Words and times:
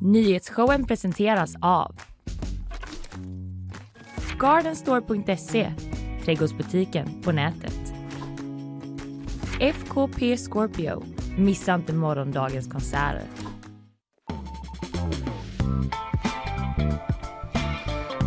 Nyhetsshowen 0.00 0.86
presenteras 0.86 1.54
av 1.60 1.94
Gardenstore.se, 4.38 5.72
trädgårdsbutiken 6.24 7.22
på 7.22 7.32
nätet. 7.32 7.92
FKP 9.60 10.36
Scorpio, 10.36 11.04
missa 11.36 11.74
inte 11.74 11.92
morgondagens 11.92 12.68
konserter. 12.68 13.22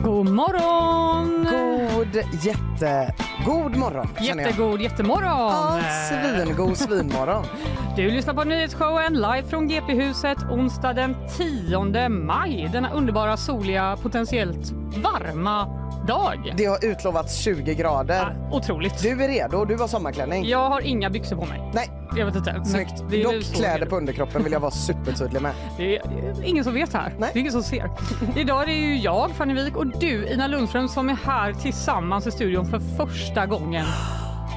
God 0.03 0.29
morgon! 0.29 1.47
God, 1.95 2.23
jätte, 2.43 3.15
god 3.45 3.75
morgon. 3.75 4.07
Jättegod 4.21 4.81
jättemorgon! 4.81 5.29
Ja, 5.29 5.81
svingod 6.09 6.77
svinmorgon. 6.77 7.45
Du 7.95 8.11
lyssnar 8.11 8.33
på 8.33 8.43
nyhetsshowen 8.43 9.13
live 9.13 9.43
från 9.43 9.67
GP-huset 9.67 10.37
onsdag 10.51 10.93
den 10.93 11.15
10 11.37 12.09
maj. 12.09 12.69
Denna 12.73 12.91
underbara, 12.91 13.37
soliga, 13.37 13.97
potentiellt 14.01 14.71
varma 15.03 15.65
dag. 16.07 16.53
Det 16.57 16.65
har 16.65 16.85
utlovats 16.85 17.35
20 17.35 17.75
grader. 17.75 18.35
Ja, 18.49 18.57
otroligt. 18.57 19.01
Du 19.01 19.23
är 19.23 19.27
redo, 19.27 19.65
du 19.65 19.77
har 19.77 19.87
sommarklänning. 19.87 20.45
Jag 20.45 20.69
har 20.69 20.81
inga 20.81 21.09
byxor 21.09 21.35
på 21.35 21.45
mig. 21.45 21.71
Nej, 21.73 21.91
Jag 22.17 22.25
vet 22.25 22.35
inte. 22.35 22.65
snyggt. 22.65 23.03
Det 23.09 23.21
är 23.21 23.23
Dock 23.23 23.43
kläder 23.55 23.85
på 23.85 23.97
underkroppen 23.97 24.43
vill 24.43 24.53
jag 24.53 24.59
vara 24.59 24.71
supertydlig 24.71 25.41
med. 25.41 25.53
Det 25.77 25.97
är, 25.97 26.01
det 26.35 26.41
är 26.41 26.49
ingen 26.49 26.63
som 26.63 26.73
vet 26.73 26.93
här. 26.93 27.13
Nej. 27.19 27.29
Det 27.33 27.39
är 27.39 27.41
ingen 27.41 27.51
som 27.53 27.63
ser. 27.63 27.89
Idag 28.35 28.61
är 28.61 28.65
det 28.67 28.73
ju 28.73 28.97
jag, 28.97 29.31
Fanny 29.31 29.53
Wijk, 29.53 29.75
och 29.75 29.87
du, 29.99 30.27
Ina 30.27 30.47
Lundström, 30.47 30.87
som 30.87 31.09
är 31.09 31.17
här 31.25 31.53
tillsammans 31.53 32.27
i 32.27 32.31
studion 32.31 32.65
för 32.65 32.79
första 32.79 33.45
gången 33.45 33.85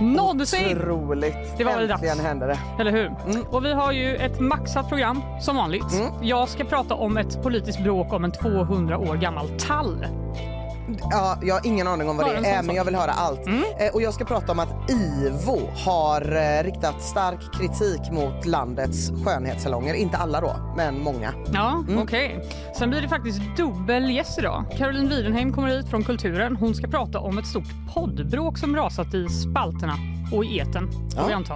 någonsin. 0.01 0.79
Otroligt. 0.79 1.59
Det 1.59 1.65
var 1.65 1.73
väl 1.73 1.91
Äntligen 1.91 2.17
dags. 2.17 2.27
händer 2.29 2.49
det. 2.49 2.59
Eller 2.81 2.93
hur? 2.93 3.13
Och 3.51 3.65
vi 3.65 3.73
har 3.73 3.93
ju 3.93 4.17
ett 4.17 4.41
maxat 4.41 4.89
program 4.89 5.23
som 5.41 5.57
vanligt. 5.57 5.85
Jag 6.23 6.49
ska 6.49 6.65
prata 6.65 6.95
om 6.95 7.17
ett 7.17 7.43
politiskt 7.43 7.83
bråk 7.83 8.13
om 8.13 8.25
en 8.25 8.33
200 8.33 8.99
år 8.99 9.15
gammal 9.17 9.49
tall. 9.59 10.07
Ja, 11.11 11.39
jag 11.43 11.55
har 11.55 11.67
ingen 11.67 11.87
aning 11.89 12.09
om 12.09 12.17
vad 12.17 12.27
det 12.27 12.49
är 12.49 12.63
men 12.63 12.77
jag 12.77 12.85
vill 12.85 12.95
höra 12.95 13.11
allt. 13.11 13.47
Eh, 13.47 13.95
och 13.95 14.03
jag 14.03 14.15
ska 14.15 14.25
prata 14.25 14.53
om 14.53 14.59
att 14.59 14.91
IVO 14.91 15.71
har 15.85 16.21
eh, 16.37 16.65
riktat 16.65 17.03
stark 17.03 17.41
kritik 17.59 18.13
mot 18.13 18.47
landets 18.47 19.11
skönhetssalonger. 19.25 19.95
Inte 19.95 20.17
alla 20.17 20.41
då, 20.41 20.57
men 20.77 21.01
många. 21.03 21.33
Ja, 21.53 21.85
okej. 21.99 22.51
Sen 22.79 22.91
blir 22.91 23.01
det 23.03 23.09
faktiskt 23.09 23.41
dubbel 23.57 24.11
gäst 24.11 24.39
idag. 24.39 24.65
Caroline 24.79 25.09
Widenheim 25.09 25.53
kommer 25.53 25.69
hit 25.69 25.89
från 25.89 26.05
Kulturen. 26.05 26.57
Hon 26.57 26.75
ska 26.75 26.87
prata 26.89 27.19
om 27.21 27.39
ett 27.39 27.47
stort 27.47 27.95
poddbråk 27.95 28.59
som 28.59 28.77
rasat 28.77 29.15
i 29.15 29.29
spalterna 29.29 29.95
och 30.33 30.45
i 30.45 30.59
eten, 30.59 30.91
får 30.93 31.01
Ja. 31.17 31.27
vi 31.27 31.33
anta, 31.33 31.55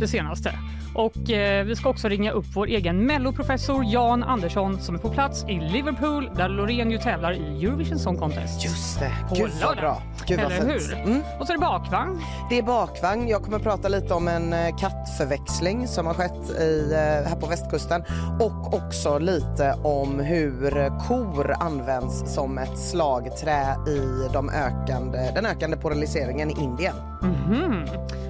det 0.00 0.08
senaste. 0.08 0.52
Och 0.94 1.30
eh, 1.30 1.64
vi 1.64 1.76
ska 1.76 1.88
också 1.88 2.08
ringa 2.08 2.30
upp 2.32 2.46
vår 2.54 2.66
egen 2.66 3.06
melloprofessor 3.06 3.84
Jan 3.84 4.22
Andersson 4.22 4.80
som 4.80 4.94
är 4.94 4.98
på 4.98 5.08
plats 5.10 5.44
i 5.48 5.60
Liverpool 5.60 6.30
där 6.36 6.48
Loreen 6.48 6.90
ju 6.90 6.98
tävlar 6.98 7.32
i 7.32 7.64
Eurovision 7.64 7.98
Song 7.98 8.16
Contest. 8.16 8.64
Just 8.64 9.00
det, 9.00 9.12
På 9.28 9.34
gud 9.34 9.50
vad 9.50 9.60
lördag. 9.60 9.76
bra. 9.82 10.02
Gud 10.26 10.40
vad 10.42 10.52
Eller 10.52 10.78
fint. 10.78 10.92
hur? 10.92 10.98
Mm. 10.98 11.22
Och 11.40 11.46
så 11.46 11.52
är 11.52 11.56
det 11.56 11.60
bakvagn. 11.60 12.20
Det 12.50 12.58
är 12.58 12.62
bakvagn. 12.62 13.28
Jag 13.28 13.42
kommer 13.42 13.58
prata 13.58 13.88
lite 13.88 14.14
om 14.14 14.28
en 14.28 14.52
eh, 14.52 14.76
kattförväxling 14.76 15.88
som 15.88 16.06
har 16.06 16.14
skett 16.14 16.50
i, 16.60 16.90
eh, 16.92 16.98
här 17.30 17.36
på 17.40 17.46
västkusten 17.46 18.02
och 18.40 18.74
också 18.74 19.18
lite 19.18 19.72
om 19.82 20.20
hur 20.20 20.98
kor 21.08 21.54
används 21.60 22.34
som 22.34 22.58
ett 22.58 22.78
slagträ 22.78 23.76
i 23.88 24.28
de 24.32 24.50
ökande, 24.50 25.30
den 25.34 25.46
ökande 25.46 25.76
polariseringen 25.76 26.50
i 26.50 26.54
Indien. 26.62 26.94
Mhm. 27.22 27.86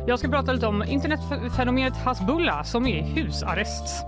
Jag 0.07 0.19
ska 0.19 0.29
prata 0.29 0.53
lite 0.53 0.67
om 0.67 0.83
internetfenomenet 0.83 1.97
Hasbulla 1.97 2.48
som 2.65 2.87
är 2.87 2.99
i 2.99 3.03
husarrest. 3.03 4.05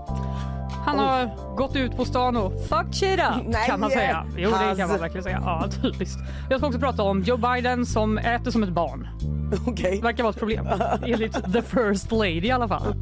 Han 0.85 0.99
har 0.99 1.55
gått 1.55 1.75
ut 1.75 1.95
på 1.97 2.05
stan 2.05 2.37
och 2.37 2.51
fuck 2.67 2.93
shit 2.95 3.19
up 3.19 3.43
Nej, 3.47 3.67
kan 3.67 3.79
man 3.79 3.89
säga. 3.91 4.25
Jo 4.37 4.49
det 4.49 4.75
kan 4.77 4.89
man 4.89 4.99
verkligen 4.99 5.23
säga. 5.23 5.41
Ja, 5.45 5.67
typiskt. 5.81 6.19
Jag 6.49 6.59
ska 6.59 6.67
också 6.67 6.79
prata 6.79 7.03
om 7.03 7.21
Joe 7.23 7.37
Biden 7.37 7.85
som 7.85 8.17
äter 8.17 8.51
som 8.51 8.63
ett 8.63 8.69
barn. 8.69 9.07
Okej. 9.67 10.01
Verkar 10.01 10.23
vara 10.23 10.31
ett 10.31 10.39
problem. 10.39 10.67
Enligt 11.05 11.53
the 11.53 11.61
first 11.61 12.11
lady 12.11 12.47
i 12.47 12.51
alla 12.51 12.67
fall. 12.67 12.95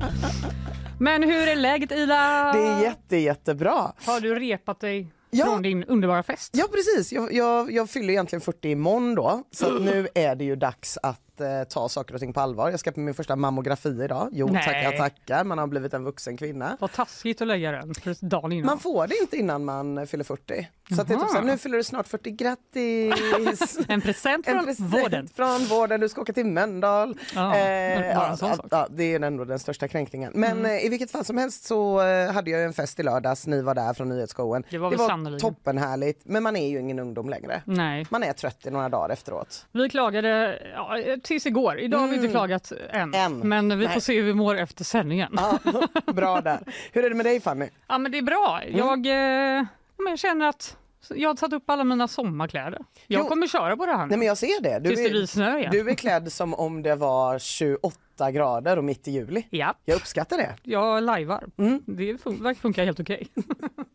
Men 0.99 1.23
hur 1.23 1.47
är 1.47 1.55
läget 1.55 1.91
Ida? 1.91 2.51
Det 2.53 2.59
är 2.67 2.81
jätte, 2.83 3.17
jättebra. 3.17 3.91
Har 4.05 4.19
du 4.19 4.35
repat 4.39 4.79
dig 4.79 5.11
Ja. 5.31 5.45
från 5.45 5.61
din 5.61 5.83
underbara 5.83 6.23
fest? 6.23 6.53
Ja 6.57 6.65
precis, 6.71 7.11
jag, 7.13 7.33
jag, 7.33 7.71
jag 7.71 7.89
fyller 7.89 8.09
egentligen 8.09 8.41
40 8.41 8.69
imorgon 8.69 9.15
då 9.15 9.43
så 9.51 9.79
nu 9.79 10.07
är 10.15 10.35
det 10.35 10.43
ju 10.43 10.55
dags 10.55 10.97
att 11.03 11.21
eh, 11.41 11.63
ta 11.63 11.89
saker 11.89 12.13
och 12.13 12.19
ting 12.19 12.33
på 12.33 12.39
allvar. 12.39 12.69
Jag 12.69 12.79
ska 12.79 12.91
på 12.91 12.99
min 12.99 13.13
första 13.13 13.35
mammografi 13.35 14.03
idag. 14.03 14.29
Jo 14.31 14.47
Nej. 14.47 14.63
tackar 14.63 14.97
tackar, 14.97 15.43
man 15.43 15.57
har 15.57 15.67
blivit 15.67 15.93
en 15.93 16.03
vuxen 16.03 16.37
kvinna. 16.37 16.77
Vad 16.79 16.91
taskigt 16.91 17.41
att 17.41 17.47
lägga 17.47 17.71
den 17.71 17.93
dagen 18.21 18.51
innan. 18.51 18.65
Man 18.65 18.79
får 18.79 19.07
det 19.07 19.15
inte 19.21 19.37
innan 19.37 19.65
man 19.65 19.97
eh, 19.97 20.05
fyller 20.05 20.23
40. 20.23 20.69
Så 20.95 21.01
att 21.01 21.07
det 21.07 21.13
är 21.13 21.17
typ 21.17 21.21
Jaha. 21.21 21.27
så 21.27 21.37
här, 21.37 21.43
nu 21.43 21.57
fyller 21.57 21.77
du 21.77 21.83
snart 21.83 22.07
40, 22.07 22.31
grattis! 22.31 23.79
En 23.87 24.01
present 24.01 24.47
En 24.47 24.53
från 24.55 24.65
present 24.65 24.93
vården. 24.93 25.27
från 25.35 25.65
vården, 25.65 25.99
du 25.99 26.09
ska 26.09 26.21
åka 26.21 26.33
till 26.33 26.45
Mölndal. 26.45 27.17
Ja, 27.35 27.55
en 27.55 28.03
ja, 28.03 28.37
ja. 28.41 28.85
Mm. 28.85 28.97
det 28.97 29.03
är 29.03 29.19
ändå 29.19 29.45
den 29.45 29.59
största 29.59 29.87
kränkningen. 29.87 30.31
Men 30.35 30.65
eh, 30.65 30.85
i 30.85 30.89
vilket 30.89 31.11
fall 31.11 31.25
som 31.25 31.37
helst 31.37 31.63
så 31.63 32.01
eh, 32.01 32.31
hade 32.31 32.51
jag 32.51 32.63
en 32.63 32.73
fest 32.73 32.99
i 32.99 33.03
lördags, 33.03 33.47
ni 33.47 33.61
var 33.61 33.75
där 33.75 33.93
från 33.93 34.09
nyhetsshowen. 34.09 34.63
Det 34.69 34.77
var 34.77 34.89
väl 34.89 34.99
sannolikt. 34.99 35.41
toppenhärligt, 35.41 36.21
men 36.23 36.43
man 36.43 36.55
är 36.55 36.67
ju 36.67 36.79
ingen 36.79 36.99
ungdom 36.99 37.29
längre. 37.29 37.61
Nej. 37.65 38.05
Man 38.09 38.23
är 38.23 38.33
trött 38.33 38.65
i 38.65 38.69
några 38.69 38.89
dagar 38.89 39.09
efteråt. 39.09 39.65
Vi 39.71 39.89
klagade 39.89 40.59
ja, 40.73 40.97
tills 41.29 41.45
igår. 41.45 41.79
Idag 41.79 41.97
har 41.99 42.07
vi 42.07 42.15
inte 42.15 42.27
klagat 42.27 42.71
än. 42.89 43.13
Än. 43.13 43.39
Men 43.39 43.79
vi 43.79 43.85
får 43.85 43.93
Nej. 43.93 44.01
se 44.01 44.15
hur 44.15 44.23
vi 44.23 44.33
mår 44.33 44.55
efter 44.57 44.83
sändningen. 44.83 45.33
Ja, 45.37 45.59
Ja, 45.63 45.87
bra 46.13 46.41
där. 46.41 46.59
Hur 46.91 47.05
är 47.05 47.09
det 47.09 47.15
med 47.15 47.25
dig 47.25 47.39
Fanny? 47.41 47.67
men 47.87 48.11
det 48.11 48.17
är 48.17 48.21
bra. 48.21 48.61
Jag, 48.69 49.05
eh, 49.05 49.13
ja, 49.13 49.65
men 50.03 50.09
jag 50.09 50.19
känner 50.19 50.45
att 50.49 50.77
jag 51.15 51.29
har 51.29 51.35
tagit 51.35 51.53
upp 51.53 51.69
alla 51.69 51.83
mina 51.83 52.07
sommarkläder. 52.07 52.79
Jag 53.07 53.21
Jo. 53.23 53.27
kommer 53.27 53.47
köra 53.47 53.77
på 53.77 53.85
det 53.85 53.91
här 53.91 54.03
nu. 54.05 54.09
Nej 54.09 54.17
men 54.17 54.27
jag 54.27 54.37
ser 54.37 54.61
det. 54.63 54.79
Du 54.79 54.89
Tills 54.89 55.03
det 55.03 55.09
blir 55.09 55.25
snö 55.25 55.57
igen. 55.57 55.71
du 55.71 55.89
är 55.89 55.95
klädd 55.95 56.31
som 56.31 56.53
om 56.53 56.81
det 56.81 56.95
var 56.95 57.39
28 57.39 58.31
grader 58.31 58.77
och 58.77 58.83
mitt 58.83 59.07
i 59.07 59.11
juli. 59.11 59.47
Ja, 59.49 59.73
Jag 59.85 59.95
uppskattar 59.95 60.37
det. 60.37 60.55
jag 60.63 61.03
lajvar. 61.03 61.43
Mm. 61.57 61.81
Det 61.85 62.13
fun- 62.13 62.43
verkar 62.43 62.61
funka 62.61 62.83
helt 62.85 62.99
okej. 62.99 63.27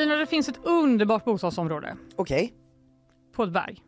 Ina, 0.00 0.16
det 0.16 0.26
finns 0.26 0.48
ett 0.48 0.60
underbart 0.64 1.24
bostadsområde 1.24 1.96
Okej. 2.16 2.54
på 3.32 3.42
ett 3.42 3.52
berg. 3.52 3.78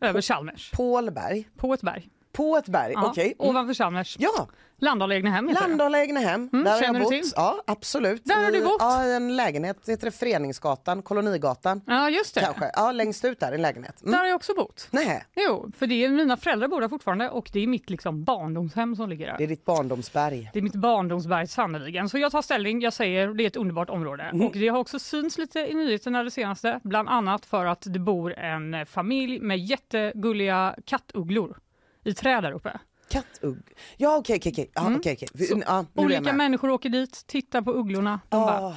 Över 0.00 0.20
Chalmers. 0.20 0.70
Pålberg. 0.70 1.48
På 1.56 1.74
ett 1.74 1.82
berg. 1.82 2.08
På 2.34 2.56
ett 2.56 2.68
berg, 2.68 2.92
Ja, 2.92 3.06
okej. 3.10 3.34
Mm. 3.38 3.50
Ovanför 3.50 3.74
Chalmers. 3.74 4.16
Ja, 4.18 4.48
Landala 4.78 5.14
egnahem 5.14 5.48
heter. 5.48 5.68
Landala 5.68 6.00
egnahem. 6.00 6.48
Mm, 6.52 6.64
där 6.64 6.72
har 6.72 6.80
känner 6.80 7.00
jag 7.00 7.10
du 7.10 7.16
bott. 7.16 7.22
till? 7.22 7.32
Ja, 7.36 7.62
absolut. 7.66 8.24
Där 8.24 8.44
har 8.44 8.50
du 8.50 8.64
bott? 8.64 8.76
Ja, 8.78 9.02
en 9.04 9.36
lägenhet. 9.36 9.88
Heter 9.88 10.04
det 10.04 10.10
Föreningsgatan, 10.10 11.02
Kolonigatan. 11.02 11.80
Ja, 11.86 12.10
just 12.10 12.34
det. 12.34 12.40
Kanske. 12.40 12.70
Ja, 12.74 12.92
längst 12.92 13.24
ut 13.24 13.40
där 13.40 13.52
en 13.52 13.62
lägenhet. 13.62 13.96
Där 14.00 14.08
Mm. 14.08 14.18
har 14.20 14.26
jag 14.26 14.36
också 14.36 14.54
bott. 14.54 14.88
Nej, 14.90 15.24
Jo, 15.36 15.70
för 15.78 15.86
det 15.86 16.04
är 16.04 16.08
mina 16.08 16.36
föräldrar 16.36 16.68
bor 16.68 16.80
där 16.80 16.88
fortfarande 16.88 17.30
och 17.30 17.50
det 17.52 17.60
är 17.60 17.66
mitt 17.66 17.90
liksom 17.90 18.24
barndomshem 18.24 18.96
som 18.96 19.08
ligger 19.08 19.26
där. 19.26 19.34
det 19.38 19.44
är 19.44 19.48
ditt 19.48 19.64
barndomsberg. 19.64 20.50
Det 20.52 20.58
är 20.58 20.62
mitt 20.62 20.74
barndomsberg 20.74 21.46
sannerligen. 21.46 22.08
Så 22.08 22.18
jag 22.18 22.32
tar 22.32 22.42
ställning, 22.42 22.80
jag 22.80 22.92
säger 22.92 23.28
det 23.28 23.42
är 23.44 23.46
ett 23.46 23.56
underbart 23.56 23.90
område. 23.90 24.22
Mm. 24.22 24.46
Och 24.46 24.52
det 24.52 24.68
har 24.68 24.78
också 24.78 24.98
synts 24.98 25.38
lite 25.38 25.58
i 25.60 25.74
nyheterna 25.74 26.22
det 26.22 26.30
senaste. 26.30 26.80
Bland 26.84 27.08
annat 27.08 27.46
för 27.46 27.66
att 27.66 27.82
det 27.86 27.98
bor 27.98 28.34
en 28.38 28.86
familj 28.86 29.40
med 29.40 29.58
jättegulliga 29.58 30.74
kattugglor 30.86 31.56
i 32.04 32.14
träd 32.14 32.42
där 32.44 32.52
uppe. 32.52 32.80
Kattugg. 33.08 33.62
Ja, 33.96 34.16
okej, 34.16 34.36
okej, 34.36 34.50
okej. 34.52 35.28
Vi- 35.34 35.48
Ja, 35.48 35.56
nu 35.56 35.62
är 35.62 35.66
jag 35.66 35.78
Mm. 35.96 36.04
Olika 36.06 36.32
människor 36.32 36.70
åker 36.70 36.88
dit, 36.88 37.24
tittar 37.26 37.62
på 37.62 37.72
ugglorna. 37.72 38.20
De 38.28 38.40
bara, 38.40 38.60
Åh, 38.66 38.76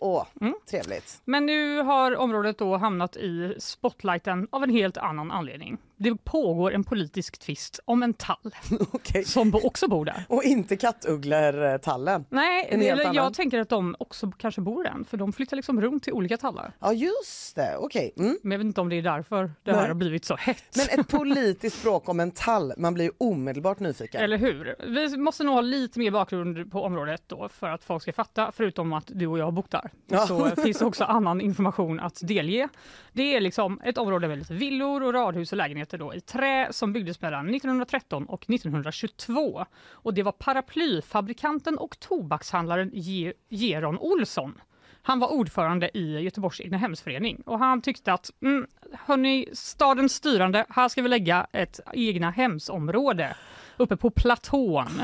åh, 0.00 0.26
Mm. 0.40 0.54
trevligt. 0.70 1.20
Men 1.24 1.46
nu 1.46 1.78
har 1.82 2.16
området 2.16 2.58
då 2.58 2.76
hamnat 2.76 3.16
i 3.16 3.54
spotlighten 3.58 4.48
av 4.52 4.62
en 4.62 4.70
helt 4.70 4.96
annan 4.96 5.30
anledning. 5.30 5.78
Det 5.96 6.24
pågår 6.24 6.72
en 6.72 6.84
politisk 6.84 7.38
tvist 7.38 7.80
om 7.84 8.02
en 8.02 8.14
tall 8.14 8.54
Okej. 8.92 9.24
som 9.24 9.54
också 9.54 9.88
bor 9.88 10.04
där. 10.04 10.24
Och 10.28 10.42
inte 10.44 10.76
kattugglor-tallen. 10.76 12.24
Nej, 12.28 12.66
En 12.70 12.80
helt 12.80 13.00
eller 13.00 13.14
jag 13.14 13.34
tänker 13.34 13.60
att 13.60 13.68
de 13.68 13.96
också 13.98 14.30
kanske 14.30 14.60
bor 14.60 14.84
där, 14.84 15.04
för 15.08 15.16
de 15.16 15.32
flyttar 15.32 15.56
liksom 15.56 15.80
runt 15.80 16.02
till 16.02 16.12
olika 16.12 16.36
tallar. 16.36 16.72
Ja, 16.80 16.92
just 16.92 17.56
det. 17.56 17.76
Okej. 17.76 18.12
Mm. 18.16 18.38
Men 18.42 18.52
jag 18.52 18.58
vet 18.58 18.66
inte 18.66 18.80
om 18.80 18.88
det 18.88 18.96
är 18.96 19.02
därför 19.02 19.50
det 19.62 19.72
här 19.72 19.78
Nej. 19.78 19.88
har 19.88 19.94
blivit 19.94 20.24
så 20.24 20.36
hett. 20.36 20.76
Men 20.76 21.00
ett 21.00 21.08
politiskt 21.18 21.78
språk 21.78 22.08
om 22.08 22.20
en 22.20 22.30
tall, 22.30 22.72
man 22.76 22.94
blir 22.94 23.04
ju 23.04 23.10
omedelbart 23.18 23.80
nyfiken. 23.80 24.20
Eller 24.22 24.36
hur? 24.38 24.74
Vi 24.86 25.16
måste 25.16 25.44
nog 25.44 25.54
ha 25.54 25.60
lite 25.60 25.98
mer 25.98 26.10
bakgrund 26.10 26.72
på 26.72 26.82
området 26.82 27.22
då 27.26 27.48
för 27.48 27.68
att 27.68 27.84
folk 27.84 28.02
ska 28.02 28.12
fatta, 28.12 28.52
förutom 28.52 28.92
att 28.92 29.06
du 29.06 29.26
och 29.26 29.38
jag 29.38 29.44
har 29.44 29.52
bott 29.52 29.70
där. 29.70 29.90
Ja. 30.06 30.26
Så 30.26 30.50
finns 30.50 30.78
det 30.78 30.84
också 30.84 31.04
annan 31.04 31.40
information 31.40 32.00
att 32.00 32.18
delge. 32.22 32.68
Det 33.12 33.36
är 33.36 33.40
liksom 33.40 33.80
ett 33.84 33.98
område 33.98 34.28
med 34.28 34.38
lite 34.38 34.54
villor 34.54 35.02
och 35.02 35.14
radhus 35.14 35.52
och 35.52 35.58
lägenheter 35.58 35.91
då 35.98 36.14
i 36.14 36.20
trä 36.20 36.68
som 36.70 36.92
byggdes 36.92 37.20
mellan 37.20 37.54
1913 37.54 38.26
och 38.26 38.50
1922. 38.50 39.64
Och 39.90 40.14
det 40.14 40.22
var 40.22 40.32
paraplyfabrikanten 40.32 41.78
och 41.78 42.00
tobakshandlaren 42.00 42.90
Ge- 42.94 43.32
Geron 43.48 43.98
Olsson. 43.98 44.60
Han 45.02 45.18
var 45.18 45.32
ordförande 45.32 45.98
i 45.98 46.18
Göteborgs 46.20 46.60
egnahemsförening. 46.60 47.42
Och 47.46 47.58
han 47.58 47.82
tyckte 47.82 48.12
att 48.12 48.30
mm, 48.42 48.66
hörni, 48.92 49.48
stadens 49.52 50.14
styrande, 50.14 50.66
här 50.68 50.88
ska 50.88 51.02
vi 51.02 51.08
lägga 51.08 51.46
ett 51.52 51.80
egna 51.92 52.30
hemsområde 52.30 53.36
uppe 53.76 53.96
på 53.96 54.10
platån. 54.10 55.02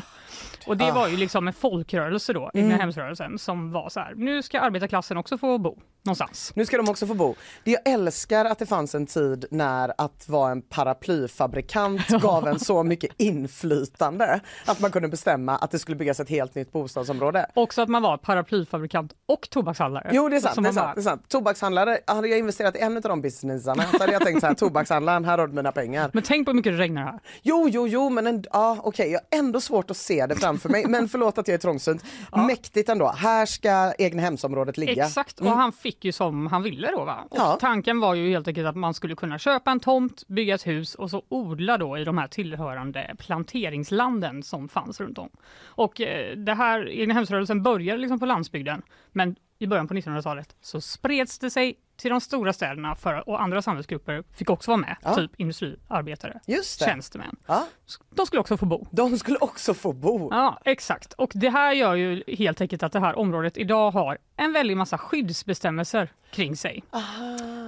Och 0.67 0.77
det 0.77 0.93
var 0.93 1.09
ju 1.09 1.17
liksom 1.17 1.49
en 1.49 1.55
folkrörelse 1.55 2.33
då, 2.33 2.51
egnahemsrörelsen, 2.55 3.39
som 3.39 3.73
var 3.73 3.89
så 3.89 4.01
här, 4.01 4.15
nu 4.15 4.43
ska 4.43 4.61
arbetarklassen 4.61 5.17
också 5.17 5.39
få 5.39 5.59
bo 5.59 5.79
någonstans. 6.09 6.53
Nu 6.55 6.67
ska 6.67 6.77
de 6.77 6.89
också 6.89 7.07
få 7.07 7.15
bo. 7.15 7.35
Det 7.65 7.71
jag 7.71 7.81
älskar 7.85 8.45
att 8.45 8.59
det 8.59 8.67
fanns 8.67 8.95
en 8.95 9.07
tid 9.07 9.45
när 9.51 9.93
att 9.99 10.29
vara 10.29 10.53
en 10.53 10.63
paraplyfabrikant 10.63 12.09
gav 12.23 12.49
en 12.49 12.59
så 12.59 12.83
mycket 12.83 13.11
inflytande 13.17 14.41
att 14.67 14.81
man 14.81 14.91
kunde 14.91 15.09
bestämma 15.09 15.57
att 15.57 15.71
det 15.71 15.79
skulle 15.79 15.97
byggas 15.97 16.21
ett 16.21 16.29
helt 16.29 16.55
nytt 16.55 16.73
bostadsområde. 16.73 17.47
Också 17.55 17.83
att 17.83 17.89
man 17.89 18.03
var 18.03 18.17
paraplyfabrikant 18.17 19.13
och 19.27 19.51
tobakshandlare. 19.51 20.11
Jo 20.13 20.29
det 20.29 20.37
är 20.37 20.41
sant, 20.41 20.57
det 20.57 20.61
är 20.61 20.65
sant, 20.65 20.77
bara, 20.77 20.95
det 20.95 21.01
är 21.01 21.03
sant. 21.03 21.29
Tobakshandlare, 21.29 21.99
hade 22.07 22.29
jag 22.29 22.39
investerat 22.39 22.77
i 22.77 22.79
en 22.79 22.97
av 22.97 23.03
de 23.03 23.21
businessarna 23.21 23.83
så 23.93 23.99
hade 23.99 24.13
jag 24.13 24.23
tänkt 24.23 24.41
så 24.41 24.47
här, 24.47 24.55
tobakshandlaren, 24.55 25.25
här 25.25 25.39
har 25.39 25.47
du 25.47 25.53
mina 25.53 25.73
pengar. 25.73 26.11
Men 26.15 26.23
tänk 26.23 26.47
på 26.47 26.51
hur 26.51 26.57
mycket 26.57 26.73
det 26.73 26.79
regnar 26.79 27.03
här. 27.03 27.21
Jo, 27.43 27.69
jo, 27.71 27.89
jo, 27.89 28.11
men 28.11 28.27
en, 28.27 28.45
ja, 28.53 28.79
okej, 28.83 29.11
jag 29.11 29.21
har 29.31 29.39
ändå 29.39 29.61
svårt 29.61 29.91
att 29.91 29.97
se 29.97 30.27
det 30.27 30.37
framför 30.37 30.69
mig. 30.69 30.87
Men 30.87 31.09
förlåt 31.09 31.39
att 31.39 31.49
jag 31.49 31.55
är 31.55 31.59
trångsynt. 31.59 32.05
Mäktigt 32.33 32.89
ändå. 32.89 33.09
Här 33.09 33.47
ska 33.47 33.93
egnahemsområdet 33.99 34.77
ligga. 34.77 35.07
Exakt, 35.07 35.41
och 35.41 35.47
han 35.47 35.73
fick 35.73 35.98
ju 36.05 36.13
som 36.13 36.47
han 36.47 36.63
ville 36.63 36.91
då. 36.91 37.05
Va? 37.05 37.27
Och 37.31 37.37
Ja. 37.39 37.59
Tanken 37.61 38.01
var 38.01 38.15
ju 38.15 38.31
helt 38.31 38.49
enkelt 38.49 38.67
att 38.67 38.77
man 38.77 38.95
skulle 38.95 39.15
kunna 39.15 39.39
köpa 39.39 39.71
en 39.71 39.81
tomt, 39.81 40.25
bygga 40.29 40.55
ett 40.55 40.67
hus 40.67 40.95
och 40.95 41.11
så 41.11 41.23
odla 41.29 41.79
då 41.79 41.99
i 41.99 42.05
de 42.05 42.19
här 42.19 42.29
tillhörande 42.29 43.15
planteringslanden 43.19 44.43
som 44.43 44.69
fanns 44.69 45.01
runt 45.01 45.19
om. 45.19 45.31
Och 45.65 46.01
eh, 46.01 46.37
det 46.37 46.55
här, 46.55 46.89
egnahemsrörelsen 46.89 47.63
började 47.63 48.01
liksom 48.01 48.21
på 48.21 48.27
landsbygden, 48.27 48.83
men 49.13 49.37
i 49.59 49.67
början 49.67 49.89
på 49.89 49.95
1900-talet 49.95 50.57
så 50.61 50.81
spreds 50.81 51.39
det 51.39 51.51
sig 51.51 51.75
till 51.99 52.11
de 52.11 52.21
stora 52.21 52.53
städerna 52.53 52.95
för, 52.95 53.29
och 53.29 53.43
andra 53.43 53.63
samhällsgrupper 53.63 54.25
fick 54.37 54.51
också 54.51 54.71
vara 54.71 54.81
med, 54.81 54.97
Ja. 55.03 55.15
typ 55.15 55.31
industriarbetare, 55.37 56.41
Just 56.47 56.79
det. 56.81 56.85
tjänstemän. 56.85 57.37
Ja, 57.47 57.67
De 58.11 58.27
skulle 58.27 58.41
också 58.41 58.57
få 58.57 58.67
bo. 58.67 58.87
de 58.91 59.19
skulle 59.19 59.39
också 59.39 59.75
få 59.75 59.93
bo. 59.93 60.29
Ja, 60.33 60.59
exakt. 60.65 61.13
Och 61.13 61.31
det 61.35 61.49
här 61.51 61.73
gör 61.73 61.95
ju 61.95 62.23
helt 62.39 62.61
enkelt 62.61 62.83
att 62.83 62.93
det 62.93 63.01
här 63.01 63.19
området 63.19 63.57
idag 63.59 63.91
har 63.91 64.19
en 64.37 64.53
väldig 64.53 64.77
massa 64.77 64.99
skyddsbestämmelser 64.99 66.13
kring 66.31 66.57
sig. 66.57 66.85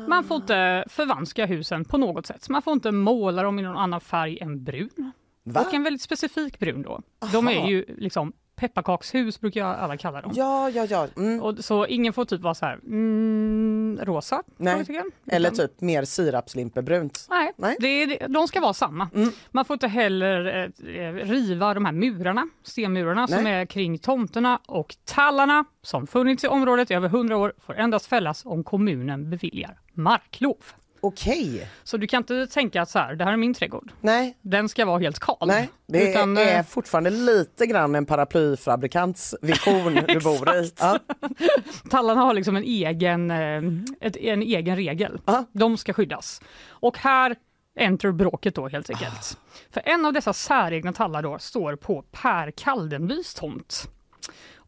Man 0.09 0.25
får 0.25 0.37
inte 0.37 0.85
förvanska 0.89 1.47
husen 1.47 1.85
på 1.85 1.99
något 1.99 2.27
sätt. 2.27 2.49
Man 2.49 2.63
får 2.63 2.73
inte 2.73 2.93
måla 2.93 3.43
dem 3.43 3.59
i 3.59 3.63
någon 3.63 3.77
annan 3.77 4.01
färg 4.01 4.39
än 4.41 4.65
brun. 4.65 5.13
Va? 5.43 5.61
Och 5.61 5.75
en 5.75 5.83
väldigt 5.83 6.03
specifik 6.03 6.59
brun 6.59 6.83
då. 6.83 7.01
De 7.33 7.49
är 7.49 7.67
ju 7.69 7.85
liksom 7.99 8.33
pepparkakshus 8.61 9.41
brukar 9.41 9.61
jag 9.61 9.79
alla 9.79 9.97
kalla 9.97 10.21
dem. 10.21 10.33
Ja, 10.35 10.71
ja, 10.71 10.87
ja. 10.91 11.07
Mm. 11.17 11.43
Och 11.43 11.65
så 11.65 11.87
ingen 11.87 12.13
får 12.13 12.25
typ 12.25 12.41
vara 12.41 12.55
så 12.55 12.67
här 12.67 12.79
mm, 12.87 13.99
rosa? 14.03 14.43
Nej. 14.57 14.85
Eller 15.27 15.51
typ 15.51 15.81
mer 15.81 16.05
sirapslimpebrunt. 16.05 17.27
Nej, 17.31 17.53
Nej. 17.57 17.77
Det 17.81 18.07
de 18.27 18.49
ska 18.49 18.61
vara 18.61 18.73
samma. 18.73 19.09
Mm. 19.15 19.31
Man 19.51 19.65
får 19.65 19.75
inte 19.75 19.89
heller 19.89 20.47
eh, 20.47 20.95
eh, 20.97 21.15
riva 21.15 21.75
de 21.75 21.85
här 21.85 21.93
murarna, 21.93 22.49
stenmurarna 22.63 23.29
som 23.29 23.45
Nej. 23.45 23.53
är 23.53 23.67
kring 23.67 23.99
tomterna 23.99 24.61
och 24.67 24.97
tallarna 25.05 25.65
som 25.83 26.07
funnits 26.07 26.45
i 26.45 26.49
området 26.49 26.91
i 26.91 26.95
över 26.95 27.09
100 27.09 27.37
år 27.37 27.53
får 27.67 27.75
endast 27.75 28.07
fällas 28.07 28.47
om 28.47 28.65
kommunen 28.65 29.31
beviljar 29.31 29.79
marklov. 29.95 30.57
Okej. 31.01 31.69
Så 31.85 31.97
du 31.97 32.07
kan 32.07 32.19
inte 32.19 32.47
tänka 32.47 32.83
att 32.83 32.91
så 32.91 32.99
här, 32.99 33.15
det 33.15 33.25
här 33.25 33.33
är 33.33 33.37
min 33.37 33.55
trädgård. 33.55 33.93
Nej, 34.01 34.37
Den 34.43 34.69
ska 34.69 34.85
vara 34.85 34.99
helt 34.99 35.19
kal. 35.19 35.37
nej. 35.47 35.69
Det 35.87 36.11
Utan, 36.11 36.37
är 36.37 36.59
eh, 36.59 36.63
fortfarande 36.65 37.11
lite 37.11 37.67
grann 37.67 37.95
en 37.95 38.07
paraplyfabrikants 38.07 39.35
vision 39.43 39.95
du 40.09 40.21
bor 40.25 40.55
i. 40.55 40.73
Ja. 40.79 40.99
Tallarna 41.91 42.21
har 42.21 42.35
liksom 42.35 42.57
en 42.57 42.65
egen, 42.65 43.31
eh, 43.31 43.63
ett, 44.01 44.17
en 44.17 44.43
egen 44.43 44.77
regel. 44.77 45.21
Ja. 45.25 45.45
De 45.53 45.77
ska 45.77 45.93
skyddas. 45.93 46.41
Och 46.69 46.99
här 46.99 47.37
enter 47.79 48.13
bråket 48.13 48.55
då 48.55 48.69
helt 48.69 48.91
enkelt. 48.91 49.39
För 49.71 49.83
en 49.85 50.05
av 50.07 50.13
dessa 50.13 50.33
säregna 50.33 50.93
tallar 50.93 51.23
då 51.23 51.39
står 51.39 51.77
på 51.77 52.05
Per 52.11 52.51
Kaldenbys 52.51 53.35
tomt. 53.35 53.89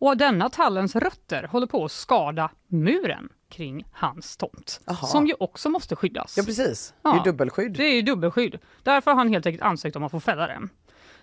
Och 0.05 0.17
denna 0.17 0.51
tallens 0.51 0.97
rötter 0.97 1.43
håller 1.45 1.67
på 1.67 1.85
att 1.85 1.93
skada 1.93 2.51
muren 2.69 3.29
kring 3.49 3.85
hans 3.93 4.37
tomt. 4.37 4.81
Aha. 4.87 5.07
Som 5.07 5.27
ju 5.27 5.35
också 5.41 5.69
måste 5.69 5.97
skyddas. 5.97 6.37
ja, 6.37 6.43
precis. 6.43 6.95
Det 7.03 7.09
är 7.09 7.15
Ja. 7.17 7.23
dubbelskydd. 7.25 7.73
Det 7.73 7.85
är 7.85 8.03
dubbelskydd. 8.03 8.59
Därför 8.83 9.11
har 9.11 9.19
han 9.19 9.29
helt 9.29 9.47
enkelt 9.47 9.63
ansökt 9.63 9.97
om 9.97 10.05
att 10.05 10.11
få 10.11 10.21
fälla 10.21 10.47
den. 10.47 10.71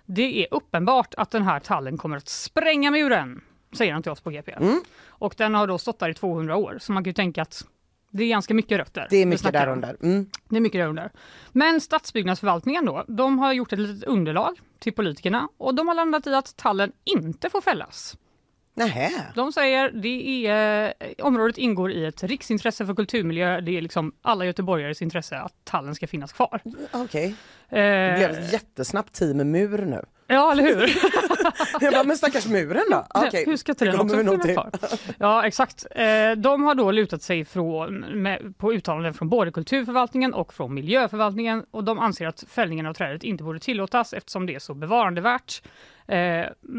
Det 0.06 0.44
är 0.44 0.48
uppenbart 0.54 1.14
att 1.18 1.31
den 1.31 1.44
här 1.44 1.60
tallen 1.60 1.98
kommer 1.98 2.18
att 2.18 2.28
spränga 2.30 2.92
muren, 2.92 3.42
säger 3.78 3.94
han 3.94 4.04
till 4.04 4.12
oss 4.12 4.22
på 4.22 4.30
GP. 4.30 4.52
Mm. 4.52 4.81
Och 5.08 5.34
den 5.38 5.56
har 5.56 5.68
då 5.68 5.78
stått 5.78 6.00
där 6.00 6.10
i 6.10 6.14
200 6.14 6.56
år, 6.56 6.78
så 6.81 6.92
man 6.92 7.04
kan 7.04 7.10
ju 7.10 7.14
tänka 7.14 7.42
att 7.42 7.66
det 8.12 8.24
är 8.24 8.30
ganska 8.30 8.54
mycket 8.54 8.78
rötter. 8.78 9.08
Det 9.10 9.18
är 9.18 9.26
mycket 9.26 9.42
snackar 9.42 9.60
där 9.60 9.68
om. 9.68 9.74
under. 9.74 9.98
Mm. 10.02 10.30
Det 10.50 10.56
är 10.58 10.62
mycket 10.62 10.80
där 10.81 10.88
under. 10.88 11.12
Men 11.52 11.81
stadsbyggnadsförvaltningen 11.81 12.86
då, 12.86 13.06
de 13.08 13.40
har 13.40 13.54
gjort 13.54 13.74
ett 13.74 13.80
litet 13.80 14.04
underlag 14.10 14.60
till 14.80 14.94
politikerna 14.94 15.50
och 15.58 15.76
de 15.76 15.88
har 15.88 15.96
landat 15.96 16.28
i 16.28 16.34
att 16.36 16.58
tallen 16.58 16.92
inte 17.04 17.50
får 17.50 17.62
fällas. 17.62 18.18
Nähä. 18.80 19.12
De 19.36 19.52
säger 19.54 19.92
det 19.92 20.48
är, 20.48 20.94
eh, 21.00 21.26
området 21.26 21.58
ingår 21.58 21.92
i 21.92 22.06
ett 22.06 22.24
riksintresse 22.24 22.86
för 22.86 22.96
kulturmiljö. 22.96 23.62
Det 23.62 23.78
är 23.78 23.81
liksom 23.81 24.12
alla 24.22 24.46
göteborgares 24.46 25.02
intresse 25.02 25.38
att 25.38 25.54
tallen 25.64 25.96
ska 25.96 26.08
finnas 26.08 26.34
kvar. 26.34 26.62
Okej. 26.92 27.26
Eh, 27.70 27.76
Det 27.78 28.16
blev 28.18 28.30
ett 28.44 28.54
jättesnabbt 28.54 29.14
team 29.14 29.52
mur 29.52 29.86
nu. 29.86 30.02
Ja, 30.28 30.52
eller 30.52 30.64
hur? 30.64 30.90
Jag 31.86 31.94
bara, 31.94 32.04
men 32.04 32.18
stackars 32.18 32.48
muren 32.48 32.84
då? 32.92 33.06
Okej, 33.10 33.44
Hur 33.46 33.58
ska 33.58 33.72
inte 33.72 33.86
den 33.86 34.00
också 34.00 34.18
finnas 34.18 34.46
kvar? 34.46 34.72
Ja, 35.18 35.46
exakt. 35.48 35.86
Eh, 35.92 36.31
De 36.38 36.64
har 36.64 36.76
då 36.76 36.92
lutat 36.92 37.22
sig 37.22 37.46
från, 37.46 38.00
med, 38.00 38.58
på 38.58 38.74
uttalanden 38.74 39.14
från 39.14 39.30
både 39.30 39.52
kulturförvaltningen 39.52 40.34
och 40.34 40.54
från 40.54 40.74
miljöförvaltningen 40.74 41.66
och 41.72 41.84
de 41.84 42.00
anser 42.00 42.28
att 42.28 42.44
fällningen 42.50 42.86
av 42.86 42.94
trädet 42.94 43.24
inte 43.24 43.44
borde 43.44 43.60
tillåtas 43.60 44.14
eftersom 44.14 44.46
det 44.46 44.56
är 44.56 44.60
så 44.60 44.74
bevarandevärt 44.74 45.62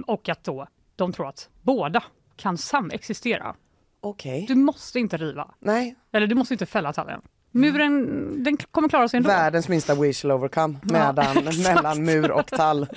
och 0.07 0.29
att 0.29 0.45
då 0.45 0.67
de 1.05 1.13
tror 1.13 1.29
att 1.29 1.49
båda 1.63 2.03
kan 2.37 2.59
samexistera. 2.59 3.55
Okej. 4.01 4.45
Du 4.49 4.55
måste 4.55 4.99
inte 5.01 5.17
riva, 5.17 5.55
Nej, 5.59 5.95
eller 6.13 6.27
du 6.27 6.35
måste 6.35 6.55
inte 6.55 6.67
fälla 6.67 6.93
tallen. 6.93 7.21
Muren 7.53 8.45
den 8.45 8.57
kommer 8.57 8.89
klara 8.89 9.09
sig 9.09 9.17
ändå. 9.17 9.29
världens 9.29 9.69
minsta 9.69 9.95
we 9.95 10.13
shall 10.13 10.31
overcome 10.31 10.79
medan, 10.83 11.37
mellan 11.63 12.05
mur 12.05 12.31
och 12.31 12.47
tall. 12.47 12.87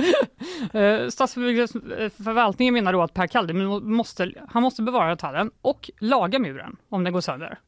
Eh, 0.73 1.07
Stadsförvaltningen 1.09 2.73
menar 2.73 2.93
då 2.93 3.01
att 3.01 3.13
Per 3.13 3.27
Kaldemir 3.27 3.79
måste, 3.79 4.31
han 4.49 4.63
måste 4.63 4.81
bevara 4.81 5.15
tallen 5.15 5.51
och 5.61 5.91
laga 5.99 6.39
muren 6.39 6.75
om 6.89 7.03
den 7.03 7.13
går 7.13 7.21
sönder. 7.21 7.59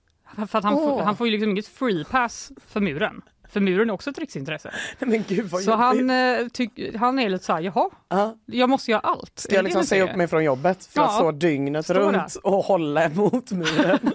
För 0.47 0.57
att 0.57 0.63
han, 0.63 0.73
får, 0.73 1.01
han 1.01 1.15
får 1.17 1.27
ju 1.27 1.31
liksom 1.31 1.51
inget 1.51 1.67
free 1.67 2.05
pass 2.05 2.51
för 2.67 2.81
muren. 2.81 3.21
För 3.49 3.59
muren 3.59 3.89
är 3.89 3.93
också 3.93 4.09
ett 4.09 4.17
riksintresse. 4.19 4.71
Nej, 4.99 5.09
Men 5.09 5.23
gud 5.27 5.45
vad 5.49 5.61
Så 5.61 5.71
han, 5.75 6.09
eh, 6.09 6.47
tyck, 6.53 6.95
han 6.95 7.19
är 7.19 7.29
lite 7.29 7.45
så 7.45 7.53
här, 7.53 7.61
jaha, 7.61 7.89
Ja. 8.09 8.35
jag 8.45 8.69
måste 8.69 8.91
göra 8.91 9.01
allt. 9.01 9.39
Ska 9.39 9.55
jag 9.55 9.63
liksom 9.63 9.83
säga 9.83 10.03
upp 10.11 10.15
mig 10.15 10.27
från 10.27 10.43
jobbet 10.43 10.85
för 10.85 11.01
att 11.01 11.07
Ja. 11.11 11.15
stå 11.17 11.31
dygnet 11.31 11.85
Stå 11.85 11.93
runt 11.93 12.35
och 12.43 12.53
hålla 12.65 13.05
emot 13.05 13.51
muren? 13.51 13.99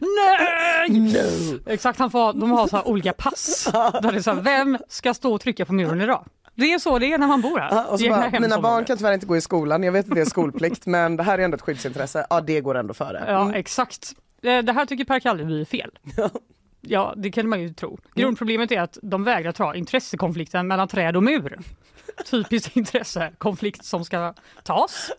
Nej! 0.00 0.90
no. 0.90 1.58
Exakt, 1.66 1.98
han 1.98 2.10
får, 2.10 2.32
de 2.32 2.50
har 2.50 2.66
så 2.66 2.82
olika 2.82 3.12
pass. 3.12 3.68
Där 4.02 4.12
det 4.12 4.18
är 4.18 4.22
så 4.22 4.32
här, 4.34 4.40
vem 4.40 4.78
ska 4.88 5.14
stå 5.14 5.34
och 5.34 5.40
trycka 5.40 5.64
på 5.64 5.72
muren 5.72 6.00
idag? 6.00 6.24
Det 6.54 6.72
är 6.72 6.78
så 6.78 6.98
det 6.98 7.12
är 7.12 7.18
när 7.18 7.26
man 7.26 7.40
bor 7.42 7.58
här. 7.58 7.68
Ja, 7.70 7.84
och 7.84 8.00
så 8.00 8.08
bara, 8.08 8.40
mina 8.40 8.60
barn 8.60 8.84
kan 8.84 8.96
tyvärr 8.96 9.12
inte 9.12 9.26
gå 9.26 9.36
i 9.36 9.40
skolan, 9.40 9.82
jag 9.82 9.92
vet 9.92 10.08
att 10.08 10.14
det 10.14 10.20
är 10.20 10.24
skolplikt 10.24 10.86
men 10.86 11.16
det 11.16 11.22
här 11.22 11.38
är 11.38 11.42
ändå 11.44 11.54
ett 11.54 11.62
skyddsintresse. 11.62 12.26
Ja 12.30 12.40
det 12.40 12.60
går 12.60 12.74
ändå 12.74 12.94
före. 12.94 13.24
Ja, 13.28 13.42
Mm. 13.42 13.54
exakt. 13.54 14.12
Eh, 14.42 14.58
Det 14.62 14.72
här 14.72 14.86
tycker 14.86 15.04
Per 15.04 15.20
Kalleby 15.20 15.60
är 15.60 15.64
fel. 15.64 15.90
Ja, 16.88 17.14
det 17.16 17.30
kan 17.30 17.48
man 17.48 17.60
ju 17.60 17.68
tro. 17.68 17.98
Grundproblemet 18.14 18.72
är 18.72 18.80
att 18.80 18.98
de 19.02 19.24
vägrar 19.24 19.52
ta 19.52 19.74
intressekonflikten 19.74 20.66
mellan 20.66 20.88
träd 20.88 21.16
och 21.16 21.22
mur. 21.22 21.58
Typiskt 22.24 22.76
intressekonflikt 22.76 23.84
som 23.84 24.04
ska 24.04 24.34
tas. 24.62 25.10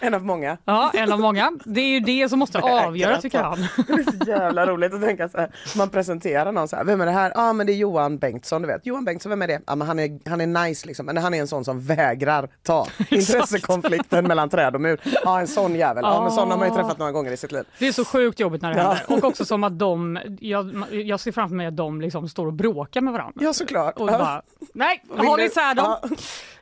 En 0.00 0.14
av 0.14 0.24
många. 0.24 0.56
Ja, 0.64 0.90
en 0.94 1.12
av 1.12 1.20
många. 1.20 1.52
Det 1.64 1.80
är 1.80 1.88
ju 1.88 2.00
det 2.00 2.28
som 2.28 2.38
måste 2.38 2.58
avgöra 2.62 3.20
tycker 3.20 3.38
ta. 3.42 3.44
han. 3.48 3.58
Det 3.86 3.92
är 3.92 4.24
så 4.24 4.30
jävla 4.30 4.66
roligt 4.66 4.94
att 4.94 5.02
tänka 5.02 5.28
så 5.28 5.38
här. 5.38 5.50
Man 5.76 5.88
presenterar 5.90 6.52
någon 6.52 6.68
så 6.68 6.76
här, 6.76 6.84
vem 6.84 7.00
är 7.00 7.06
det 7.06 7.12
här? 7.12 7.32
Ja 7.34 7.48
ah, 7.48 7.52
men 7.52 7.66
det 7.66 7.72
är 7.72 7.76
Johan 7.76 8.18
Bengtsson 8.18 8.62
du 8.62 8.68
vet. 8.68 8.86
Johan 8.86 9.04
Bengtsson, 9.04 9.30
vem 9.30 9.42
är 9.42 9.46
det? 9.46 9.60
Ja 9.66 9.74
men 9.74 9.86
han 9.88 9.98
är, 9.98 10.28
han 10.28 10.40
är 10.40 10.46
nice 10.66 10.86
liksom, 10.86 11.06
men 11.06 11.16
han 11.16 11.34
är 11.34 11.40
en 11.40 11.48
sån 11.48 11.64
som 11.64 11.80
vägrar 11.80 12.48
ta 12.62 12.86
intressekonflikten 13.10 14.24
mellan 14.26 14.48
träd 14.48 14.74
och 14.74 14.80
mur. 14.80 15.00
Ja 15.24 15.40
en 15.40 15.46
sån 15.48 15.74
jävel. 15.74 16.04
Ja 16.06 16.22
men 16.22 16.30
sån 16.32 16.50
har 16.50 16.58
man 16.58 16.68
ju 16.68 16.74
träffat 16.74 16.98
några 16.98 17.12
gånger 17.12 17.32
i 17.32 17.36
sitt 17.36 17.52
liv. 17.52 17.64
Det 17.78 17.88
är 17.88 17.92
så 17.92 18.04
sjukt 18.04 18.40
jobbigt 18.40 18.62
när 18.62 18.74
det 18.74 18.80
Ja. 18.80 18.92
händer. 18.92 19.16
Och 19.16 19.24
också 19.24 19.44
som 19.44 19.64
att 19.64 19.78
de, 19.78 20.18
jag, 20.40 20.84
jag 20.90 21.20
ser 21.20 21.32
framför 21.32 21.56
mig 21.56 21.66
att 21.66 21.76
de 21.76 22.00
liksom 22.00 22.28
står 22.28 22.46
och 22.46 22.52
bråkar 22.52 23.00
med 23.00 23.12
varandra. 23.12 23.32
Ja 23.40 23.52
såklart. 23.52 23.96
Och 23.98 24.08
Ja. 24.10 24.18
bara, 24.18 24.42
nej, 24.74 25.02
håll 25.16 25.40
isär 25.40 25.74
dem. 25.74 25.96
Ja. 26.02 26.08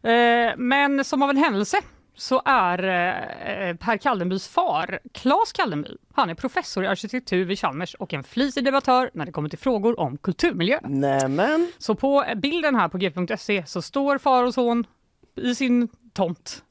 Eh, 0.03 0.57
men 0.57 1.05
som 1.05 1.23
av 1.23 1.31
en 1.31 1.37
händelse 1.37 1.77
så 2.17 2.43
är 2.45 2.79
eh, 2.79 3.77
Per 3.77 3.97
Kaldenbys 3.97 4.49
far, 4.49 4.99
Claes 5.13 5.53
Kaldenby, 5.53 5.89
han 6.15 6.31
är 6.31 6.35
professor 6.35 6.85
i 6.85 6.87
arkitektur 6.87 7.45
vid 7.45 7.59
Chalmers 7.59 7.95
och 7.95 8.15
en 8.15 8.25
flitig 8.25 8.65
debattör 8.65 9.11
när 9.15 9.27
det 9.27 9.33
kommer 9.33 9.49
till 9.49 9.59
frågor 9.59 10.01
om 10.01 10.17
kulturmiljö. 10.17 10.79
Nämen. 10.83 11.73
Så 11.79 11.95
på 11.95 12.25
bilden 12.37 12.75
här 12.75 12.89
på 12.89 12.99
g.se 12.99 13.67
så 13.67 13.83
står 13.83 14.19
far 14.19 14.45
och 14.45 14.55
son 14.55 14.87
i 15.37 15.55
sin 15.55 15.89
tomt, 16.13 16.63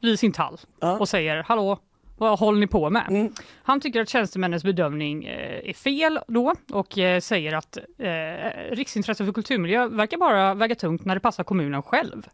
vid 0.00 0.18
sin 0.18 0.32
tall 0.32 0.58
Ja. 0.80 0.98
och 0.98 1.08
säger 1.08 1.42
hallå, 1.42 1.78
Vad 2.18 2.38
håller 2.38 2.60
ni 2.60 2.66
på 2.66 2.90
med? 2.90 3.06
Mm. 3.08 3.32
Han 3.62 3.80
tycker 3.80 4.00
att 4.00 4.08
tjänstemännens 4.08 4.64
bedömning 4.64 5.24
eh, 5.24 5.68
är 5.70 5.72
fel 5.74 6.18
då 6.28 6.54
och 6.72 6.98
eh, 6.98 7.20
säger 7.20 7.54
att 7.54 7.78
eh, 7.98 8.74
riksintresse 8.76 9.24
för 9.24 9.32
kulturmiljö 9.32 9.86
verkar 9.88 10.16
bara 10.16 10.54
väga 10.54 10.74
tungt 10.74 11.04
när 11.04 11.14
det 11.14 11.20
passar 11.20 11.44
kommunen 11.44 11.82
själv. 11.82 12.28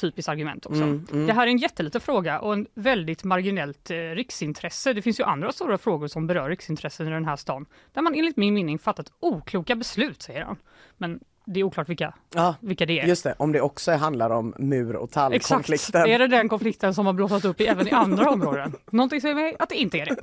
Typiskt 0.00 0.28
argument 0.28 0.66
också. 0.66 0.82
Mm, 0.82 1.06
mm. 1.12 1.26
Det 1.26 1.32
här 1.32 1.46
är 1.46 1.50
en 1.50 1.58
jätteliten 1.58 2.00
fråga 2.00 2.40
och 2.40 2.52
en 2.52 2.66
väldigt 2.74 3.24
marginellt 3.24 3.90
eh, 3.90 3.96
riksintresse. 3.96 4.92
Det 4.92 5.02
finns 5.02 5.20
ju 5.20 5.24
andra 5.24 5.52
stora 5.52 5.78
frågor 5.78 6.08
som 6.08 6.26
berör 6.26 6.48
riksintressen 6.48 7.06
i 7.06 7.10
den 7.10 7.24
här 7.24 7.36
stan 7.36 7.66
där 7.92 8.02
man 8.02 8.14
enligt 8.14 8.36
min 8.36 8.54
mening 8.54 8.78
fattat 8.78 9.12
okloka 9.20 9.74
beslut, 9.76 10.22
säger 10.22 10.44
han. 10.44 10.56
Men 10.96 11.20
det 11.50 11.60
är 11.60 11.64
oklart 11.64 11.88
vilka, 11.88 12.14
Ja, 12.34 12.54
vilka 12.60 12.86
det 12.86 13.00
är. 13.00 13.06
just 13.06 13.24
det. 13.24 13.34
Om 13.38 13.52
det 13.52 13.60
också 13.60 13.92
handlar 13.92 14.30
om 14.30 14.54
mur 14.58 14.96
och 14.96 15.04
Exakt. 15.08 15.14
tallkonflikten. 15.14 16.06
Är 16.06 16.18
det 16.18 16.26
den 16.26 16.48
konflikten 16.48 16.94
som 16.94 17.06
har 17.06 17.12
blossat 17.12 17.44
upp 17.44 17.60
i, 17.60 17.66
även 17.66 17.88
i 17.88 17.90
andra 17.90 18.30
områden? 18.30 18.72
Någonting 18.90 19.20
säger 19.20 19.34
mig 19.34 19.56
att 19.58 19.68
det 19.68 19.74
inte 19.76 19.98
är 19.98 20.06
det. 20.06 20.16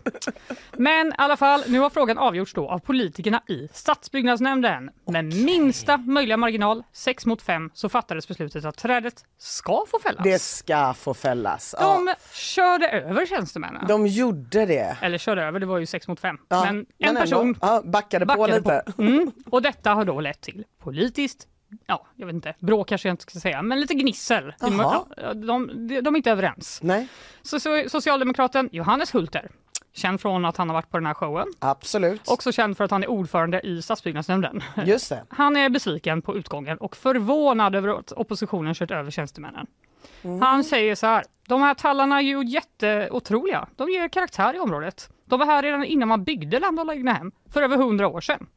Men 0.77 1.08
i 1.08 1.12
alla 1.17 1.38
fall, 1.38 1.63
nu 1.67 1.79
har 1.79 1.89
frågan 1.89 2.17
avgjorts 2.17 2.53
då 2.53 2.70
av 2.70 2.79
politikerna 2.79 3.41
i 3.48 3.67
stadsbyggnadsnämnden. 3.74 4.89
Med 5.07 5.25
minsta 5.25 5.97
möjliga 5.97 6.38
marginal, 6.38 6.83
6 6.93 7.25
mot 7.25 7.41
5, 7.41 7.69
så 7.74 7.89
fattades 7.89 8.27
beslutet 8.27 8.65
att 8.65 8.77
trädet 8.77 9.24
ska 9.38 9.83
få 9.91 10.00
fällas. 10.00 10.24
Det 10.24 10.39
ska 10.41 10.93
få 10.93 11.13
fällas. 11.13 11.75
Ja, 11.79 11.85
De 12.05 12.13
körde 12.33 12.88
över 12.89 13.25
tjänstemännen. 13.25 13.88
de 13.88 14.07
gjorde 14.07 14.65
det. 14.65 14.97
Eller 15.01 15.17
körde 15.17 15.43
över, 15.43 15.59
det 15.59 15.65
var 15.65 15.77
ju 15.77 15.85
6 15.85 16.07
mot 16.07 16.19
5. 16.19 16.38
Ja, 16.50 16.65
Men 16.65 16.75
en 16.97 17.09
ändå, 17.09 17.21
person 17.21 17.57
ja, 17.62 17.81
backade, 17.85 18.25
på 18.25 18.35
backade 18.38 18.57
lite. 18.57 18.83
på. 18.95 19.01
Mm. 19.01 19.31
Och 19.50 19.62
detta 19.62 19.93
har 19.93 20.05
då 20.05 20.19
lett 20.19 20.41
till 20.41 20.63
politiskt 20.79 21.47
Ja, 21.88 22.07
jag 22.15 22.25
vet 22.25 22.33
inte, 22.35 22.53
bråk 22.59 22.88
kanske 22.88 23.07
jag 23.07 23.13
inte 23.13 23.24
ska 23.24 23.39
säga, 23.39 23.62
men 23.62 23.79
lite 23.81 23.93
gnissel. 23.93 24.53
De, 24.59 24.79
ja, 24.79 25.07
de, 25.33 25.43
de, 25.47 25.67
de 26.01 26.15
är 26.15 26.17
inte 26.17 26.31
överens. 26.31 26.79
Nej, 26.83 27.07
Så, 27.41 27.59
så, 27.59 27.83
socialdemokraten 27.88 28.69
Johannes 28.71 29.13
Hulter, 29.15 29.50
känd 29.96 30.22
från 30.22 30.46
att 30.46 30.58
han 30.58 30.70
har 30.70 30.74
varit 30.74 30.90
på 30.92 30.98
den 30.98 31.06
här 31.06 31.14
showen, 31.14 31.48
absolut. 31.60 32.28
också 32.28 32.52
känd 32.52 32.78
för 32.78 32.84
att 32.84 32.92
han 32.92 33.04
är 33.04 33.08
ordförande 33.08 33.62
i 33.68 33.82
stadsbyggnadsnämnden. 33.82 34.64
Just 34.86 35.10
det. 35.10 35.24
Han 35.30 35.58
är 35.58 35.70
besviken 35.70 36.22
på 36.22 36.38
utgången 36.38 36.78
och 36.78 36.96
förvånad 36.96 37.75
över 37.75 38.00
att 38.00 38.12
oppositionen 38.12 38.74
kört 38.74 38.92
över 38.92 39.12
tjänstemännen. 39.12 39.68
Han 40.42 40.64
säger 40.64 40.96
så 40.96 41.08
här, 41.08 41.24
de 41.48 41.62
här 41.62 41.74
tallarna 41.74 42.18
är 42.18 42.22
ju 42.24 42.46
jätteotroliga. 42.46 43.68
De 43.75 43.90
ger 43.90 44.08
karaktär 44.08 44.56
i 44.56 44.60
området. 44.60 45.10
De 45.25 45.40
var 45.40 45.46
här 45.46 45.62
redan 45.64 45.84
innan 45.84 46.08
man 46.08 46.24
byggde 46.24 46.60
land 46.60 46.80
och 46.80 46.94
egnahem 46.94 47.32
för 47.54 47.62
över 47.62 47.78
hundra 47.78 48.08
år 48.08 48.22
sedan. 48.22 48.48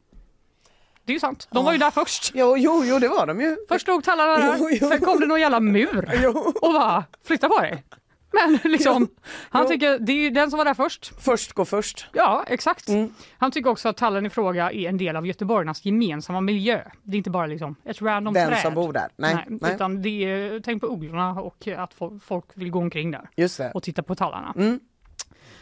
Det 1.04 1.12
är 1.12 1.14
ju 1.14 1.20
sant. 1.20 1.48
De 1.50 1.64
var 1.64 1.72
ju 1.72 1.78
där 1.78 1.90
först. 1.90 2.30
Jo, 2.34 2.56
jo, 2.58 2.82
jo, 2.84 2.98
det 2.98 3.08
var 3.08 3.26
de 3.26 3.40
ju. 3.40 3.56
Först 3.68 3.82
stod 3.82 4.04
tallarna 4.04 4.36
där, 4.36 4.56
Jo, 4.58 4.68
jo. 4.80 4.88
sen 4.88 5.00
kom 5.00 5.20
det 5.20 5.26
någon 5.26 5.40
jävla 5.40 5.60
mur 5.60 6.26
och 6.62 6.72
bara 6.72 7.04
flytta 7.24 7.48
på 7.48 7.60
dig. 7.60 7.84
Men 8.32 8.58
liksom, 8.72 9.08
han 9.50 9.62
jo. 9.62 9.68
tycker 9.68 9.98
det 9.98 10.12
är 10.12 10.16
ju 10.16 10.30
den 10.30 10.50
som 10.50 10.58
var 10.58 10.64
där 10.64 10.74
först. 10.74 11.12
Först 11.20 11.52
gå 11.52 11.64
först. 11.64 12.06
Ja, 12.12 12.44
exakt. 12.46 12.88
Mm. 12.88 13.14
Han 13.38 13.50
tycker 13.50 13.70
också 13.70 13.88
att 13.88 13.96
tallen 13.96 14.26
i 14.26 14.30
fråga 14.30 14.72
är 14.72 14.88
en 14.88 14.96
del 14.98 15.16
av 15.16 15.26
göteborgarnas 15.26 15.84
gemensamma 15.84 16.40
miljö. 16.40 16.82
Det 17.02 17.16
är 17.16 17.18
inte 17.18 17.30
bara 17.30 17.46
liksom 17.46 17.76
ett 17.84 18.02
random 18.02 18.34
Den 18.34 18.48
träd. 18.48 18.58
som 18.62 18.74
bor 18.74 18.92
där. 18.92 19.08
Nej, 19.16 19.34
Nej, 19.34 19.44
nej. 19.60 19.74
Utan 19.74 20.02
det 20.02 20.24
är, 20.24 20.60
tänk 20.60 20.80
på 20.80 20.86
ugglorna 20.86 21.30
och 21.40 21.68
att 21.68 21.94
fo- 21.94 22.20
folk 22.20 22.44
vill 22.54 22.70
gå 22.70 22.78
omkring 22.78 23.10
där 23.10 23.30
Just 23.36 23.58
det. 23.58 23.70
och 23.74 23.82
titta 23.82 24.02
på 24.02 24.14
tallarna. 24.14 24.52
Mm. 24.56 24.80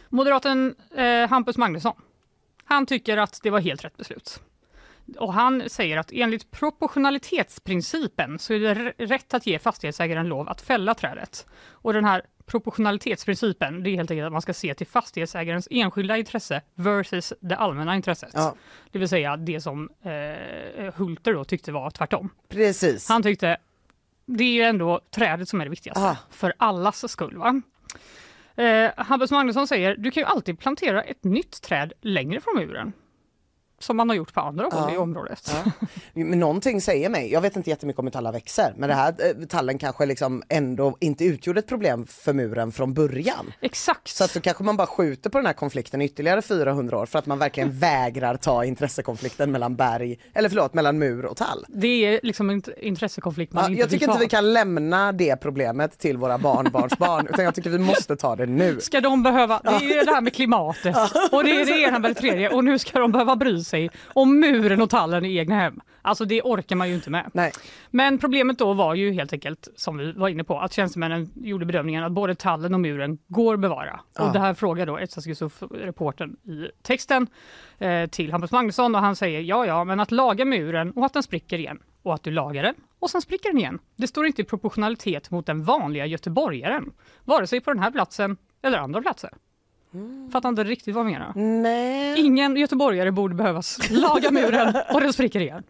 Moderaten 0.08 0.74
eh, 0.96 1.28
Hampus 1.28 1.56
Magnusson, 1.56 1.94
han 2.64 2.86
tycker 2.86 3.16
att 3.16 3.40
det 3.42 3.50
var 3.50 3.60
helt 3.60 3.84
rätt 3.84 3.96
beslut. 3.96 4.40
Och 5.18 5.32
han 5.34 5.62
säger 5.66 5.96
att 5.98 6.12
enligt 6.12 6.50
proportionalitetsprincipen 6.50 8.38
så 8.38 8.54
är 8.54 8.60
det 8.60 8.74
rätt 9.06 9.34
att 9.34 9.46
ge 9.46 9.58
fastighetsägaren 9.58 10.28
lov 10.28 10.48
att 10.48 10.60
fälla 10.60 10.94
trädet. 10.94 11.46
Och 11.68 11.92
den 11.92 12.04
här 12.04 12.22
proportionalitetsprincipen, 12.46 13.82
det 13.82 13.90
är 13.90 13.96
helt 13.96 14.10
enkelt 14.10 14.26
att 14.26 14.32
man 14.32 14.42
ska 14.42 14.54
se 14.54 14.74
till 14.74 14.86
fastighetsägarens 14.86 15.68
enskilda 15.70 16.16
intresse 16.16 16.62
versus 16.74 17.32
det 17.40 17.56
allmänna 17.56 17.96
intresset. 17.96 18.30
Ja, 18.34 18.54
Det 18.90 18.98
vill 18.98 19.08
säga 19.08 19.36
det 19.36 19.60
som 19.60 19.90
eh, 20.02 20.94
Hulter 20.94 21.32
då 21.34 21.44
tyckte 21.44 21.72
var 21.72 21.90
tvärtom. 21.90 22.28
precis. 22.48 23.08
Han 23.08 23.22
tyckte 23.22 23.56
det 24.26 24.44
är 24.44 24.52
ju 24.52 24.62
ändå 24.62 25.00
trädet 25.10 25.48
som 25.48 25.60
är 25.60 25.64
det 25.64 25.70
viktigaste 25.70 26.02
Ah. 26.02 26.16
för 26.30 26.54
allas 26.58 27.10
skull. 27.12 27.36
Va? 27.36 27.62
Eh, 28.64 28.90
Hampus 28.96 29.30
Magnusson 29.30 29.66
säger 29.68 29.96
du 29.96 30.10
kan 30.10 30.20
ju 30.20 30.26
alltid 30.26 30.58
plantera 30.58 31.02
ett 31.02 31.24
nytt 31.24 31.62
träd 31.62 31.92
längre 32.00 32.40
från 32.40 32.54
muren. 32.56 32.92
Som 33.78 33.96
man 33.96 34.08
har 34.08 34.16
gjort 34.16 34.32
på 34.34 34.40
andra 34.40 34.64
håll 34.64 34.72
Ja. 34.88 34.94
i 34.94 34.96
området. 34.96 35.52
Ja. 35.64 35.70
Men 36.24 36.38
någonting 36.40 36.80
säger 36.80 37.08
mig, 37.08 37.32
jag 37.32 37.40
vet 37.40 37.56
inte 37.56 37.70
jättemycket 37.70 37.98
om 38.00 38.06
hur 38.06 38.10
tallar 38.12 38.32
växer, 38.32 38.72
men 38.76 38.88
det 38.88 38.94
här 38.94 39.14
eh, 39.18 39.46
tallen 39.46 39.78
kanske 39.78 40.06
liksom 40.06 40.42
ändå 40.48 40.96
inte 41.00 41.24
utgjorde 41.24 41.58
ett 41.60 41.66
problem 41.66 42.06
för 42.06 42.32
muren 42.32 42.72
från 42.72 42.94
början. 42.94 43.52
Exakt. 43.60 44.08
Så 44.08 44.24
att 44.24 44.34
då 44.34 44.40
kanske 44.40 44.64
man 44.64 44.76
bara 44.76 44.86
skjuter 44.86 45.30
på 45.30 45.38
den 45.38 45.46
här 45.46 45.52
konflikten 45.52 46.02
ytterligare 46.02 46.42
400 46.42 46.98
år 46.98 47.06
för 47.06 47.18
att 47.18 47.26
man 47.26 47.38
verkligen 47.38 47.78
vägrar 47.78 48.36
ta 48.36 48.64
intressekonflikten 48.64 49.52
mellan 49.52 49.76
berg, 49.76 50.18
eller 50.34 50.48
förlåt, 50.48 50.74
mellan 50.74 50.98
mur 50.98 51.24
och 51.26 51.36
tall. 51.36 51.64
Det 51.68 51.88
är 52.06 52.20
liksom 52.22 52.50
en 52.50 52.62
intressekonflikt 52.80 53.52
man 53.52 53.64
Ja, 53.64 53.70
inte 53.70 53.80
jag 53.80 53.90
tycker 53.90 54.06
inte 54.08 54.18
vi 54.20 54.28
kan 54.28 54.52
lämna 54.52 55.12
det 55.12 55.36
problemet 55.36 55.98
till 55.98 56.16
våra 56.16 56.38
barnbarns 56.38 56.98
barn 56.98 57.26
utan 57.26 57.44
jag 57.44 57.54
tycker 57.54 57.70
vi 57.70 57.78
måste 57.78 58.16
ta 58.16 58.36
det 58.36 58.46
nu. 58.46 58.80
Ska 58.80 59.00
de 59.00 59.22
behöva, 59.22 59.60
det 59.64 59.68
är 59.70 59.80
ju 59.80 60.02
det 60.04 60.10
här 60.14 60.20
med 60.20 60.34
klimatet 60.34 60.96
och 61.32 61.44
det 61.44 61.50
är 61.60 61.66
det 61.66 61.80
ena 61.82 61.98
med 61.98 62.10
det 62.10 62.14
tredje 62.14 62.50
och 62.50 62.64
nu 62.64 62.78
ska 62.78 62.98
de 62.98 63.12
behöva 63.12 63.36
bry 63.36 63.64
sig 63.66 63.90
om 64.06 64.40
muren 64.40 64.82
och 64.82 64.90
tallen 64.90 65.24
i 65.24 65.36
egna 65.36 65.54
hem. 65.54 65.80
Alltså 66.02 66.24
det 66.24 66.42
orkar 66.42 66.76
man 66.76 66.88
ju 66.88 66.94
inte 66.94 67.10
med. 67.10 67.30
Nej. 67.32 67.52
Men 67.90 68.18
problemet 68.18 68.58
då 68.58 68.72
var 68.72 68.94
ju 68.94 69.12
helt 69.12 69.32
enkelt, 69.32 69.68
som 69.76 69.96
vi 69.96 70.12
var 70.12 70.28
inne 70.28 70.44
på, 70.44 70.60
att 70.60 70.72
tjänstemännen 70.72 71.30
gjorde 71.34 71.66
bedömningen 71.66 72.04
att 72.04 72.12
både 72.12 72.34
tallen 72.34 72.74
och 72.74 72.80
muren 72.80 73.18
går 73.28 73.56
bevara. 73.56 74.00
Ja. 74.14 74.26
Och 74.26 74.32
det 74.32 74.38
här 74.38 74.54
frågar 74.54 74.86
då 74.86 74.98
Etsas 74.98 75.26
Yusuf, 75.26 75.62
reportern 75.70 76.30
i 76.30 76.70
texten, 76.82 77.26
eh, 77.78 78.06
till 78.06 78.32
Hampus 78.32 78.52
Magnusson 78.52 78.94
och 78.94 79.00
han 79.00 79.16
säger 79.16 79.40
ja, 79.40 79.66
ja, 79.66 79.84
men 79.84 80.00
att 80.00 80.10
laga 80.10 80.44
muren 80.44 80.90
och 80.90 81.06
att 81.06 81.12
den 81.12 81.22
spricker 81.22 81.58
igen 81.58 81.78
och 82.02 82.14
att 82.14 82.22
du 82.22 82.30
lagar 82.30 82.62
den 82.62 82.74
och 82.98 83.10
sen 83.10 83.22
spricker 83.22 83.48
den 83.48 83.58
igen. 83.58 83.78
Det 83.96 84.06
står 84.06 84.26
inte 84.26 84.42
i 84.42 84.44
proportionalitet 84.44 85.30
mot 85.30 85.46
den 85.46 85.64
vanliga 85.64 86.06
göteborgaren, 86.06 86.92
vare 87.24 87.46
sig 87.46 87.60
på 87.60 87.72
den 87.72 87.82
här 87.82 87.90
platsen 87.90 88.36
eller 88.62 88.78
andra 88.78 89.02
platser. 89.02 89.30
Fattar 90.32 90.48
inte 90.48 90.64
riktigt 90.64 90.94
vad 90.94 91.06
jag 91.06 91.12
menar. 91.12 91.32
Nej. 91.62 92.20
Ingen 92.20 92.56
göteborgare 92.56 93.12
borde 93.12 93.34
behöva 93.34 93.58
s- 93.58 93.78
laga 93.90 94.30
muren 94.30 94.74
och 94.94 95.00
den 95.00 95.12
spricker 95.12 95.40
igen. 95.40 95.62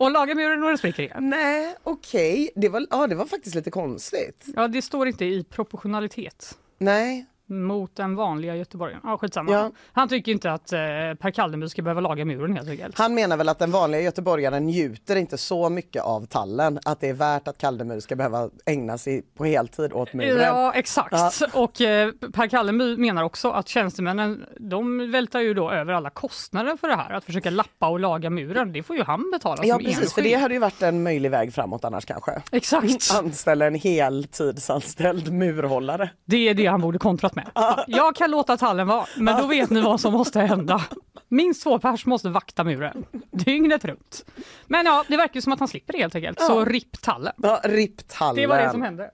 Och 0.00 0.10
laga 0.10 0.34
muren 0.34 0.62
och 0.62 0.68
den 0.68 0.78
spricker 0.78 1.02
igen. 1.02 1.28
Nej, 1.30 1.74
okej. 1.82 2.50
Det, 2.56 2.68
var, 2.68 2.86
ja, 2.90 3.06
det 3.06 3.14
var 3.14 3.24
faktiskt 3.26 3.54
lite 3.54 3.70
konstigt. 3.70 4.44
Ja, 4.56 4.68
det 4.68 4.82
står 4.82 5.08
inte 5.08 5.24
i 5.24 5.44
proportionalitet 5.44 6.58
Nej. 6.78 7.26
Mot 7.48 7.96
den 7.96 8.16
vanliga 8.16 8.56
göteborgaren. 8.56 9.00
Ja, 9.04 9.18
skitsamma. 9.18 9.52
Ja. 9.52 9.70
Han 9.92 10.08
tycker 10.08 10.32
inte 10.32 10.52
att 10.52 10.72
eh, 10.72 10.78
Per 11.20 11.30
Kaldenby 11.30 11.68
ska 11.68 11.82
behöva 11.82 12.00
laga 12.00 12.24
muren 12.24 12.56
helt 12.56 12.68
enkelt. 12.68 12.98
Han 12.98 13.14
menar 13.14 13.36
väl 13.36 13.48
att 13.48 13.58
den 13.58 13.70
vanliga 13.70 14.00
göteborgaren 14.00 14.66
njuter 14.66 15.16
inte 15.16 15.38
så 15.38 15.68
mycket 15.68 16.02
av 16.02 16.26
tallen 16.26 16.78
att 16.84 17.00
det 17.00 17.08
är 17.08 17.14
värt 17.14 17.48
att 17.48 17.58
Kaldemyr 17.58 18.00
ska 18.00 18.16
behöva 18.16 18.50
ägna 18.66 18.98
sig 18.98 19.22
på 19.36 19.44
heltid 19.44 19.92
åt 19.92 20.12
muren. 20.12 20.42
Ja, 20.42 20.72
exakt. 20.74 21.14
Och 21.54 21.80
eh, 21.80 22.10
Per 22.32 22.48
Kallenby 22.48 22.96
menar 22.96 23.22
också 23.22 23.50
att 23.50 23.68
tjänstemännen, 23.68 24.44
de 24.60 25.10
vältar 25.12 25.40
ju 25.40 25.54
då 25.54 25.70
över 25.70 25.92
alla 25.92 26.10
kostnader 26.10 26.76
för 26.76 26.88
det 26.88 26.96
här. 26.96 27.10
Att 27.10 27.24
försöka 27.24 27.50
lappa 27.50 27.88
och 27.88 28.00
laga 28.00 28.30
muren, 28.30 28.72
det 28.72 28.82
får 28.82 28.96
ju 28.96 29.02
han 29.02 29.30
betala 29.32 29.64
Ja 29.64 29.78
precis, 29.78 29.96
för 29.96 30.02
enskild. 30.02 30.26
det 30.26 30.34
hade 30.34 30.54
ju 30.54 30.60
varit 30.60 30.82
en 30.82 31.02
möjlig 31.02 31.30
väg 31.30 31.54
framåt 31.54 31.84
annars 31.84 32.04
kanske. 32.04 32.42
Exakt. 32.52 33.14
Anställa 33.18 33.66
en 33.66 33.74
heltidsanställd 33.74 35.32
murhållare. 35.32 36.10
Det 36.24 36.48
är 36.48 36.54
det 36.54 36.66
han 36.66 36.80
borde 36.80 36.98
kontrat 36.98 37.34
med. 37.36 37.50
Ja, 37.54 37.84
Jag 37.86 38.16
kan 38.16 38.30
låta 38.30 38.56
tallen 38.56 38.86
vara, 38.86 39.06
men 39.16 39.40
då 39.40 39.46
vet 39.46 39.70
ni 39.70 39.80
vad 39.80 40.00
som 40.00 40.12
måste 40.12 40.40
hända. 40.40 40.82
Minst 41.28 41.62
två 41.62 41.78
pers 41.78 42.06
måste 42.06 42.28
vakta 42.28 42.64
muren, 42.64 43.04
dygnet 43.30 43.84
runt. 43.84 44.24
Men 44.66 44.86
ja, 44.86 45.04
det 45.08 45.16
verkar 45.16 45.34
ju 45.34 45.40
som 45.42 45.52
att 45.52 45.58
han 45.58 45.68
slipper 45.68 45.92
det 45.92 45.98
helt 45.98 46.14
enkelt, 46.14 46.40
så 46.40 46.64
ripp 46.64 47.02
tallen. 47.02 47.32
Ja, 47.36 47.60
ripp 47.64 48.08
tallen. 48.08 48.36
Det 48.36 48.46
var 48.46 48.58
det 48.58 48.70
som 48.70 48.82
hände. 48.82 49.10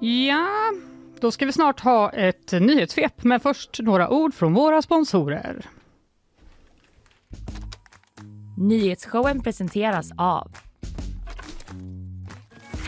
Ja, 0.00 0.72
då 1.20 1.30
ska 1.30 1.46
vi 1.46 1.52
snart 1.52 1.80
ha 1.80 2.10
ett 2.10 2.52
nyhetssvep, 2.52 3.24
men 3.24 3.40
först 3.40 3.80
några 3.82 4.10
ord 4.10 4.34
från 4.34 4.54
våra 4.54 4.82
sponsorer. 4.82 5.66
Nyhetsshowen 8.56 9.42
presenteras 9.42 10.10
av 10.16 10.50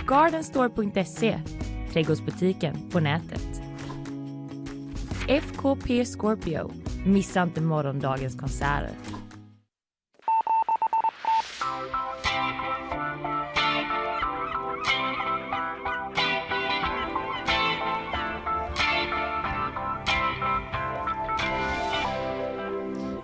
Gardenstore.se, 0.07 1.41
trädgårdsbutiken 1.93 2.91
på 2.91 3.01
nätet. 3.01 3.63
FKP 5.29 6.05
Scorpio, 6.05 6.73
missa 7.07 7.43
inte 7.43 7.61
morgondagens 7.61 8.37
konserter. 8.37 8.91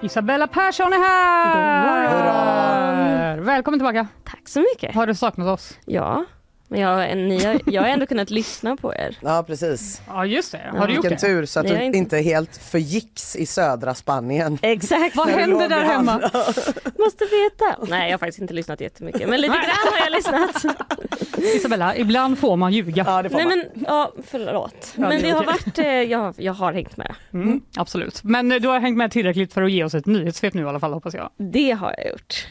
Isabella 0.07 0.47
Persson 0.47 0.93
är 0.93 0.99
här! 0.99 2.09
Hurra! 2.09 3.43
Välkommen 3.43 3.81
tillbaka. 3.81 4.07
Tack 4.25 4.49
så 4.49 4.61
mycket. 4.61 4.95
Har 4.95 5.07
du 5.07 5.15
saknat 5.15 5.49
oss? 5.49 5.79
Ja, 5.85 6.25
men 6.69 6.81
jag, 6.81 7.17
ni 7.19 7.45
har, 7.45 7.61
jag 7.67 7.83
har 7.83 7.89
ändå 7.89 8.07
kunnat 8.07 8.31
lyssna 8.31 8.77
på 8.77 8.95
er. 8.95 9.17
Ja 9.21 9.45
precis. 9.47 10.03
Ja, 10.09 10.27
just 10.27 10.53
det. 10.53 10.61
Har 10.73 10.87
du 10.87 10.95
gjort 10.95 11.05
Vilken 11.05 11.19
det? 11.21 11.27
tur 11.27 11.47
så 11.47 11.61
att 11.61 11.65
Nej, 11.67 11.73
du 11.73 11.79
har 11.79 11.85
inte- 11.85 11.99
inte 11.99 12.19
helt 12.19 12.57
förgicks 12.57 13.37
i 13.37 13.47
södra 13.47 13.95
Spanien. 13.95 14.59
Exakt. 14.63 15.17
Vad 15.17 15.27
När 15.29 15.35
du 15.35 15.41
händer 15.41 15.61
låg 15.61 15.71
där 15.71 15.85
hemma? 15.85 16.13
Måste 16.99 17.25
veta. 17.25 17.77
Nej, 17.89 18.07
jag 18.07 18.13
har 18.13 18.19
faktiskt 18.19 18.39
inte 18.39 18.55
lyssnat 18.55 18.81
jättemycket, 18.81 19.29
men 19.29 19.41
lite 19.41 19.55
Nej. 19.55 19.65
grann 19.67 19.93
har 19.93 19.99
jag 20.07 20.13
lyssnat. 20.13 20.77
Isabella, 21.57 21.97
ibland 21.97 22.39
får 22.39 22.57
man 22.57 22.73
ljuga. 22.73 23.05
Ja 23.07 23.23
det 23.23 23.31
får 23.31 23.37
Nej 23.37 23.47
man. 23.47 23.59
men, 23.75 23.85
ja 23.89 24.13
förlåt. 24.27 24.93
Ja, 24.97 25.09
Men 25.09 25.23
det 25.23 25.29
är 25.29 25.33
har 25.35 25.43
okej. 25.43 25.53
varit, 25.65 25.79
eh, 25.79 25.87
jag, 25.87 26.35
jag 26.39 26.53
har 26.53 26.73
hängt 26.73 26.97
med. 26.97 27.15
Mm, 27.33 27.61
absolut. 27.77 28.25
Men 28.25 28.53
eh, 28.53 28.59
du 28.61 28.69
har 28.69 28.81
hängt 28.81 28.97
med 28.97 29.11
tillräckligt 29.11 29.53
för 29.53 29.63
att 29.63 29.73
ge 29.73 29.85
oss 29.85 29.95
ett 29.95 30.07
nyhetssvep 30.07 30.55
nu 30.55 30.63
i 30.63 30.65
alla 30.65 30.81
fall 30.81 30.93
hoppas 30.93 31.15
jag. 31.15 31.31
Det 31.37 31.71
har 31.71 31.95
jag 31.99 32.07
gjort. 32.13 32.47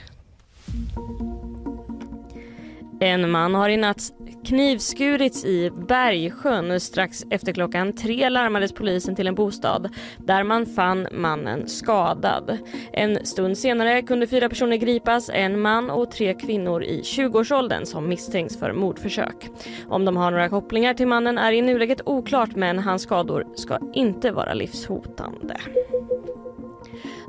En 3.00 3.32
man 3.32 3.56
har 3.56 3.70
i 3.70 3.78
natt 3.78 4.02
knivskurits 4.46 5.46
i 5.46 5.72
Bergsjön. 5.88 6.80
Strax 6.80 7.24
efter 7.30 7.54
klockan 7.54 7.94
tre 7.94 8.30
larmades 8.30 8.74
polisen 8.74 9.16
till 9.16 9.28
en 9.28 9.36
bostad 9.36 9.90
där 10.18 10.44
man 10.44 10.66
fann 10.66 11.08
mannen 11.12 11.68
skadad. 11.68 12.58
En 12.94 13.25
stund 13.25 13.58
senare 13.58 14.02
kunde 14.02 14.28
fyra 14.28 14.50
personer 14.50 14.78
gripas, 14.78 15.30
en 15.34 15.60
man 15.60 15.90
och 15.90 16.12
tre 16.12 16.34
kvinnor 16.34 16.84
i 16.84 17.02
20-årsåldern 17.02 17.86
som 17.86 18.10
misstänks 18.10 18.60
för 18.60 18.74
mordförsök. 18.74 19.50
Om 19.88 20.06
de 20.06 20.18
har 20.18 20.32
några 20.32 20.50
kopplingar 20.50 20.94
till 20.94 21.08
mannen 21.08 21.38
är 21.38 21.52
i 21.52 21.62
nuläget 21.62 22.02
oklart 22.06 22.56
men 22.56 22.80
hans 22.80 23.02
skador 23.02 23.48
ska 23.56 23.80
inte 23.94 24.32
vara 24.32 24.54
livshotande. 24.54 25.56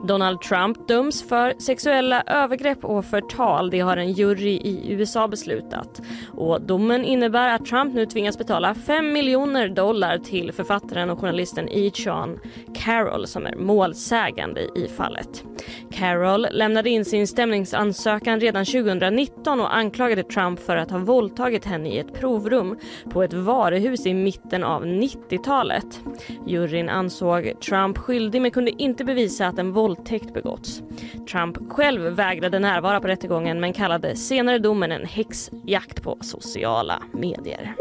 Donald 0.05 0.41
Trump 0.41 0.89
döms 0.89 1.29
för 1.29 1.55
sexuella 1.59 2.23
övergrepp 2.27 2.85
och 2.85 3.05
förtal. 3.05 3.71
Det 3.71 3.81
har 3.81 3.97
en 3.97 4.13
jury 4.13 4.51
i 4.51 4.93
USA 4.93 5.29
beslutat. 5.29 6.03
Och 6.33 6.61
domen 6.61 7.05
innebär 7.05 7.55
att 7.55 7.67
Trump 7.67 7.95
nu 7.95 8.07
tvingas 8.07 8.39
betala 8.39 8.75
5 8.75 9.13
miljoner 9.13 9.69
dollar 9.69 10.19
till 10.19 10.53
författaren 10.53 11.11
och 11.11 11.21
journalisten 11.21 11.69
E. 11.69 11.91
Sean 11.95 12.39
Carroll 12.75 13.27
som 13.27 13.47
är 13.47 13.57
målsägande 13.57 14.61
i 14.61 14.89
fallet. 14.97 15.45
Carroll 15.91 16.47
lämnade 16.51 16.91
in 16.91 17.05
sin 17.05 17.27
stämningsansökan 17.27 18.41
redan 18.41 18.65
2019 18.65 19.61
och 19.61 19.77
anklagade 19.77 20.23
Trump 20.23 20.61
för 20.61 20.77
att 20.77 20.91
ha 20.91 20.99
våldtagit 20.99 21.65
henne 21.65 21.89
i 21.89 21.99
ett 21.99 22.15
provrum 22.15 22.79
på 23.11 23.23
ett 23.23 23.33
varuhus 23.33 24.07
i 24.07 24.15
mitten 24.15 24.65
av 24.65 24.85
90-talet. 24.85 26.01
Juryn 26.47 26.89
ansåg 26.89 27.53
Trump 27.61 27.99
skyldig 27.99 28.43
men 28.43 28.51
kunde 28.51 28.83
inte 28.83 29.05
bevisa 29.05 29.47
att 29.47 29.59
en 29.59 29.73
våldtäkt 29.87 30.35
begåtts. 30.35 30.83
Trump 31.31 31.73
själv 31.73 32.03
vägrade 32.03 32.59
närvara 32.59 33.01
på 33.01 33.09
rättegången 33.09 33.61
men 33.61 33.73
kallade 33.73 34.17
senare 34.17 34.59
domen 34.59 34.93
en 34.93 35.05
häxjakt 35.05 36.03
på 36.03 36.19
sociala 36.21 37.03
medier. 37.13 37.75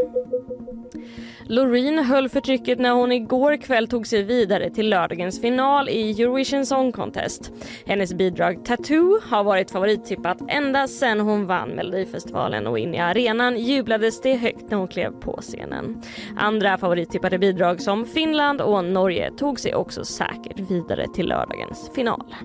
Loreen 1.48 2.00
höll 2.00 2.30
förtrycket 2.30 2.80
när 2.80 2.92
hon 2.92 3.12
igår 3.12 3.58
kväll 3.58 3.88
tog 3.88 4.08
sig 4.08 4.24
vidare 4.24 4.70
till 4.70 4.90
lördagens 4.90 5.42
final 5.42 5.90
i 5.90 6.22
Eurovision 6.22 6.66
Song 6.66 6.92
Contest. 6.92 7.52
Hennes 7.86 8.14
bidrag 8.14 8.66
Tattoo 8.66 9.20
har 9.24 9.44
varit 9.44 9.72
favorittippat 9.72 10.38
ända 10.48 10.88
sedan 10.88 11.20
hon 11.20 11.48
vann 11.48 11.70
Melodifestivalen 11.70 12.68
och 12.68 12.80
in 12.80 12.96
i 12.96 13.00
arenan 13.00 13.58
jublades 13.58 14.22
det 14.22 14.36
högt 14.36 14.70
när 14.70 14.78
hon 14.78 14.88
klev 14.88 15.12
på 15.12 15.40
scenen. 15.42 16.02
Andra 16.38 16.78
favorittippade 16.78 17.38
bidrag 17.38 17.82
som 17.82 18.06
Finland 18.06 18.62
och 18.62 18.86
Norge 18.86 19.32
tog 19.32 19.60
sig 19.60 19.76
också 19.76 20.06
säkert 20.06 20.60
vidare 20.60 21.08
till 21.14 21.28
lördagens 21.28 21.92
final. 21.96 22.36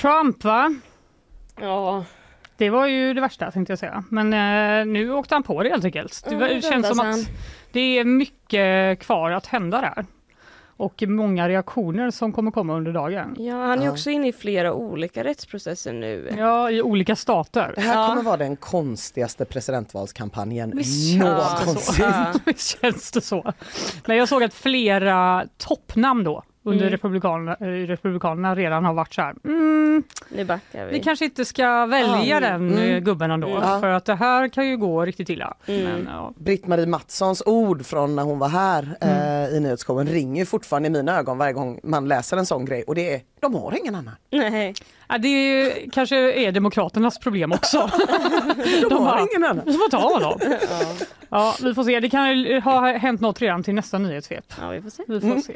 Trump 0.00 0.44
va? 0.44 0.74
Ja, 1.60 2.04
Det 2.60 2.70
var 2.70 2.86
ju 2.86 3.14
det 3.14 3.20
värsta 3.20 3.50
tänkte 3.50 3.72
jag 3.72 3.78
säga. 3.78 4.04
Men 4.08 4.32
eh, 4.80 4.86
nu 4.92 5.12
åkte 5.12 5.34
han 5.34 5.42
på 5.42 5.62
det 5.62 5.68
helt 5.68 5.84
enkelt. 5.84 6.24
Det 6.28 6.36
det 6.36 6.48
känns 6.48 6.64
som 6.64 6.70
vändas 6.70 6.98
att 6.98 7.06
han. 7.06 7.24
det 7.72 7.80
är 7.98 8.04
mycket 8.04 8.98
kvar 9.00 9.30
att 9.30 9.46
hända 9.46 9.80
där. 9.80 10.06
Och 10.76 11.02
många 11.06 11.48
reaktioner 11.48 12.10
som 12.10 12.32
kommer 12.32 12.50
komma 12.50 12.74
under 12.74 12.92
dagen. 12.92 13.36
ja 13.38 13.54
han 13.54 13.80
är 13.80 13.84
Ja. 13.84 13.90
också 13.92 14.10
inne 14.10 14.28
i 14.28 14.32
flera 14.32 14.72
olika 14.74 15.24
rättsprocesser 15.24 15.92
nu. 15.92 16.34
Ja, 16.38 16.70
i 16.70 16.82
olika 16.82 17.16
stater. 17.16 17.72
Det 17.74 17.80
här 17.80 17.94
Ja. 18.00 18.06
kommer 18.08 18.22
vara 18.22 18.36
den 18.36 18.56
konstigaste 18.56 19.44
presidentvalskampanjen 19.44 20.72
Visst 20.76 21.18
någonsin. 21.18 21.76
så. 21.94 22.02
Ja. 22.02 22.32
Visst 22.46 22.80
känns 22.80 23.10
det 23.12 23.20
så. 23.20 23.52
Men 24.06 24.16
jag 24.16 24.28
såg 24.28 24.42
att 24.44 24.54
flera 24.54 25.46
toppnamn 25.58 26.24
då 26.24 26.42
under 26.62 26.80
Mm. 26.82 26.90
republikanerna, 26.92 27.56
eh, 27.60 27.66
republikanerna 27.86 28.54
redan 28.54 28.84
har 28.84 28.94
varit 28.94 29.14
så 29.14 29.22
här. 29.22 29.34
Mm, 29.44 30.02
Nu 30.28 30.44
backar 30.44 30.86
vi. 30.86 30.92
vi 30.92 31.00
kanske 31.00 31.24
inte 31.24 31.44
ska 31.44 31.86
välja 31.86 32.24
Ja. 32.24 32.40
den 32.40 32.78
eh, 32.78 32.84
Mm. 32.84 33.04
gubben 33.04 33.30
ändå. 33.30 33.48
Mm. 33.48 33.80
För 33.80 33.86
att 33.88 34.04
det 34.04 34.14
här 34.14 34.48
kan 34.48 34.68
ju 34.68 34.76
gå 34.76 35.04
riktigt 35.04 35.28
illa. 35.30 35.54
Mm. 35.66 35.82
Men, 35.82 36.08
ja. 36.10 36.32
Britt-Marie 36.36 36.86
Mattssons 36.86 37.42
ord 37.46 37.86
från 37.86 38.16
när 38.16 38.22
hon 38.22 38.38
var 38.38 38.48
här 38.48 38.96
eh, 39.00 39.56
i 39.56 39.60
nyhetsshowen 39.60 40.06
ringer 40.08 40.42
ju 40.42 40.46
fortfarande 40.46 40.86
i 40.86 40.90
mina 40.90 41.18
ögon 41.18 41.38
varje 41.38 41.52
gång 41.52 41.80
man 41.82 42.08
läser 42.08 42.36
en 42.36 42.46
sån 42.46 42.64
grej 42.64 42.82
och 42.86 42.94
det 42.94 43.14
är, 43.14 43.20
de 43.40 43.54
har 43.54 43.78
ingen 43.80 43.94
annan. 43.94 44.14
Nej. 44.30 44.74
Ja, 45.08 45.18
det 45.18 45.28
är, 45.28 45.90
kanske 45.90 46.16
är 46.32 46.52
Demokraternas 46.52 47.18
problem 47.18 47.52
också. 47.52 47.90
De, 48.82 48.88
De 48.88 48.94
har 48.94 49.04
bara- 49.04 49.20
ingen 49.30 49.44
annan. 49.44 49.64
Vi 49.66 49.72
får 49.72 49.90
ta 49.90 50.12
honom. 50.14 50.40
Ja, 51.28 51.54
vi 51.62 51.74
får 51.74 51.84
se. 51.84 52.00
Det 52.00 52.10
kan 52.10 52.38
ju 52.38 52.60
ha 52.60 52.92
hänt 52.92 53.20
något 53.20 53.40
redan 53.40 53.62
till 53.62 53.74
nästa 53.74 53.98
nyhetssvep. 53.98 54.44
Ja, 54.60 54.68
vi 54.68 54.82
får 54.82 54.90
se. 54.90 55.02
Vi 55.08 55.20
får 55.20 55.40
se. 55.40 55.52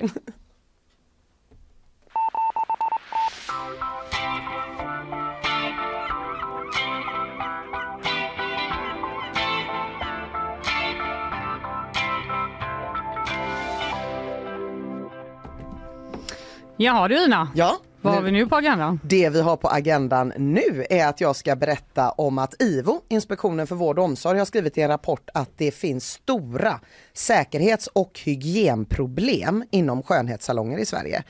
Jaha 16.76 17.08
du 17.08 17.24
Ina, 17.24 17.48
Ja, 17.54 17.76
vad 18.02 18.14
har 18.14 18.22
vi 18.22 18.30
nu 18.30 18.46
på 18.46 18.56
agendan? 18.56 19.00
Det 19.04 19.28
vi 19.28 19.40
har 19.40 19.56
på 19.56 19.68
agendan 19.68 20.32
nu 20.37 20.87
är 20.90 21.06
att 21.06 21.20
jag 21.20 21.37
ska 21.37 21.56
berätta 21.56 22.10
om 22.10 22.38
att 22.38 22.62
IVO, 22.62 23.00
Inspektionen 23.08 23.66
för 23.66 23.74
vård 23.74 23.98
och 23.98 24.04
omsorg, 24.04 24.38
har 24.38 24.46
skrivit 24.46 24.78
i 24.78 24.80
en 24.80 24.88
rapport 24.88 25.30
att 25.34 25.50
det 25.56 25.70
finns 25.70 26.10
stora 26.10 26.80
säkerhets 27.16 27.87
och 27.87 28.20
hygienproblem 28.24 29.64
inom 29.70 30.03
skönhetssalonger 30.03 30.79
i 30.79 30.87
Sverige. 30.87 31.24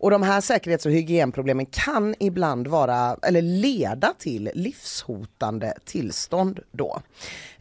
Och 0.00 0.10
de 0.10 0.22
här 0.22 0.40
säkerhets 0.40 0.86
och 0.86 0.92
hygienproblemen 0.92 1.66
kan 1.66 2.14
ibland 2.18 2.66
vara, 2.66 3.16
eller 3.22 3.42
leda 3.42 4.14
till 4.18 4.50
livshotande 4.54 5.74
tillstånd 5.84 6.60
då. 6.72 7.00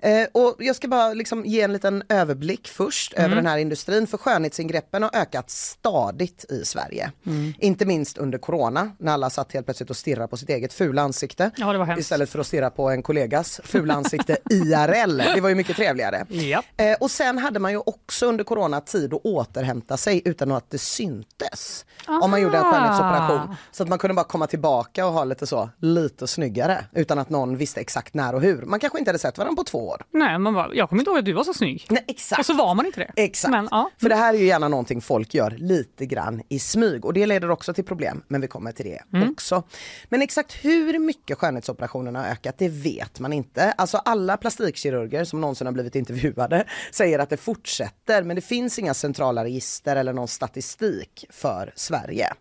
Eh, 0.02 0.28
och 0.32 0.56
jag 0.60 0.76
ska 0.76 0.88
bara 0.88 1.14
liksom 1.14 1.46
ge 1.46 1.62
en 1.62 1.74
liten 1.74 2.04
överblick 2.10 2.68
först 2.68 3.14
över 3.14 3.36
den 3.36 3.46
här 3.46 3.58
industrin 3.58 4.08
för 4.08 4.18
skönhetsingreppen 4.18 5.04
har 5.04 5.12
ökat 5.14 5.50
stadigt 5.50 6.46
i 6.52 6.66
Sverige. 6.66 7.12
Inte 7.60 7.86
minst 7.86 8.18
under 8.18 8.38
corona 8.38 8.92
när 9.00 9.12
alla 9.12 9.30
satt 9.30 9.54
helt 9.54 9.66
plötsligt 9.66 9.90
och 9.90 9.98
stirrade 9.98 10.28
på 10.28 10.38
sitt 10.38 10.50
eget 10.50 10.74
fula 10.74 11.02
ansikte. 11.02 11.52
Ja. 11.58 11.98
Istället 11.98 12.30
för 12.30 12.40
att 12.40 12.48
stirra 12.48 12.70
på 12.70 12.90
en 12.90 13.04
kollegas 13.04 13.62
fula 13.64 13.94
ansikte 13.94 14.38
IRL. 14.50 15.18
Det 15.18 15.42
var 15.42 15.50
ju 15.50 15.56
mycket 15.56 15.76
trevligare. 15.76 16.26
Ja. 16.30 16.64
Eh, 16.78 16.98
och 17.00 17.12
sen 17.12 17.38
hade 17.38 17.60
man 17.60 17.69
ju 17.72 17.78
också 17.86 18.26
under 18.26 18.44
corona 18.44 18.82
tid 18.82 19.14
att 19.14 19.22
återhämta 19.26 19.98
sig 19.98 20.22
utan 20.26 20.52
att 20.52 20.70
det 20.70 20.78
syntes. 20.78 21.86
Om 22.22 22.32
man 22.32 22.42
gjorde 22.42 22.58
en 22.58 22.64
skönhetsoperation. 22.64 23.56
Så 23.72 23.84
att 23.84 23.90
man 23.90 24.00
kunde 24.00 24.14
bara 24.14 24.24
komma 24.26 24.48
tillbaka 24.48 25.06
och 25.06 25.14
ha 25.14 25.24
lite 25.24 25.48
så, 25.48 25.70
lite 25.80 26.28
snyggare. 26.28 26.86
Utan 26.94 27.20
att 27.20 27.30
någon 27.30 27.58
visste 27.58 27.80
exakt 27.82 28.14
när 28.14 28.36
och 28.36 28.42
hur. 28.42 28.62
Man 28.62 28.80
kanske 28.80 29.00
inte 29.00 29.10
hade 29.10 29.20
sett 29.20 29.38
varandra 29.38 29.56
på 29.56 29.64
två 29.64 29.88
år. 29.88 30.02
Nej, 30.12 30.40
man 30.40 30.54
bara, 30.54 30.74
jag 30.74 30.90
kommer 30.90 31.02
inte 31.02 31.10
ihåg 31.12 31.20
att 31.20 31.26
du 31.26 31.34
var 31.34 31.44
så 31.44 31.54
snygg. 31.54 31.86
Nej, 31.90 32.06
exakt. 32.08 32.40
Och 32.40 32.46
så 32.46 32.54
var 32.54 32.76
man 32.76 32.86
inte 32.86 33.00
det. 33.00 33.12
Exakt. 33.24 33.52
Men, 33.52 33.68
ja. 33.72 33.90
För 34.02 34.10
det 34.10 34.16
här 34.16 34.34
är 34.34 34.38
ju 34.38 34.46
gärna 34.46 34.68
någonting 34.68 35.02
folk 35.02 35.34
gör 35.34 35.52
lite 35.52 36.06
grann 36.06 36.42
i 36.50 36.60
smyg 36.60 37.06
och 37.06 37.14
det 37.14 37.26
leder 37.26 37.52
också 37.52 37.74
till 37.74 37.86
problem, 37.86 38.22
men 38.28 38.42
vi 38.42 38.48
kommer 38.48 38.72
till 38.72 38.86
det 38.86 39.00
Mm. 39.14 39.32
också. 39.32 39.64
Men 40.10 40.22
exakt 40.22 40.52
hur 40.66 41.00
mycket 41.00 41.38
skönhetsoperationerna 41.38 42.20
har 42.22 42.28
ökat, 42.28 42.56
det 42.58 42.70
vet 42.70 43.20
man 43.20 43.34
inte. 43.34 43.72
Alltså 43.72 43.98
alla 43.98 44.38
plastikkirurger 44.38 45.24
som 45.24 45.42
någonsin 45.42 45.68
har 45.68 45.72
blivit 45.72 45.96
intervjuade 45.96 46.66
säger 46.92 47.20
att 47.20 47.30
det 47.30 47.38
fortsätter, 47.60 48.24
men 48.24 48.36
det 48.36 48.42
finns 48.42 48.80
inga 48.80 48.94
centrala 48.94 49.44
register 49.44 49.96
eller 49.96 50.14
någon 50.14 50.28
statistik 50.28 51.26
för 51.30 51.74
Sverige. 51.76 52.34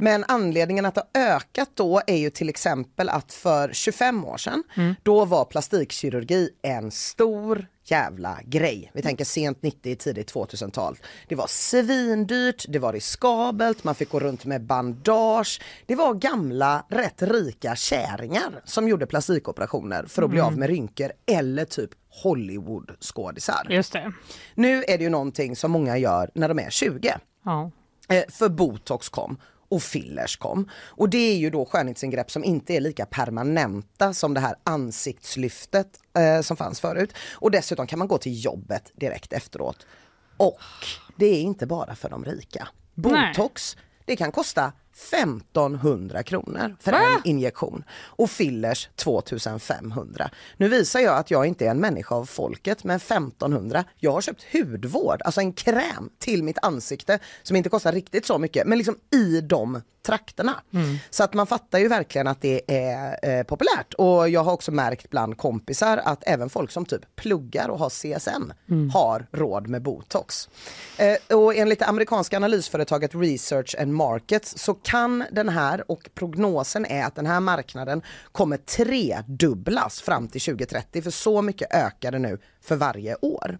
Men 0.00 0.24
anledningen 0.28 0.86
att 0.86 0.94
det 0.94 1.02
har 1.14 1.26
ökat 1.26 1.70
då 1.74 2.00
är 2.06 2.16
ju 2.16 2.30
till 2.30 2.48
exempel 2.48 3.08
att 3.08 3.32
för 3.32 3.72
25 3.72 4.24
år 4.24 4.36
sedan, 4.36 4.62
då 5.02 5.24
var 5.24 5.44
plastikkirurgi 5.44 6.50
en 6.62 6.90
stor 6.90 7.66
jävla 7.92 8.38
grej. 8.44 8.90
Vi 8.94 9.02
tänker 9.02 9.24
sent 9.24 9.62
90, 9.62 9.96
tidigt 9.96 10.34
2000-tal. 10.34 10.96
Det 11.28 11.34
var 11.34 11.46
svindyrt, 11.46 12.64
det 12.68 12.78
var 12.78 12.92
riskabelt, 12.92 13.84
man 13.84 13.94
fick 13.94 14.10
gå 14.10 14.20
runt 14.20 14.44
med 14.44 14.62
bandage. 14.62 15.60
Det 15.86 15.94
var 15.94 16.14
gamla, 16.14 16.86
rätt 16.88 17.22
rika 17.22 17.76
käringar 17.76 18.62
som 18.64 18.88
gjorde 18.88 19.06
plastikoperationer 19.06 20.04
för 20.06 20.22
att 20.22 20.30
bli 20.30 20.40
av 20.40 20.58
med 20.58 20.68
rynkor 20.68 21.12
eller 21.26 21.64
typ 21.64 21.90
Hollywood-skådisar. 22.24 23.66
Just 23.70 23.92
det. 23.92 24.12
Nu 24.54 24.84
är 24.88 24.98
det 24.98 25.04
ju 25.04 25.10
någonting 25.10 25.56
som 25.56 25.70
många 25.70 25.98
gör 25.98 26.30
när 26.34 26.48
de 26.48 26.58
är 26.58 26.70
20. 26.70 27.14
Ja. 27.44 27.70
Eh, 28.08 28.24
för 28.28 28.48
botox 28.48 29.08
kom 29.08 29.36
och 29.72 29.82
fillers 29.82 30.36
kom. 30.36 30.68
Och 30.84 31.08
det 31.08 31.32
är 31.32 31.36
ju 31.36 31.50
då 31.50 31.64
skönhetsingrepp 31.64 32.30
som 32.30 32.44
inte 32.44 32.74
är 32.74 32.80
lika 32.80 33.06
permanenta 33.06 34.14
som 34.14 34.34
det 34.34 34.40
här 34.40 34.54
ansiktslyftet 34.64 35.88
eh, 36.16 36.40
som 36.40 36.56
fanns 36.56 36.80
förut. 36.80 37.14
Och 37.32 37.50
dessutom 37.50 37.86
kan 37.86 37.98
man 37.98 38.08
gå 38.08 38.18
till 38.18 38.44
jobbet 38.44 38.92
direkt 38.94 39.32
efteråt. 39.32 39.86
Och 40.36 40.60
det 41.16 41.26
är 41.26 41.40
inte 41.40 41.66
bara 41.66 41.94
för 41.94 42.10
de 42.10 42.24
rika. 42.24 42.68
Botox, 42.94 43.76
det 44.04 44.16
kan 44.16 44.32
kosta 44.32 44.72
1500 44.94 46.22
kronor 46.22 46.76
för 46.80 46.92
Va? 46.92 46.98
en 46.98 47.30
injektion 47.30 47.84
och 47.92 48.30
fillers 48.30 48.88
2500. 48.96 50.30
Nu 50.56 50.68
visar 50.68 51.00
jag 51.00 51.16
att 51.16 51.30
jag 51.30 51.46
inte 51.46 51.66
är 51.66 51.70
en 51.70 51.80
människa 51.80 52.14
av 52.14 52.24
folket 52.24 52.84
men 52.84 52.96
1500, 52.96 53.84
jag 53.98 54.12
har 54.12 54.20
köpt 54.20 54.44
hudvård, 54.52 55.22
alltså 55.22 55.40
en 55.40 55.52
kräm 55.52 56.10
till 56.18 56.42
mitt 56.42 56.58
ansikte 56.62 57.18
som 57.42 57.56
inte 57.56 57.68
kostar 57.68 57.92
riktigt 57.92 58.26
så 58.26 58.38
mycket 58.38 58.66
men 58.66 58.78
liksom 58.78 58.96
i 59.10 59.40
de 59.40 59.82
trakterna. 60.02 60.62
Så 61.10 61.24
att 61.24 61.34
man 61.34 61.46
fattar 61.46 61.78
ju 61.78 61.88
verkligen 61.88 62.26
att 62.26 62.40
det 62.40 62.62
är 62.66 63.18
eh, 63.22 63.42
populärt 63.42 63.94
och 63.94 64.28
jag 64.28 64.44
har 64.44 64.52
också 64.52 64.72
märkt 64.72 65.10
bland 65.10 65.36
kompisar 65.36 65.96
att 66.04 66.22
även 66.26 66.50
folk 66.50 66.70
som 66.70 66.86
typ 66.86 67.16
pluggar 67.16 67.68
och 67.68 67.78
har 67.78 67.90
CSN 67.90 68.52
har 68.92 69.26
råd 69.32 69.68
med 69.68 69.82
botox. 69.82 70.48
Eh, 70.98 71.36
och 71.36 71.54
enligt 71.54 71.78
det 71.78 71.86
amerikanska 71.86 72.36
analysföretaget 72.36 73.14
Research 73.14 73.76
and 73.78 73.92
Markets 73.94 74.58
så 74.58 74.74
kan 74.74 75.24
den 75.32 75.48
här 75.48 75.90
och 75.90 76.10
prognosen 76.14 76.86
är 76.86 77.04
att 77.04 77.14
den 77.14 77.26
här 77.26 77.40
marknaden 77.40 78.02
kommer 78.32 78.56
tredubblas 78.56 80.00
fram 80.00 80.28
till 80.28 80.40
2030 80.40 81.02
för 81.02 81.10
så 81.10 81.42
mycket 81.42 81.74
ökar 81.74 82.12
det 82.12 82.18
nu 82.18 82.38
för 82.62 82.76
varje 82.76 83.16
år. 83.20 83.58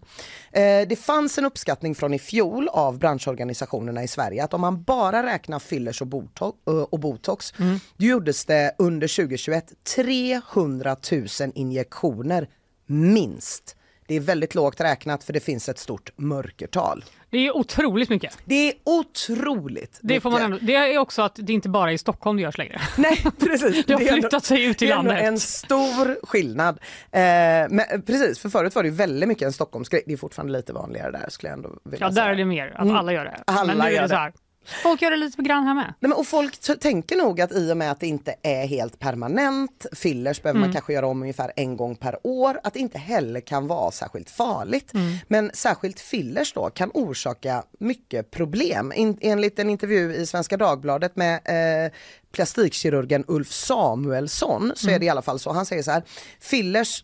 Eh, 0.51 0.87
det 0.87 0.99
fanns 0.99 1.37
en 1.37 1.45
uppskattning 1.45 1.95
från 1.95 2.13
i 2.13 2.19
fjol 2.19 2.67
av 2.67 2.99
branschorganisationerna 2.99 4.03
i 4.03 4.07
Sverige 4.07 4.43
att 4.43 4.53
om 4.53 4.61
man 4.61 4.83
bara 4.83 5.23
räknar 5.23 5.59
fillers 5.59 6.01
och 6.01 6.07
botox, 6.07 6.57
och 6.89 6.99
botox 6.99 7.53
då 7.97 8.05
gjordes 8.05 8.45
det 8.45 8.75
under 8.77 9.07
2021 9.07 9.73
300 9.95 10.95
000 11.11 11.27
injektioner 11.55 12.47
minst. 12.85 13.75
Det 14.07 14.15
är 14.15 14.19
väldigt 14.19 14.55
lågt 14.55 14.81
räknat 14.81 15.23
för 15.23 15.33
det 15.33 15.39
finns 15.39 15.69
ett 15.69 15.79
stort 15.79 16.11
mörkertal. 16.15 17.05
Det 17.29 17.37
är 17.47 17.57
otroligt 17.57 18.09
mycket. 18.09 18.37
Det 18.45 18.69
är 18.69 18.73
otrodigt 18.83 19.99
Det, 20.01 20.19
får 20.19 20.29
man 20.31 20.39
mycket. 20.51 20.61
ändå, 20.61 20.65
det 20.73 20.75
är 20.93 20.97
också 20.97 21.21
att 21.21 21.35
det 21.35 21.53
inte 21.53 21.69
bara 21.69 21.89
är 21.89 21.93
i 21.93 21.97
Stockholm 21.97 22.37
det 22.37 22.43
görs 22.43 22.57
längre. 22.57 22.81
Nej 22.97 23.23
precis. 23.39 23.85
Det 23.87 23.93
har 23.93 24.01
är 24.01 24.07
ändå- 24.07 24.21
flyttat 24.21 24.45
sig 24.45 24.63
ut 24.65 24.81
i 24.81 24.85
det 24.85 24.91
är 24.91 24.97
ändå 24.97 25.11
landet. 25.11 25.27
en 25.27 25.39
stor 25.39 26.25
skillnad. 26.25 26.79
Eh, 27.11 27.21
men 27.69 28.01
precis, 28.05 28.39
för 28.39 28.49
förut 28.49 28.75
var 28.75 28.83
det 28.83 28.89
väldigt 28.89 29.29
mycket 29.29 29.45
en 29.45 29.53
Stockholmsgrej. 29.53 30.03
Det 30.05 30.13
är 30.13 30.17
fortfarande 30.17 30.53
lite 30.53 30.73
vanligare 30.73 31.11
där 31.11 31.29
skulle 31.29 31.49
jag 31.49 31.57
ändå 31.57 31.69
vilja 31.83 32.05
Ja, 32.05 32.09
där 32.09 32.15
säga. 32.15 32.25
är 32.25 32.35
det 32.35 32.45
mer 32.45 32.73
att 32.77 32.91
alla 32.91 33.13
gör 33.13 33.23
det. 33.25 33.29
Mm. 33.31 33.43
Alla 33.45 33.65
Men 33.67 33.77
nu 33.77 33.83
är 33.83 33.89
gör 33.89 33.95
det 34.01 34.05
det. 34.07 34.09
så 34.09 34.15
här. 34.15 34.33
Folk 34.83 35.01
gör 35.01 35.11
det 35.11 35.17
lite 35.17 35.41
grann 35.41 35.63
här 35.67 35.73
med. 35.73 35.83
Nej, 35.99 36.09
men, 36.09 36.13
och 36.13 36.27
folk 36.27 36.79
tänker 36.79 37.15
nog 37.15 37.41
att 37.41 37.51
i 37.51 37.71
och 37.71 37.77
med 37.77 37.91
att 37.91 37.99
det 37.99 38.07
inte 38.07 38.35
är 38.43 38.67
helt 38.67 38.99
permanent, 38.99 39.85
fillers 39.91 40.41
behöver 40.41 40.57
Mm. 40.57 40.67
man 40.69 40.73
kanske 40.73 40.93
göra 40.93 41.07
om 41.07 41.21
ungefär 41.21 41.51
en 41.55 41.77
gång 41.77 41.95
per 41.95 42.17
år, 42.23 42.59
att 42.63 42.73
det 42.73 42.79
inte 42.79 42.97
heller 42.97 43.39
kan 43.39 43.67
vara 43.67 43.91
särskilt 43.91 44.29
farligt. 44.29 44.93
Mm. 44.93 45.15
Men 45.27 45.51
särskilt 45.53 45.99
fillers 45.99 46.53
då 46.53 46.69
kan 46.69 46.91
orsaka 46.93 47.63
mycket 47.79 48.31
problem. 48.31 48.93
In, 48.95 49.17
enligt 49.21 49.59
en 49.59 49.69
intervju 49.69 50.13
i 50.15 50.25
Svenska 50.25 50.57
Dagbladet 50.57 51.15
med 51.15 51.39
eh, 51.85 51.91
plastikkirurgen 52.31 53.23
Ulf 53.27 53.51
Samuelsson 53.51 54.71
så 54.75 54.87
Mm. 54.87 54.95
är 54.95 54.99
det 54.99 55.05
i 55.05 55.09
alla 55.09 55.21
fall 55.21 55.39
så. 55.39 55.51
Han 55.53 55.65
säger 55.65 55.83
så 55.83 55.91
här, 55.91 56.03
fillers 56.39 57.03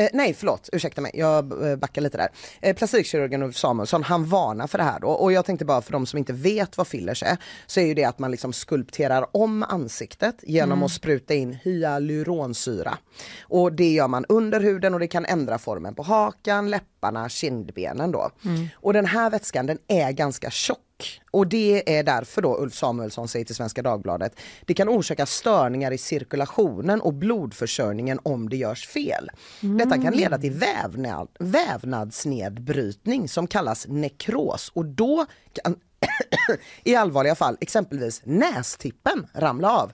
Eh, 0.00 0.08
nej 0.12 0.34
förlåt, 0.34 0.68
ursäkta 0.72 1.00
mig, 1.00 1.10
jag 1.14 1.70
eh, 1.70 1.76
backar 1.76 2.02
lite 2.02 2.16
där. 2.16 2.28
Eh, 2.60 2.76
plastikkirurgen 2.76 3.42
Ulf 3.42 3.56
Samuelsson, 3.56 4.02
han 4.02 4.24
varnar 4.24 4.66
för 4.66 4.78
det 4.78 4.84
här 4.84 5.00
då. 5.00 5.08
Och 5.08 5.32
jag 5.32 5.44
tänkte 5.44 5.64
bara 5.64 5.82
för 5.82 5.92
de 5.92 6.06
som 6.06 6.18
inte 6.18 6.32
vet 6.32 6.76
vad 6.76 6.86
fillers 6.86 7.22
är, 7.22 7.36
så 7.66 7.80
är 7.80 7.84
ju 7.84 7.94
det 7.94 8.04
att 8.04 8.18
man 8.18 8.30
liksom 8.30 8.52
skulpterar 8.52 9.26
om 9.36 9.62
ansiktet 9.62 10.36
genom 10.42 10.82
att 10.82 10.90
spruta 10.92 11.34
in 11.34 11.52
hyaluronsyra. 11.52 12.98
Och 13.42 13.72
det 13.72 13.92
gör 13.92 14.08
man 14.08 14.24
under 14.28 14.60
huden 14.60 14.94
och 14.94 15.00
det 15.00 15.08
kan 15.08 15.24
ändra 15.24 15.58
formen 15.58 15.94
på 15.94 16.02
hakan, 16.02 16.70
läpparna, 16.70 17.28
kindbenen 17.28 18.12
då. 18.12 18.30
Och 18.74 18.92
den 18.92 19.06
här 19.06 19.30
vätskan 19.30 19.66
den 19.66 19.78
är 19.88 20.12
ganska 20.12 20.50
tjock. 20.50 20.78
Och 21.30 21.46
det 21.46 21.98
är 21.98 22.02
därför 22.02 22.42
då 22.42 22.58
Ulf 22.58 22.74
Samuelsson 22.74 23.28
säger 23.28 23.44
till 23.44 23.54
Svenska 23.54 23.82
Dagbladet, 23.82 24.40
det 24.66 24.74
kan 24.74 24.88
orsaka 24.88 25.26
störningar 25.26 25.92
i 25.92 25.98
cirkulationen 25.98 27.00
och 27.00 27.14
blodförsörjningen 27.14 28.20
om 28.22 28.48
det 28.48 28.56
görs 28.56 28.86
fel. 28.86 29.30
Detta 29.60 30.02
kan 30.02 30.14
leda 30.14 30.38
till 30.38 30.52
vävnad, 30.52 31.28
vävnadsnedbrytning 31.38 33.28
som 33.28 33.46
kallas 33.46 33.86
nekros 33.88 34.70
och 34.74 34.84
då 34.84 35.26
kan 35.52 35.76
i 36.84 36.94
allvarliga 36.94 37.34
fall 37.34 37.56
exempelvis 37.60 38.22
nästippen 38.24 39.26
ramla 39.34 39.70
av. 39.70 39.92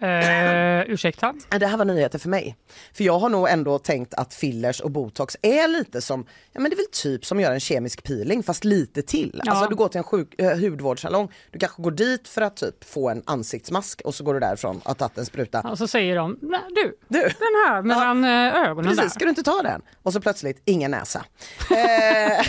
Eh, 0.00 0.90
ursäkta? 0.90 1.34
Ja, 1.50 1.58
Det 1.58 1.66
här 1.66 1.76
var 1.76 1.84
nyheter 1.84 2.18
för 2.18 2.28
mig. 2.28 2.56
För 2.92 3.04
jag 3.04 3.18
har 3.18 3.28
nog 3.28 3.48
ändå 3.48 3.78
tänkt 3.78 4.14
att 4.14 4.34
fillers 4.34 4.80
och 4.80 4.90
botox 4.90 5.36
är 5.42 5.68
lite 5.68 6.00
som, 6.00 6.26
ja 6.52 6.60
men 6.60 6.70
det 6.70 6.74
är 6.74 6.76
väl 6.76 6.86
typ 6.92 7.24
som 7.26 7.40
göra 7.40 7.54
en 7.54 7.60
kemisk 7.60 8.02
peeling 8.02 8.42
fast 8.42 8.64
lite 8.64 9.02
till. 9.02 9.40
Ja. 9.44 9.52
Alltså 9.52 9.68
du 9.68 9.74
går 9.76 9.88
till 9.88 9.98
en 9.98 10.04
sjuk, 10.04 10.40
eh, 10.40 10.58
hudvårdssalong, 10.58 11.32
du 11.50 11.58
kanske 11.58 11.82
går 11.82 11.90
dit 11.90 12.28
för 12.28 12.42
att 12.42 12.56
typ 12.56 12.84
få 12.84 13.08
en 13.10 13.22
ansiktsmask 13.26 14.00
och 14.04 14.14
så 14.14 14.24
går 14.24 14.34
du 14.34 14.40
därifrån 14.40 14.80
och 14.84 14.98
tagit 14.98 15.18
en 15.18 15.26
spruta. 15.26 15.60
Och 15.60 15.78
så 15.78 15.88
säger 15.88 16.16
de, 16.16 16.38
nej 16.42 16.60
du, 16.74 16.96
Du. 17.08 17.20
den 17.22 17.32
här 17.68 17.82
mellan 17.82 18.24
eh, 18.24 18.68
ögonen 18.70 18.96
Precis, 18.96 19.10
ska 19.12 19.18
där. 19.18 19.26
du 19.26 19.30
inte 19.30 19.42
ta 19.42 19.62
den? 19.62 19.82
Och 20.02 20.12
så 20.12 20.20
plötsligt 20.20 20.62
ingen 20.64 20.90
näsa. 20.90 21.24
Eh, 21.70 22.46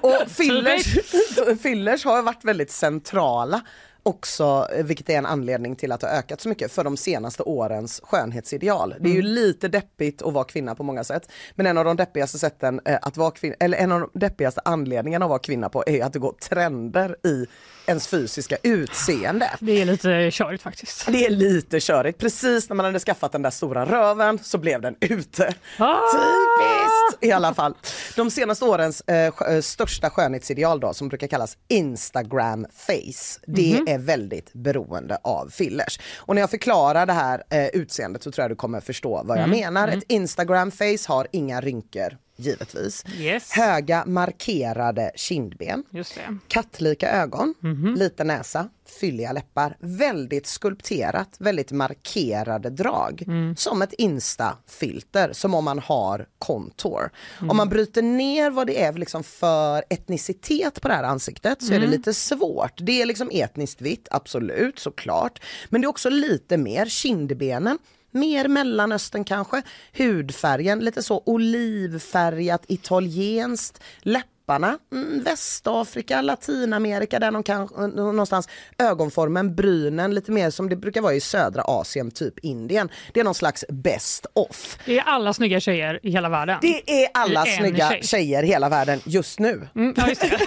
och 0.02 0.30
fillers, 0.30 0.96
fillers 1.62 2.04
har 2.04 2.22
varit 2.22 2.44
väldigt 2.44 2.70
centrala 2.70 3.60
också, 4.04 4.68
eh, 4.72 4.84
vilket 4.84 5.10
är 5.10 5.18
en 5.18 5.26
anledning 5.26 5.76
till 5.76 5.92
att 5.92 6.00
det 6.00 6.06
har 6.06 6.14
ökat 6.14 6.40
så 6.40 6.48
mycket 6.48 6.72
för 6.72 6.84
de 6.84 6.96
senaste 6.96 7.42
årens 7.42 8.00
skönhetsideal. 8.04 8.94
Det 9.00 9.08
är 9.08 9.14
ju 9.14 9.22
lite 9.22 9.68
deppigt 9.68 10.22
att 10.22 10.32
vara 10.32 10.44
kvinna 10.44 10.74
på 10.74 10.82
många 10.82 11.04
sätt. 11.04 11.30
Men 11.54 11.66
en 11.66 11.78
av 11.78 11.84
de 11.84 11.96
deppigaste 11.96 12.38
sätten 12.38 12.80
eh, 12.84 12.98
att 13.02 13.16
vara 13.16 13.30
kvinna, 13.30 13.56
eller 13.60 13.78
en 13.78 13.92
av 13.92 14.00
de 14.00 14.10
deppigaste 14.18 14.60
anledningarna 14.64 15.24
att 15.24 15.28
vara 15.28 15.38
kvinna 15.38 15.68
på 15.68 15.84
är 15.86 16.04
att 16.04 16.12
det 16.12 16.18
går 16.18 16.32
trender 16.32 17.16
i 17.26 17.46
ens 17.86 18.06
fysiska 18.08 18.56
utseende. 18.62 19.50
Det 19.60 19.80
är 19.80 19.84
lite 19.84 20.30
körigt 20.32 20.62
faktiskt. 20.62 21.06
Det 21.06 21.26
är 21.26 21.30
lite 21.30 21.80
körigt. 21.80 22.18
Precis 22.18 22.68
när 22.68 22.76
man 22.76 22.86
hade 22.86 23.00
skaffat 23.00 23.32
den 23.32 23.42
där 23.42 23.50
stora 23.50 23.84
röven 23.86 24.38
så 24.42 24.58
blev 24.58 24.80
den 24.80 24.96
ute. 25.00 25.54
Ah! 25.78 25.96
Typiskt! 26.12 27.24
I 27.24 27.32
alla 27.32 27.54
fall. 27.54 27.74
De 28.16 28.30
senaste 28.30 28.64
årens 28.64 29.00
eh, 29.00 29.16
eh, 29.50 29.60
största 29.60 30.10
skönhetsideal 30.10 30.80
då, 30.80 30.94
som 30.94 31.08
brukar 31.08 31.26
kallas 31.26 31.56
Instagram 31.68 32.66
face, 32.72 33.40
det 33.46 33.74
Mhm. 33.74 33.84
är 33.88 33.98
väldigt 33.98 34.52
beroende 34.52 35.16
av 35.22 35.48
fillers. 35.48 36.00
Och 36.16 36.34
när 36.34 36.42
jag 36.42 36.50
förklarar 36.50 37.06
det 37.06 37.12
här 37.12 37.42
eh, 37.50 37.66
utseendet 37.66 38.22
så 38.22 38.30
tror 38.32 38.42
jag 38.42 38.50
du 38.50 38.54
kommer 38.56 38.80
förstå 38.80 39.22
vad 39.24 39.38
Mm. 39.38 39.50
jag 39.50 39.58
menar. 39.72 39.88
Ett 39.88 40.04
Instagram 40.08 40.70
face 40.70 40.98
har 41.08 41.26
inga 41.32 41.60
rynkor, 41.60 42.16
givetvis. 42.36 43.04
Yes. 43.18 43.50
Höga 43.52 44.04
markerade 44.06 45.10
kindben. 45.14 45.84
Just 45.90 46.14
det. 46.14 46.38
Kattlika 46.48 47.10
ögon, 47.10 47.54
Mhm. 47.60 47.94
liten 47.94 48.26
näsa, 48.26 48.68
fylliga 49.00 49.32
läppar, 49.32 49.76
väldigt 49.80 50.46
skulpterat, 50.46 51.36
väldigt 51.38 51.72
markerade 51.72 52.70
drag. 52.70 53.22
Mm. 53.26 53.56
Som 53.56 53.82
ett 53.82 53.92
Insta-filter, 53.92 55.32
som 55.32 55.54
om 55.54 55.64
man 55.64 55.78
har 55.78 56.26
kontor. 56.38 57.10
Mm. 57.38 57.50
Om 57.50 57.56
man 57.56 57.68
bryter 57.68 58.02
ner 58.02 58.50
vad 58.50 58.66
det 58.66 58.82
är 58.82 58.92
liksom 58.92 59.22
för 59.24 59.84
etnicitet 59.90 60.80
på 60.80 60.88
det 60.88 60.94
här 60.94 61.02
ansiktet 61.04 61.62
så 61.62 61.72
är 61.72 61.76
Mm. 61.76 61.90
det 61.90 61.96
lite 61.96 62.14
svårt. 62.14 62.72
Det 62.76 63.02
är 63.02 63.06
liksom 63.06 63.30
etniskt 63.32 63.80
vitt, 63.80 64.08
absolut, 64.10 64.78
såklart. 64.78 65.40
Men 65.68 65.80
det 65.80 65.84
är 65.84 65.88
också 65.88 66.10
lite 66.10 66.56
mer 66.56 66.86
kindbenen, 66.86 67.78
mer 68.14 68.48
Mellanöstern 68.48 69.24
kanske, 69.24 69.62
hudfärgen 69.98 70.78
lite 70.78 71.02
så 71.02 71.22
olivfärgat 71.26 72.64
italienskt, 72.68 73.82
läpparna, 74.44 74.78
mm, 74.92 75.22
Västafrika, 75.24 76.22
Latinamerika, 76.22 77.18
där 77.18 77.42
kan, 77.42 77.68
någonstans 77.94 78.48
ögonformen, 78.78 79.54
brynen, 79.54 80.14
lite 80.14 80.32
mer 80.32 80.50
som 80.50 80.68
det 80.68 80.76
brukar 80.76 81.00
vara 81.00 81.14
i 81.14 81.20
södra 81.20 81.62
Asien, 81.62 82.10
typ 82.10 82.38
Indien. 82.38 82.88
Det 83.14 83.20
är 83.20 83.24
någon 83.24 83.34
slags 83.34 83.64
best 83.68 84.26
off. 84.32 84.78
Det 84.86 84.98
är 84.98 85.02
alla 85.02 85.32
snygga 85.32 85.60
tjejer 85.60 86.00
i 86.02 86.10
hela 86.10 86.28
världen. 86.28 86.58
Det 86.62 87.04
är 87.04 87.08
alla 87.14 87.46
I 87.46 87.56
snygga 87.56 87.90
tjej. 87.90 88.02
tjejer 88.02 88.42
i 88.42 88.46
hela 88.46 88.68
världen 88.68 89.00
just 89.04 89.38
nu. 89.38 89.68
Mm, 89.74 89.94
ja, 89.96 90.08
just 90.08 90.20
det. 90.20 90.38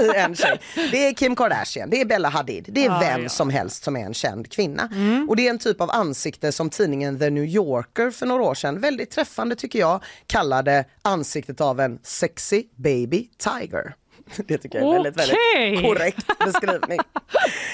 i 0.14 0.16
en 0.16 0.34
tjej. 0.36 0.60
Det 0.74 1.06
är 1.08 1.12
Kim 1.12 1.36
Kardashian, 1.36 1.90
det 1.90 2.00
är 2.00 2.04
Bella 2.04 2.28
Hadid, 2.28 2.68
det 2.68 2.80
är 2.80 2.84
Ja, 2.84 2.98
vem 2.98 3.08
ja. 3.08 3.14
Mm. 3.14 3.28
som 3.28 3.50
helst 3.50 3.84
som 3.84 3.96
är 3.96 4.04
en 4.06 4.14
känd 4.14 4.50
kvinna. 4.50 4.88
Och 5.28 5.36
det 5.36 5.46
är 5.46 5.50
en 5.50 5.58
typ 5.58 5.80
av 5.80 5.90
ansikte 5.90 6.52
som 6.52 6.70
tidningen 6.70 7.18
The 7.18 7.30
New 7.30 7.44
Yorker 7.44 8.10
för 8.10 8.26
några 8.26 8.42
år 8.42 8.54
sedan, 8.54 8.80
väldigt 8.80 9.10
träffande 9.10 9.56
tycker 9.56 9.78
jag, 9.78 10.04
kallade 10.26 10.84
ansiktet 11.02 11.60
av 11.60 11.80
en 11.80 11.98
sexy 12.02 12.64
baby 12.76 13.13
tiger. 13.38 13.94
Det 14.46 14.58
tycker 14.58 14.78
jag 14.78 14.88
är 14.88 14.92
väldigt, 14.92 15.16
väldigt 15.16 15.36
Okej. 15.54 15.82
korrekt 15.82 16.26
beskrivning. 16.38 16.98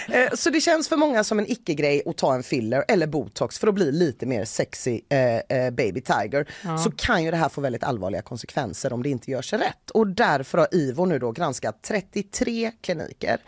Eh, 0.09 0.31
Så 0.35 0.51
det 0.51 0.61
känns 0.61 0.89
för 0.89 0.97
många 0.97 1.25
som 1.25 1.39
en 1.39 1.51
icke-grej 1.51 2.03
att 2.07 2.17
ta 2.17 2.35
en 2.35 2.43
filler 2.43 2.85
eller 2.89 3.07
botox 3.07 3.59
för 3.59 3.69
att 3.69 3.75
bli 3.75 3.93
lite 3.93 4.27
mer 4.27 4.45
sexy 4.45 5.01
eh, 5.09 5.37
eh, 5.37 5.71
baby 5.71 6.01
tiger. 6.01 6.49
Så 6.85 6.91
kan 6.91 7.25
ju 7.25 7.31
det 7.31 7.37
här 7.37 7.49
få 7.49 7.61
väldigt 7.61 7.85
allvarliga 7.85 8.23
konsekvenser 8.23 8.93
om 8.93 9.03
det 9.03 9.09
inte 9.09 9.31
görs 9.31 9.53
rätt. 9.53 9.91
Och 9.91 10.07
därför 10.07 10.59
har 10.59 10.69
IVO 10.75 11.05
nu 11.05 11.19
då 11.19 11.33
granskat 11.33 11.83
33 11.83 12.73
kliniker 12.81 13.39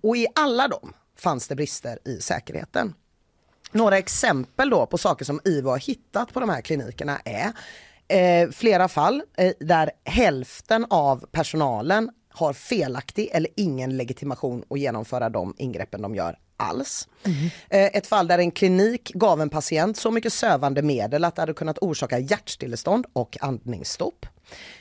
och 0.00 0.16
i 0.16 0.26
alla 0.34 0.68
dem 0.68 0.92
fanns 1.18 1.48
det 1.48 1.54
brister 1.54 1.98
i 2.04 2.20
säkerheten. 2.20 2.94
Några 3.72 3.98
exempel 3.98 4.70
då 4.70 4.86
på 4.86 4.98
saker 4.98 5.24
som 5.24 5.40
IVO 5.44 5.70
har 5.70 5.78
hittat 5.78 6.32
på 6.32 6.40
de 6.40 6.48
här 6.48 6.60
klinikerna 6.60 7.20
är 7.24 7.52
eh, 8.08 8.50
flera 8.50 8.88
fall 8.88 9.22
eh, 9.38 9.52
där 9.60 9.90
hälften 10.04 10.86
av 10.90 11.26
personalen 11.32 12.10
har 12.28 12.52
felaktig 12.52 13.30
eller 13.32 13.50
ingen 13.56 13.96
legitimation 13.96 14.64
att 14.70 14.78
genomföra 14.78 15.28
de 15.30 15.54
ingreppen 15.58 16.02
de 16.02 16.14
gör 16.14 16.38
alls. 16.56 17.08
Eh, 17.68 17.96
ett 17.96 18.06
fall 18.06 18.26
där 18.26 18.38
en 18.38 18.50
klinik 18.50 19.12
gav 19.14 19.40
en 19.40 19.48
patient 19.50 19.96
så 19.96 20.10
mycket 20.10 20.32
sövande 20.32 20.82
medel 20.82 21.24
att 21.24 21.36
det 21.36 21.42
hade 21.42 21.54
kunnat 21.54 21.78
orsaka 21.78 22.18
hjärtstillestånd 22.18 23.06
och 23.12 23.38
andningsstopp. 23.40 24.26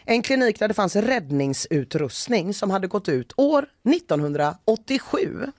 En 0.05 0.21
klinik 0.21 0.59
där 0.59 0.67
det 0.67 0.73
fanns 0.73 0.95
räddningsutrustning 0.95 2.53
som 2.53 2.71
hade 2.71 2.87
gått 2.87 3.09
ut 3.09 3.33
år 3.37 3.65
1987. 3.95 5.51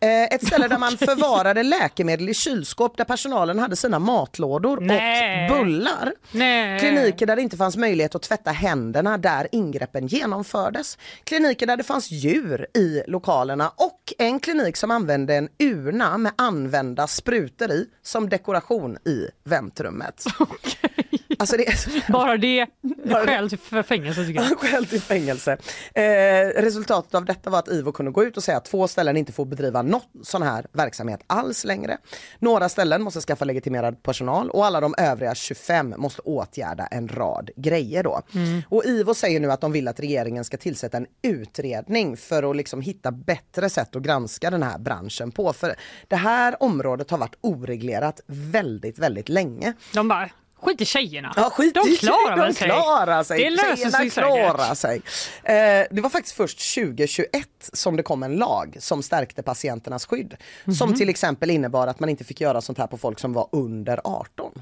Eh, 0.00 0.22
ett 0.24 0.46
ställe 0.46 0.68
där 0.68 0.78
man 0.78 0.98
förvarade 0.98 1.62
läkemedel 1.62 2.28
i 2.28 2.34
kylskåp 2.34 2.96
där 2.96 3.04
personalen 3.04 3.58
hade 3.58 3.76
sina 3.76 3.98
matlådor 3.98 4.80
Nej. 4.80 5.50
och 5.50 5.56
bullar. 5.56 6.12
Nej. 6.32 6.80
Kliniker 6.80 7.26
där 7.26 7.36
det 7.36 7.42
inte 7.42 7.56
fanns 7.56 7.76
möjlighet 7.76 8.14
att 8.14 8.22
tvätta 8.22 8.50
händerna 8.50 9.18
där 9.18 9.48
ingreppen 9.52 10.06
genomfördes. 10.06 10.98
Kliniker 11.24 11.66
där 11.66 11.76
det 11.76 11.84
fanns 11.84 12.10
djur 12.10 12.66
i 12.74 13.02
lokalerna 13.06 13.68
och 13.68 14.12
en 14.18 14.40
klinik 14.40 14.76
som 14.76 14.90
använde 14.90 15.34
en 15.34 15.48
urna 15.58 16.18
med 16.18 16.32
använda 16.36 17.06
sprutor 17.06 17.70
i 17.70 17.86
som 18.02 18.28
dekoration 18.28 18.96
i 19.06 19.28
väntrummet. 19.44 20.24
Alltså 21.38 21.56
det 21.56 21.68
är 21.68 22.12
Bara 22.12 22.36
det 22.36 22.66
skäl 23.26 23.50
till 23.50 23.58
fängelse 23.82 24.24
tycker 24.26 24.42
jag. 24.42 24.58
Skäl 24.58 24.86
till 24.86 25.00
fängelse. 25.00 25.56
Eh, 25.94 26.62
resultatet 26.62 27.14
av 27.14 27.24
detta 27.24 27.50
var 27.50 27.58
att 27.58 27.68
IVO 27.68 27.92
kunde 27.92 28.12
gå 28.12 28.24
ut 28.24 28.36
och 28.36 28.44
säga 28.44 28.56
att 28.56 28.64
två 28.64 28.88
ställen 28.88 29.16
inte 29.16 29.32
får 29.32 29.44
bedriva 29.44 29.82
någon 29.82 30.00
sån 30.22 30.42
här 30.42 30.66
verksamhet 30.72 31.20
alls 31.26 31.64
längre. 31.64 31.98
Några 32.38 32.68
ställen 32.68 33.02
måste 33.02 33.20
skaffa 33.20 33.44
legitimerad 33.44 34.02
personal 34.02 34.50
och 34.50 34.66
alla 34.66 34.80
de 34.80 34.94
övriga 34.98 35.34
25 35.34 35.94
måste 35.96 36.22
åtgärda 36.22 36.86
en 36.86 37.08
rad 37.08 37.50
grejer 37.56 38.02
då. 38.02 38.22
Och 38.68 38.84
IVO 38.84 39.14
säger 39.14 39.40
nu 39.40 39.52
att 39.52 39.60
de 39.60 39.72
vill 39.72 39.88
att 39.88 40.00
regeringen 40.00 40.44
ska 40.44 40.56
tillsätta 40.56 40.96
en 40.96 41.06
utredning 41.22 42.16
för 42.16 42.50
att 42.50 42.56
liksom 42.56 42.80
hitta 42.80 43.12
bättre 43.12 43.70
sätt 43.70 43.96
att 43.96 44.02
granska 44.02 44.50
den 44.50 44.62
här 44.62 44.78
branschen 44.78 45.30
på. 45.30 45.52
För 45.52 45.74
det 46.08 46.16
här 46.16 46.62
området 46.62 47.10
har 47.10 47.18
varit 47.18 47.36
oreglerat 47.40 48.20
väldigt, 48.26 48.98
väldigt 48.98 49.28
länge. 49.28 49.72
De 49.94 50.08
bara, 50.08 50.30
skit 50.64 50.80
i 50.80 50.84
tjejerna. 50.84 51.32
Ja, 51.36 51.50
skit 51.50 51.74
de 51.74 51.88
i 51.88 51.96
klarar 51.96 52.46
de 52.46 52.54
sig. 52.54 52.66
klarar 52.68 53.22
sig. 53.22 53.44
Det 53.44 53.50
löser 53.50 53.76
Tjejerna 53.76 53.98
sig 53.98 54.10
klarar 54.10 54.74
sig. 54.74 55.02
Eh, 55.42 55.86
det 55.90 56.00
var 56.00 56.10
faktiskt 56.10 56.36
först 56.36 56.74
2021 56.74 57.48
som 57.72 57.96
det 57.96 58.02
kom 58.02 58.22
en 58.22 58.36
lag 58.36 58.76
som 58.80 59.02
stärkte 59.02 59.42
patienternas 59.42 60.06
skydd. 60.06 60.36
Mhm. 60.64 60.74
Som 60.74 60.94
till 60.94 61.08
exempel 61.08 61.50
innebar 61.50 61.86
att 61.86 62.00
man 62.00 62.08
inte 62.08 62.24
fick 62.24 62.40
göra 62.40 62.60
sånt 62.60 62.78
här 62.78 62.86
på 62.86 62.98
folk 62.98 63.18
som 63.18 63.32
var 63.32 63.48
under 63.52 64.00
18. 64.04 64.52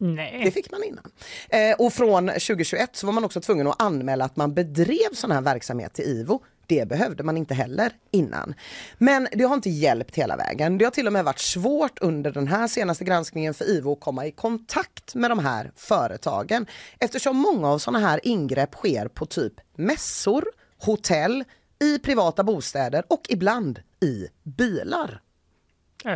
Det 0.00 0.06
Nej. 0.06 0.50
fick 0.50 0.70
man 0.70 0.84
innan. 0.84 1.10
Eh, 1.48 1.76
och 1.78 1.92
från 1.92 2.26
2021 2.28 2.96
så 2.96 3.06
var 3.06 3.12
man 3.12 3.24
också 3.24 3.40
tvungen 3.40 3.66
att 3.66 3.82
anmäla 3.82 4.24
att 4.24 4.36
man 4.36 4.54
bedrev 4.54 5.08
sån 5.12 5.30
här 5.30 5.40
verksamhet 5.40 5.94
till 5.94 6.04
IVO. 6.04 6.40
Det 6.68 6.88
behövde 6.88 7.22
man 7.22 7.36
inte 7.36 7.54
heller 7.54 7.92
innan. 8.10 8.54
Men 8.98 9.28
det 9.32 9.44
har 9.44 9.54
inte 9.54 9.70
hjälpt 9.70 10.16
hela 10.16 10.36
vägen. 10.36 10.78
Det 10.78 10.84
har 10.84 10.90
till 10.92 11.06
och 11.06 11.12
med 11.12 11.24
varit 11.24 11.38
svårt 11.38 11.98
under 11.98 12.30
den 12.32 12.48
här 12.48 12.68
senaste 12.68 13.04
granskningen 13.04 13.54
för 13.54 13.70
IVO 13.70 13.92
att 13.92 14.00
komma 14.00 14.26
i 14.26 14.30
kontakt 14.30 15.14
med 15.14 15.30
de 15.30 15.38
här 15.38 15.70
företagen. 15.76 16.66
Eftersom 16.98 17.36
många 17.36 17.68
av 17.68 17.78
såna 17.78 17.98
här 17.98 18.20
ingrepp 18.22 18.74
sker 18.74 19.08
på 19.08 19.26
typ 19.26 19.52
mässor, 19.76 20.44
hotell, 20.80 21.44
i 21.80 21.98
privata 21.98 22.44
bostäder 22.44 23.04
och 23.08 23.22
ibland 23.28 23.80
i 24.00 24.26
bilar. 24.42 25.20
Eh, 26.04 26.10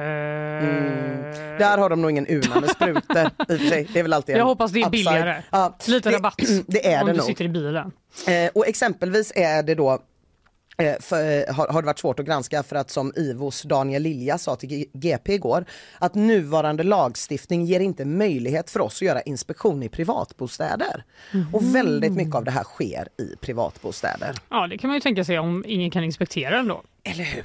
Där 1.59 1.79
har 1.79 1.91
de 1.91 2.03
nog 2.03 2.11
ingen 2.11 2.27
urna 2.29 2.61
med 2.61 2.71
sprutor 2.71 3.19
i 3.49 3.57
och 3.57 3.61
för 3.61 3.69
sig. 3.69 3.88
Det 3.93 3.99
är 3.99 4.03
väl 4.03 4.12
alltid 4.12 4.37
Jag 4.37 4.45
hoppas 4.45 4.71
det 4.73 4.79
är 4.81 4.87
upside. 4.87 4.93
billigare. 4.93 5.43
Ja, 5.51 5.77
Lite 5.87 6.11
det, 6.11 6.17
rabatt 6.17 6.41
Det 6.67 6.93
är 6.93 7.01
om 7.01 7.07
det 7.07 7.12
du 7.12 7.17
nog. 7.19 7.27
sitter 7.27 7.45
i 7.45 7.49
bilen. 7.49 7.93
Eh, 8.27 8.51
och 8.55 8.67
exempelvis 8.67 9.33
är 9.37 9.62
det 9.62 9.75
då 9.75 9.99
för, 11.01 11.49
eh, 11.49 11.55
har, 11.55 11.69
har 11.69 11.83
det 11.83 11.87
varit 11.87 11.99
svårt 11.99 12.21
att 12.21 12.27
granska 12.27 12.63
för 12.63 12.77
att 12.77 12.91
som 12.91 13.13
IVOs 13.17 13.63
Daniel 13.63 14.03
Lilja 14.03 14.39
sa 14.39 14.57
till 14.57 14.87
GP 14.93 15.35
igår 15.35 15.65
att 15.99 16.15
nuvarande 16.15 16.83
lagstiftning 16.83 17.65
ger 17.65 17.81
inte 17.81 18.05
möjlighet 18.05 18.71
för 18.71 18.81
oss 18.81 18.97
att 18.97 19.07
göra 19.07 19.21
inspektion 19.23 19.83
i 19.83 19.89
privatbostäder. 19.89 21.05
Och 21.53 21.75
väldigt 21.75 22.13
mycket 22.13 22.35
av 22.35 22.45
det 22.45 22.51
här 22.51 22.65
sker 22.65 23.09
i 23.19 23.37
privatbostäder. 23.41 24.35
Ja, 24.49 24.67
det 24.67 24.79
kan 24.79 24.89
man 24.89 24.97
ju 24.97 25.01
tänka 25.01 25.25
sig 25.25 25.39
om 25.39 25.65
ingen 25.67 25.91
kan 25.91 26.05
inspektera 26.05 26.57
den 26.57 26.69
då. 26.69 26.83
Eller 27.05 27.25
hur? 27.25 27.45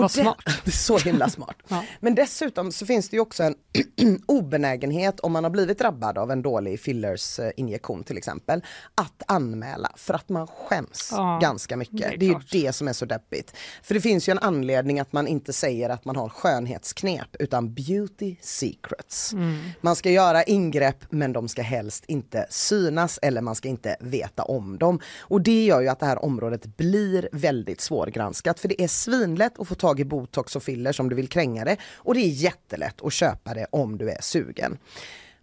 Vad 0.00 0.10
det, 0.10 0.22
smart. 0.22 0.38
Det 0.64 0.70
är 0.70 0.70
så 0.70 0.98
himla 0.98 1.28
smart. 1.28 1.56
Ja. 1.68 1.84
Men 2.00 2.14
dessutom 2.14 2.72
så 2.72 2.86
finns 2.86 3.08
det 3.08 3.16
ju 3.16 3.20
också 3.20 3.42
en 3.42 3.54
obenägenhet 4.26 5.20
om 5.20 5.32
man 5.32 5.44
har 5.44 5.50
blivit 5.50 5.78
drabbad 5.78 6.18
av 6.18 6.30
en 6.30 6.42
dålig 6.42 6.80
fillers-injektion 6.80 8.04
till 8.04 8.18
exempel, 8.18 8.64
att 8.94 9.22
anmäla 9.26 9.92
för 9.96 10.14
att 10.14 10.28
man 10.28 10.46
skäms 10.46 11.08
Ja, 11.12 11.38
ganska 11.42 11.76
mycket. 11.76 11.98
det 11.98 12.04
är 12.06 12.18
Det 12.18 12.26
är, 12.26 12.28
ju 12.28 12.64
det 12.64 12.72
som 12.72 12.88
är 12.88 12.92
så 12.92 13.04
deppigt. 13.04 13.52
För 13.82 13.94
det 13.94 14.00
finns 14.00 14.28
ju 14.28 14.30
en 14.30 14.38
anledning 14.38 15.00
att 15.00 15.12
man 15.12 15.26
inte 15.26 15.52
säger 15.52 15.90
att 15.90 16.04
man 16.04 16.16
har 16.16 16.28
skönhetsknep 16.28 17.36
utan 17.38 17.74
beauty 17.74 18.36
secrets. 18.40 19.32
Mm. 19.32 19.58
Man 19.80 19.96
ska 19.96 20.10
göra 20.10 20.42
ingrepp 20.42 21.04
men 21.10 21.32
de 21.32 21.48
ska 21.48 21.62
helst 21.62 22.04
inte 22.06 22.46
synas 22.50 23.18
eller 23.22 23.40
man 23.40 23.54
ska 23.54 23.68
inte 23.68 23.96
veta 24.00 24.42
om 24.42 24.78
dem. 24.78 25.00
Och 25.20 25.40
det 25.40 25.64
gör 25.64 25.80
ju 25.80 25.88
att 25.88 26.00
det 26.00 26.06
här 26.06 26.24
området 26.24 26.76
blir 26.76 27.28
väldigt 27.32 27.80
svårgranskat 27.80 28.60
för 28.60 28.68
det 28.68 28.82
är 28.82 28.88
svinlätt 28.88 29.60
att 29.60 29.68
få 29.68 29.74
tag 29.84 30.00
i 30.00 30.04
botox 30.04 30.56
och 30.56 30.62
fillers 30.62 31.00
om 31.00 31.08
du 31.08 31.16
vill 31.16 31.28
kränga 31.28 31.64
det 31.64 31.76
och 31.96 32.14
det 32.14 32.20
är 32.20 32.28
jättelätt 32.28 33.02
att 33.02 33.12
köpa 33.12 33.54
det 33.54 33.66
om 33.70 33.98
du 33.98 34.10
är 34.10 34.20
sugen. 34.20 34.78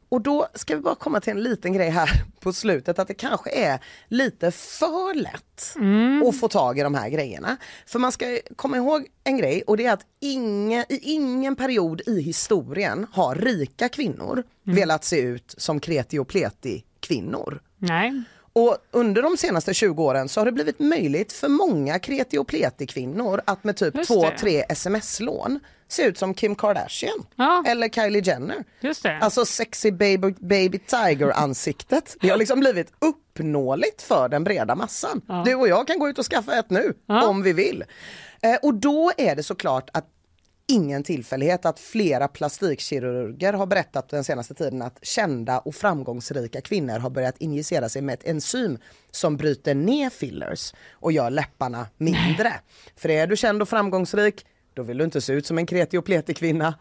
Och 0.10 0.21
då 0.21 0.47
ska 0.54 0.75
vi 0.75 0.82
bara 0.82 0.95
komma 0.95 1.19
till 1.19 1.32
en 1.32 1.43
liten 1.43 1.73
grej 1.73 1.89
här 1.89 2.10
på 2.39 2.54
slutet 2.54 2.99
att 2.99 3.08
det 3.08 3.13
kanske 3.13 3.51
är 3.51 3.80
lite 4.08 4.51
för 4.51 5.13
lätt 5.13 5.75
att 6.27 6.39
få 6.39 6.47
tag 6.47 6.80
i 6.80 6.82
de 6.82 6.95
här 6.95 7.10
grejerna. 7.10 7.58
För 7.86 7.99
man 7.99 8.12
ska 8.12 8.39
komma 8.56 8.77
ihåg 8.77 9.08
en 9.23 9.38
grej 9.38 9.63
och 9.67 9.77
det 9.77 9.86
är 9.86 9.93
att 9.93 10.06
ingen, 10.19 10.86
i 10.89 10.99
ingen 11.01 11.56
period 11.56 12.01
i 12.06 12.21
historien 12.21 13.08
har 13.12 13.36
rika 13.36 13.89
kvinnor 13.89 14.43
velat 14.63 15.04
se 15.04 15.21
ut 15.21 15.56
som 15.58 15.80
kreti 15.80 16.19
och 16.19 16.27
pleti 16.27 16.84
kvinnor. 16.99 17.62
Nej. 17.77 18.23
Och 18.53 18.77
under 18.91 19.21
de 19.21 19.37
senaste 19.37 19.73
20 19.73 20.03
åren 20.03 20.29
så 20.29 20.39
har 20.39 20.45
det 20.45 20.51
blivit 20.51 20.79
möjligt 20.79 21.33
för 21.33 21.47
många 21.47 21.99
kreti 21.99 22.37
och 22.37 22.47
pleti 22.47 22.87
kvinnor 22.87 23.41
att 23.45 23.63
med 23.63 23.77
typ 23.77 23.95
Just 23.97 24.07
två, 24.07 24.21
det. 24.25 24.37
tre 24.37 24.63
sms-lån 24.69 25.59
se 25.87 26.03
ut 26.03 26.17
som 26.17 26.33
Kim 26.33 26.55
Kardashian 26.55 27.25
Ja. 27.35 27.63
eller 27.67 27.89
Kylie 27.89 28.21
Jenner. 28.21 28.63
Just 28.79 29.03
det. 29.03 29.17
Alltså 29.21 29.45
sexy 29.45 29.91
baby, 29.91 30.33
baby 30.39 30.79
tiger 30.79 31.31
ansiktet. 31.37 32.17
Det 32.21 32.29
har 32.29 32.37
liksom 32.37 32.59
blivit 32.59 32.93
uppnåeligt 32.99 34.01
för 34.01 34.29
den 34.29 34.43
breda 34.43 34.75
massan. 34.75 35.21
Du 35.45 35.55
och 35.55 35.67
jag 35.67 35.87
kan 35.87 35.99
gå 35.99 36.09
ut 36.09 36.19
och 36.19 36.25
skaffa 36.25 36.59
ett 36.59 36.69
nu 36.69 36.93
Ja. 37.05 37.27
om 37.27 37.43
vi 37.43 37.53
vill. 37.53 37.83
Eh, 38.41 38.55
och 38.61 38.73
då 38.73 39.11
är 39.17 39.35
det 39.35 39.43
såklart 39.43 39.89
att 39.93 40.05
ingen 40.71 41.03
tillfällighet 41.03 41.65
att 41.65 41.79
flera 41.79 42.27
plastikkirurger 42.27 43.53
har 43.53 43.65
berättat 43.65 44.10
den 44.10 44.23
senaste 44.23 44.53
tiden 44.53 44.81
att 44.81 44.99
kända 45.01 45.60
och 45.60 45.75
framgångsrika 45.75 46.62
kvinnor 46.62 46.99
har 46.99 47.10
börjat 47.10 47.38
injicera 47.38 47.89
sig 47.89 48.01
med 48.01 48.13
ett 48.13 48.27
enzym 48.27 48.77
som 49.12 49.38
bryter 49.38 49.75
ner 49.75 50.10
fillers 50.10 50.73
och 50.91 51.12
gör 51.12 51.29
läpparna 51.29 51.88
mindre. 51.97 52.53
För 52.95 53.10
är 53.10 53.27
du 53.27 53.38
känd 53.38 53.62
och 53.62 53.69
framgångsrik 53.69 54.45
då 54.73 54.84
vill 54.84 54.97
du 54.97 55.03
inte 55.03 55.21
se 55.21 55.34
ut 55.34 55.45
som 55.45 55.57
en 55.57 55.65
kreti 55.65 55.97
och 55.97 56.05
pleti 56.05 56.34
kvinna. 56.34 56.73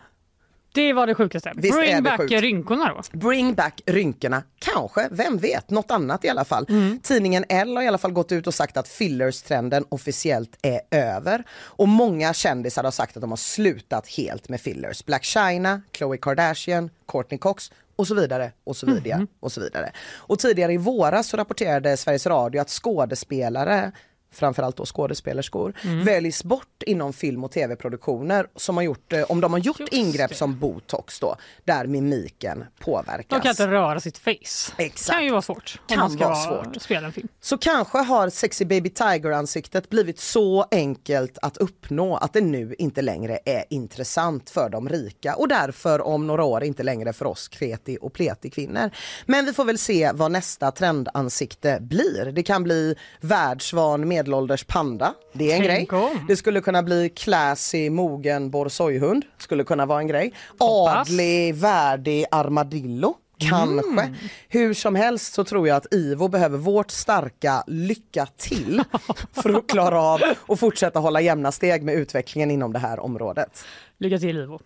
Det 0.73 0.93
var 0.93 1.07
det 1.07 1.15
sjukaste. 1.15 1.53
Visst 1.57 1.79
Bring 1.79 1.97
det 1.97 2.03
back 2.03 2.17
sjukt. 2.21 2.33
rynkorna 2.33 2.89
då. 2.89 3.19
Bring 3.19 3.55
back 3.55 3.81
rynkorna, 3.87 4.43
kanske, 4.59 5.09
vem 5.11 5.39
vet, 5.39 5.71
något 5.71 5.91
annat 5.91 6.25
i 6.25 6.29
alla 6.29 6.45
fall. 6.45 6.67
Tidningen 7.03 7.45
Elle 7.49 7.75
har 7.75 7.83
i 7.83 7.89
alla 7.89 7.99
fall 7.99 8.13
gått 8.13 8.33
ut 8.33 8.47
och 8.47 8.55
sagt 8.55 8.77
att 8.77 8.89
fillers-trenden 8.89 9.85
officiellt 9.89 10.59
är 10.63 10.81
över. 10.91 11.45
Och 11.53 11.89
många 11.89 12.33
kändisar 12.33 12.85
har 12.85 12.91
sagt 12.91 13.17
att 13.17 13.21
de 13.21 13.31
har 13.31 13.37
slutat 13.37 14.09
helt 14.09 14.49
med 14.49 14.61
fillers. 14.61 15.05
Black 15.05 15.25
China, 15.25 15.83
Khloe 15.93 16.17
Kardashian, 16.17 16.91
Courtney 17.09 17.39
Cox 17.39 17.71
och 17.97 18.07
så 18.07 18.15
vidare 18.15 18.53
och 18.65 18.77
så 18.77 18.87
vidare 18.87 19.27
och 19.41 19.53
så 19.53 19.61
vidare. 19.61 19.93
Och 20.17 20.39
tidigare 20.39 20.73
i 20.73 20.77
våras 20.77 21.29
så 21.29 21.37
rapporterade 21.37 21.97
Sveriges 21.97 22.27
Radio 22.27 22.61
att 22.61 22.71
skådespelare 22.71 23.93
framförallt 24.33 24.77
då 24.77 24.85
skådespelerskor, 24.87 25.73
Mm. 25.85 26.05
väljs 26.05 26.45
bort 26.45 26.83
inom 26.87 27.13
film 27.13 27.45
och 27.45 27.51
tv-produktioner 27.53 28.47
som 28.57 28.77
har 28.77 28.85
gjort, 28.85 29.13
eh, 29.13 29.23
om 29.23 29.41
de 29.41 29.53
har 29.53 29.61
gjort 29.61 29.81
Just 29.81 29.93
ingrepp 29.93 30.31
det. 30.31 30.37
som 30.37 30.59
botox 30.59 31.21
då, 31.21 31.37
där 31.65 31.87
mimiken 31.87 32.65
påverkas. 32.81 33.27
De 33.29 33.41
kan 33.41 33.51
inte 33.51 33.67
röra 33.69 34.01
sitt 34.01 34.19
face. 34.19 34.73
Exakt. 34.79 35.11
kan 35.11 35.25
ju 35.25 35.31
vara 35.31 35.43
svårt 35.43 35.79
om 35.81 35.87
Kan 35.89 35.99
man 35.99 36.11
ska 36.11 36.29
vara 36.29 36.63
svårt. 36.65 36.83
spela 36.83 37.07
en 37.07 37.13
film. 37.13 37.29
Så 37.41 37.59
kanske 37.59 37.99
har 37.99 38.31
Sexy 38.31 38.65
Baby 38.65 38.91
Tiger-ansiktet 38.91 39.91
blivit 39.91 40.21
så 40.21 40.67
enkelt 40.71 41.39
att 41.43 41.57
uppnå 41.57 42.17
att 42.17 42.33
det 42.33 42.41
nu 42.41 42.75
inte 42.79 43.03
längre 43.03 43.39
är 43.45 43.65
intressant 43.71 44.51
för 44.51 44.69
de 44.69 44.89
rika 44.89 45.35
och 45.37 45.49
därför 45.49 46.01
om 46.07 46.27
några 46.27 46.45
år 46.45 46.65
inte 46.65 46.83
längre 46.83 47.13
för 47.13 47.27
oss 47.27 47.49
kreti 47.49 47.99
och 48.01 48.13
pleti 48.13 48.51
kvinnor. 48.51 48.91
Men 49.27 49.45
vi 49.45 49.53
får 49.53 49.65
väl 49.65 49.79
se 49.79 50.11
vad 50.15 50.31
nästa 50.31 50.71
trendansikte 50.71 51.79
blir. 51.81 52.33
Det 52.35 52.43
kan 52.43 52.63
bli 52.63 52.95
världsvan 53.21 54.09
medelålders 54.21 54.65
panda, 54.65 55.15
det 55.33 55.53
är 55.53 55.57
en 55.57 55.67
Tänk 55.67 55.91
grej. 55.91 56.01
om. 56.01 56.25
Det 56.29 56.37
skulle 56.37 56.61
kunna 56.61 56.83
bli 56.83 57.09
classy 57.09 57.91
mogen 57.91 58.51
borsojhund, 58.51 59.25
skulle 59.39 59.65
kunna 59.65 59.87
vara 59.87 59.99
en 60.01 60.07
grej. 60.07 60.33
Hoppas. 60.59 61.09
Adlig 61.09 61.55
värdig 61.55 62.25
armadillo. 62.31 63.15
Kanske. 63.39 64.03
Mm. 64.03 64.15
Hur 64.49 64.75
som 64.75 64.95
helst 64.95 65.35
så 65.35 65.45
tror 65.45 65.69
jag 65.69 65.77
att 65.77 65.95
IVO 65.95 66.29
behöver 66.29 66.59
vårt 66.59 66.91
starka 66.91 67.65
lycka 67.67 68.27
till 68.37 68.83
för 69.33 69.55
att 69.55 69.67
klara 69.67 70.03
av 70.03 70.21
och 70.47 70.59
fortsätta 70.61 70.99
hålla 70.99 71.21
jämna 71.21 71.53
steg 71.53 71.83
med 71.83 71.95
utvecklingen 71.95 72.51
inom 72.51 72.73
det 72.73 72.79
här 72.79 73.01
området. 73.01 73.65
Lycka 73.99 74.19
till 74.19 74.37
Ivo. 74.37 74.61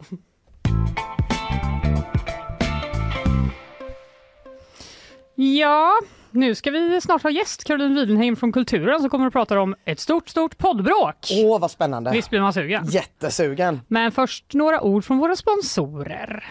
Ja, 5.35 5.93
nu 6.31 6.55
ska 6.55 6.71
vi 6.71 7.01
snart 7.01 7.23
ha 7.23 7.31
gäst, 7.31 7.65
Caroline 7.65 7.95
Widenheim 7.95 8.37
från 8.37 8.53
Kulturen 8.53 9.01
som 9.01 9.11
kommer 9.11 9.27
att 9.27 9.33
prata 9.33 9.61
om 9.61 9.75
ett 9.85 10.01
stort, 10.01 10.29
stort 10.29 10.59
poddbråk. 10.59 11.17
Åh 11.45 11.61
vad 11.61 11.71
spännande. 11.71 12.11
Visst 12.11 12.31
blir 12.31 12.41
man 12.41 12.53
sugen? 12.53 12.87
Jättesugen. 12.87 13.81
Men 13.89 14.13
först 14.13 14.55
några 14.55 14.81
ord 14.83 15.05
från 15.05 15.19
våra 15.19 15.37
sponsorer. 15.37 16.45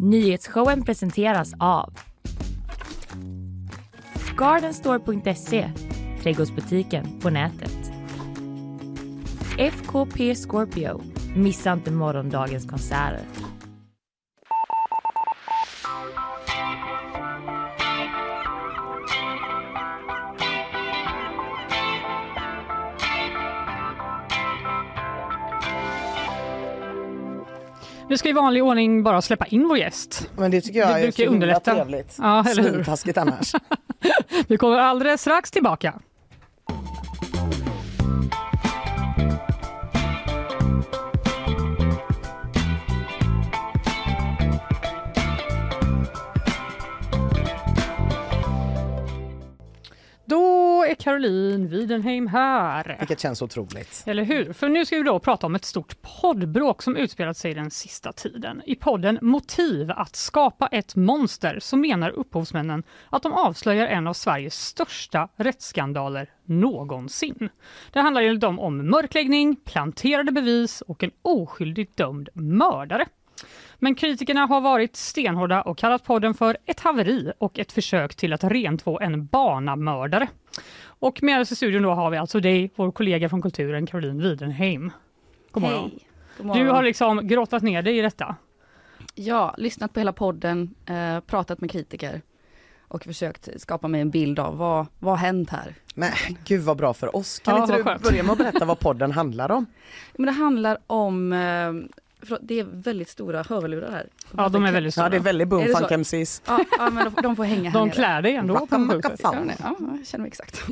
Nyhetsshowen 0.00 0.84
presenteras 0.84 1.52
av 1.58 1.92
Gardenstore.se, 4.36 5.70
trädgårdsbutiken 6.22 7.20
på 7.20 7.30
nätet. 7.30 7.90
FKP 9.58 10.34
Scorpio, 10.34 11.02
missa 11.36 11.72
inte 11.72 11.90
morgondagens 11.90 12.66
konserter. 12.66 13.20
Vi 28.14 28.18
ska 28.18 28.28
i 28.28 28.32
vanlig 28.32 28.64
ordning 28.64 29.02
bara 29.02 29.22
släppa 29.22 29.46
in 29.46 29.68
vår 29.68 29.78
gäst. 29.78 30.30
Men 30.36 30.50
det 30.50 30.60
tycker 30.60 30.78
jag 30.80 30.88
Det 30.88 30.94
är 30.94 31.02
brukar 31.02 31.26
underlätta. 31.26 31.74
trevligt. 31.74 32.16
Ja? 32.18 32.44
Svintaskigt 32.54 33.18
annars. 33.18 33.52
Vi 34.48 34.56
kommer 34.56 34.76
alldeles 34.78 35.20
strax 35.20 35.50
tillbaka. 35.50 35.94
Då 50.84 50.90
är 50.90 50.94
Caroline 50.94 51.68
Widenheim 51.68 52.26
här. 52.26 52.96
Vilket 52.98 53.20
känns 53.20 53.42
otroligt. 53.42 54.02
Eller 54.06 54.24
hur? 54.24 54.52
För 54.52 54.68
nu 54.68 54.86
ska 54.86 54.96
vi 54.96 55.02
då 55.02 55.18
prata 55.18 55.46
om 55.46 55.54
ett 55.54 55.64
stort 55.64 55.96
poddbråk 56.02 56.82
som 56.82 56.96
utspelat 56.96 57.36
sig 57.36 57.54
den 57.54 57.70
sista 57.70 58.12
tiden. 58.12 58.62
I 58.66 58.74
podden 58.74 59.18
Motiv 59.22 59.90
att 59.90 60.16
skapa 60.16 60.66
ett 60.66 60.96
monster 60.96 61.58
så 61.60 61.76
menar 61.76 62.10
upphovsmännen 62.10 62.82
att 63.10 63.22
de 63.22 63.32
avslöjar 63.32 63.86
en 63.86 64.06
av 64.06 64.12
Sveriges 64.12 64.66
största 64.66 65.28
rättsskandaler 65.36 66.30
någonsin. 66.44 67.48
Det 67.92 68.00
handlar 68.00 68.22
enligt 68.22 68.40
dem 68.40 68.60
om 68.60 68.90
mörkläggning, 68.90 69.56
planterade 69.56 70.32
bevis 70.32 70.80
och 70.80 71.02
en 71.02 71.10
oskyldigt 71.22 71.96
dömd 71.96 72.28
mördare. 72.34 73.06
Men 73.84 73.94
kritikerna 73.94 74.46
har 74.46 74.60
varit 74.60 74.96
stenhårda 74.96 75.62
och 75.62 75.78
kallat 75.78 76.04
podden 76.04 76.34
för 76.34 76.56
ett 76.66 76.80
haveri 76.80 77.32
och 77.38 77.58
ett 77.58 77.72
försök 77.72 78.14
till 78.14 78.32
att 78.32 78.44
rentvå 78.44 79.00
en 79.00 79.26
barnamördare. 79.26 80.28
Och 80.86 81.22
med 81.22 81.40
oss 81.40 81.52
i 81.52 81.56
studion 81.56 81.82
då 81.82 81.90
har 81.90 82.10
vi 82.10 82.16
alltså 82.16 82.40
dig, 82.40 82.70
vår 82.76 82.90
kollega 82.90 83.28
från 83.28 83.42
Kulturen, 83.42 83.86
Caroline 83.86 84.22
Widenheim. 84.22 84.92
God 85.50 85.62
morgon. 85.62 85.90
Hej. 85.90 86.06
God 86.36 86.46
morgon. 86.46 86.66
Du 86.66 86.70
har 86.72 86.82
liksom 86.82 87.28
grottat 87.28 87.62
ner 87.62 87.82
dig 87.82 87.98
i 87.98 88.02
detta. 88.02 88.36
Ja, 89.14 89.54
lyssnat 89.58 89.92
på 89.92 90.00
hela 90.00 90.12
podden, 90.12 90.74
eh, 90.86 91.20
pratat 91.20 91.60
med 91.60 91.70
kritiker 91.70 92.22
och 92.88 93.04
försökt 93.04 93.60
skapa 93.60 93.88
mig 93.88 94.00
en 94.00 94.10
bild 94.10 94.38
av 94.38 94.56
vad, 94.56 94.86
vad 94.98 95.18
hänt 95.18 95.50
här. 95.50 95.74
Men 95.94 96.10
gud 96.44 96.62
vad 96.62 96.76
bra 96.76 96.94
för 96.94 97.16
oss. 97.16 97.38
Kan 97.38 97.56
Ja, 97.56 97.62
inte 97.62 97.76
du 97.76 97.82
skönt. 97.82 98.02
börja 98.02 98.22
med 98.22 98.32
att 98.32 98.38
berätta 98.38 98.64
vad 98.64 98.78
podden 98.80 99.12
handlar 99.12 99.50
om? 99.50 99.66
Men 100.16 100.26
det 100.26 100.32
handlar 100.32 100.78
om, 100.86 101.32
eh, 101.32 101.72
det 102.42 102.60
är 102.60 102.64
väldigt 102.64 103.08
stora 103.08 103.42
hörlurar 103.42 103.90
här. 103.90 104.08
Ja, 104.36 104.48
de 104.48 104.64
är 104.64 104.72
väldigt 104.72 104.94
stora. 104.94 105.06
Ja 105.06 105.10
det 105.10 105.16
är 105.16 105.20
väldigt 105.20 105.48
boomfunk? 105.48 105.90
MCs. 105.90 106.42
Ja, 106.46 106.64
ja 106.78 106.90
men 106.90 107.04
de, 107.04 107.22
de 107.22 107.36
får 107.36 107.44
hänga 107.44 107.70
här 107.70 107.78
De 107.78 107.88
nere. 107.88 107.94
klär 107.94 108.22
dig 108.22 108.34
ändå 108.34 108.66
på 108.66 108.76
det? 108.76 109.56
Ja, 109.58 109.76
jag 109.98 110.06
känner 110.06 110.22
mig 110.22 110.28
exakt. 110.28 110.64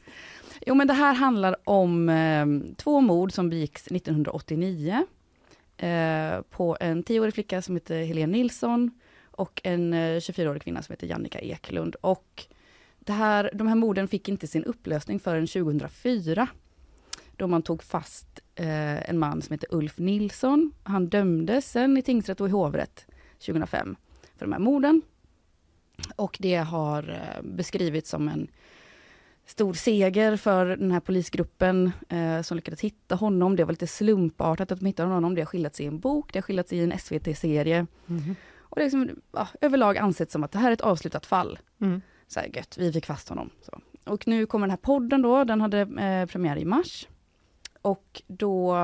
jo 0.66 0.74
men 0.74 0.86
det 0.86 0.94
här 0.94 1.14
handlar 1.14 1.56
om 1.64 2.08
eh, 2.08 2.46
två 2.76 3.00
mord 3.00 3.32
som 3.32 3.50
begicks 3.50 3.86
1989 3.86 5.04
eh, 5.76 6.40
på 6.50 6.76
en 6.80 7.04
10-årig 7.04 7.34
flicka 7.34 7.62
som 7.62 7.76
heter 7.76 8.04
Helene 8.04 8.32
Nilsson 8.32 8.90
och 9.30 9.60
en 9.64 9.92
eh, 9.92 9.96
24-årig 9.98 10.62
kvinna 10.62 10.82
som 10.82 10.92
heter 10.92 11.06
Jannica 11.06 11.38
Eklund. 11.38 11.96
Och 12.00 12.46
det 12.98 13.12
här, 13.12 13.50
de 13.54 13.66
här 13.66 13.74
morden 13.74 14.08
fick 14.08 14.28
inte 14.28 14.46
sin 14.46 14.64
upplösning 14.64 15.20
förrän 15.20 15.46
2004 15.46 16.48
då 17.36 17.46
man 17.46 17.62
tog 17.62 17.82
fast 17.82 18.40
eh, 18.54 19.10
en 19.10 19.18
man 19.18 19.42
som 19.42 19.54
heter 19.54 19.74
Ulf 19.74 19.98
Nilsson. 19.98 20.72
Han 20.82 21.08
dömdes 21.08 21.70
sen 21.70 21.96
i 21.96 22.02
tingsrätt 22.02 22.40
och 22.40 22.48
i 22.48 22.50
hovrätt 22.50 23.06
2005 23.38 23.96
för 24.36 24.46
de 24.46 24.52
här 24.52 24.60
morden. 24.60 25.02
Och 26.16 26.36
det 26.40 26.56
har 26.56 27.10
eh, 27.10 27.42
beskrivits 27.42 28.10
som 28.10 28.28
en 28.28 28.48
stor 29.46 29.74
seger 29.74 30.36
för 30.36 30.66
den 30.66 30.90
här 30.90 31.00
polisgruppen 31.00 31.92
eh, 32.08 32.42
som 32.42 32.56
lyckades 32.56 32.80
hitta 32.80 33.14
honom. 33.14 33.56
Det 33.56 33.64
var 33.64 33.72
lite 33.72 33.86
slumpartat 33.86 34.72
att 34.72 34.80
de 34.80 34.86
hittade 34.86 35.08
honom. 35.08 35.34
Det 35.34 35.40
har 35.40 35.46
skildrats 35.46 35.80
i 35.80 35.86
en 35.86 35.98
bok, 35.98 36.32
det 36.32 36.38
har 36.38 36.42
skildrats 36.42 36.72
i 36.72 36.80
en 36.80 36.98
SVT-serie. 36.98 37.86
Mhm. 38.06 38.36
Och 38.60 38.76
det 38.76 38.82
är 38.82 38.84
liksom, 38.84 39.10
ja, 39.32 39.48
överlag 39.60 39.98
ansett 39.98 40.30
som 40.30 40.44
att 40.44 40.52
det 40.52 40.58
här 40.58 40.68
är 40.68 40.72
ett 40.72 40.80
avslutat 40.80 41.26
fall. 41.26 41.58
Mm. 41.80 42.00
Så 42.26 42.40
här 42.40 42.50
gött, 42.56 42.78
vi 42.78 42.92
fick 42.92 43.06
fast 43.06 43.28
honom. 43.28 43.50
Så. 43.62 43.80
Och 44.04 44.28
nu 44.28 44.46
kommer 44.46 44.66
den 44.66 44.70
här 44.70 44.76
podden 44.76 45.22
då, 45.22 45.44
den 45.44 45.60
hade 45.60 45.80
eh, 45.80 46.26
premiär 46.26 46.58
i 46.58 46.64
mars. 46.64 47.08
Och 47.82 48.22
då 48.26 48.76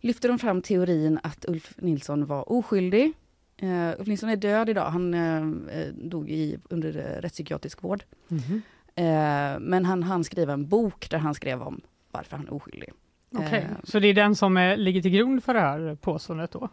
lyfter 0.00 0.28
de 0.28 0.38
fram 0.38 0.62
teorin 0.62 1.18
att 1.22 1.44
Ulf 1.48 1.74
Nilsson 1.76 2.26
var 2.26 2.52
oskyldig. 2.52 3.12
Eh, 3.56 3.90
Ulf 3.98 4.08
Nilsson 4.08 4.28
är 4.28 4.36
död 4.36 4.68
idag, 4.68 4.90
han 4.90 5.14
eh, 5.14 5.86
dog 5.94 6.30
i, 6.30 6.58
under 6.70 6.92
rättspsykiatrisk 6.92 7.82
vård. 7.82 8.04
Mhm. 8.28 8.62
Eh, 8.94 9.58
men 9.60 9.84
han 9.84 10.02
han 10.02 10.24
skriva 10.24 10.52
en 10.52 10.68
bok 10.68 11.10
där 11.10 11.18
han 11.18 11.34
skrev 11.34 11.62
om 11.62 11.80
varför 12.10 12.36
han 12.36 12.46
är 12.46 12.54
oskyldig. 12.54 12.92
Okej, 13.34 13.66
Eh, 13.70 13.76
så 13.84 13.98
det 13.98 14.08
är 14.08 14.14
den 14.14 14.36
som 14.36 14.56
eh, 14.56 14.76
ligger 14.76 15.02
till 15.02 15.10
grund 15.10 15.44
för 15.44 15.54
det 15.54 15.60
här 15.60 15.94
påståendet 16.00 16.50
då? 16.50 16.68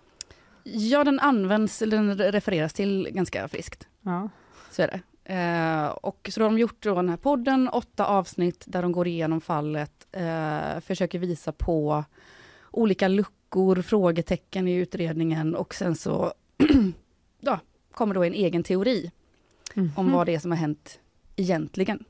Ja, 0.64 1.04
den 1.04 1.20
används, 1.20 1.82
eller 1.82 1.98
den 1.98 2.18
refereras 2.18 2.74
till 2.74 3.08
ganska 3.12 3.48
friskt. 3.48 3.88
Ja. 4.02 4.30
Så 4.72 4.82
är 4.82 4.88
det. 4.88 5.02
Eh, 5.26 5.86
och 5.88 6.30
så 6.34 6.42
har 6.42 6.50
de 6.50 6.58
gjort 6.60 6.84
då 6.84 6.96
den 6.96 7.10
här 7.10 7.18
podden, 7.18 7.70
åtta 7.70 8.06
avsnitt 8.06 8.64
där 8.68 8.82
de 8.82 8.92
går 8.92 9.08
igenom 9.08 9.42
fallet, 9.42 10.08
eh, 10.12 10.80
försöker 10.80 11.20
visa 11.20 11.52
på 11.52 12.04
olika 12.72 13.08
luckor, 13.08 13.82
frågetecken 13.82 14.68
i 14.68 14.74
utredningen 14.76 15.56
och 15.56 15.74
sen 15.74 15.96
så 15.96 16.34
ja, 17.40 17.60
kommer 17.92 18.16
då 18.16 18.24
en 18.24 18.34
egen 18.34 18.64
teori 18.64 19.12
om 19.76 19.90
Mhm. 19.96 20.12
vad 20.12 20.26
det 20.28 20.36
är 20.36 20.40
som 20.40 20.52
har 20.52 20.58
hänt 20.58 21.00
egentligen. 21.36 22.04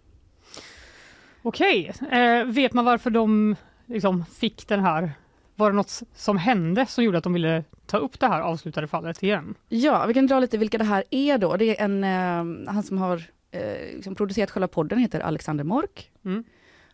Okej, 1.42 1.92
eh, 2.12 2.46
vet 2.46 2.74
man 2.74 2.86
varför 2.86 3.10
de 3.10 3.56
liksom 3.86 4.26
fick 4.26 4.68
den 4.68 4.80
här 4.80 5.12
var 5.56 5.70
det 5.72 5.76
något 5.76 6.02
som 6.16 6.38
hände 6.38 6.86
som 6.86 7.04
gjorde 7.04 7.18
att 7.18 7.24
de 7.24 7.34
ville 7.34 7.64
ta 7.86 7.98
upp 7.98 8.20
det 8.20 8.28
här 8.28 8.42
avslutade 8.42 8.88
fallet 8.88 9.24
igen? 9.24 9.56
Ja, 9.70 10.06
vi 10.06 10.14
kan 10.14 10.28
dra 10.28 10.40
lite 10.40 10.58
vilka 10.58 10.78
det 10.78 10.84
här 10.84 11.04
är 11.10 11.38
då. 11.38 11.58
Det 11.58 11.80
är 11.80 11.86
en, 11.86 12.04
eh, 12.04 12.74
han 12.74 12.84
som 12.84 12.98
har 12.98 13.24
eh, 13.52 13.96
liksom 13.96 14.16
producerat 14.16 14.52
själva 14.52 14.68
podden 14.68 15.00
heter 15.00 15.20
Alexander 15.20 15.64
Mork. 15.64 16.12
Mm. 16.26 16.44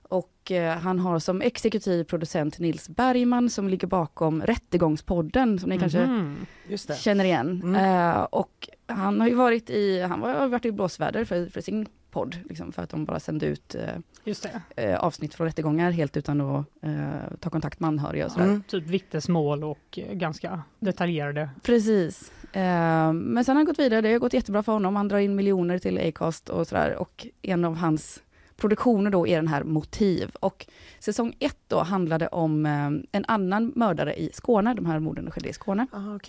Och 0.01 0.51
eh, 0.51 0.77
han 0.77 0.99
har 0.99 1.19
som 1.19 1.41
exekutiv 1.41 2.03
producent 2.03 2.59
Nils 2.59 2.89
Bergman 2.89 3.49
som 3.49 3.67
ligger 3.69 3.87
bakom 3.87 4.41
Rättegångspodden 4.43 5.59
som 5.59 5.69
ni 5.69 5.79
kanske 5.79 6.05
Mhm. 6.05 6.35
Just 6.67 6.87
det. 6.87 6.95
känner 6.95 7.25
igen. 7.25 7.61
Mm. 7.63 7.75
Eh, 8.15 8.21
och 8.21 8.69
han 8.87 9.21
har 9.21 9.27
ju 9.27 9.35
varit 9.35 9.69
i, 9.69 10.01
han 10.01 10.21
har 10.21 10.47
varit 10.47 10.65
i 10.65 10.71
blåsväder 10.71 11.25
för, 11.25 11.45
för 11.45 11.61
sin 11.61 11.85
podd, 12.11 12.37
liksom, 12.49 12.71
för 12.71 12.83
att 12.83 12.89
de 12.89 13.05
bara 13.05 13.19
sände 13.19 13.45
ut 13.45 13.75
eh, 13.75 13.83
Just 14.23 14.47
det. 14.75 14.83
eh, 14.83 14.99
avsnitt 14.99 15.33
från 15.33 15.47
rättegångar 15.47 15.91
helt 15.91 16.17
utan 16.17 16.41
att 16.41 16.65
eh, 16.81 17.37
ta 17.39 17.49
kontakt 17.49 17.79
med 17.79 17.87
anhöriga 17.87 18.25
och 18.25 18.31
sådär. 18.31 18.45
Mm. 18.45 18.63
Typ 18.63 18.83
vittnesmål 18.87 19.63
och 19.63 19.99
eh, 19.99 20.13
ganska 20.13 20.61
detaljerade. 20.79 21.49
Precis. 21.63 22.31
Eh, 22.53 23.13
men 23.13 23.45
sen 23.45 23.55
har 23.55 23.59
han 23.59 23.65
gått 23.65 23.79
vidare, 23.79 24.01
det 24.01 24.11
har 24.11 24.19
gått 24.19 24.33
jättebra 24.33 24.63
för 24.63 24.71
honom. 24.71 24.95
Han 24.95 25.07
drar 25.07 25.17
in 25.17 25.35
miljoner 25.35 25.79
till 25.79 26.07
Acast 26.07 26.49
och 26.49 26.67
sådär. 26.67 26.95
Och 26.95 27.27
en 27.41 27.65
av 27.65 27.75
hans 27.75 28.23
produktioner 28.57 29.11
då 29.11 29.27
är 29.27 29.35
den 29.35 29.47
här 29.47 29.63
Motiv. 29.63 30.31
Och 30.39 30.65
säsong 30.99 31.35
ett 31.39 31.57
då 31.67 31.79
handlade 31.79 32.27
om 32.27 32.65
eh, 32.65 32.89
en 33.11 33.25
annan 33.27 33.73
mördare 33.75 34.13
i 34.19 34.29
Skåne. 34.33 34.73
De 34.73 34.85
här 34.85 34.99
morden 34.99 35.31
skedde 35.31 35.49
i 35.49 35.53
Skåne. 35.53 35.87
Aha. 35.93 36.19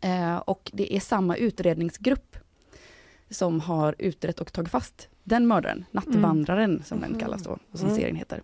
Eh, 0.00 0.36
och 0.36 0.70
det 0.74 0.96
är 0.96 1.00
samma 1.00 1.36
utredningsgrupp 1.36 2.36
som 3.30 3.60
har 3.60 3.94
utrett 3.98 4.40
och 4.40 4.52
tagit 4.52 4.70
fast 4.70 5.08
den 5.24 5.46
mördaren, 5.46 5.84
Nattvandraren 5.90 6.82
som 6.84 7.00
den 7.00 7.18
kallas 7.18 7.42
då, 7.42 7.50
och 7.72 7.78
som 7.78 7.88
Mm. 7.88 8.00
serien 8.00 8.16
heter. 8.16 8.42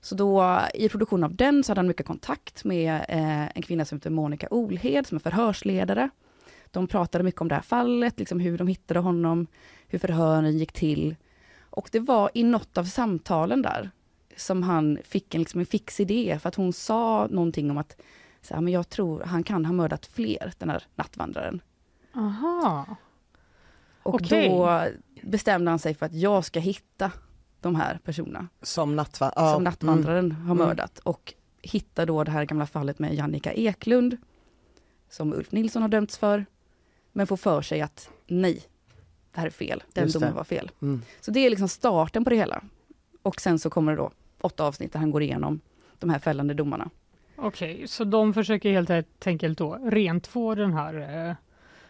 Så 0.00 0.14
då 0.14 0.60
i 0.74 0.88
produktion 0.88 1.24
av 1.24 1.34
den 1.34 1.64
så 1.64 1.70
hade 1.70 1.78
han 1.78 1.86
mycket 1.88 2.06
kontakt 2.06 2.64
med 2.64 2.94
eh, 3.08 3.56
en 3.56 3.62
kvinna 3.62 3.84
som 3.84 3.98
heter 3.98 4.10
Monica 4.10 4.48
Olhed 4.50 5.06
som 5.06 5.16
är 5.16 5.20
förhörsledare. 5.20 6.10
De 6.70 6.86
pratade 6.86 7.24
mycket 7.24 7.40
om 7.40 7.48
det 7.48 7.54
här 7.54 7.62
fallet, 7.62 8.18
liksom 8.18 8.40
hur 8.40 8.58
de 8.58 8.66
hittade 8.68 9.00
honom, 9.00 9.46
hur 9.88 9.98
förhören 9.98 10.58
gick 10.58 10.72
till. 10.72 11.16
Och 11.60 11.88
det 11.92 12.00
var 12.00 12.30
i 12.34 12.44
något 12.44 12.78
av 12.78 12.84
samtalen 12.84 13.62
där 13.62 13.90
som 14.36 14.62
han 14.62 14.98
fick 15.04 15.34
en, 15.34 15.40
liksom 15.40 15.60
en 15.60 15.66
fix 15.66 16.00
idé, 16.00 16.38
för 16.42 16.48
att 16.48 16.54
hon 16.54 16.72
sa 16.72 17.26
någonting 17.30 17.70
om 17.70 17.78
att 17.78 18.00
så 18.42 18.54
här, 18.54 18.60
men 18.60 18.72
jag 18.72 18.88
tror 18.88 19.20
han 19.24 19.42
kan 19.42 19.64
ha 19.64 19.72
mördat 19.72 20.06
fler, 20.06 20.52
den 20.58 20.70
här 20.70 20.82
nattvandraren. 20.94 21.60
Aha. 22.14 22.86
Och 24.08 24.14
Okej. 24.14 24.48
då 24.48 24.84
bestämde 25.22 25.70
han 25.70 25.78
sig 25.78 25.94
för 25.94 26.06
att 26.06 26.14
jag 26.14 26.44
ska 26.44 26.60
hitta 26.60 27.12
de 27.60 27.74
här 27.74 27.98
personerna 28.04 28.48
Som 28.62 28.96
nattva... 28.96 29.32
Ja. 29.36 29.54
som 29.54 29.64
nattvandraren 29.64 30.32
har 30.32 30.54
Mm. 30.54 30.66
mördat. 30.66 30.98
Och 30.98 31.34
hitta 31.62 32.06
då 32.06 32.24
det 32.24 32.30
här 32.30 32.44
gamla 32.44 32.66
fallet 32.66 32.98
med 32.98 33.14
Jannica 33.14 33.52
Eklund, 33.52 34.16
som 35.10 35.32
Ulf 35.32 35.52
Nilsson 35.52 35.82
har 35.82 35.88
dömts 35.88 36.18
för, 36.18 36.46
men 37.12 37.26
får 37.26 37.36
för 37.36 37.62
sig 37.62 37.80
att 37.80 38.10
nej, 38.26 38.62
det 39.34 39.40
här 39.40 39.46
är 39.46 39.50
fel, 39.50 39.82
den 39.92 40.04
Just 40.04 40.14
det. 40.14 40.20
domen 40.20 40.34
var 40.36 40.44
fel. 40.44 40.70
Mm. 40.82 41.02
Så 41.20 41.30
det 41.30 41.40
är 41.40 41.50
liksom 41.50 41.68
starten 41.68 42.24
på 42.24 42.30
det 42.30 42.36
hela. 42.36 42.62
Och 43.22 43.40
sen 43.40 43.58
så 43.58 43.70
kommer 43.70 43.92
det 43.92 43.98
då 43.98 44.10
åtta 44.40 44.64
avsnitt 44.64 44.92
där 44.92 45.00
han 45.00 45.10
går 45.10 45.22
igenom 45.22 45.60
de 45.98 46.10
här 46.10 46.18
fällande 46.18 46.54
domarna. 46.54 46.90
Okej, 47.36 47.88
så 47.88 48.04
de 48.04 48.34
försöker 48.34 48.70
helt 48.72 49.26
enkelt 49.26 49.58
då 49.58 49.78
rentvå 49.84 50.54
den 50.54 50.72
här 50.72 51.26
eh, 51.28 51.34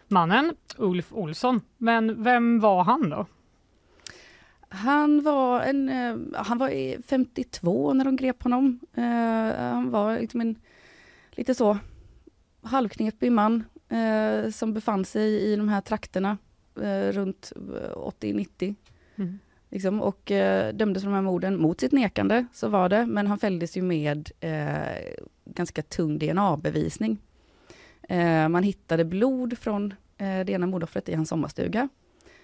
mannen, 0.09 0.55
Ulf 0.77 1.13
Olsson. 1.13 1.61
Men 1.77 2.23
vem 2.23 2.59
var 2.59 2.83
han 2.83 3.09
då? 3.09 3.25
Han 4.69 5.21
var, 5.23 5.61
en, 5.61 5.89
eh, 5.89 6.43
han 6.43 6.57
var 6.57 6.69
i 6.69 6.97
52 7.07 7.93
när 7.93 8.05
de 8.05 8.15
grep 8.15 8.43
honom. 8.43 8.79
Eh, 8.93 9.03
han 9.57 9.89
var 9.91 10.19
liksom 10.19 10.41
en 10.41 10.55
lite 11.31 11.55
så 11.55 11.77
halvknepig 12.61 13.31
man 13.31 13.63
eh, 13.89 14.51
som 14.51 14.73
befann 14.73 15.05
sig 15.05 15.51
i 15.51 15.55
de 15.55 15.69
här 15.69 15.81
trakterna 15.81 16.37
runt 17.11 17.51
eh, 17.55 17.97
80-90. 17.97 18.75
Mm. 19.15 19.39
Liksom, 19.69 20.01
och 20.01 20.31
eh, 20.31 20.73
dömdes 20.73 21.03
för 21.03 21.09
de 21.09 21.15
här 21.15 21.21
morden 21.21 21.61
mot 21.61 21.79
sitt 21.79 21.91
nekande, 21.91 22.45
så 22.53 22.67
var 22.67 22.89
det. 22.89 23.05
Men 23.05 23.27
han 23.27 23.39
fälldes 23.39 23.77
ju 23.77 23.81
med 23.81 24.31
eh, 24.39 25.13
ganska 25.45 25.81
tung 25.81 26.19
DNA-bevisning. 26.19 27.17
Eh, 28.09 28.49
man 28.49 28.63
hittade 28.63 29.05
blod 29.05 29.57
från 29.57 29.93
eh, 30.17 30.39
det 30.45 30.49
ena 30.49 30.67
mordoffret 30.67 31.09
i 31.09 31.15
hans 31.15 31.29
sommarstuga. 31.29 31.89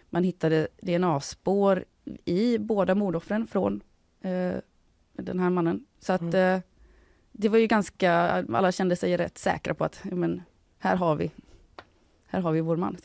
Man 0.10 0.24
hittade 0.24 0.68
DNA-spår 0.82 1.86
i 2.26 2.58
båda 2.58 2.96
mordoffren 2.96 3.48
från 3.48 3.82
eh, 4.22 4.54
den 5.14 5.40
här 5.40 5.50
mannen. 5.50 5.86
Så 6.00 6.14
att 6.14 6.34
eh, 6.34 6.58
det 7.32 7.50
var 7.50 7.58
ju 7.58 7.68
ganska, 7.68 8.14
alla 8.54 8.72
kände 8.72 8.96
sig 8.96 9.18
rätt 9.18 9.38
säkra 9.38 9.74
på 9.74 9.86
att 9.86 10.00
men, 10.04 10.42
här 10.80 10.96
har 10.96 11.16
vi 11.16 11.32
här 12.28 12.42
har 12.42 12.52
vi 12.52 12.62
vår 12.62 12.78
man. 12.78 12.98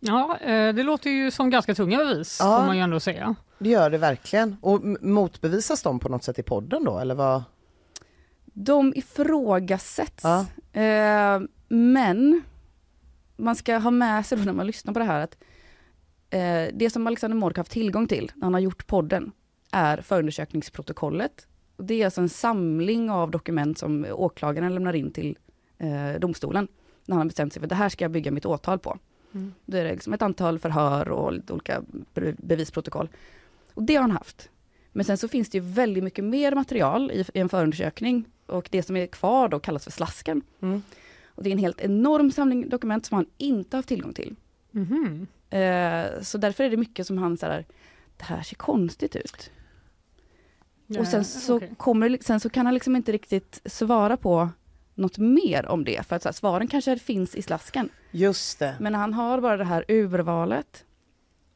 Ja, 0.00 0.38
det 0.72 0.82
låter 0.82 1.10
ju 1.10 1.30
som 1.30 1.50
ganska 1.50 1.74
tunga 1.74 1.98
bevis, 1.98 2.38
Ja. 2.40 2.58
får 2.58 2.66
man 2.66 2.76
ju 2.76 2.82
ändå 2.82 3.00
säga. 3.00 3.34
Det 3.58 3.68
gör 3.68 3.90
det 3.90 3.98
verkligen. 3.98 4.56
Och 4.60 4.82
motbevisas 5.00 5.82
de 5.82 5.98
på 5.98 6.08
något 6.08 6.24
sätt 6.24 6.38
i 6.38 6.42
podden 6.42 6.84
då, 6.84 6.98
eller 6.98 7.14
vad? 7.14 7.42
De 8.44 8.92
ifrågasätts. 8.96 10.24
Ja. 10.24 10.46
Eh, 10.74 11.40
men 11.68 12.42
man 13.36 13.56
ska 13.56 13.78
ha 13.78 13.90
med 13.90 14.26
sig 14.26 14.38
då 14.38 14.44
när 14.44 14.52
man 14.52 14.66
lyssnar 14.66 14.92
på 14.92 14.98
det 14.98 15.04
här 15.04 15.20
att 15.20 15.36
eh, 16.30 16.74
det 16.74 16.90
som 16.92 17.06
Alexander 17.06 17.36
Mork 17.36 17.56
har 17.56 17.60
haft 17.60 17.72
tillgång 17.72 18.06
till 18.06 18.32
när 18.34 18.44
han 18.44 18.54
har 18.54 18.60
gjort 18.60 18.86
podden 18.86 19.32
är 19.70 19.96
förundersökningsprotokollet. 19.96 21.46
Det 21.76 21.94
är 21.94 22.04
alltså 22.04 22.20
en 22.20 22.28
samling 22.28 23.10
av 23.10 23.30
dokument 23.30 23.78
som 23.78 24.06
åklagaren 24.12 24.74
lämnar 24.74 24.94
in 24.94 25.10
till 25.12 25.38
eh, 25.78 26.20
domstolen 26.20 26.68
när 27.06 27.14
han 27.14 27.18
har 27.18 27.24
bestämt 27.24 27.52
sig 27.52 27.60
för 27.60 27.66
att 27.66 27.70
det 27.70 27.74
här 27.74 27.88
ska 27.88 28.04
jag 28.04 28.10
bygga 28.10 28.30
mitt 28.30 28.46
åtal 28.46 28.78
på. 28.78 28.98
Mm. 29.34 29.54
Då 29.64 29.76
är 29.76 29.84
det 29.84 29.92
liksom 29.92 30.12
ett 30.12 30.22
antal 30.22 30.58
förhör 30.58 31.08
och 31.08 31.32
lite 31.32 31.52
olika 31.52 31.82
be- 32.14 32.34
bevisprotokoll. 32.38 33.08
Och 33.74 33.82
det 33.82 33.94
har 33.94 34.00
han 34.02 34.10
haft. 34.10 34.50
Men 34.96 35.04
sen 35.04 35.18
så 35.18 35.28
finns 35.28 35.48
det 35.48 35.58
ju 35.58 35.64
väldigt 35.64 36.04
mycket 36.04 36.24
mer 36.24 36.54
material 36.54 37.10
i, 37.10 37.24
i 37.34 37.40
en 37.40 37.48
förundersökning 37.48 38.24
och 38.46 38.68
det 38.70 38.82
som 38.82 38.96
är 38.96 39.06
kvar 39.06 39.48
då 39.48 39.60
kallas 39.60 39.84
för 39.84 39.90
slasken. 39.90 40.42
Mm. 40.60 40.82
Och 41.26 41.42
det 41.42 41.50
är 41.50 41.52
en 41.52 41.58
helt 41.58 41.80
enorm 41.80 42.30
samling 42.30 42.68
dokument 42.68 43.06
som 43.06 43.14
han 43.14 43.26
inte 43.38 43.76
har 43.76 43.78
haft 43.78 43.88
tillgång 43.88 44.12
till. 44.12 44.36
Mhm. 44.70 45.26
Eh, 45.50 46.22
så 46.22 46.38
därför 46.38 46.64
är 46.64 46.70
det 46.70 46.76
mycket 46.76 47.06
som 47.06 47.18
han 47.18 47.36
så 47.36 47.46
här, 47.46 47.64
det 48.16 48.24
här 48.24 48.42
ser 48.42 48.56
konstigt 48.56 49.16
ut. 49.16 49.50
Och 50.98 51.06
sen 51.06 51.24
så, 51.24 51.56
okej. 51.56 51.74
kommer, 51.76 52.18
sen 52.20 52.40
så 52.40 52.50
kan 52.50 52.66
han 52.66 52.74
liksom 52.74 52.96
inte 52.96 53.12
riktigt 53.12 53.60
svara 53.64 54.16
på 54.16 54.48
något 54.94 55.18
mer 55.18 55.66
om 55.66 55.84
det, 55.84 56.06
för 56.06 56.16
att 56.16 56.24
här, 56.24 56.32
svaren 56.32 56.68
kanske 56.68 56.98
finns 56.98 57.34
i 57.34 57.42
slasken. 57.42 57.88
Just 58.10 58.58
det. 58.58 58.76
Men 58.80 58.94
han 58.94 59.14
har 59.14 59.40
bara 59.40 59.56
det 59.56 59.64
här 59.64 59.84
urvalet 59.88 60.84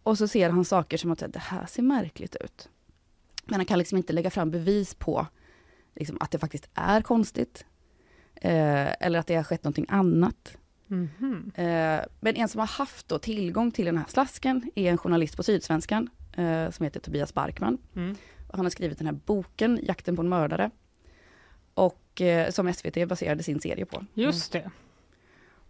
och 0.02 0.18
så 0.18 0.28
ser 0.28 0.50
han 0.50 0.64
saker 0.64 0.98
som 0.98 1.10
att 1.10 1.18
det 1.18 1.38
här 1.38 1.66
ser 1.66 1.82
märkligt 1.82 2.36
ut. 2.36 2.68
Men 3.48 3.60
han 3.60 3.66
kan 3.66 3.78
liksom 3.78 3.98
inte 3.98 4.12
lägga 4.12 4.30
fram 4.30 4.50
bevis 4.50 4.94
på 4.94 5.26
liksom, 5.96 6.16
att 6.20 6.30
det 6.30 6.38
faktiskt 6.38 6.68
är 6.74 7.02
konstigt. 7.02 7.64
Eh, 8.34 9.04
eller 9.06 9.18
att 9.18 9.26
det 9.26 9.34
har 9.36 9.44
skett 9.44 9.64
någonting 9.64 9.86
annat. 9.88 10.56
Mhm. 10.86 11.52
Eh, 11.54 12.00
men 12.20 12.36
en 12.36 12.48
som 12.48 12.58
har 12.58 12.66
haft 12.66 13.08
då 13.08 13.18
tillgång 13.18 13.70
till 13.70 13.84
den 13.84 13.98
här 13.98 14.06
slasken 14.08 14.70
är 14.74 14.90
en 14.90 14.98
journalist 14.98 15.36
på 15.36 15.42
Sydsvenskan 15.42 16.10
eh, 16.36 16.70
som 16.70 16.84
heter 16.84 17.00
Tobias 17.00 17.34
Barkman. 17.34 17.78
Mm. 17.96 18.16
Han 18.52 18.64
har 18.64 18.70
skrivit 18.70 18.98
den 18.98 19.06
här 19.06 19.18
boken, 19.26 19.80
Jakten 19.82 20.16
på 20.16 20.22
en 20.22 20.28
mördare. 20.28 20.70
Och 21.74 22.20
eh, 22.20 22.50
som 22.50 22.72
SVT 22.72 23.08
baserade 23.08 23.42
sin 23.42 23.60
serie 23.60 23.86
på. 23.86 24.04
Just 24.14 24.52
det. 24.52 24.70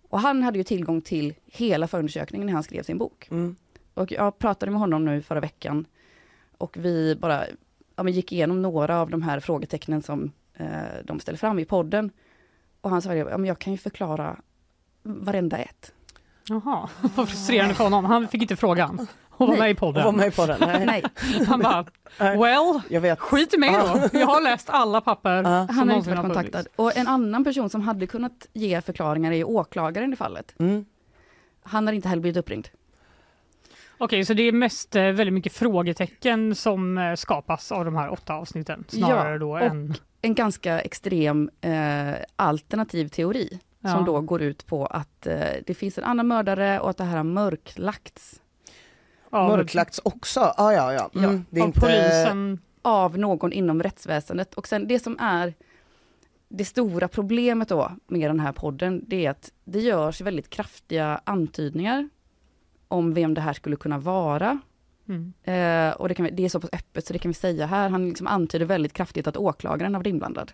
Och 0.08 0.20
han 0.20 0.42
hade 0.42 0.58
ju 0.58 0.64
tillgång 0.64 1.00
till 1.00 1.34
hela 1.46 1.88
förundersökningen 1.88 2.46
när 2.46 2.54
han 2.54 2.62
skrev 2.62 2.82
sin 2.82 2.98
bok. 2.98 3.28
Mm. 3.30 3.56
Och 3.94 4.12
jag 4.12 4.38
pratade 4.38 4.72
med 4.72 4.80
honom 4.80 5.04
nu 5.04 5.22
förra 5.22 5.40
veckan 5.40 5.86
och 6.58 6.76
vi 6.76 7.16
bara 7.16 7.44
ja, 7.98 8.02
men 8.02 8.12
gick 8.12 8.32
igenom 8.32 8.62
några 8.62 9.00
av 9.00 9.10
de 9.10 9.22
här 9.22 9.40
frågetecknen 9.40 10.02
som 10.02 10.32
eh, 10.54 10.66
de 11.04 11.20
ställer 11.20 11.38
fram 11.38 11.58
i 11.58 11.64
podden. 11.64 12.10
Och 12.80 12.90
han 12.90 13.02
sa, 13.02 13.14
ja, 13.14 13.38
men 13.38 13.44
jag 13.44 13.58
kan 13.58 13.72
ju 13.72 13.78
förklara 13.78 14.36
varenda 15.02 15.56
ett. 15.58 15.92
Jaha, 16.48 16.88
vad 17.16 17.28
frustrerande 17.28 17.74
för 17.74 17.84
honom. 17.84 18.04
Han 18.04 18.28
fick 18.28 18.42
inte 18.42 18.56
frågan. 18.56 19.06
Och 19.30 19.48
var 19.48 19.56
Nej. 19.56 19.58
med 19.58 19.70
i 19.70 19.74
Och 19.74 19.80
var 19.82 19.92
podden. 20.02 20.16
med 20.16 20.36
på 20.36 20.46
den. 20.46 20.58
Nej. 20.60 20.86
Nej, 20.86 21.02
Han 21.48 21.60
bara, 21.60 21.84
well, 22.18 22.80
Jag 22.88 23.00
vet. 23.00 23.18
skit 23.20 23.54
i 23.54 23.58
mig 23.58 23.70
då. 23.72 24.18
Jag 24.18 24.26
har 24.26 24.40
läst 24.42 24.70
alla 24.70 25.00
papper. 25.00 25.42
Som 25.42 25.76
han 25.76 25.88
har 25.88 25.96
inte 25.96 26.10
varit 26.10 26.20
kontaktad. 26.20 26.64
Och 26.76 26.96
en 26.96 27.08
annan 27.08 27.44
person 27.44 27.70
som 27.70 27.80
hade 27.80 28.06
kunnat 28.06 28.46
ge 28.52 28.80
förklaringar 28.80 29.32
är 29.32 29.44
åklagaren 29.44 30.12
i 30.12 30.16
fallet. 30.16 30.54
Mm. 30.58 30.84
Han 31.62 31.86
har 31.86 31.94
inte 31.94 32.08
heller 32.08 32.22
blivit 32.22 32.36
uppringd. 32.36 32.68
Okej, 33.98 34.24
så 34.24 34.34
det 34.34 34.42
är 34.42 34.52
mest 34.52 34.96
eh, 34.96 35.02
väldigt 35.02 35.32
mycket 35.32 35.52
frågetecken 35.52 36.54
som 36.54 36.98
eh, 36.98 37.14
skapas 37.14 37.72
av 37.72 37.84
de 37.84 37.96
här 37.96 38.10
åtta 38.12 38.34
avsnitten 38.34 38.84
snarare 38.88 39.32
Ja, 39.32 39.38
då 39.38 39.50
och- 39.50 39.62
än... 39.62 39.94
En 40.22 40.34
ganska 40.34 40.80
extrem 40.80 41.50
eh, 41.60 42.14
alternativ 42.36 43.08
teori 43.08 43.60
Ja. 43.80 43.88
som 43.90 44.04
då 44.04 44.20
går 44.20 44.42
ut 44.42 44.66
på 44.66 44.86
att 44.86 45.26
eh, 45.26 45.38
det 45.66 45.74
finns 45.74 45.98
en 45.98 46.04
annan 46.04 46.26
mördare 46.28 46.80
och 46.80 46.90
att 46.90 46.96
det 46.96 47.04
här 47.04 47.16
har 47.16 47.24
mörklagts 47.24 48.40
av, 49.30 49.48
Mörklagts 49.48 50.00
också? 50.04 50.40
Ah, 50.40 50.72
ja, 50.72 50.92
ja. 50.92 51.10
Mm. 51.14 51.30
Ja, 51.34 51.40
det 51.50 51.60
är 51.60 51.62
av 51.62 51.68
inte... 51.68 51.80
polisen. 51.80 52.58
av 52.82 53.18
någon 53.18 53.52
inom 53.52 53.82
rättsväsendet. 53.82 54.54
Och 54.54 54.68
sen 54.68 54.88
det 54.88 54.98
som 54.98 55.16
är 55.20 55.54
det 56.48 56.64
stora 56.64 57.08
problemet 57.08 57.68
då 57.68 57.92
med 58.06 58.30
den 58.30 58.40
här 58.40 58.52
podden, 58.52 59.04
det 59.06 59.26
är 59.26 59.30
att 59.30 59.52
det 59.64 59.80
görs 59.80 60.20
väldigt 60.20 60.50
kraftiga 60.50 61.20
antydningar 61.24 62.08
om 62.88 63.14
vem 63.14 63.34
det 63.34 63.40
här 63.40 63.52
skulle 63.52 63.76
kunna 63.76 63.98
vara. 63.98 64.58
Mm. 65.08 65.32
Eh, 65.42 65.96
och 65.96 66.08
det, 66.08 66.14
kan 66.14 66.24
vi, 66.24 66.30
det 66.30 66.44
är 66.44 66.48
så 66.48 66.60
pass 66.60 66.70
öppet 66.72 67.06
så 67.06 67.12
det 67.12 67.18
kan 67.18 67.30
vi 67.30 67.34
säga 67.34 67.66
här. 67.66 67.88
Han 67.88 68.08
liksom 68.08 68.26
antyder 68.26 68.66
väldigt 68.66 68.92
kraftigt 68.92 69.26
att 69.26 69.36
åklagaren 69.36 69.94
har 69.94 70.00
varit 70.00 70.10
inblandad 70.10 70.52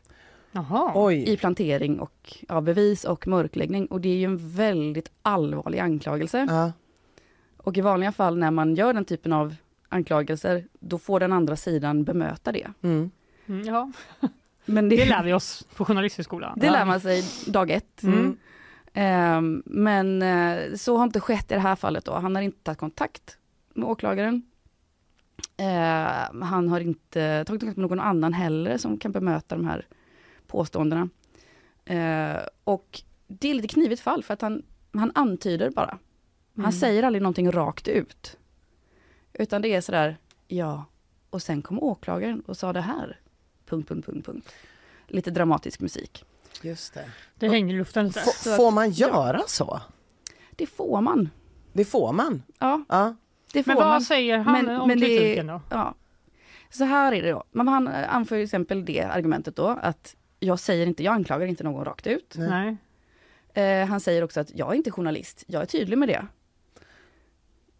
i 1.27 1.37
plantering 1.37 2.01
och 2.01 2.37
ja, 2.49 2.61
bevis 2.61 3.05
och 3.05 3.27
mörkläggning. 3.27 3.87
Och 3.87 4.01
det 4.01 4.09
är 4.09 4.17
ju 4.17 4.25
en 4.25 4.57
väldigt 4.57 5.11
allvarlig 5.23 5.79
anklagelse. 5.79 6.47
Ja. 6.51 6.73
Och 7.57 7.77
i 7.77 7.81
vanliga 7.81 8.13
fall 8.13 8.39
när 8.39 8.51
man 8.51 8.75
gör 8.75 8.93
den 8.93 9.05
typen 9.05 9.33
av 9.33 9.55
anklagelser, 9.89 10.65
då 10.81 10.99
får 10.99 11.21
den 11.21 11.33
andra 11.33 11.57
sidan 11.57 12.05
bemöta 12.05 12.53
det. 12.53 12.67
Mm. 12.83 13.11
Mm, 13.47 13.67
ja, 13.67 13.93
Men 14.65 14.89
det 14.89 15.05
lär 15.05 15.23
vi 15.23 15.33
oss 15.33 15.67
på 15.77 15.85
journalisthögskolan. 15.85 16.59
det 16.61 16.71
lär 16.71 16.85
man 16.85 17.01
sig 17.01 17.25
dag 17.47 17.71
ett. 17.71 18.03
Mm. 18.03 18.37
Ehm, 18.97 19.63
men 19.67 20.23
eh, 20.23 20.75
så 20.75 20.97
har 20.97 21.05
inte 21.05 21.21
skett 21.21 21.51
i 21.51 21.55
det 21.55 21.61
här 21.61 21.77
fallet 21.77 22.05
då. 22.05 22.13
Han 22.15 22.35
har 22.35 22.43
inte 22.43 22.59
tagit 22.63 22.79
kontakt 22.79 23.39
med 23.75 23.89
åklagaren. 23.89 24.43
Ehm, 25.57 26.43
han 26.43 26.69
har 26.69 26.81
inte 26.81 27.45
tagit 27.45 27.61
kontakt 27.61 27.77
med 27.77 27.91
någon 27.91 28.01
annan 28.01 28.33
heller 28.33 28.79
som 28.79 28.99
kan 28.99 29.13
bemöta 29.13 29.57
de 29.57 29.65
här 29.65 29.87
påståendena. 30.47 31.09
Ehm, 31.85 32.37
och 32.65 33.03
det 33.27 33.51
är 33.51 33.55
lite 33.55 33.69
knivigt 33.69 34.03
fall 34.03 34.23
för 34.25 34.35
att 34.35 34.41
han, 34.43 34.63
han 34.93 35.13
antyder 35.15 35.71
bara. 35.71 35.99
Han 36.57 36.65
Mm. 36.65 36.73
säger 36.73 37.03
aldrig 37.03 37.23
någonting 37.23 37.51
rakt 37.53 37.89
ut. 37.89 38.37
Utan 39.33 39.63
det 39.63 39.69
är 39.75 39.81
sådär, 39.81 40.17
ja, 40.49 40.85
och 41.31 41.43
sen 41.43 41.63
kom 41.63 41.83
åklagaren 41.83 42.41
och 42.41 42.57
sa 42.57 42.73
det 42.73 42.81
här. 42.81 43.21
Punkt, 43.67 43.89
punkt, 43.89 44.07
punkt, 44.07 44.27
punkt. 44.27 44.53
Lite 45.07 45.31
dramatisk 45.31 45.81
musik. 45.81 46.25
Just 46.63 46.95
det. 46.95 47.05
Det 47.39 47.49
hänger 47.49 47.75
i 47.75 47.79
luften 47.79 48.07
lite. 48.07 48.21
F- 48.21 48.27
Så 48.37 48.57
får 48.57 48.71
man 48.71 48.91
göra 48.91 49.43
så? 49.47 49.81
Det 50.51 50.67
får 50.67 51.01
man. 51.01 51.29
Det 51.73 51.85
får 51.85 52.13
man. 52.13 52.43
Ja, 52.59 52.85
Ja. 52.89 53.15
det 53.53 53.63
får 53.63 53.71
Men 53.71 53.77
vad 53.77 53.87
man. 53.89 54.01
säger 54.03 54.39
han 54.39 54.65
Men- 54.65 54.81
om 54.81 54.89
men 54.89 55.01
det 55.01 55.07
kritiken 55.07 55.47
då? 55.47 55.61
Ja. 55.71 55.95
Så 56.71 56.85
här 56.85 57.13
är 57.13 57.23
det 57.23 57.31
då. 57.31 57.45
Men 57.51 57.69
han 57.69 57.89
anför 57.89 58.37
till 58.37 58.45
exempel 58.45 58.85
det 58.85 59.03
argumentet 59.03 59.57
då 59.57 59.69
att 59.83 60.17
jag 60.41 60.59
säger 60.59 60.87
inte, 60.87 61.03
jag 61.03 61.15
anklagar 61.15 61.47
inte 61.47 61.65
någon 61.65 61.85
rakt 61.85 62.07
ut. 62.07 62.35
Nej. 62.39 62.77
Eh, 63.55 63.87
han 63.89 64.01
säger 64.01 64.23
också 64.25 64.41
att 64.41 64.51
jag 64.55 64.71
är 64.73 64.75
inte 64.75 64.91
journalist, 64.91 65.45
jag 65.47 65.63
är 65.63 65.67
tydlig 65.67 65.99
med 65.99 66.09
det. 66.09 66.27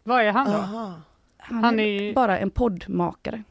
Vad 0.03 0.21
är 0.21 0.31
han 0.31 0.45
då? 0.47 0.53
Aha. 0.57 0.93
Han, 1.37 1.63
Han 1.63 1.79
är 1.79 2.01
är- 2.01 2.13
bara 2.13 2.39
en 2.39 2.49
poddmakare. 2.49 3.43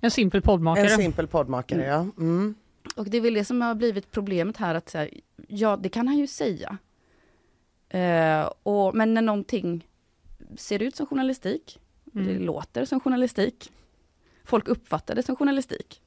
En 0.00 0.10
simpel 0.10 0.42
poddmakare. 0.42 0.84
En 0.90 0.96
simpel 0.96 1.26
poddmakare, 1.26 1.84
ja. 1.86 2.00
Mm. 2.18 2.54
Och 2.96 3.10
det 3.10 3.16
är 3.16 3.20
väl 3.20 3.34
det 3.34 3.44
som 3.44 3.60
har 3.60 3.74
blivit 3.74 4.10
problemet 4.10 4.56
här 4.56 4.74
att 4.74 4.92
här, 4.94 5.10
ja 5.48 5.76
det 5.76 5.88
kan 5.88 6.08
han 6.08 6.18
ju 6.18 6.26
säga. 6.26 6.78
Eh, 7.88 8.50
och, 8.62 8.94
men 8.94 9.14
när 9.14 9.22
någonting 9.22 9.86
ser 10.56 10.82
ut 10.82 10.96
som 10.96 11.06
journalistik, 11.06 11.80
det 12.04 12.20
Mm. 12.20 12.42
låter 12.42 12.84
som 12.84 13.00
journalistik, 13.00 13.72
folk 14.44 14.68
uppfattar 14.68 15.14
det 15.14 15.22
som 15.22 15.36
journalistik. 15.36 16.02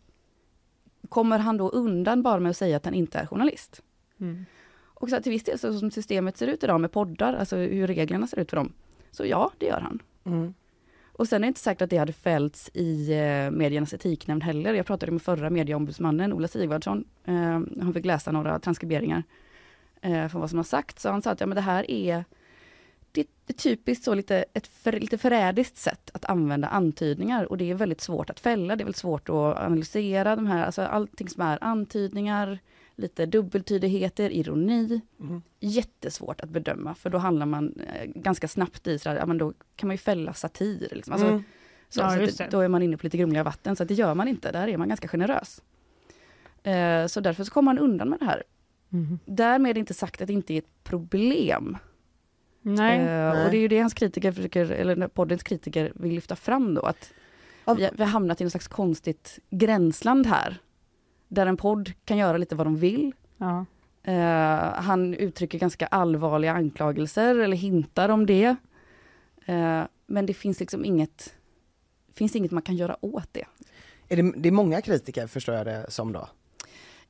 Kommer 1.09 1.39
han 1.39 1.57
då 1.57 1.69
undan 1.69 2.23
bara 2.23 2.39
med 2.39 2.49
att 2.49 2.57
säga 2.57 2.77
att 2.77 2.85
han 2.85 2.93
inte 2.93 3.17
är 3.19 3.25
journalist? 3.25 3.81
Mm. 4.19 4.45
Och 4.83 5.09
så 5.09 5.15
här, 5.15 5.21
till 5.21 5.31
viss 5.31 5.43
del 5.43 5.59
så 5.59 5.79
som 5.79 5.91
systemet 5.91 6.37
ser 6.37 6.47
ut 6.47 6.63
idag 6.63 6.81
med 6.81 6.91
poddar, 6.91 7.33
alltså 7.33 7.57
hur 7.57 7.87
reglerna 7.87 8.27
ser 8.27 8.39
ut 8.39 8.49
för 8.49 8.57
dem. 8.57 8.73
Så 9.11 9.25
ja, 9.25 9.51
det 9.57 9.65
gör 9.65 9.79
han. 9.81 9.99
Mm. 10.23 10.53
Och 11.15 11.27
sen 11.27 11.37
är 11.37 11.39
det 11.41 11.47
inte 11.47 11.59
säkert 11.59 11.81
att 11.81 11.89
det 11.89 11.97
hade 11.97 12.13
fällts 12.13 12.69
i 12.73 13.11
eh, 13.11 13.51
mediernas 13.51 13.93
etiknämnd 13.93 14.43
heller. 14.43 14.73
Jag 14.73 14.85
pratade 14.85 15.11
med 15.11 15.21
förra 15.21 15.49
medieombudsmannen, 15.49 16.33
Ola 16.33 16.47
Sigvardsson. 16.47 17.03
Eh, 17.25 17.33
han 17.81 17.93
fick 17.93 18.05
läsa 18.05 18.31
några 18.31 18.59
transkriberingar 18.59 19.23
eh, 20.01 20.27
från 20.27 20.41
vad 20.41 20.49
som 20.49 20.59
har 20.59 20.63
sagts. 20.63 21.01
Så 21.01 21.09
han 21.09 21.21
sa 21.21 21.31
att 21.31 21.39
ja, 21.39 21.45
men 21.45 21.55
det 21.55 21.61
här 21.61 21.91
är, 21.91 22.25
det 23.11 23.27
är 23.47 23.53
typiskt 23.53 24.05
så 24.05 24.13
lite, 24.13 24.45
ett 24.53 24.67
för, 24.67 24.91
lite 24.91 25.17
förrädiskt 25.17 25.77
sätt 25.77 26.09
att 26.13 26.25
använda 26.25 26.67
antydningar. 26.67 27.45
Och 27.45 27.57
det 27.57 27.71
är 27.71 27.75
väldigt 27.75 28.01
svårt 28.01 28.29
att 28.29 28.39
fälla. 28.39 28.75
Det 28.75 28.83
är 28.83 28.85
väldigt 28.85 28.97
svårt 28.97 29.29
att 29.29 29.35
analysera 29.35 30.35
de 30.35 30.47
här, 30.47 30.65
alltså 30.65 30.81
allting 30.81 31.29
som 31.29 31.41
är 31.41 31.63
antydningar, 31.63 32.59
lite 32.95 33.25
dubbeltydigheter, 33.25 34.29
ironi. 34.29 35.01
Mm. 35.19 35.41
Jättesvårt 35.59 36.41
att 36.41 36.49
bedöma, 36.49 36.95
för 36.95 37.09
då 37.09 37.17
handlar 37.17 37.45
man 37.45 37.73
eh, 37.79 38.05
ganska 38.05 38.47
snabbt 38.47 38.87
i, 38.87 38.99
så 38.99 39.09
här, 39.09 39.15
ja, 39.15 39.25
men 39.25 39.37
då 39.37 39.53
kan 39.75 39.87
man 39.87 39.93
ju 39.93 39.97
fälla 39.97 40.33
satir. 40.33 40.87
Liksom. 40.91 41.13
Alltså, 41.13 41.27
Mm. 41.27 41.43
så, 41.89 42.01
Ja, 42.01 42.09
så 42.27 42.43
det. 42.43 42.47
då 42.51 42.59
är 42.59 42.67
man 42.67 42.81
inne 42.81 42.97
på 42.97 43.05
lite 43.05 43.17
grumliga 43.17 43.43
vatten, 43.43 43.75
så 43.75 43.83
att 43.83 43.89
det 43.89 43.93
gör 43.95 44.13
man 44.15 44.27
inte. 44.27 44.51
Där 44.51 44.67
är 44.67 44.77
man 44.77 44.87
ganska 44.87 45.07
generös. 45.07 45.61
Eh, 46.63 47.07
så 47.07 47.19
därför 47.21 47.43
så 47.43 47.51
kommer 47.51 47.65
man 47.73 47.79
undan 47.79 48.09
med 48.09 48.19
det 48.19 48.25
här. 48.25 48.43
Mm. 48.93 49.19
Därmed 49.25 49.77
inte 49.77 49.93
sagt 49.93 50.21
att 50.21 50.27
det 50.27 50.33
inte 50.33 50.53
är 50.53 50.57
ett 50.57 50.83
problem. 50.83 51.77
Nej. 52.61 52.99
Eh, 52.99 53.05
Nej. 53.05 53.45
och 53.45 53.51
det 53.51 53.57
är 53.57 53.61
ju 53.61 53.67
det 53.67 53.79
hans 53.79 53.93
kritiker 53.93 54.31
försöker, 54.31 54.65
eller 54.71 55.07
poddens 55.07 55.43
kritiker 55.43 55.91
vill 55.95 56.13
lyfta 56.15 56.35
fram 56.35 56.73
då, 56.73 56.81
att 56.81 57.13
vi, 57.77 57.89
vi 57.93 58.03
har 58.03 58.09
hamnat 58.09 58.41
i 58.41 58.43
något 58.43 58.51
slags 58.51 58.67
konstigt 58.67 59.39
gränsland 59.49 60.25
här. 60.27 60.57
Där 61.33 61.45
en 61.45 61.57
podd 61.57 61.91
kan 62.05 62.17
göra 62.17 62.37
lite 62.37 62.55
vad 62.55 62.67
de 62.67 62.75
vill. 62.77 63.11
Ja. 63.37 63.65
Eh, 64.03 64.73
han 64.83 65.13
uttrycker 65.13 65.59
ganska 65.59 65.87
allvarliga 65.87 66.53
anklagelser 66.53 67.39
eller 67.39 67.57
hintar 67.57 68.09
om 68.09 68.25
det. 68.25 68.55
Eh, 69.45 69.81
men 70.05 70.25
det 70.25 70.33
finns 70.33 70.59
liksom 70.59 70.85
inget, 70.85 71.33
finns 72.15 72.35
inget 72.35 72.51
man 72.51 72.61
kan 72.61 72.75
göra 72.75 72.97
åt 73.05 73.29
det. 73.31 73.45
Är 74.09 74.15
det, 74.15 74.33
det 74.37 74.49
är 74.49 74.53
många 74.53 74.81
kritiker 74.81 75.27
förstår 75.27 75.55
jag 75.55 75.65
det 75.65 75.85
som 75.91 76.11
då? 76.11 76.27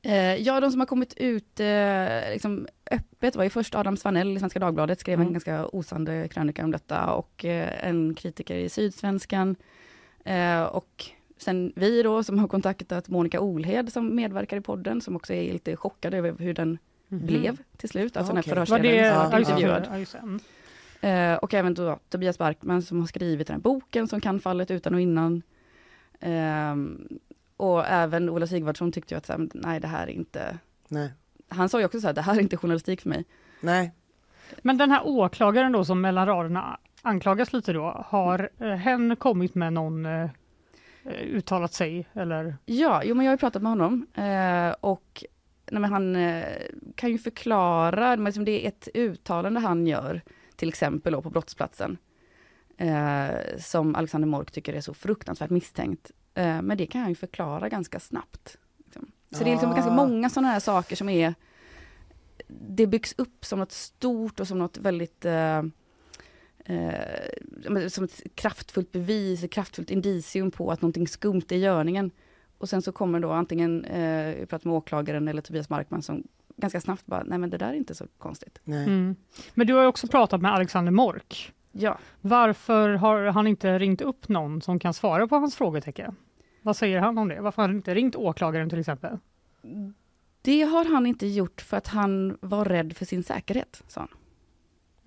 Eh, 0.02 0.34
ja, 0.34 0.60
de 0.60 0.70
som 0.70 0.80
har 0.80 0.86
kommit 0.86 1.14
ut 1.16 1.60
liksom 2.32 2.66
öppet 2.90 3.36
var 3.36 3.44
ju 3.44 3.50
först 3.50 3.74
Adam 3.74 3.96
Svanell 3.96 4.36
i 4.36 4.40
Svenska 4.40 4.58
Dagbladet, 4.58 5.00
skrev 5.00 5.14
Mm. 5.14 5.26
en 5.26 5.32
ganska 5.32 5.66
osande 5.66 6.28
krönika 6.28 6.64
om 6.64 6.70
detta 6.70 7.06
och 7.14 7.44
en 7.44 8.14
kritiker 8.14 8.54
i 8.54 8.68
Sydsvenskan. 8.68 9.56
Och 10.70 11.04
sen 11.44 11.72
vi 11.76 12.02
då 12.02 12.22
som 12.22 12.38
har 12.38 12.48
kontaktat 12.48 13.08
Monica 13.08 13.40
Olhed 13.40 13.92
som 13.92 14.14
medverkar 14.16 14.56
i 14.56 14.60
podden, 14.60 15.00
som 15.00 15.16
också 15.16 15.32
är 15.32 15.52
lite 15.52 15.76
chockad 15.76 16.14
över 16.14 16.34
hur 16.38 16.54
den 16.54 16.78
Mhm. 17.08 17.26
blev 17.26 17.58
till 17.76 17.88
slut, 17.88 18.16
alltså 18.16 18.32
Var 18.32 18.42
det, 18.42 18.48
förhörsledaren 18.48 19.30
var 19.30 19.38
intervjuad. 19.38 19.88
Mm. 20.22 20.40
Eh, 21.00 21.38
och 21.38 21.54
även 21.54 21.74
då 21.74 21.98
Tobias 22.08 22.38
Barkman 22.38 22.82
som 22.82 23.00
har 23.00 23.06
skrivit 23.06 23.46
den 23.46 23.54
här 23.54 23.60
boken 23.60 24.08
som 24.08 24.20
kan 24.20 24.40
fallet 24.40 24.70
utan 24.70 24.94
och 24.94 25.00
innan. 25.00 25.42
Ehm, 26.20 27.08
och 27.56 27.86
även 27.86 28.30
Ola 28.30 28.46
Sigvardsson 28.46 28.92
tyckte 28.92 29.14
ju 29.14 29.18
att 29.18 29.26
så 29.26 29.32
här, 29.32 29.48
nej 29.54 29.80
det 29.80 29.88
här 29.88 30.06
är 30.06 30.10
inte, 30.10 30.58
Nej. 30.88 31.10
han 31.48 31.68
sa 31.68 31.78
ju 31.80 31.86
också 31.86 32.00
så 32.00 32.06
här, 32.06 32.14
det 32.14 32.22
här 32.22 32.34
är 32.36 32.40
inte 32.40 32.56
journalistik 32.56 33.00
för 33.00 33.08
mig. 33.08 33.24
Nej. 33.60 33.92
Men 34.62 34.78
den 34.78 34.90
här 34.90 35.06
åklagaren 35.06 35.72
då 35.72 35.84
som 35.84 36.00
mellan 36.00 36.26
raderna 36.26 36.78
anklagas 37.02 37.52
lite 37.52 37.72
då, 37.72 38.04
har 38.06 38.50
eh, 38.58 38.68
hen 38.68 39.16
kommit 39.16 39.54
med 39.54 39.72
någon 39.72 40.06
eh, 40.06 40.30
uttalat 41.12 41.72
sig 41.72 42.08
eller? 42.12 42.56
Ja, 42.64 43.02
jo 43.04 43.14
men 43.14 43.26
jag 43.26 43.30
har 43.30 43.34
ju 43.34 43.40
pratat 43.40 43.62
med 43.62 43.72
honom 43.72 44.06
eh, 44.14 44.74
och 44.80 45.24
nej, 45.70 45.90
han 45.90 46.16
eh, 46.16 46.44
kan 46.94 47.10
ju 47.10 47.18
förklara, 47.18 48.16
men 48.16 48.24
liksom 48.24 48.44
det 48.44 48.64
är 48.64 48.68
ett 48.68 48.88
uttalande 48.94 49.60
han 49.60 49.86
gör, 49.86 50.20
till 50.56 50.68
exempel 50.68 51.12
då 51.12 51.22
på 51.22 51.30
brottsplatsen, 51.30 51.98
eh, 52.76 53.28
som 53.58 53.94
Alexander 53.94 54.28
Mork 54.28 54.50
tycker 54.50 54.74
är 54.74 54.80
så 54.80 54.94
fruktansvärt 54.94 55.50
misstänkt. 55.50 56.10
Eh, 56.34 56.62
men 56.62 56.78
det 56.78 56.86
kan 56.86 57.00
han 57.00 57.10
ju 57.10 57.16
förklara 57.16 57.68
ganska 57.68 58.00
snabbt. 58.00 58.56
Liksom. 58.84 59.10
Så 59.30 59.44
det 59.44 59.50
är 59.50 59.52
liksom 59.52 59.70
Ah. 59.70 59.74
ganska 59.74 59.92
många 59.92 60.30
sådana 60.30 60.48
här 60.48 60.60
saker 60.60 60.96
som 60.96 61.08
är, 61.08 61.34
det 62.48 62.86
byggs 62.86 63.14
upp 63.18 63.44
som 63.44 63.58
något 63.58 63.72
stort 63.72 64.40
och 64.40 64.48
som 64.48 64.58
något 64.58 64.78
väldigt 64.78 65.24
eh, 66.64 67.88
som 67.88 68.04
ett 68.04 68.22
kraftfullt 68.34 68.92
bevis, 68.92 69.44
ett 69.44 69.50
kraftfullt 69.50 69.90
indicium 69.90 70.50
på 70.50 70.70
att 70.70 70.82
någonting 70.82 71.08
skumt 71.08 71.42
är 71.48 71.56
i 71.56 71.58
görningen. 71.58 72.10
Och 72.58 72.68
sen 72.68 72.82
så 72.82 72.92
kommer 72.92 73.20
då 73.20 73.30
antingen, 73.30 73.84
eh, 73.84 74.38
jag 74.38 74.48
pratar 74.48 74.68
med 74.68 74.76
åklagaren 74.76 75.28
eller 75.28 75.42
Tobias 75.42 75.70
Markman 75.70 76.02
som 76.02 76.24
ganska 76.56 76.80
snabbt 76.80 77.06
bara, 77.06 77.24
nej 77.24 77.38
men 77.38 77.50
det 77.50 77.58
där 77.58 77.68
är 77.68 77.74
inte 77.74 77.94
så 77.94 78.06
konstigt. 78.18 78.58
Nej. 78.64 78.84
Mm. 78.84 79.16
Men 79.54 79.66
du 79.66 79.74
har 79.74 79.82
ju 79.82 79.88
också 79.88 80.06
pratat 80.06 80.42
med 80.42 80.52
Alexander 80.54 80.92
Mork. 80.92 81.52
Ja, 81.72 81.98
Varför 82.20 82.88
har 82.90 83.24
han 83.26 83.46
inte 83.46 83.78
ringt 83.78 84.00
upp 84.00 84.28
någon 84.28 84.60
som 84.62 84.78
kan 84.78 84.94
svara 84.94 85.28
på 85.28 85.36
hans 85.36 85.56
frågetecken? 85.56 86.16
Vad 86.62 86.76
säger 86.76 87.00
han 87.00 87.18
om 87.18 87.28
det? 87.28 87.40
Varför 87.40 87.62
har 87.62 87.68
han 87.68 87.76
inte 87.76 87.94
ringt 87.94 88.16
åklagaren 88.16 88.70
till 88.70 88.78
exempel? 88.78 89.18
det 90.42 90.62
har 90.62 90.84
han 90.84 91.06
inte 91.06 91.26
gjort 91.26 91.60
för 91.60 91.76
att 91.76 91.88
han 91.88 92.38
var 92.40 92.64
rädd 92.64 92.96
för 92.96 93.04
sin 93.04 93.22
säkerhet, 93.24 93.82
sa 93.86 94.00
han. 94.00 94.08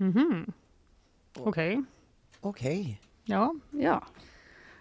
Mhm. 0.09 0.51
Okej, 1.43 1.83
Okej. 2.41 3.01
ja. 3.25 3.53
Ja, 3.71 4.03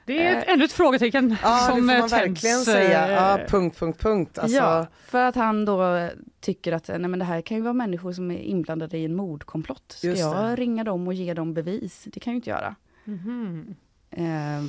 Det 0.06 0.26
är 0.26 0.36
ett, 0.38 0.46
Eh, 0.48 0.54
ännu 0.54 0.64
ett 0.64 0.72
frågetecken 0.72 1.36
Ja, 1.42 1.60
det 1.60 1.66
får 1.72 1.76
som 1.76 1.86
man 1.86 1.96
eh, 1.96 2.02
verkligen 2.02 2.34
tänds, 2.34 2.64
säga. 2.64 3.06
eh, 3.08 3.12
Ja, 3.40 3.46
punkt, 3.48 3.78
punkt, 3.78 4.00
punkt. 4.00 4.38
Alltså, 4.38 4.56
ja, 4.56 4.86
för 5.06 5.22
att 5.24 5.34
han 5.34 5.64
då 5.64 6.08
tycker 6.40 6.72
att 6.72 6.88
nej 6.88 6.98
men 6.98 7.18
det 7.18 7.24
här 7.24 7.40
kan 7.40 7.56
ju 7.56 7.62
vara 7.62 7.72
människor 7.74 8.12
som 8.12 8.30
är 8.30 8.38
inblandade 8.38 8.98
i 8.98 9.04
en 9.04 9.14
mordkomplott. 9.16 9.84
Ska 9.98 10.06
Just 10.06 10.22
det. 10.22 10.28
jag 10.28 10.58
ringa 10.58 10.84
dem 10.84 11.06
och 11.06 11.14
ge 11.14 11.34
dem 11.34 11.54
bevis? 11.54 12.04
Det 12.12 12.20
kan 12.20 12.30
jag 12.30 12.34
ju 12.34 12.36
inte 12.36 12.50
göra. 12.50 12.74
mhm. 13.04 13.74
Eh, 14.10 14.64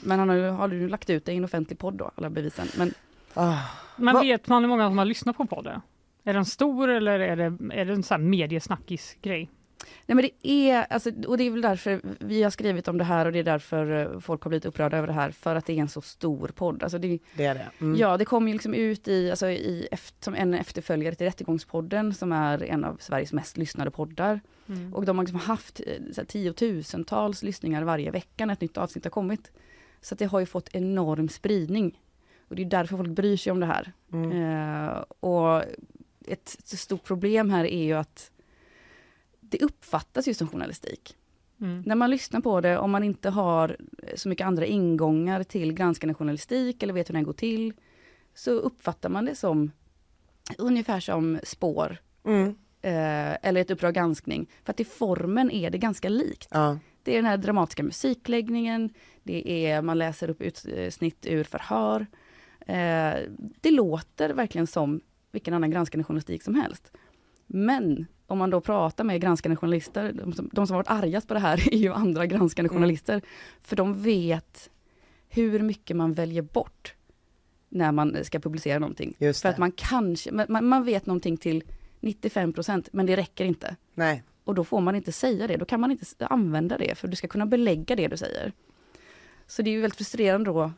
men 0.00 0.18
han 0.18 0.28
har 0.28 0.36
ju, 0.36 0.48
har 0.48 0.68
ju 0.68 0.88
lagt 0.88 1.10
ut 1.10 1.24
det 1.24 1.32
i 1.32 1.36
en 1.36 1.44
offentlig 1.44 1.78
podd 1.78 1.94
då, 1.94 2.10
alla 2.14 2.30
bevisen. 2.30 2.66
Men 2.78 2.94
ah, 3.34 3.58
Men 3.96 4.14
Vad- 4.14 4.22
vet 4.24 4.48
man 4.48 4.62
hur 4.62 4.68
många 4.68 4.88
som 4.88 4.98
har 4.98 5.04
lyssnat 5.04 5.36
på 5.36 5.46
podden? 5.46 5.80
Är 6.24 6.34
den 6.34 6.44
stor 6.44 6.88
eller 6.88 7.20
är 7.20 7.36
det, 7.36 7.74
är 7.74 7.84
det 7.84 7.92
en 7.92 8.02
sån 8.02 8.20
här 8.20 8.28
mediesnackis-grej? 8.28 9.50
Nej 10.06 10.14
men 10.16 10.28
det 10.42 10.48
är, 10.70 10.86
alltså, 10.90 11.10
och 11.26 11.38
det 11.38 11.44
är 11.44 11.50
väl 11.50 11.60
därför 11.60 12.00
vi 12.18 12.42
har 12.42 12.50
skrivit 12.50 12.88
om 12.88 12.98
det 12.98 13.04
här 13.04 13.26
och 13.26 13.32
det 13.32 13.38
är 13.38 13.44
därför 13.44 14.12
eh, 14.14 14.20
folk 14.20 14.42
har 14.42 14.48
blivit 14.48 14.64
upprörda 14.64 14.96
över 14.96 15.06
det 15.06 15.12
här, 15.12 15.30
för 15.30 15.56
att 15.56 15.66
det 15.66 15.72
är 15.72 15.78
en 15.78 15.88
så 15.88 16.00
stor 16.00 16.48
podd. 16.48 16.82
Alltså 16.82 16.98
det, 16.98 17.18
Det 17.36 17.44
är 17.44 17.54
det. 17.54 17.70
Mm. 17.80 17.98
Ja, 17.98 18.16
det 18.16 18.24
kom 18.24 18.48
ju 18.48 18.52
liksom 18.52 18.74
ut 18.74 19.08
i, 19.08 19.30
alltså 19.30 19.50
i, 19.50 19.88
som 20.20 20.34
en 20.34 20.54
efterföljare 20.54 21.14
till 21.14 21.26
Rättegångspodden 21.26 22.14
som 22.14 22.32
är 22.32 22.62
en 22.62 22.84
av 22.84 22.96
Sveriges 23.00 23.32
mest 23.32 23.56
lyssnade 23.56 23.90
poddar. 23.90 24.40
Mm. 24.68 24.94
Och 24.94 25.04
de 25.04 25.18
har 25.18 25.24
liksom 25.24 25.40
haft 25.40 25.80
eh, 25.86 25.86
så 26.12 26.20
här, 26.20 26.26
tiotusentals 26.26 27.42
lyssningar 27.42 27.82
varje 27.82 28.10
vecka 28.10 28.46
när 28.46 28.52
ett 28.52 28.60
nytt 28.60 28.78
avsnitt 28.78 29.04
har 29.04 29.10
kommit. 29.10 29.50
Så 30.00 30.14
att 30.14 30.18
det 30.18 30.26
har 30.26 30.40
ju 30.40 30.46
fått 30.46 30.68
enorm 30.72 31.28
spridning. 31.28 32.00
Och 32.48 32.56
det 32.56 32.62
är 32.62 32.66
därför 32.66 32.96
folk 32.96 33.10
bryr 33.10 33.36
sig 33.36 33.52
om 33.52 33.60
det 33.60 33.66
här. 33.66 33.92
Mm. 34.12 34.32
Eh, 34.32 35.04
och 35.20 35.62
ett 36.26 36.48
stort 36.64 37.04
problem 37.04 37.50
här 37.50 37.64
är 37.64 37.84
ju 37.84 37.92
att 37.92 38.30
det 39.50 39.62
uppfattas 39.62 40.28
ju 40.28 40.34
som 40.34 40.48
journalistik. 40.48 41.16
Mm. 41.60 41.82
När 41.86 41.94
man 41.94 42.10
lyssnar 42.10 42.40
på 42.40 42.60
det, 42.60 42.78
om 42.78 42.90
man 42.90 43.02
inte 43.04 43.30
har 43.30 43.76
så 44.14 44.28
mycket 44.28 44.46
andra 44.46 44.66
ingångar 44.66 45.42
till 45.42 45.72
granskande 45.72 46.14
journalistik 46.14 46.82
eller 46.82 46.94
vet 46.94 47.08
hur 47.08 47.14
den 47.14 47.24
går 47.24 47.32
till, 47.32 47.72
så 48.34 48.50
uppfattar 48.50 49.08
man 49.08 49.24
det 49.24 49.34
som 49.34 49.70
ungefär 50.58 51.00
som 51.00 51.38
spår 51.42 51.98
Mm. 52.24 52.48
eh, 52.82 53.48
eller 53.48 53.60
ett 53.60 53.70
Uppdrag 53.70 53.94
granskning. 53.94 54.46
För 54.64 54.70
att 54.70 54.80
i 54.80 54.84
formen 54.84 55.50
är 55.50 55.70
det 55.70 55.78
ganska 55.78 56.08
likt. 56.08 56.48
Ja. 56.50 56.78
Det 57.02 57.12
är 57.12 57.16
den 57.16 57.24
här 57.26 57.36
dramatiska 57.36 57.82
musikläggningen, 57.82 58.90
det 59.22 59.66
är, 59.66 59.82
man 59.82 59.98
läser 59.98 60.30
upp 60.30 60.42
utsnitt 60.42 61.26
ur 61.26 61.44
förhör. 61.44 62.06
Eh, 62.60 63.14
det 63.60 63.70
låter 63.70 64.30
verkligen 64.30 64.66
som 64.66 65.00
vilken 65.32 65.54
annan 65.54 65.70
granskande 65.70 66.04
journalistik 66.04 66.42
som 66.42 66.54
helst. 66.54 66.92
Men 67.46 68.06
om 68.26 68.38
man 68.38 68.50
då 68.50 68.60
pratar 68.60 69.04
med 69.04 69.20
granskande 69.20 69.56
journalister, 69.56 70.12
de 70.12 70.32
som, 70.32 70.50
de 70.52 70.66
som 70.66 70.74
har 70.76 70.82
varit 70.82 71.04
argast 71.04 71.28
på 71.28 71.34
det 71.34 71.40
här 71.40 71.68
är 71.74 71.78
ju 71.78 71.92
andra 71.92 72.26
granskande 72.26 72.68
Mm. 72.68 72.76
journalister. 72.76 73.22
För 73.62 73.76
de 73.76 74.02
vet 74.02 74.70
hur 75.28 75.60
mycket 75.62 75.96
man 75.96 76.12
väljer 76.12 76.42
bort 76.42 76.94
när 77.68 77.92
man 77.92 78.16
ska 78.24 78.38
publicera 78.38 78.78
någonting. 78.78 79.14
Just 79.18 79.42
För 79.42 79.48
det. 79.48 79.52
att 79.52 79.58
man 79.58 79.72
kanske, 79.72 80.32
man- 80.48 80.68
man, 80.68 80.84
vet 80.84 81.06
någonting 81.06 81.36
till 81.36 81.64
95% 82.00 82.88
men 82.92 83.06
det 83.06 83.16
räcker 83.16 83.44
inte. 83.44 83.76
Nej. 83.94 84.22
Och 84.44 84.54
då 84.54 84.64
får 84.64 84.80
man 84.80 84.94
inte 84.96 85.12
säga 85.12 85.46
det, 85.46 85.56
då 85.56 85.64
kan 85.64 85.80
man 85.80 85.90
inte 85.90 86.26
använda 86.26 86.78
det 86.78 86.94
för 86.98 87.08
du 87.08 87.16
ska 87.16 87.28
kunna 87.28 87.46
belägga 87.46 87.96
det 87.96 88.08
du 88.08 88.16
säger. 88.16 88.52
Så 89.46 89.62
det 89.62 89.70
är 89.70 89.72
ju 89.72 89.80
väldigt 89.80 89.96
frustrerande 89.96 90.50
då 90.50 90.72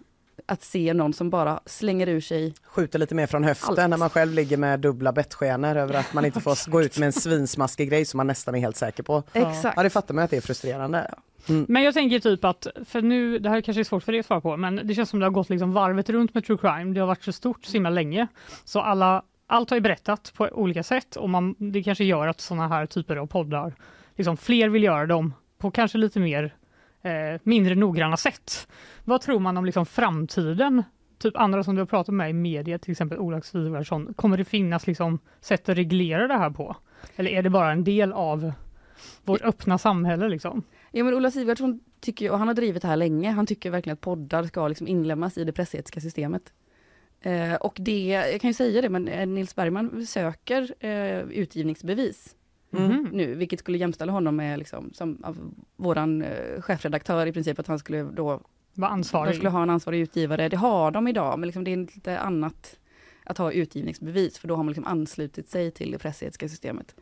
att 0.47 0.63
se 0.63 0.95
någon 0.95 1.13
som 1.13 1.31
bara 1.31 1.61
slänger 1.67 2.07
ur 2.07 2.21
sig, 2.21 2.55
Skjuter 2.65 2.99
lite 2.99 3.15
mer 3.15 3.27
från 3.27 3.45
höften 3.45 3.79
Allt. 3.79 3.91
när 3.91 3.97
man 3.97 4.11
själv 4.11 4.33
ligger 4.33 4.57
med 4.57 4.81
dubbla 4.81 5.13
bettskenor 5.13 5.77
över 5.77 5.95
att 5.95 6.13
man 6.15 6.25
inte 6.25 6.41
får 6.41 6.71
gå 6.71 6.83
ut 6.83 6.99
med 6.99 7.07
en 7.07 7.13
svinsmaskig 7.13 7.89
grej 7.91 8.05
som 8.05 8.17
man 8.19 8.27
nästan 8.27 8.55
är 8.55 8.59
helt 8.59 8.77
säker 8.77 9.03
på. 9.03 9.23
exakt. 9.33 9.77
Ja 9.77 9.83
det 9.83 9.91
fattar 9.91 10.15
man 10.15 10.25
att 10.25 10.31
det 10.31 10.37
är 10.37 10.41
frustrerande. 10.41 11.15
Men 11.47 11.83
jag 11.83 11.95
tänker 11.95 12.19
typ 12.19 12.45
att, 12.45 12.67
för 12.85 13.03
nu, 13.03 13.39
det 13.39 13.49
här 13.49 13.61
kanske 13.61 13.81
är 13.81 13.85
svårt 13.85 14.03
för 14.03 14.15
er 14.15 14.21
att 14.21 14.27
svara 14.27 14.41
på, 14.41 14.57
men 14.57 14.81
det 14.85 14.95
känns 14.95 15.11
som 15.11 15.21
det 15.21 15.27
har 15.27 15.31
gått 15.31 15.49
liksom 15.51 15.73
varvet 15.73 16.11
runt 16.11 16.35
med 16.35 16.45
true 16.45 16.59
crime. 16.59 16.95
Det 16.95 17.01
har 17.01 17.07
varit 17.07 17.23
så 17.23 17.33
stort 17.33 17.65
så 17.65 17.73
himla 17.73 17.91
länge. 17.91 18.27
Så 18.65 18.81
alla, 18.81 19.23
allt 19.47 19.71
har 19.71 19.77
ju 19.77 19.81
berättat 19.81 20.33
på 20.37 20.49
olika 20.53 20.83
sätt 20.83 21.17
och 21.17 21.31
man, 21.31 21.55
det 21.59 21.83
kanske 21.83 22.05
gör 22.05 22.27
att 22.27 22.41
sådana 22.41 22.69
här 22.69 22.87
typer 22.87 23.17
av 23.17 23.27
poddar, 23.27 23.75
liksom 24.17 24.37
fler 24.37 24.69
vill 24.69 24.83
göra 24.83 25.07
dem 25.07 25.35
på 25.59 25.71
kanske 25.71 25.99
lite 25.99 26.21
mer 26.21 26.55
eh, 27.03 27.41
mindre 27.43 27.75
noggranna 27.75 28.17
sätt. 28.17 28.69
Vad 29.09 29.21
tror 29.21 29.41
man 29.41 29.57
om 29.57 29.65
liksom 29.65 29.87
framtiden? 29.87 30.83
Typ 31.19 31.37
andra 31.37 31.65
som 31.65 31.75
du 31.75 31.81
har 31.81 31.87
pratat 31.87 32.15
med 32.15 32.31
i 32.31 32.33
media, 32.33 32.79
till 32.79 32.91
exempel 32.91 33.19
Ola 33.19 33.41
Sivertsson, 33.41 34.15
kommer 34.15 34.37
det 34.37 34.45
finnas 34.45 34.87
liksom 34.87 35.19
sätt 35.41 35.69
att 35.69 35.77
reglera 35.77 36.29
det 36.29 36.35
här 36.35 36.51
på? 36.51 36.77
Eller 37.17 37.31
är 37.31 37.43
det 37.43 37.51
bara 37.51 37.73
en 37.73 37.85
del 37.85 38.13
av 38.13 38.53
vårt 39.25 39.43
öppna 39.43 39.79
samhälle 39.79 40.29
liksom? 40.29 40.63
Ja 40.91 41.05
men 41.05 41.15
Ola 41.15 41.31
Sivertsson 41.31 41.81
tycker 42.01 42.31
och 42.31 42.39
han 42.39 42.49
har 42.49 42.55
drivit 42.55 42.83
det 42.83 42.89
här 42.89 42.97
länge, 42.97 43.31
han 43.31 43.47
tycker 43.47 43.71
verkligen 43.71 43.95
att 43.95 44.01
poddar 44.01 44.45
ska 44.45 44.69
liksom 44.69 44.89
inlemmas 44.89 45.39
i 45.39 45.45
det 45.45 45.53
pressetiska 45.53 46.01
systemet. 46.01 46.53
Eh, 47.21 47.55
och 47.55 47.77
det, 47.81 48.07
jag 48.09 48.41
kan 48.41 48.51
ju 48.51 48.55
säga 48.55 48.83
det, 48.83 48.89
men 48.89 49.09
eh, 49.09 49.27
Nils 49.27 49.55
Bergman 49.55 50.07
söker 50.07 50.75
eh, 50.85 51.21
utgivningsbevis 51.21 52.35
Mm. 52.73 53.09
nu, 53.13 53.35
vilket 53.35 53.61
skulle 53.61 53.79
jämställa 53.79 54.13
honom 54.13 54.37
med 54.37 54.59
liksom, 54.59 54.91
som 54.93 55.25
av 55.25 55.55
våran 55.77 56.23
eh, 56.23 56.61
chefredaktör 56.61 57.27
i 57.27 57.33
princip, 57.33 57.59
att 57.59 57.67
han 57.67 57.79
skulle 57.79 58.03
då 58.03 58.41
Var 58.79 58.89
De 58.89 58.93
ansvarig? 58.93 59.35
skulle 59.35 59.51
ha 59.51 59.63
en 59.63 59.71
ansvarig 59.71 60.01
utgivare. 60.01 60.49
Det 60.49 60.57
har 60.57 60.91
de 60.91 61.09
idag, 61.09 61.39
men 61.39 61.47
liksom 61.47 61.65
det 61.65 61.73
är 61.73 61.77
lite 61.77 62.19
annat 62.19 62.77
att 63.25 63.39
ha 63.39 63.53
utgivningsbevis, 63.53 64.39
för 64.39 64.49
då 64.49 64.57
har 64.57 64.63
man 64.63 64.73
liksom 64.73 64.85
anslutit 64.87 65.49
sig 65.49 65.71
till 65.71 65.91
det 65.91 65.99
pressetiska 65.99 66.49
systemet. 66.49 66.95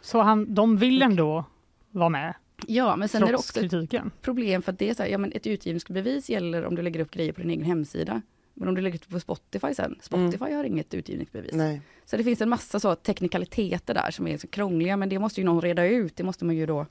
Så 0.00 0.20
han, 0.20 0.54
de 0.54 0.76
vill 0.76 1.02
ändå 1.02 1.44
vara 1.90 2.08
med, 2.08 2.34
Ja, 2.66 2.96
men 2.96 3.08
sen 3.08 3.22
är 3.22 3.26
det 3.26 3.34
också 3.34 3.60
ett 3.60 3.70
kritiken? 3.70 4.10
problem 4.20 4.62
för 4.62 4.72
att 4.72 4.78
det 4.78 4.90
är 4.90 4.94
så 4.94 5.02
här, 5.02 5.10
ja 5.10 5.18
men 5.18 5.32
ett 5.32 5.46
utgivningsbevis 5.46 6.30
gäller 6.30 6.64
om 6.66 6.74
du 6.74 6.82
lägger 6.82 7.00
upp 7.00 7.10
grejer 7.10 7.32
på 7.32 7.40
din 7.40 7.50
egen 7.50 7.64
hemsida. 7.64 8.22
Men 8.54 8.68
om 8.68 8.74
du 8.74 8.80
lägger 8.80 8.98
upp 8.98 9.08
på 9.08 9.20
Spotify 9.20 9.74
sen, 9.74 9.98
Spotify 10.00 10.52
har 10.54 10.64
inget 10.64 10.94
utgivningsbevis. 10.94 11.52
Nej. 11.54 11.80
Så 12.04 12.16
det 12.16 12.24
finns 12.24 12.40
en 12.40 12.48
massa 12.48 12.80
så 12.80 12.94
teknikaliteter 12.94 13.94
där 13.94 14.10
som 14.10 14.26
är 14.26 14.38
så 14.38 14.46
krångliga, 14.46 14.96
men 14.96 15.08
det 15.08 15.18
måste 15.18 15.40
ju 15.40 15.44
någon 15.44 15.60
reda 15.60 15.84
ut. 15.86 16.16
Det 16.16 16.22
måste 16.22 16.44
man 16.44 16.56
ju 16.56 16.66
då 16.66 16.86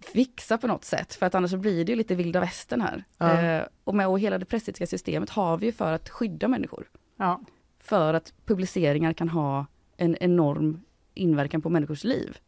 fixa 0.00 0.58
på 0.58 0.66
något 0.66 0.84
sätt, 0.84 1.14
för 1.14 1.26
att 1.26 1.34
annars 1.34 1.50
så 1.50 1.56
blir 1.56 1.84
det 1.84 1.92
ju 1.92 1.96
lite 1.96 2.14
vilda 2.14 2.40
västern 2.40 2.80
här. 2.80 3.04
Ja. 3.18 3.42
Eh, 3.42 3.64
och 3.84 3.94
med 3.94 4.08
och 4.08 4.20
hela 4.20 4.38
det 4.38 4.44
pressetiska 4.44 4.86
systemet 4.86 5.30
har 5.30 5.58
vi 5.58 5.66
ju 5.66 5.72
för 5.72 5.92
att 5.92 6.08
skydda 6.08 6.48
människor. 6.48 6.88
Ja. 7.16 7.40
för 7.78 8.14
att 8.14 8.32
publiceringar 8.46 9.12
kan 9.12 9.28
ha 9.28 9.66
en 9.96 10.16
enorm 10.20 10.80
inverkan 11.14 11.62
på 11.62 11.68
människors 11.70 12.04
liv. 12.04 12.38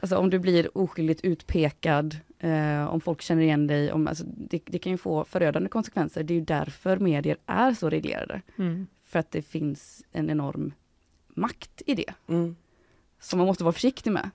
Alltså 0.00 0.16
om 0.16 0.30
du 0.30 0.38
blir 0.38 0.78
oskyldigt 0.78 1.20
utpekad, 1.24 2.16
eh, 2.38 2.86
om 2.86 3.00
folk 3.00 3.22
känner 3.22 3.42
igen 3.42 3.66
dig, 3.66 3.92
om, 3.92 4.06
alltså, 4.08 4.24
det, 4.26 4.62
det 4.66 4.78
kan 4.78 4.92
ju 4.92 4.98
få 4.98 5.24
förödande 5.24 5.68
konsekvenser. 5.68 6.22
Det 6.22 6.34
är 6.34 6.38
ju 6.38 6.44
därför 6.44 6.96
medier 6.96 7.36
är 7.46 7.72
så 7.74 7.90
reglerade. 7.90 8.42
Mm. 8.58 8.86
För 9.04 9.18
att 9.18 9.30
det 9.30 9.42
finns 9.42 10.04
en 10.12 10.30
enorm 10.30 10.72
makt 11.28 11.82
i 11.86 11.94
det, 11.94 12.14
Mm. 12.28 12.56
som 13.20 13.38
man 13.38 13.46
måste 13.46 13.64
vara 13.64 13.72
försiktig 13.72 14.10
med. 14.12 14.30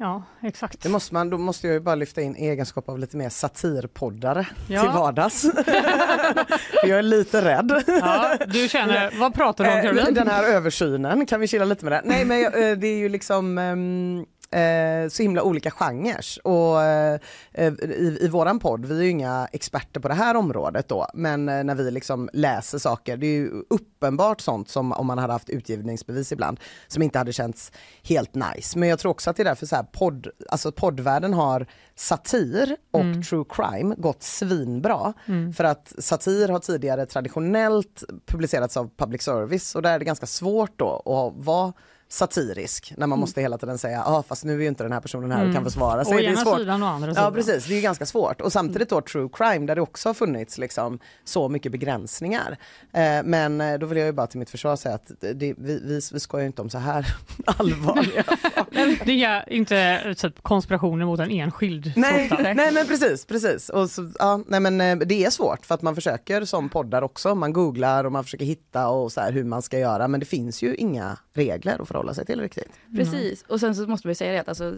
Ja, 0.00 0.22
exakt. 0.42 0.82
Det 0.82 0.88
måste 0.88 1.14
man, 1.14 1.30
då 1.30 1.38
måste 1.38 1.66
jag 1.66 1.74
ju 1.74 1.80
bara 1.80 1.94
lyfta 1.94 2.20
in 2.22 2.36
egenskap 2.36 2.88
av 2.88 2.98
lite 2.98 3.16
mer 3.16 3.28
satirpoddare 3.28 4.46
Ja. 4.68 4.80
till 4.80 4.90
vardags. 4.90 5.44
Jag 6.82 6.98
är 6.98 7.02
lite 7.02 7.44
rädd. 7.44 7.82
Ja, 7.86 8.36
du 8.46 8.68
känner, 8.68 9.10
vad 9.20 9.34
pratar 9.34 9.64
du 9.64 9.70
om 9.70 9.76
Eh, 9.76 9.82
Caroline? 9.82 10.14
Den 10.14 10.28
här 10.28 10.44
översynen, 10.44 11.26
kan 11.26 11.40
vi 11.40 11.46
chilla 11.46 11.64
lite 11.64 11.84
med 11.84 11.92
det? 11.92 12.02
Nej 12.04 12.24
men 12.24 12.44
eh, 12.44 12.50
det 12.78 12.86
är 12.86 12.96
ju 12.98 13.08
liksom 13.08 13.58
ehm, 13.58 14.24
eh, 14.50 15.08
så 15.08 15.22
himla 15.22 15.42
olika 15.42 15.70
genrer 15.70 16.24
och 16.44 16.82
eh, 16.82 17.20
eh, 17.52 17.72
i, 17.72 18.18
i 18.20 18.28
våran 18.28 18.58
podd, 18.58 18.84
vi 18.84 18.98
är 18.98 19.02
ju 19.02 19.10
inga 19.10 19.48
experter 19.52 20.00
på 20.00 20.08
det 20.08 20.14
här 20.14 20.34
området 20.34 20.88
då, 20.88 21.06
men 21.14 21.48
eh, 21.48 21.64
när 21.64 21.74
vi 21.74 21.90
liksom 21.90 22.30
läser 22.32 22.78
saker, 22.78 23.16
det 23.16 23.26
är 23.26 23.34
ju 23.38 23.50
uppenbart 23.70 24.40
sånt 24.40 24.68
som 24.68 24.92
om 24.92 25.06
man 25.06 25.18
hade 25.18 25.32
haft 25.32 25.48
utgivningsbevis 25.50 26.32
ibland, 26.32 26.60
som 26.88 27.02
inte 27.02 27.18
hade 27.18 27.32
känts 27.32 27.72
helt 28.02 28.34
nice. 28.34 28.78
Men 28.78 28.88
jag 28.88 28.98
tror 28.98 29.10
också 29.10 29.30
att 29.30 29.36
det 29.36 29.42
är 29.42 29.44
därför 29.44 29.66
så 29.66 29.76
här 29.76 29.82
podd, 29.82 30.26
alltså 30.48 30.72
poddvärlden 30.72 31.34
har 31.34 31.66
satir 31.94 32.76
och 32.90 33.00
Mm. 33.00 33.22
true 33.22 33.44
crime 33.48 33.94
gått 33.98 34.22
svinbra. 34.22 35.12
För 35.56 35.64
att 35.64 35.92
satir 35.98 36.48
har 36.48 36.58
tidigare 36.58 37.06
traditionellt 37.06 38.04
publicerats 38.26 38.76
av 38.76 38.90
public 38.96 39.22
service 39.22 39.74
och 39.74 39.82
där 39.82 39.92
är 39.94 39.98
det 39.98 40.04
ganska 40.04 40.26
svårt 40.26 40.78
då 40.78 40.96
att 40.96 41.44
vara 41.46 41.72
satirisk 42.12 42.92
när 42.96 43.06
man 43.06 43.18
måste 43.18 43.40
hela 43.40 43.58
tiden 43.58 43.78
säga, 43.78 44.02
ah, 44.06 44.22
fast 44.22 44.44
nu 44.44 44.54
är 44.54 44.60
ju 44.60 44.66
inte 44.68 44.82
den 44.82 44.92
här 44.92 45.00
personen 45.00 45.32
här 45.32 45.48
och 45.48 45.54
kan 45.54 45.64
försvara 45.64 46.04
sig. 46.04 46.14
Å 46.14 46.18
Det 46.18 46.26
är 46.26 46.36
svårt. 46.36 46.58
sidan 46.58 46.82
och 46.82 46.88
andra 46.88 47.08
sidan. 47.10 47.24
Ja 47.24 47.30
precis, 47.30 47.66
det 47.66 47.72
är 47.72 47.76
ju 47.76 47.82
ganska 47.82 48.06
svårt. 48.06 48.40
Och 48.40 48.52
samtidigt 48.52 48.88
då 48.88 49.00
true 49.00 49.28
crime 49.32 49.66
där 49.66 49.74
det 49.74 49.80
också 49.80 50.08
har 50.08 50.14
funnits 50.14 50.58
liksom 50.58 50.98
så 51.24 51.48
mycket 51.48 51.72
begränsningar. 51.72 52.56
Eh, 52.92 53.22
men 53.24 53.60
eh, 53.60 53.78
då 53.78 53.86
vill 53.86 53.98
jag 53.98 54.06
ju 54.06 54.12
bara 54.12 54.26
till 54.26 54.38
mitt 54.38 54.50
försvar 54.50 54.76
säga 54.76 54.94
att 54.94 55.10
det, 55.20 55.32
vi, 55.34 55.54
vi, 55.58 56.00
vi 56.12 56.20
skojar 56.20 56.42
ju 56.42 56.46
inte 56.46 56.62
om 56.62 56.70
så 56.70 56.78
här 56.78 57.06
allvarliga 57.46 58.24
Det 59.04 59.24
är 59.24 59.52
inte 59.52 60.14
typ 60.18 60.42
konspirationer 60.42 61.06
mot 61.06 61.20
en 61.20 61.30
enskild. 61.30 61.92
Nej, 61.96 62.30
nej 62.56 62.72
men 62.72 62.86
precis, 62.86 63.24
precis. 63.24 63.68
Och 63.68 63.90
så, 63.90 64.10
ja, 64.18 64.40
nej, 64.46 64.60
men, 64.60 64.80
eh, 64.80 64.96
det 64.96 65.24
är 65.24 65.30
svårt 65.30 65.66
för 65.66 65.74
att 65.74 65.82
man 65.82 65.94
försöker 65.94 66.44
som 66.44 66.68
poddar 66.68 67.02
också, 67.02 67.34
man 67.34 67.52
googlar 67.52 68.04
och 68.04 68.12
man 68.12 68.24
försöker 68.24 68.44
hitta 68.44 68.88
och 68.88 69.12
så 69.12 69.20
här, 69.20 69.32
hur 69.32 69.44
man 69.44 69.62
ska 69.62 69.78
göra 69.78 70.08
men 70.08 70.20
det 70.20 70.26
finns 70.26 70.62
ju 70.62 70.74
inga 70.74 71.18
regler 71.34 71.78
att 71.82 71.88
förhålla 71.88 71.99
sig 72.14 72.26
till 72.26 72.40
riktigt. 72.40 72.80
Precis, 72.96 73.42
och 73.42 73.60
sen 73.60 73.74
så 73.74 73.86
måste 73.86 74.08
vi 74.08 74.14
säga 74.14 74.32
det 74.32 74.40
att 74.40 74.48
alltså, 74.48 74.76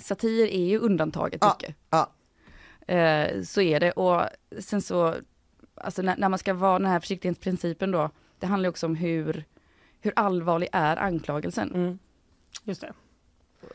satir 0.00 0.46
är 0.46 0.64
ju 0.64 0.78
undantaget 0.78 1.38
Ja, 1.40 1.56
mycket. 1.60 1.76
ja. 1.90 2.10
Eh, 2.94 3.42
så 3.42 3.60
är 3.60 3.80
det 3.80 3.92
och 3.92 4.22
sen 4.58 4.82
så, 4.82 5.14
alltså 5.74 6.02
när, 6.02 6.16
när 6.16 6.28
man 6.28 6.38
ska 6.38 6.54
vara 6.54 6.78
den 6.78 6.88
här 6.88 7.00
försiktighetsprincipen 7.00 7.90
då, 7.90 8.10
det 8.38 8.46
handlar 8.46 8.68
också 8.68 8.86
om 8.86 8.94
hur, 8.96 9.44
hur 10.00 10.12
allvarlig 10.16 10.68
är 10.72 10.96
anklagelsen. 10.96 11.74
Mm. 11.74 11.98
Just 12.64 12.80
det. 12.80 12.92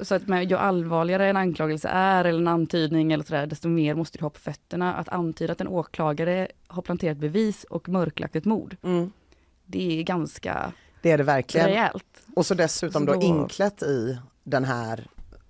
Så 0.01 0.15
att 0.15 0.27
med, 0.27 0.49
ju 0.51 0.57
allvarligare 0.57 1.27
en 1.29 1.37
anklagelse 1.37 1.87
är 1.87 2.25
eller 2.25 2.39
en 2.39 2.47
antydning 2.47 3.11
eller 3.13 3.23
sådär, 3.23 3.47
desto 3.47 3.67
mer 3.67 3.95
måste 3.95 4.17
du 4.17 4.23
ha 4.25 4.29
på 4.29 4.39
fötterna. 4.39 4.93
Att 4.95 5.09
antyda 5.09 5.51
att 5.53 5.61
en 5.61 5.67
åklagare 5.67 6.47
har 6.67 6.81
planterat 6.81 7.17
bevis 7.17 7.63
och 7.63 7.89
mörklagt 7.89 8.35
ett 8.35 8.45
mord, 8.45 8.77
Mm. 8.83 9.11
det 9.65 9.99
är 9.99 10.03
ganska 10.03 10.71
Det 11.05 11.11
är 11.11 11.17
det 11.17 11.23
verkligen. 11.23 11.67
rejält. 11.67 12.05
Och 12.35 12.45
så 12.45 12.53
dessutom 12.53 13.01
Så 13.05 13.13
då 13.13 13.19
då- 13.19 13.21
inklätt 13.25 13.83
i 13.83 14.17
den 14.43 14.63
här 14.65 15.07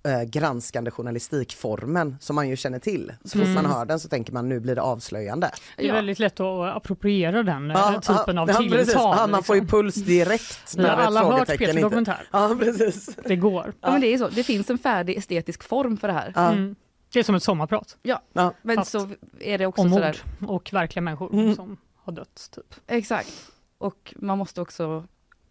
eh, 0.08 0.22
granskande 0.22 0.90
journalistikformen 0.90 2.16
som 2.20 2.36
man 2.36 2.48
ju 2.48 2.56
känner 2.56 2.78
till. 2.78 3.12
Så 3.24 3.38
fort 3.38 3.48
man 3.48 3.66
hör 3.66 3.84
den 3.84 4.00
så 4.00 4.08
tänker 4.08 4.32
man 4.32 4.48
nu 4.48 4.60
blir 4.60 4.74
det 4.74 4.82
avslöjande. 4.82 5.50
Det 5.76 5.82
är 5.84 5.86
Ja. 5.88 5.94
väldigt 5.94 6.18
lätt 6.18 6.40
att 6.40 6.76
appropriera 6.76 7.42
den 7.42 7.70
eh, 7.70 8.00
typen 8.00 8.38
av 8.38 8.48
ja, 8.50 8.54
tilltal. 8.58 9.16
Ja, 9.18 9.26
man 9.26 9.42
får 9.42 9.56
ju 9.56 9.62
liksom. 9.62 9.78
puls 9.82 9.94
direkt 9.94 10.76
har 10.76 10.82
när 10.82 10.92
ett 11.00 11.06
alla 11.06 11.20
hört 11.20 11.28
frågetecken 11.30 11.58
Peter 11.58 11.70
inte... 11.72 11.82
Dokumentär. 11.82 12.28
Ja 12.32 12.56
precis. 12.60 13.16
Det 13.24 13.36
går. 13.36 13.72
Ja, 13.80 13.90
men 13.90 14.00
det 14.00 14.06
är 14.14 14.18
så. 14.18 14.28
Det 14.28 14.42
finns 14.44 14.70
en 14.70 14.78
färdig 14.78 15.16
estetisk 15.18 15.62
form 15.62 15.96
för 15.96 16.08
det 16.08 16.14
här. 16.14 16.32
Ja. 16.34 16.52
Mm. 16.52 16.76
Det 17.12 17.18
är 17.18 17.22
som 17.24 17.34
ett 17.34 17.42
sommarprat 17.42 17.96
Ja, 18.02 18.22
Ja. 18.32 18.54
men 18.62 18.76
Fast 18.76 18.90
så 18.90 19.08
är 19.40 19.58
det 19.58 19.66
också 19.66 19.82
om 19.82 19.90
sådär. 19.92 20.22
mord 20.38 20.50
och 20.50 20.72
verkliga 20.72 21.02
människor 21.02 21.32
Mm. 21.32 21.54
som 21.54 21.76
har 22.04 22.12
dött. 22.12 22.48
Typ. 22.54 22.74
Exakt. 22.86 23.32
Och 23.78 24.14
man 24.16 24.38
måste 24.38 24.60
också 24.60 25.04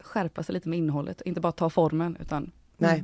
skärpa 0.05 0.43
sig 0.43 0.53
lite 0.53 0.69
med 0.69 0.79
innehållet, 0.79 1.21
inte 1.25 1.41
bara 1.41 1.51
ta 1.51 1.69
formen 1.69 2.17
utan 2.21 2.51
Nej. 2.77 3.03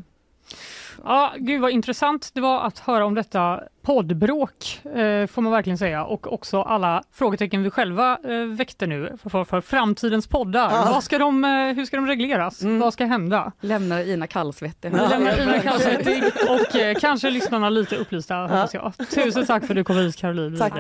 Ja, 1.04 1.34
gud 1.38 1.62
vad 1.62 1.72
intressant 1.72 2.32
det 2.34 2.42
var 2.42 2.62
att 2.62 2.80
höra 2.80 3.06
om 3.06 3.16
detta 3.16 3.64
poddbråk, 3.82 4.80
eh, 4.86 5.28
får 5.28 5.42
man 5.42 5.52
verkligen 5.52 5.78
säga, 5.78 6.06
och 6.06 6.34
också 6.34 6.62
alla 6.62 7.04
frågetecken 7.12 7.64
vi 7.64 7.70
själva 7.70 8.18
eh, 8.24 8.46
väckte 8.46 8.88
nu 8.88 9.18
för, 9.22 9.30
för, 9.30 9.44
för 9.44 9.62
framtidens 9.62 10.28
poddar. 10.28 10.72
Ja. 10.72 10.92
Vad 10.94 11.04
ska 11.04 11.18
de, 11.18 11.44
eh, 11.46 11.50
hur 11.50 11.86
ska 11.86 11.98
de 11.98 12.08
regleras? 12.08 12.62
Mm. 12.62 12.80
Vad 12.80 12.94
ska 12.94 13.06
hända? 13.06 13.52
lämnar 13.62 14.10
Ina 14.10 14.28
kallsvettig. 14.28 14.92
Vi 14.92 14.98
lämnar 14.98 15.42
Ina 15.42 15.60
kallsvettig 15.60 16.24
och 16.50 16.76
eh, 16.76 16.96
kanske 16.96 17.30
lyssnarna 17.30 17.70
lite 17.70 17.96
upplysta, 17.96 18.36
hoppas 18.36 18.74
jag. 18.74 18.94
Tusen 19.10 19.46
tack 19.46 19.66
för 19.66 19.74
att 19.74 19.76
du 19.76 19.84
kom 19.84 19.96
hit 19.96 20.16
Caroline 20.16 20.58
Tack. 20.58 20.74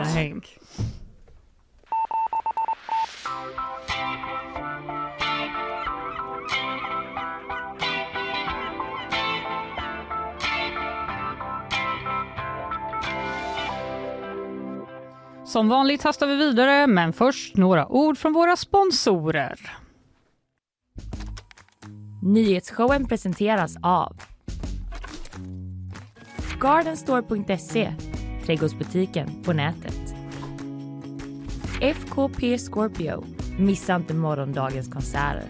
Som 15.52 15.70
vanligt 15.70 16.04
hastar 16.04 16.28
vi 16.28 16.36
vidare, 16.36 16.88
men 16.88 17.14
först 17.14 17.58
några 17.58 17.88
ord 17.88 18.18
från 18.18 18.34
våra 18.34 18.56
sponsorer. 18.56 19.60
Nyhetsshowen 22.22 23.08
presenteras 23.08 23.76
av 23.82 24.22
Gardenstore.se, 26.60 27.93
trädgårdsbutiken 28.45 29.43
på 29.43 29.54
nätet. 29.54 30.16
FKP 31.82 32.58
Scorpio, 32.58 33.26
missa 33.60 33.95
inte 33.95 34.14
morgondagens 34.14 34.88
konserter. 34.93 35.43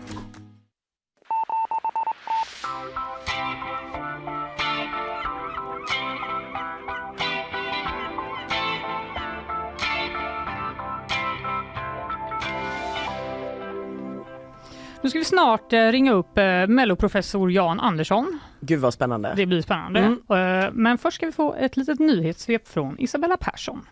Snart 15.32 15.73
eh, 15.73 15.88
ringa 15.88 16.11
upp 16.11 16.38
eh, 16.38 16.67
melloprofessor 16.67 17.51
Jan 17.51 17.79
Andersson. 17.79 18.39
Gud 18.59 18.79
vad 18.79 18.93
spännande. 18.93 19.34
Det 19.36 19.45
blir 19.45 19.61
spännande. 19.61 19.99
Mm. 19.99 20.63
Eh, 20.63 20.69
Men 20.73 20.97
först 20.97 21.15
ska 21.15 21.25
vi 21.25 21.32
få 21.32 21.53
ett 21.53 21.77
litet 21.77 21.99
nyhetssvep 21.99 22.67
från 22.67 22.99
Isabella 22.99 23.38
Persson. 23.38 23.86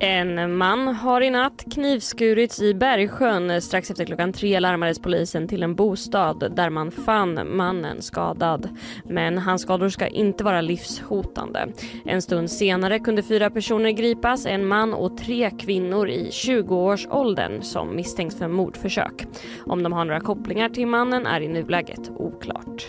En 0.00 0.56
man 0.56 0.88
har 0.88 1.20
i 1.20 1.30
natt 1.30 1.64
knivskurits 1.74 2.60
i 2.60 2.74
Bergsjön. 2.74 3.62
Strax 3.62 3.90
efter 3.90 4.04
klockan 4.04 4.32
tre 4.32 4.60
larmades 4.60 4.98
polisen 4.98 5.48
till 5.48 5.62
en 5.62 5.74
bostad 5.74 6.52
där 6.56 6.70
man 6.70 6.90
fann 6.90 7.56
mannen 7.56 8.02
skadad. 8.02 8.68
Men 9.04 9.38
hans 9.38 9.62
skador 9.62 9.88
ska 9.88 10.06
inte 10.06 10.44
vara 10.44 10.60
livshotande. 10.60 11.68
En 12.04 12.22
stund 12.22 12.50
senare 12.50 12.98
kunde 12.98 13.22
fyra 13.22 13.50
personer 13.50 13.90
gripas, 13.90 14.46
en 14.46 14.66
man 14.66 14.94
och 14.94 15.16
tre 15.16 15.50
kvinnor 15.50 16.08
i 16.08 16.30
20-årsåldern 16.30 17.62
som 17.62 17.96
misstänks 17.96 18.38
för 18.38 18.48
mordförsök. 18.48 19.26
Om 19.66 19.82
de 19.82 19.92
har 19.92 20.04
några 20.04 20.20
kopplingar 20.20 20.68
till 20.68 20.86
mannen 20.86 21.26
är 21.26 21.40
i 21.40 21.48
nuläget 21.48 22.10
oklart. 22.16 22.88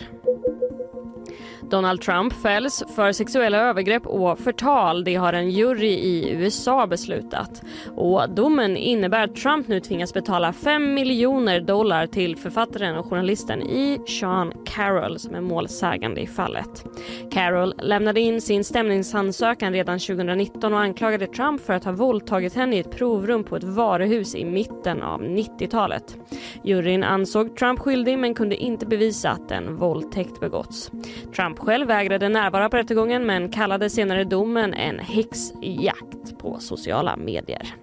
Donald 1.70 2.02
Trump 2.02 2.34
fälls 2.34 2.84
för 2.96 3.12
sexuella 3.12 3.58
övergrepp 3.58 4.08
och 4.08 4.40
förtal. 4.40 5.04
Det 5.04 5.16
har 5.16 5.34
en 5.34 5.50
jury 5.50 5.92
i 5.92 6.30
USA 6.30 6.88
beslutat. 6.88 7.62
Och 7.96 8.30
domen 8.30 8.78
innebär 8.78 9.24
att 9.24 9.36
Trump 9.36 9.68
nu 9.68 9.80
tvingas 9.80 10.14
betala 10.14 10.54
5 10.54 10.94
miljoner 10.94 11.60
dollar 11.60 12.08
till 12.08 12.38
författaren 12.38 12.96
och 12.96 13.06
journalisten 13.06 13.62
E. 13.62 13.98
Sean 14.08 14.54
Carroll 14.66 15.20
som 15.20 15.36
är 15.36 15.42
målsägande 15.42 16.22
i 16.22 16.28
fallet. 16.28 16.86
Carroll 17.32 17.74
lämnade 17.78 18.20
in 18.20 18.42
sin 18.42 18.64
stämningsansökan 18.64 19.74
redan 19.74 20.00
2019 20.00 20.74
och 20.74 20.80
anklagade 20.80 21.28
Trump 21.28 21.62
för 21.62 21.74
att 21.74 21.84
ha 21.84 21.92
våldtagit 21.92 22.56
henne 22.56 22.76
i 22.76 22.80
ett 22.80 22.92
provrum 22.92 23.44
på 23.44 23.56
ett 23.56 23.64
varuhus 23.64 24.36
i 24.36 24.46
mitten 24.46 25.02
av 25.02 25.22
90-talet. 25.22 26.18
Juryn 26.64 27.04
ansåg 27.04 27.58
Trump 27.58 27.80
skyldig 27.80 28.20
men 28.20 28.34
kunde 28.34 28.56
inte 28.56 28.86
bevisa 28.86 29.30
att 29.30 29.52
en 29.52 29.76
våldtäkt 29.76 30.40
begåtts. 30.40 30.92
Trump 31.36 31.55
själv 31.60 31.88
vägrade 31.88 32.30
närvara 32.30 32.70
på 32.70 32.78
rättegången 32.78 33.26
men 33.26 33.50
kallade 33.50 33.90
senare 33.90 34.24
domen 34.24 34.74
en 34.74 35.00
häxjakt 35.00 36.38
på 36.38 36.60
sociala 36.60 37.18
medier. 37.18 37.76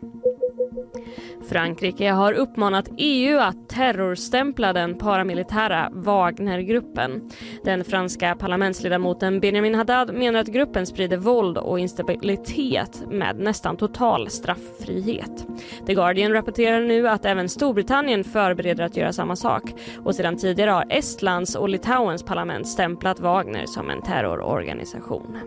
Frankrike 1.48 2.10
har 2.10 2.32
uppmanat 2.32 2.88
EU 2.98 3.38
att 3.38 3.68
terrorstämpla 3.68 4.72
den 4.72 4.98
paramilitära 4.98 5.88
Wagnergruppen. 5.92 7.30
Den 7.64 7.84
franska 7.84 8.34
parlamentsledamoten 8.34 9.40
Benjamin 9.40 9.74
Haddad 9.74 10.14
menar 10.14 10.40
att 10.40 10.46
gruppen 10.46 10.86
sprider 10.86 11.16
våld 11.16 11.58
och 11.58 11.78
instabilitet 11.78 13.02
med 13.10 13.36
nästan 13.38 13.76
total 13.76 14.30
strafffrihet. 14.30 15.46
The 15.86 15.94
Guardian 15.94 16.32
rapporterar 16.32 16.80
nu 16.80 17.08
att 17.08 17.24
även 17.24 17.48
Storbritannien 17.48 18.24
förbereder 18.24 18.84
att 18.84 18.96
göra 18.96 19.12
samma 19.12 19.36
sak 19.36 19.62
och 20.04 20.14
sedan 20.14 20.36
tidigare 20.36 20.70
har 20.70 20.86
Estlands 20.90 21.54
och 21.54 21.68
Litauens 21.68 22.22
parlament 22.22 22.68
stämplat 22.68 23.20
Wagner 23.20 23.66
som 23.66 23.90
en 23.90 24.02
terrororganisation. 24.02 25.38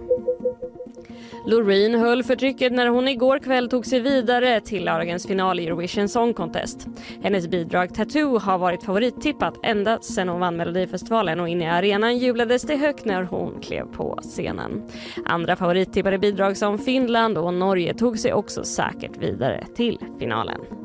Loreen 1.46 1.96
höll 1.96 2.24
för 2.24 2.36
trycket 2.36 2.74
när 2.74 2.88
hon 2.88 3.08
igår 3.08 3.40
kväll 3.40 3.70
tog 3.70 3.86
sig 3.86 4.00
vidare 4.00 4.62
till 4.62 4.86
lördagens 4.86 5.28
final 5.28 5.60
i 5.60 5.66
Eurovision 5.66 6.10
Song 6.10 6.34
Contest. 6.34 6.88
Hennes 7.24 7.48
bidrag 7.48 7.94
Tattoo 7.94 8.38
har 8.38 8.58
varit 8.58 8.84
favorittippat 8.84 9.60
ända 9.64 10.00
sedan 10.00 10.30
hon 10.30 10.40
vann 10.40 10.58
Melodifestivalen 10.58 11.40
och 11.40 11.50
inne 11.50 11.64
i 11.64 11.68
arenan 11.68 12.18
jublades 12.18 12.62
det 12.62 12.76
högt 12.76 13.06
när 13.06 13.24
hon 13.24 13.62
klev 13.62 13.86
på 13.86 14.20
scenen. 14.22 14.84
Andra 15.26 15.56
favorittippade 15.56 16.20
bidrag 16.20 16.58
som 16.58 16.80
Finland 16.80 17.38
och 17.38 17.54
Norge 17.54 17.94
tog 17.94 18.20
sig 18.20 18.34
också 18.34 18.64
säkert 18.64 19.18
vidare 19.18 19.66
till 19.76 20.00
finalen. 20.20 20.85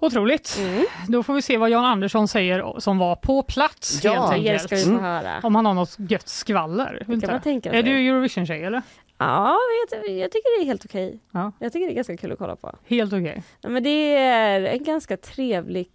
Otroligt. 0.00 0.56
Mm. 0.60 0.84
Då 1.08 1.22
får 1.22 1.34
vi 1.34 1.42
se 1.42 1.56
vad 1.56 1.70
Jan 1.70 1.84
Andersson 1.84 2.28
säger 2.28 2.80
som 2.80 2.98
var 2.98 3.16
på 3.16 3.42
plats 3.42 4.04
Ja, 4.04 4.26
helt 4.26 4.44
Det 4.46 4.58
ska 4.58 4.76
vi 4.76 4.82
få 4.82 4.90
Mm. 4.90 5.02
höra. 5.02 5.40
Om 5.42 5.54
han 5.54 5.66
har 5.66 5.74
något 5.74 5.96
gött 5.98 6.28
skvaller. 6.28 7.02
Det 7.06 7.20
kan 7.20 7.30
man 7.32 7.40
tänka 7.40 7.72
Är 7.72 7.82
du 7.82 8.08
Eurovision-tjej 8.08 8.64
eller? 8.64 8.82
Ja, 9.18 9.56
jag, 9.90 10.08
jag 10.16 10.32
tycker 10.32 10.58
det 10.58 10.64
är 10.64 10.66
helt 10.66 10.84
okej. 10.84 11.20
Ja. 11.30 11.52
Jag 11.58 11.72
tycker 11.72 11.86
det 11.86 11.92
är 11.92 11.94
ganska 11.94 12.16
kul 12.16 12.32
att 12.32 12.38
kolla 12.38 12.56
på. 12.56 12.72
Helt 12.86 13.12
okej. 13.12 13.42
Nej, 13.62 13.72
men 13.72 13.82
det 13.82 14.16
är 14.16 14.60
en 14.64 14.84
ganska 14.84 15.16
trevlig 15.16 15.88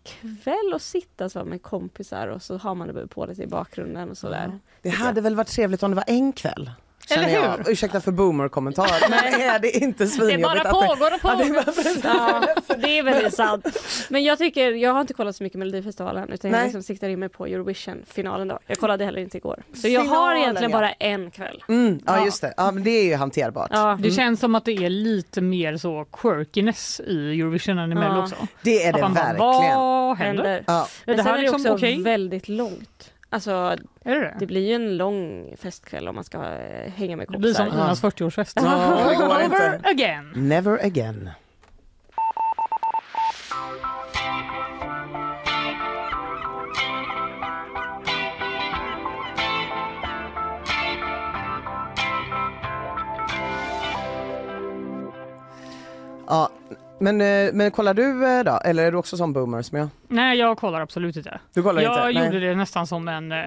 kväll 0.44 0.74
att 0.76 0.82
sitta 0.82 1.30
så 1.30 1.46
med 1.46 1.62
kompisar 1.62 2.28
och 2.28 2.42
så 2.42 2.58
har 2.58 2.76
man 2.76 2.94
det 2.94 3.08
på 3.08 3.26
lite 3.26 3.44
i 3.44 3.48
bakgrunden 3.48 4.10
och 4.10 4.18
sådär. 4.18 4.60
Det 4.82 4.90
hade 4.90 5.22
väl 5.22 5.36
varit 5.36 5.48
trevligt 5.48 5.84
om 5.84 5.92
det 5.92 5.96
var 5.96 6.04
en 6.08 6.32
kväll. 6.32 6.72
Känner 7.10 7.24
Eller 7.28 7.36
hur? 7.42 7.48
jag. 7.48 7.70
Ursäkta 7.70 8.02
för 8.02 8.12
boomer-kommentar, 8.12 9.10
men 9.10 9.42
är 9.42 9.60
det 9.60 9.72
inte 9.78 10.04
Det 10.04 10.08
svinjobbigt? 10.08 10.44
bara 10.44 10.64
det- 10.64 10.70
pågår 10.70 10.92
och 10.92 11.12
det 11.12 11.20
pågår. 11.20 12.04
bara. 12.04 12.46
Ja, 12.68 12.76
det 12.78 12.98
är 13.00 13.04
väldigt 13.04 13.34
sant. 13.34 13.66
Men 14.10 14.24
jag 14.24 14.38
tycker, 14.38 14.72
jag 14.72 14.94
har 14.94 15.02
inte 15.02 15.14
kollat 15.14 15.36
så 15.36 15.44
mycket 15.44 15.60
Melodifestivalen 15.60 16.30
utan 16.32 16.52
jag 16.52 16.58
Nej. 16.58 16.66
liksom 16.66 16.84
siktar 16.84 17.10
in 17.10 17.20
mig 17.20 17.30
på 17.30 17.46
Eurovision-finalen 17.46 18.48
då. 18.48 18.60
Jag 18.68 18.78
kollade 18.78 19.06
heller 19.06 19.20
inte 19.20 19.38
igår. 19.38 19.64
Så 19.74 19.88
jag 19.88 20.00
har 20.00 20.06
Finalen, 20.08 20.38
egentligen 20.42 20.72
ja. 20.72 20.78
bara 20.78 20.92
en 20.92 21.32
kväll. 21.32 21.64
Mm, 21.70 22.00
ja 22.06 22.18
Ja. 22.18 22.26
just 22.26 22.42
det, 22.42 22.54
ja, 22.58 22.72
men 22.72 22.84
det 22.84 22.90
är 22.90 23.04
ju 23.04 23.16
hanterbart. 23.16 23.70
Ja, 23.74 23.98
Det 24.02 24.12
känns 24.12 24.40
som 24.40 24.56
att 24.56 24.66
det 24.66 24.72
är 24.72 24.90
lite 24.90 25.42
mer 25.42 25.78
så 25.78 26.06
quirkiness 26.12 27.00
i 27.00 27.42
Eurovision 27.42 27.78
än 27.80 27.92
i 27.92 27.96
Mello 27.96 28.16
Ja. 28.16 28.24
också. 28.24 28.36
Det 28.62 28.84
är 28.86 28.94
det 28.94 29.02
man 29.02 29.14
bara, 29.14 29.24
verkligen. 29.24 29.40
Vad 29.48 30.18
händer? 30.18 30.44
händer. 30.44 30.64
Ja. 30.68 30.88
det 31.06 31.12
Men 31.16 31.18
sen 31.18 31.26
här 31.26 31.34
är 31.34 31.38
det 31.38 31.42
liksom 31.52 31.62
också 31.72 31.74
okej? 31.86 32.02
väldigt 32.04 32.48
långt. 32.50 33.12
Alltså 33.36 33.52
Är 33.52 34.16
det 34.16 34.20
det? 34.20 34.36
det 34.40 34.46
blir 34.46 34.68
ju 34.68 34.74
en 34.74 34.98
lång 34.98 35.54
festkväll 35.58 36.08
om 36.08 36.16
man 36.16 36.24
ska 36.24 36.40
hänga 36.96 37.16
med 37.18 37.28
Det 37.30 37.38
blir 37.38 37.54
som 37.54 37.66
kompisar. 37.66 37.86
Inas 37.86 38.04
40-årsfest. 38.04 38.54
Ja, 38.56 39.10
det 39.10 39.16
går 39.16 39.42
inte. 39.42 39.56
Over 39.56 39.90
again. 39.92 40.32
Never 40.36 40.86
again. 40.86 41.30
Ja, 56.28 56.50
Men, 57.00 57.22
eh, 57.22 57.54
men 57.54 57.72
kollar 57.72 57.94
du 57.94 58.28
eh, 58.38 58.44
då? 58.44 58.52
Eller 58.66 58.86
är 58.86 58.92
du 58.92 58.98
också 58.98 59.18
som 59.18 59.34
boomer 59.34 59.62
som 59.62 59.78
jag? 59.78 59.88
Nej, 60.08 60.38
jag 60.40 60.58
kollar 60.58 60.82
absolut 60.82 61.16
inte. 61.16 61.40
Du 61.54 61.64
kollar 61.64 61.82
jag 61.82 62.10
inte? 62.12 62.20
gjorde 62.20 62.40
Nej. 62.40 62.48
det 62.50 62.56
nästan 62.56 62.88
som 62.88 63.08
en, 63.08 63.32
eh, 63.32 63.38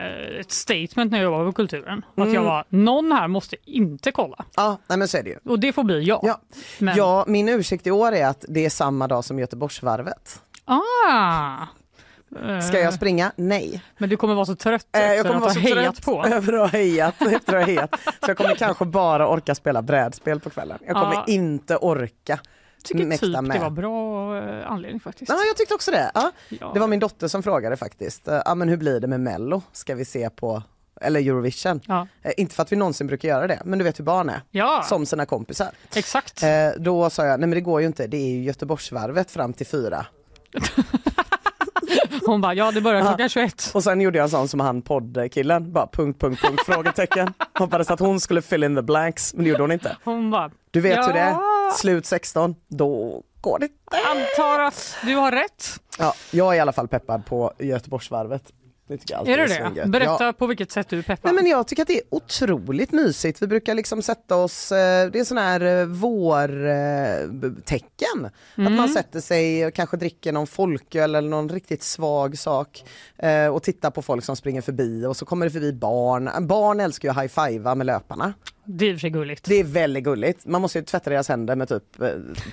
ett 0.40 0.50
statement 0.52 1.12
när 1.12 1.22
jag 1.22 1.30
var 1.30 1.46
på 1.46 1.52
Kulturen. 1.52 2.02
Att 2.10 2.18
Mm. 2.18 2.34
jag 2.34 2.42
var, 2.42 2.64
någon 2.68 3.12
här 3.12 3.28
måste 3.28 3.56
inte 3.64 4.12
kolla. 4.12 4.44
Ja, 4.56 4.78
nej 4.86 4.98
men 4.98 5.08
så 5.08 5.16
är 5.18 5.22
det 5.22 5.30
ju. 5.30 5.36
Och 5.44 5.58
det 5.60 5.72
får 5.72 5.84
bli 5.84 6.02
jag. 6.02 6.20
Ja. 6.22 6.40
Men, 6.78 6.96
Ja, 6.96 7.24
min 7.28 7.48
ursäkt 7.48 7.86
i 7.86 7.90
år 7.90 8.12
är 8.12 8.26
att 8.26 8.44
det 8.48 8.64
är 8.64 8.70
samma 8.70 9.06
dag 9.08 9.24
som 9.24 9.38
Göteborgsvarvet. 9.38 10.42
Ah! 10.64 11.66
Ska 12.68 12.78
jag 12.80 12.94
springa? 12.94 13.32
Nej. 13.36 13.82
Men 13.98 14.08
du 14.08 14.16
kommer 14.16 14.34
vara 14.34 14.46
så 14.46 14.54
trött 14.56 14.86
efter 14.92 15.14
jag 15.14 15.22
kommer 15.26 15.34
att 15.36 15.42
vara 15.42 15.54
så 15.54 15.60
hejat 15.60 16.04
på. 16.04 16.24
över 16.24 16.52
att 16.52 16.60
ha 16.60 16.66
hejat, 16.78 17.14
efter 17.22 17.56
att 17.56 17.62
ha 17.62 17.66
hejat. 17.66 18.00
Så 18.04 18.30
jag 18.30 18.36
kommer 18.36 18.54
kanske 18.54 18.84
bara 18.84 19.28
orka 19.28 19.54
spela 19.54 19.82
brädspel 19.82 20.40
på 20.40 20.50
kvällen. 20.50 20.78
Jag 20.86 20.94
kommer 20.96 21.14
Ja. 21.14 21.24
inte 21.26 21.76
orka 21.76 22.38
tycker 22.84 23.06
mäkta 23.06 23.26
typ 23.26 23.40
med. 23.40 23.56
det 23.56 23.58
var 23.58 23.70
bra 23.70 24.36
eh, 24.38 24.70
anledning 24.72 25.00
faktiskt. 25.00 25.28
Ja, 25.28 25.38
jag 25.46 25.56
tyckte 25.56 25.74
också 25.74 25.90
det. 25.90 26.10
Ja. 26.14 26.30
Ja. 26.48 26.70
Det 26.74 26.80
var 26.80 26.86
min 26.88 27.00
dotter 27.00 27.28
som 27.28 27.42
frågade 27.42 27.76
faktiskt. 27.76 28.28
Eh, 28.28 28.42
Ja, 28.44 28.54
men 28.54 28.68
hur 28.68 28.76
blir 28.76 29.00
det 29.00 29.06
med 29.06 29.20
Mello? 29.20 29.62
Ska 29.72 29.94
vi 29.94 30.04
se 30.04 30.30
på, 30.30 30.62
eller 31.00 31.20
Eurovision? 31.20 31.80
Ja. 31.86 32.06
Eh, 32.22 32.32
Inte 32.36 32.54
för 32.54 32.62
att 32.62 32.72
vi 32.72 32.76
någonsin 32.76 33.06
brukar 33.06 33.28
göra 33.28 33.46
det, 33.46 33.62
men 33.64 33.78
du 33.78 33.84
vet 33.84 33.98
hur 33.98 34.04
barn 34.04 34.28
är. 34.28 34.40
ja, 34.50 34.82
Som 34.88 35.06
sina 35.06 35.26
kompisar. 35.26 35.68
exakt. 35.96 36.42
Eh, 36.42 36.48
då 36.78 37.10
sa 37.10 37.24
jag, 37.26 37.40
nej 37.40 37.48
men 37.48 37.56
det 37.56 37.60
går 37.60 37.80
ju 37.80 37.86
inte, 37.86 38.06
det 38.06 38.16
är 38.16 38.28
ju 38.30 38.42
Göteborgsvarvet 38.42 39.30
fram 39.30 39.52
till 39.52 39.66
fyra. 39.66 40.06
Hon 42.26 42.40
bara, 42.40 42.54
ja 42.54 42.70
det 42.70 42.80
börjar 42.80 43.00
Ja. 43.00 43.06
klockan 43.06 43.28
21. 43.28 43.70
Och 43.74 43.84
sen 43.84 44.00
gjorde 44.00 44.18
jag 44.18 44.24
en 44.24 44.30
sån 44.30 44.48
som 44.48 44.60
han 44.60 44.82
poddkillen, 44.82 45.72
bara 45.72 45.86
punkt, 45.86 46.20
punkt, 46.20 46.42
punkt, 46.42 46.62
frågetecken. 46.66 47.32
Hoppades 47.58 47.90
att 47.90 48.00
hon 48.00 48.20
skulle 48.20 48.42
fill 48.42 48.64
in 48.64 48.76
the 48.76 48.82
blanks, 48.82 49.34
men 49.34 49.44
det 49.44 49.50
gjorde 49.50 49.62
hon 49.62 49.72
inte. 49.72 49.96
Hon 50.04 50.30
bara, 50.30 50.50
Du 50.70 50.80
vet 50.80 50.96
Ja. 50.96 51.06
hur 51.06 51.12
det 51.12 51.18
är, 51.20 51.32
slut 51.76 52.06
16, 52.06 52.54
då 52.68 53.22
går 53.40 53.58
det 53.58 53.68
antar 53.90 54.60
att 54.60 54.96
du 55.04 55.14
har 55.14 55.32
rätt. 55.32 55.80
Ja, 55.98 56.14
jag 56.30 56.52
är 56.52 56.56
i 56.56 56.60
alla 56.60 56.72
fall 56.72 56.88
peppad 56.88 57.26
på 57.26 57.52
Göteborgsvarvet. 57.58 58.42
Det 58.88 58.94
Är 59.12 59.36
det? 59.74 59.86
Berätta 59.88 60.24
Ja. 60.24 60.32
på 60.32 60.46
vilket 60.46 60.72
sätt 60.72 60.88
du 60.88 60.98
är 60.98 61.02
peppad. 61.02 61.34
Nej, 61.34 61.42
men 61.42 61.50
jag 61.50 61.66
tycker 61.66 61.82
att 61.82 61.88
det 61.88 61.96
är 61.98 62.02
otroligt 62.10 62.92
mysigt. 62.92 63.42
Vi 63.42 63.46
brukar 63.46 63.74
liksom 63.74 64.02
sätta 64.02 64.36
oss, 64.36 64.72
eh, 64.72 65.10
det 65.10 65.20
är 65.20 65.24
sån 65.24 65.38
här 65.38 65.60
eh, 65.80 65.84
vårtecken. 65.86 68.24
Att 68.52 68.58
Mm. 68.58 68.74
man 68.76 68.88
sätter 68.88 69.20
sig 69.20 69.66
och 69.66 69.74
kanske 69.74 69.96
dricker 69.96 70.32
någon 70.32 70.46
folköl 70.46 71.14
eller 71.14 71.28
någon 71.28 71.48
riktigt 71.48 71.82
svag 71.82 72.38
sak 72.38 72.84
eh, 73.18 73.46
och 73.46 73.62
tittar 73.62 73.90
på 73.90 74.02
folk 74.02 74.24
som 74.24 74.36
springer 74.36 74.60
förbi 74.62 75.06
och 75.06 75.16
så 75.16 75.24
kommer 75.26 75.46
det 75.46 75.52
förbi 75.52 75.72
barn. 75.72 76.30
Barn 76.46 76.80
älskar 76.80 77.08
ju 77.08 77.10
att 77.10 77.16
high-fivea 77.22 77.74
med 77.74 77.86
löparna. 77.86 78.32
Det 78.70 78.84
är 78.86 78.88
i 78.88 78.92
och 78.92 78.96
för 78.96 79.00
sig 79.00 79.10
gulligt. 79.10 79.44
Det 79.44 79.54
är 79.60 79.64
väldigt 79.64 80.04
gulligt. 80.04 80.46
Man 80.46 80.60
måste 80.62 80.78
ju 80.78 80.84
tvätta 80.84 81.10
deras 81.10 81.28
händer 81.28 81.56
med 81.56 81.68
typ 81.68 82.00
eh, 82.02 82.08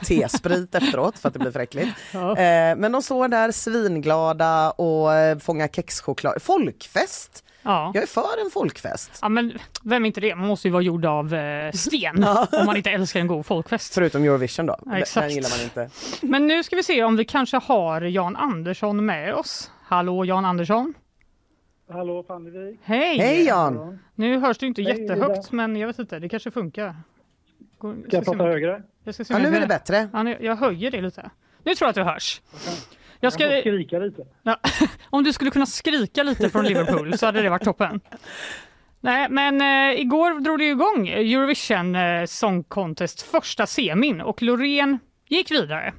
tesprit 0.05 0.75
efteråt 0.75 1.19
för 1.19 1.27
att 1.27 1.33
det 1.33 1.39
blir 1.39 1.51
för 1.51 1.59
äckligt. 1.59 1.89
Ja. 2.13 2.29
Eh, 2.37 2.75
men 2.75 2.91
de 2.91 3.01
står 3.01 3.27
där 3.27 3.51
svinglada 3.51 4.71
och 4.71 5.13
eh, 5.13 5.37
fångar 5.37 5.67
kexchoklad. 5.67 6.41
Folkfest! 6.41 7.43
Ja. 7.63 7.91
Jag 7.93 8.03
är 8.03 8.07
för 8.07 8.45
en 8.45 8.51
folkfest. 8.51 9.19
ja, 9.21 9.29
men 9.29 9.53
vem 9.83 10.03
är 10.03 10.07
inte 10.07 10.21
det? 10.21 10.35
Man 10.35 10.47
måste 10.47 10.67
ju 10.67 10.71
vara 10.71 10.83
gjord 10.83 11.05
av 11.05 11.33
eh, 11.33 11.71
sten 11.71 12.23
om 12.51 12.65
man 12.65 12.77
inte 12.77 12.89
älskar 12.91 13.19
en 13.19 13.27
god 13.27 13.45
folkfest. 13.45 13.93
Förutom 13.93 14.23
Eurovision 14.23 14.65
då. 14.65 14.75
Den- 14.85 14.93
exakt. 14.93 15.27
Den 15.27 15.35
gillar 15.35 15.49
man 15.49 15.61
inte. 15.63 15.89
Men 16.21 16.47
nu 16.47 16.63
ska 16.63 16.75
vi 16.75 16.83
se 16.83 17.03
om 17.03 17.15
vi 17.17 17.25
kanske 17.25 17.57
har 17.57 18.01
Jan 18.01 18.35
Andersson 18.35 19.05
med 19.05 19.33
oss. 19.33 19.71
Hallå 19.83 20.25
Jan 20.25 20.45
Andersson. 20.45 20.93
Hallå 21.89 22.23
Fannevik. 22.27 22.79
Hej! 22.83 23.17
Hej 23.17 23.43
Jan! 23.45 23.99
Nu 24.15 24.39
hörs 24.39 24.57
du 24.57 24.65
inte 24.65 24.81
Hej, 24.81 24.99
jättehögt 25.01 25.51
men 25.51 25.75
jag 25.75 25.87
vet 25.87 25.99
inte, 25.99 26.19
det 26.19 26.29
kanske 26.29 26.51
funkar. 26.51 26.95
Gå- 27.77 27.95
Ska 28.07 28.17
jag 28.17 28.25
prata 28.25 28.43
högre? 28.43 28.83
Jag 29.03 29.15
ska 29.15 29.23
Ja, 29.29 29.37
nu 29.37 29.43
jag 29.45 29.55
är 29.55 29.59
det 29.61 29.67
bättre. 29.67 30.09
Ja, 30.13 30.23
nu- 30.23 30.37
jag 30.41 30.55
höjer 30.55 30.91
det 30.91 31.01
lite. 31.01 31.29
Nu 31.63 31.75
tror 31.75 31.85
jag 31.85 31.89
att 31.89 31.95
du 31.95 32.03
hörs. 32.03 32.41
Jag 32.53 32.73
Jag 33.19 33.33
ska, 33.33 33.43
skrika 33.61 33.99
lite. 33.99 34.25
ja, 34.43 34.59
om 35.09 35.23
du 35.23 35.33
skulle 35.33 35.51
kunna 35.51 35.65
skrika 35.65 36.23
lite 36.23 36.49
från 36.49 36.65
Liverpool 36.65 37.17
så 37.17 37.25
hade 37.25 37.41
det 37.41 37.49
varit 37.49 37.63
toppen. 37.63 37.99
Nej, 39.01 39.27
men 39.29 39.61
eh, 39.61 39.99
igår 40.01 40.39
drog 40.39 40.59
det 40.59 40.65
igång 40.65 41.07
Eurovision 41.07 41.95
eh, 41.95 42.25
Song 42.25 42.63
Contest 42.63 43.21
första 43.21 43.65
semin 43.65 44.21
och 44.21 44.41
Loreen 44.41 44.99
gick 45.27 45.51
vidare. 45.51 45.93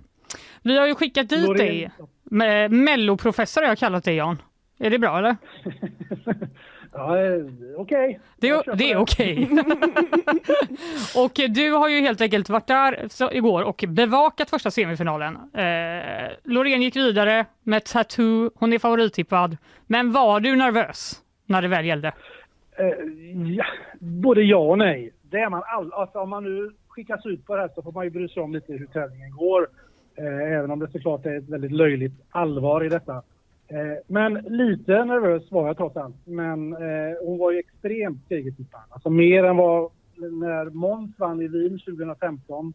Vi 0.62 0.78
har 0.78 0.86
ju 0.86 0.94
skickat 0.94 1.28
dit 1.28 1.46
Loreen- 1.48 1.56
dig. 1.58 1.90
Med 2.22 2.70
Melloprofessor 2.70 3.60
har 3.60 3.68
jag 3.68 3.78
kallat 3.78 4.04
dig 4.04 4.14
Jan. 4.16 4.42
Är 4.78 4.90
det 4.90 4.98
bra 4.98 5.18
eller? 5.18 5.36
Ja, 6.92 7.18
eh, 7.24 7.42
okej. 7.76 8.20
Det, 8.36 8.48
är- 8.48 8.56
köper 8.62 8.76
det 8.76 8.92
är 8.92 8.96
okej. 8.96 9.48
och 11.16 11.40
eh, 11.40 11.50
du 11.50 11.72
har 11.72 11.88
ju 11.88 12.00
helt 12.00 12.20
enkelt 12.20 12.48
varit 12.48 12.66
där 12.66 13.08
igår 13.36 13.62
och 13.62 13.84
bevakat 13.88 14.50
första 14.50 14.70
semifinalen. 14.70 15.36
Eh, 15.54 16.30
Loreen 16.44 16.82
gick 16.82 16.96
vidare 16.96 17.46
med 17.62 17.84
Tattoo, 17.84 18.50
hon 18.54 18.72
är 18.72 18.78
favorittippad. 18.78 19.56
Men 19.86 20.12
var 20.12 20.40
du 20.40 20.56
nervös 20.56 21.22
när 21.46 21.62
det 21.62 21.68
väl 21.68 21.84
gällde? 21.86 22.08
Eh, 22.78 22.86
ja, 23.56 23.64
både 23.98 24.42
ja 24.42 24.56
och 24.58 24.78
nej. 24.78 25.10
Det 25.22 25.36
är 25.38 25.50
man 25.50 25.62
all, 25.66 25.92
alltså, 25.92 26.18
om 26.18 26.30
man 26.30 26.44
nu 26.44 26.70
skickas 26.88 27.26
ut 27.26 27.46
på 27.46 27.54
det 27.56 27.60
här 27.60 27.70
så 27.74 27.82
får 27.82 27.92
man 27.92 28.04
ju 28.04 28.10
bry 28.10 28.28
sig 28.28 28.42
om 28.42 28.52
lite 28.52 28.72
hur 28.72 28.86
tävlingen 28.86 29.30
går. 29.36 29.66
Eh, 30.16 30.52
även 30.58 30.70
om 30.70 30.78
det 30.78 30.90
såklart 30.90 31.26
är 31.26 31.38
ett 31.38 31.48
väldigt 31.48 31.72
löjligt 31.72 32.12
allvar 32.30 32.84
i 32.84 32.88
detta. 32.88 33.22
Eh, 33.68 33.98
men 34.06 34.34
lite 34.34 35.04
nervös 35.04 35.50
var 35.50 35.66
jag 35.66 35.76
trots 35.76 35.96
allt. 35.96 36.26
Men 36.26 36.72
eh, 36.72 37.16
hon 37.24 37.38
var 37.38 37.52
ju 37.52 37.58
extremt 37.58 38.28
segertippad. 38.28 38.80
Alltså 38.88 39.10
mer 39.10 39.44
än 39.44 39.56
vad 39.56 39.90
när 40.16 40.70
Måns 40.70 41.18
vann 41.18 41.42
i 41.42 41.48
Wien 41.48 41.78
2015 41.78 42.72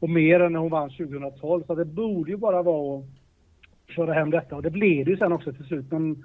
och 0.00 0.10
mer 0.10 0.40
än 0.40 0.52
när 0.52 0.60
hon 0.60 0.70
vann 0.70 0.90
2012. 0.90 1.64
Så 1.66 1.74
det 1.74 1.84
borde 1.84 2.30
ju 2.30 2.36
bara 2.36 2.62
vara 2.62 2.98
att 2.98 3.04
köra 3.94 4.12
hem 4.12 4.30
detta 4.30 4.56
och 4.56 4.62
det 4.62 4.70
blev 4.70 5.04
det 5.04 5.10
ju 5.10 5.16
sen 5.16 5.32
också 5.32 5.52
till 5.52 5.64
slut. 5.64 5.90
Men 5.90 6.24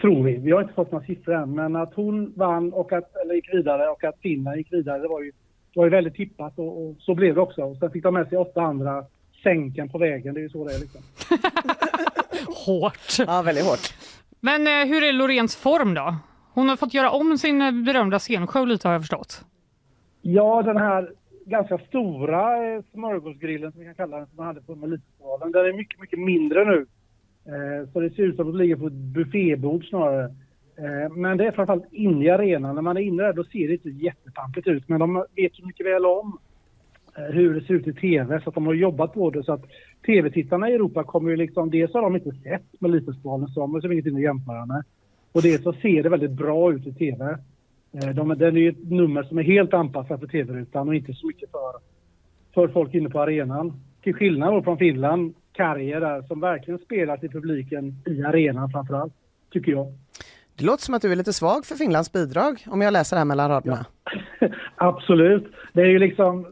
tror 0.00 0.24
vi. 0.24 0.36
Vi 0.36 0.50
har 0.50 0.62
inte 0.62 0.74
fått 0.74 0.92
några 0.92 1.06
siffror 1.06 1.34
än, 1.34 1.54
men 1.54 1.76
att 1.76 1.94
hon 1.94 2.32
vann 2.36 2.72
och 2.72 2.92
att, 2.92 3.16
eller 3.16 3.34
gick 3.34 3.54
vidare 3.54 3.88
och 3.88 4.04
att 4.04 4.18
Finland 4.22 4.56
gick 4.56 4.72
vidare, 4.72 4.98
det 4.98 5.08
var 5.08 5.22
ju, 5.22 5.32
det 5.74 5.80
var 5.80 5.84
ju 5.84 5.90
väldigt 5.90 6.14
tippat 6.14 6.58
och, 6.58 6.84
och 6.84 6.96
så 6.98 7.14
blev 7.14 7.34
det 7.34 7.40
också. 7.40 7.62
Och 7.62 7.76
sen 7.76 7.90
fick 7.90 8.02
de 8.02 8.14
med 8.14 8.28
sig 8.28 8.38
åtta 8.38 8.62
andra 8.62 9.04
sänken 9.42 9.88
på 9.88 9.98
vägen, 9.98 10.34
det 10.34 10.40
är 10.40 10.42
ju 10.42 10.48
så 10.48 10.64
det 10.64 10.74
är 10.74 10.78
liksom. 10.78 11.00
Hårt. 12.66 13.18
Ja, 13.26 13.42
väldigt 13.42 13.64
hårt. 13.64 13.94
Men 14.40 14.66
eh, 14.66 14.88
hur 14.88 15.02
är 15.02 15.12
Loreens 15.12 15.56
form 15.56 15.94
då? 15.94 16.16
Hon 16.54 16.68
har 16.68 16.76
fått 16.76 16.94
göra 16.94 17.10
om 17.10 17.38
sin 17.38 17.62
eh, 17.62 17.72
berömda 17.72 18.18
scenshow 18.18 18.66
lite 18.66 18.88
har 18.88 18.92
jag 18.92 19.02
förstått. 19.02 19.44
Ja, 20.22 20.62
den 20.62 20.76
här 20.76 21.10
ganska 21.46 21.78
stora 21.78 22.74
eh, 22.74 22.82
smörgåsgrillen 22.92 23.72
som 23.72 23.80
vi 23.80 23.86
kan 23.86 23.94
kalla 23.94 24.16
den, 24.16 24.26
som 24.26 24.36
man 24.36 24.46
hade 24.46 24.60
på 24.60 24.74
Melodifestivalen, 24.74 25.52
den 25.52 25.66
är 25.66 25.72
mycket, 25.72 26.00
mycket 26.00 26.18
mindre 26.18 26.64
nu. 26.64 26.86
Eh, 27.46 27.88
så 27.92 28.00
det 28.00 28.10
ser 28.10 28.22
ut 28.22 28.36
som 28.36 28.48
att 28.48 28.54
det 28.54 28.58
ligger 28.58 28.76
på 28.76 28.86
ett 28.86 28.92
buffébord 28.92 29.88
snarare. 29.88 30.24
Eh, 30.76 31.12
men 31.16 31.36
det 31.36 31.46
är 31.46 31.52
framförallt 31.52 31.92
inne 31.92 32.24
i 32.24 32.30
arenan. 32.30 32.74
När 32.74 32.82
man 32.82 32.96
är 32.96 33.00
inne 33.00 33.22
där 33.22 33.32
då 33.32 33.44
ser 33.44 33.68
det 33.68 33.72
inte 33.72 33.88
jättepampigt 33.88 34.66
ut. 34.66 34.88
Men 34.88 35.00
de 35.00 35.24
vet 35.36 35.58
ju 35.58 35.66
mycket 35.66 35.86
väl 35.86 36.06
om 36.06 36.38
eh, 37.16 37.24
hur 37.24 37.54
det 37.54 37.66
ser 37.66 37.74
ut 37.74 37.86
i 37.86 37.92
tv 37.92 38.40
så 38.40 38.48
att 38.48 38.54
de 38.54 38.66
har 38.66 38.74
jobbat 38.74 39.14
på 39.14 39.30
det. 39.30 39.44
Så 39.44 39.52
att 39.52 39.64
tv-tittarna 40.06 40.70
i 40.70 40.74
Europa 40.74 41.04
kommer 41.04 41.30
ju 41.30 41.36
liksom, 41.36 41.70
dels 41.70 41.94
har 41.94 42.02
de 42.02 42.16
inte 42.16 42.30
sett 42.30 42.80
Melodifestivalen 42.80 43.48
så 43.48 43.60
de 43.60 43.74
har 43.74 43.92
ingenting 43.92 44.16
att 44.16 44.22
jämföra 44.22 44.66
med. 44.66 44.84
Och 45.32 45.42
dels 45.42 45.62
så 45.62 45.72
ser 45.72 46.02
det 46.02 46.08
väldigt 46.08 46.30
bra 46.30 46.72
ut 46.72 46.86
i 46.86 46.92
tv. 46.92 47.38
Eh, 47.92 48.08
de, 48.08 48.28
den 48.28 48.56
är 48.56 48.60
ju 48.60 48.68
ett 48.68 48.90
nummer 48.90 49.22
som 49.22 49.38
är 49.38 49.42
helt 49.42 49.74
anpassat 49.74 50.20
för 50.20 50.26
tv-rutan 50.26 50.88
och 50.88 50.94
inte 50.94 51.12
så 51.12 51.26
mycket 51.26 51.50
för, 51.50 51.72
för 52.54 52.68
folk 52.68 52.94
inne 52.94 53.10
på 53.10 53.20
arenan. 53.20 53.72
Till 54.02 54.14
skillnad 54.14 54.64
från 54.64 54.78
Finland, 54.78 55.34
Karje 55.52 56.00
där, 56.00 56.22
som 56.22 56.40
verkligen 56.40 56.78
spelar 56.78 57.16
till 57.16 57.30
publiken 57.30 57.94
i 58.06 58.22
arenan 58.22 58.70
framförallt, 58.70 59.14
tycker 59.50 59.72
jag. 59.72 59.86
Det 60.56 60.64
låter 60.64 60.82
som 60.82 60.94
att 60.94 61.02
du 61.02 61.12
är 61.12 61.16
lite 61.16 61.32
svag 61.32 61.66
för 61.66 61.74
Finlands 61.74 62.12
bidrag 62.12 62.64
om 62.66 62.80
jag 62.80 62.92
läser 62.92 63.16
här 63.16 63.24
mellan 63.24 63.50
raderna. 63.50 63.86
Absolut. 64.76 65.52
Det 65.72 65.80
är 65.80 65.86
ju 65.86 65.98
liksom, 65.98 66.46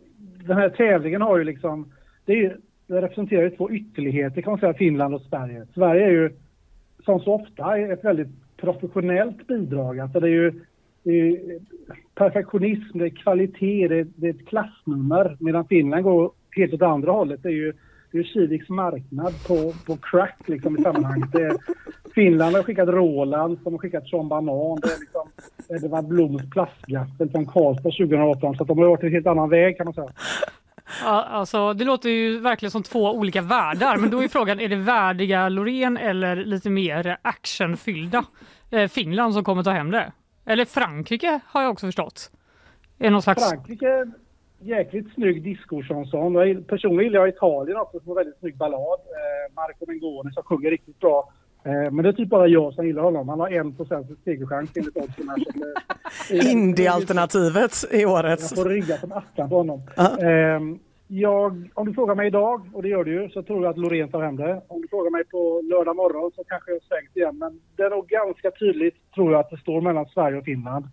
den 0.47 0.57
här 0.57 0.69
tävlingen 0.69 1.23
har 1.23 1.39
ju 1.39 1.45
liksom, 1.45 1.93
det, 2.25 2.33
är 2.33 2.57
representerar 2.89 3.43
ju 3.43 3.51
två 3.51 3.71
ytterligheter 3.71 4.43
kan 4.43 4.51
man 4.51 4.61
säga, 4.61 4.75
Finland 4.75 5.15
och 5.15 5.23
Sverige. 5.23 5.67
Sverige 5.75 6.07
är 6.07 6.11
ju, 6.11 6.31
som 7.05 7.21
så 7.21 7.33
ofta, 7.33 7.79
ett 7.79 8.05
väldigt 8.05 8.29
professionellt 8.57 9.47
bidrag. 9.47 9.99
Alltså 9.99 10.21
det 10.21 10.27
är 10.27 10.33
ju 10.33 10.53
det 11.03 11.29
är 11.29 11.59
perfektionism, 12.15 12.99
det 12.99 13.05
är 13.05 13.11
kvalitet, 13.11 13.89
det 13.89 13.99
är, 13.99 14.07
det 14.17 14.27
är 14.27 14.31
ett 14.31 14.47
klassnummer. 14.47 15.37
Medan 15.41 15.65
Finland 15.65 16.05
går 16.05 16.31
helt 16.57 16.75
åt 16.75 16.83
andra 16.83 17.13
hållet. 17.13 17.43
Det 17.43 17.49
är 17.49 17.53
ju 17.53 17.73
det 18.13 18.19
är 18.19 18.23
Kiviks 18.23 18.69
marknad 18.69 19.35
på, 19.47 19.73
på 19.87 19.97
crack 19.97 20.39
liksom 20.47 20.79
i 20.79 20.83
sammanhanget. 20.83 21.33
Det 21.33 21.43
är, 21.43 21.57
Finland 22.15 22.57
har 22.57 22.63
skickat 22.63 22.89
Roland, 22.89 23.59
som 23.63 23.73
har 23.73 23.79
skickat 23.79 24.09
Sean 24.09 24.29
Banan. 24.29 24.81
Det 24.81 24.89
är 24.89 24.99
liksom 25.75 25.91
var 25.91 26.03
Bloms 26.03 26.51
plastgaffel 26.51 27.31
från 27.31 27.47
Karlstad 27.47 27.91
2018. 27.91 28.57
Så 28.57 28.63
att 28.63 28.69
de 28.69 28.79
har 28.79 28.89
varit 28.89 29.03
en 29.03 29.13
helt 29.13 29.27
annan 29.27 29.49
väg 29.49 29.77
kan 29.77 29.85
man 29.85 29.95
säga. 29.95 30.09
Ja, 31.03 31.25
alltså, 31.25 31.73
det 31.73 31.85
låter 31.85 32.09
ju 32.11 32.41
verkligen 32.41 32.71
som 32.71 32.83
två 32.83 33.13
olika 33.13 33.43
världar, 33.43 33.97
men 33.97 34.11
då 34.11 34.23
är 34.23 34.29
frågan, 34.29 34.61
är 34.61 34.69
det 34.69 34.77
värdiga 34.77 35.49
Loreen 35.49 35.97
eller 35.97 36.37
lite 36.37 36.71
mer 36.71 37.17
actionfyllda 37.23 38.25
eh, 38.71 38.89
Finland 38.89 39.35
som 39.35 39.45
kommer 39.45 39.63
ta 39.63 39.71
hem 39.71 39.91
det? 39.91 40.13
Eller 40.47 40.65
Frankrike 40.65 41.41
har 41.47 41.63
jag 41.63 41.73
också 41.73 41.87
förstått. 41.87 42.31
Är 42.99 43.11
någon 43.11 43.23
slags... 43.23 43.49
Frankrike, 43.51 44.07
jäkligt 44.61 45.15
snygg 45.15 45.43
discochanson. 45.43 46.65
Personligen 46.69 47.05
gillar 47.05 47.21
jag 47.21 47.29
Italien 47.29 47.77
också 47.77 48.01
som 48.01 48.09
har 48.09 48.15
väldigt 48.15 48.39
snygg 48.39 48.57
ballad. 48.57 49.01
Eh, 49.01 49.55
Marco 49.55 49.85
Mengoni 49.87 50.33
som 50.33 50.43
sjunger 50.43 50.71
riktigt 50.71 51.01
bra. 51.01 51.33
Eh, 51.65 51.91
men 51.93 51.97
det 51.97 52.09
är 52.09 52.13
typ 52.13 52.29
bara 52.29 52.47
jag 52.47 52.75
som 52.75 52.87
gillar 52.87 53.03
honom. 53.03 53.29
Han 53.29 53.41
har 53.41 53.49
en 53.51 53.75
procents 53.77 54.11
segerchans 54.25 54.71
enligt 54.77 54.97
oddsen 54.97 55.29
eh, 56.31 56.53
Indie-alternativet 56.53 57.85
i 57.93 58.01
Jag 58.01 58.11
årets. 58.13 58.55
får 58.55 58.65
rygga 58.65 58.97
som 58.97 59.13
attan 59.13 59.49
på 59.49 59.57
honom. 59.57 59.83
Ja. 59.97 60.19
Ehm, 60.19 60.79
jag, 61.11 61.71
om 61.75 61.87
du 61.87 61.95
frågar 61.95 62.15
mig 62.15 62.27
idag, 62.27 62.69
och 62.75 62.83
det 62.83 62.89
gör 62.89 63.05
du 63.05 63.23
ju, 63.23 63.29
så 63.29 63.43
tror 63.43 63.65
jag 63.65 63.71
att 63.71 63.79
Loreen 63.79 64.09
tar 64.09 64.23
hem 64.23 64.37
det. 64.37 64.63
Om 64.69 64.83
du 64.83 64.89
frågar 64.89 65.11
mig 65.11 65.25
på 65.25 65.61
lördag 65.71 65.97
morgon 65.97 66.31
så 66.37 66.45
kanske 66.45 66.71
jag 66.73 66.83
svängt 66.83 67.17
igen. 67.17 67.39
Men 67.39 67.61
det 67.77 67.83
är 67.83 67.91
nog 67.91 68.07
ganska 68.09 68.51
tydligt, 68.51 68.95
tror 69.15 69.33
jag, 69.33 69.41
att 69.41 69.51
det 69.51 69.57
står 69.59 69.81
mellan 69.81 70.07
Sverige 70.07 70.39
och 70.39 70.45
Finland. 70.45 70.85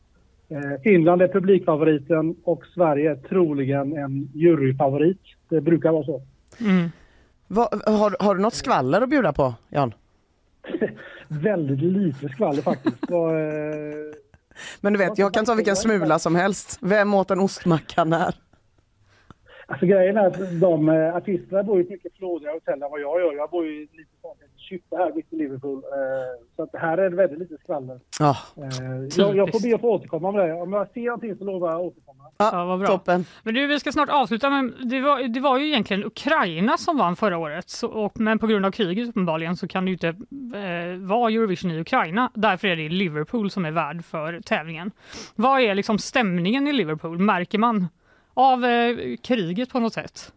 Eh, 0.50 0.82
Finland 0.84 1.22
är 1.22 1.28
publikfavoriten 1.28 2.36
och 2.44 2.66
Sverige 2.66 3.12
är 3.12 3.16
troligen 3.16 3.98
en 3.98 4.30
juryfavorit. 4.34 5.22
Det 5.50 5.62
brukar 5.62 5.92
vara 5.92 6.04
så. 6.04 6.22
Mm. 6.60 6.90
Vad- 7.48 7.82
har, 7.88 8.24
har 8.24 8.36
du 8.36 8.42
något 8.42 8.54
skvaller 8.54 9.02
att 9.02 9.10
bjuda 9.10 9.34
på, 9.34 9.54
Jan? 9.70 9.94
Väldigt 11.28 11.82
lite 11.82 12.30
skvaller 12.30 12.62
faktiskt. 12.62 12.98
Vad, 13.10 13.36
eh, 13.36 13.96
Men 14.82 14.94
du 14.94 15.00
vet, 15.00 15.18
jag 15.18 15.34
kan 15.34 15.46
ta 15.46 15.54
vilken 15.54 15.76
smula 15.76 16.20
som 16.20 16.36
helst. 16.36 16.80
Vem 16.82 17.14
åt 17.14 17.32
en 17.32 17.40
ostmacka 17.40 18.04
när? 18.04 18.36
Alltså 19.68 19.86
grejen 19.86 20.18
är 20.18 20.28
att 20.28 20.62
de 20.62 20.90
eh, 20.90 21.16
artisterna 21.16 21.64
bor 21.64 21.80
i 21.80 21.84
ett 21.84 21.90
mycket 21.90 22.18
flådigare 22.18 22.54
hotell 22.54 22.84
än 22.84 22.92
vad 22.92 23.00
jag 23.00 23.22
gör. 23.22 23.34
Jag 23.34 23.50
bor 23.50 23.66
ju 23.66 23.72
i 23.72 23.88
lite 23.94 24.15
kyppe 24.66 24.98
här 24.98 25.12
mitt 25.16 25.34
i 25.34 25.36
Liverpool. 25.36 25.78
Eh, 25.78 26.46
så 26.56 26.64
att 26.64 26.70
här 26.74 26.98
är 26.98 27.10
det 27.10 27.16
väldigt 27.16 27.40
lite 27.40 27.58
skvaller. 27.64 28.00
Ja, 28.20 28.38
Eh, 28.58 28.64
jag, 29.18 29.36
jag 29.36 29.52
får 29.52 29.70
be 29.70 29.76
att 29.76 29.82
få 29.82 29.90
återkomma 29.90 30.32
med 30.32 30.50
det. 30.50 30.54
Om 30.54 30.74
jag 30.74 30.88
ser 30.94 31.06
någonting 31.06 31.36
så 31.38 31.44
lovar 31.44 31.72
jag 31.72 31.80
att 31.82 31.88
återkomma. 31.88 32.24
Ja, 32.38 32.66
vad 32.66 32.80
bra. 32.80 32.88
toppen. 32.88 33.26
Men 33.44 33.54
du, 33.54 33.68
vi 33.68 33.80
ska 33.80 33.92
snart 33.92 34.10
avsluta, 34.10 34.50
men 34.50 34.76
det 34.90 35.02
var, 35.02 35.24
det 35.24 35.40
var 35.40 35.58
ju 35.58 35.68
egentligen 35.68 36.04
Ukraina 36.06 36.78
som 36.78 36.98
vann 36.98 37.16
förra 37.16 37.38
året. 37.38 37.70
Så, 37.70 37.88
och, 37.88 38.20
men 38.20 38.40
på 38.40 38.48
grund 38.48 38.66
av 38.66 38.72
kriget 38.72 39.10
uppenbarligen 39.10 39.56
så 39.58 39.68
kan 39.68 39.86
det 39.86 39.92
ju 39.92 39.94
inte 39.94 40.08
eh, 40.08 40.98
vara 41.00 41.32
Eurovision 41.32 41.72
i 41.72 41.80
Ukraina. 41.80 42.32
Därför 42.34 42.68
är 42.68 42.76
det 42.76 42.90
Liverpool 42.90 43.52
som 43.52 43.66
är 43.66 43.72
värd 43.72 44.06
för 44.06 44.42
tävlingen. 44.42 44.92
Vad 45.36 45.62
är 45.62 45.76
liksom 45.76 46.00
stämningen 46.00 46.68
i 46.68 46.74
Liverpool? 46.74 47.20
Märker 47.20 47.58
man 47.58 47.88
av 48.34 48.66
eh, 48.66 48.96
kriget 49.24 49.70
på 49.70 49.80
något 49.80 49.94
sätt? 49.94 50.32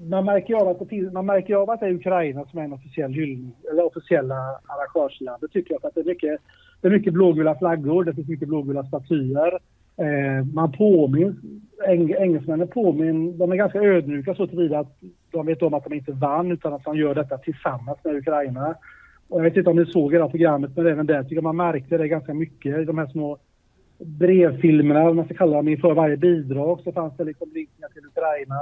Man, 0.00 0.24
märker 0.24 0.54
ju 0.54 0.60
av 0.60 0.68
att 0.68 0.78
det 0.78 0.86
finns, 0.86 1.12
man 1.12 1.26
märker 1.26 1.54
av 1.54 1.70
att 1.70 1.80
det 1.80 1.86
är 1.86 1.94
Ukraina 1.94 2.44
som 2.44 2.58
är 2.58 2.64
en 2.64 2.72
officiell 2.72 3.12
hyllning, 3.12 3.56
eller 3.70 3.86
officiella 3.86 4.34
arrangörsland. 4.66 5.40
Det 5.40 5.48
tycker 5.48 5.74
jag 5.74 5.80
för 5.80 5.88
att 5.88 5.94
det 5.94 6.00
är 6.00 6.04
mycket, 6.04 6.40
det 6.80 6.88
är 6.88 6.92
mycket 6.92 7.12
blågula 7.12 7.54
flaggor, 7.54 8.04
det 8.04 8.14
finns 8.14 8.28
mycket 8.28 8.48
blågula 8.48 8.84
statyer. 8.84 9.58
Eh, 9.96 10.44
man 10.54 10.72
påminns, 10.72 11.36
eng, 11.88 12.14
engelsmännen 12.18 12.68
påminns, 12.68 13.38
de 13.38 13.52
är 13.52 13.56
ganska 13.56 13.82
ödmjuka 13.82 14.34
så 14.34 14.46
tillvida 14.46 14.78
att 14.78 14.98
de 15.30 15.46
vet 15.46 15.62
om 15.62 15.74
att 15.74 15.84
de 15.84 15.94
inte 15.94 16.12
vann 16.12 16.52
utan 16.52 16.72
att 16.72 16.84
de 16.84 16.96
gör 16.96 17.14
detta 17.14 17.38
tillsammans 17.38 17.98
med 18.04 18.16
Ukraina. 18.16 18.74
Och 19.28 19.38
jag 19.38 19.44
vet 19.44 19.56
inte 19.56 19.70
om 19.70 19.76
ni 19.76 19.86
såg 19.86 20.12
hela 20.12 20.28
programmet 20.28 20.76
men 20.76 20.86
även 20.86 21.06
där 21.06 21.22
tycker 21.22 21.34
jag 21.34 21.44
man 21.44 21.56
märkte 21.56 21.98
det 21.98 22.08
ganska 22.08 22.34
mycket 22.34 22.78
i 22.78 22.84
de 22.84 22.98
här 22.98 23.06
små 23.06 23.38
brevfilmerna, 24.04 25.12
man 25.12 25.24
ska 25.24 25.34
kalla 25.34 25.56
dem, 25.56 25.68
inför 25.68 25.94
varje 25.94 26.16
bidrag 26.16 26.80
så 26.84 26.92
fanns 26.92 27.16
det 27.16 27.24
liksom 27.24 27.50
linkningar 27.54 27.88
till 27.88 28.06
Ukraina. 28.06 28.60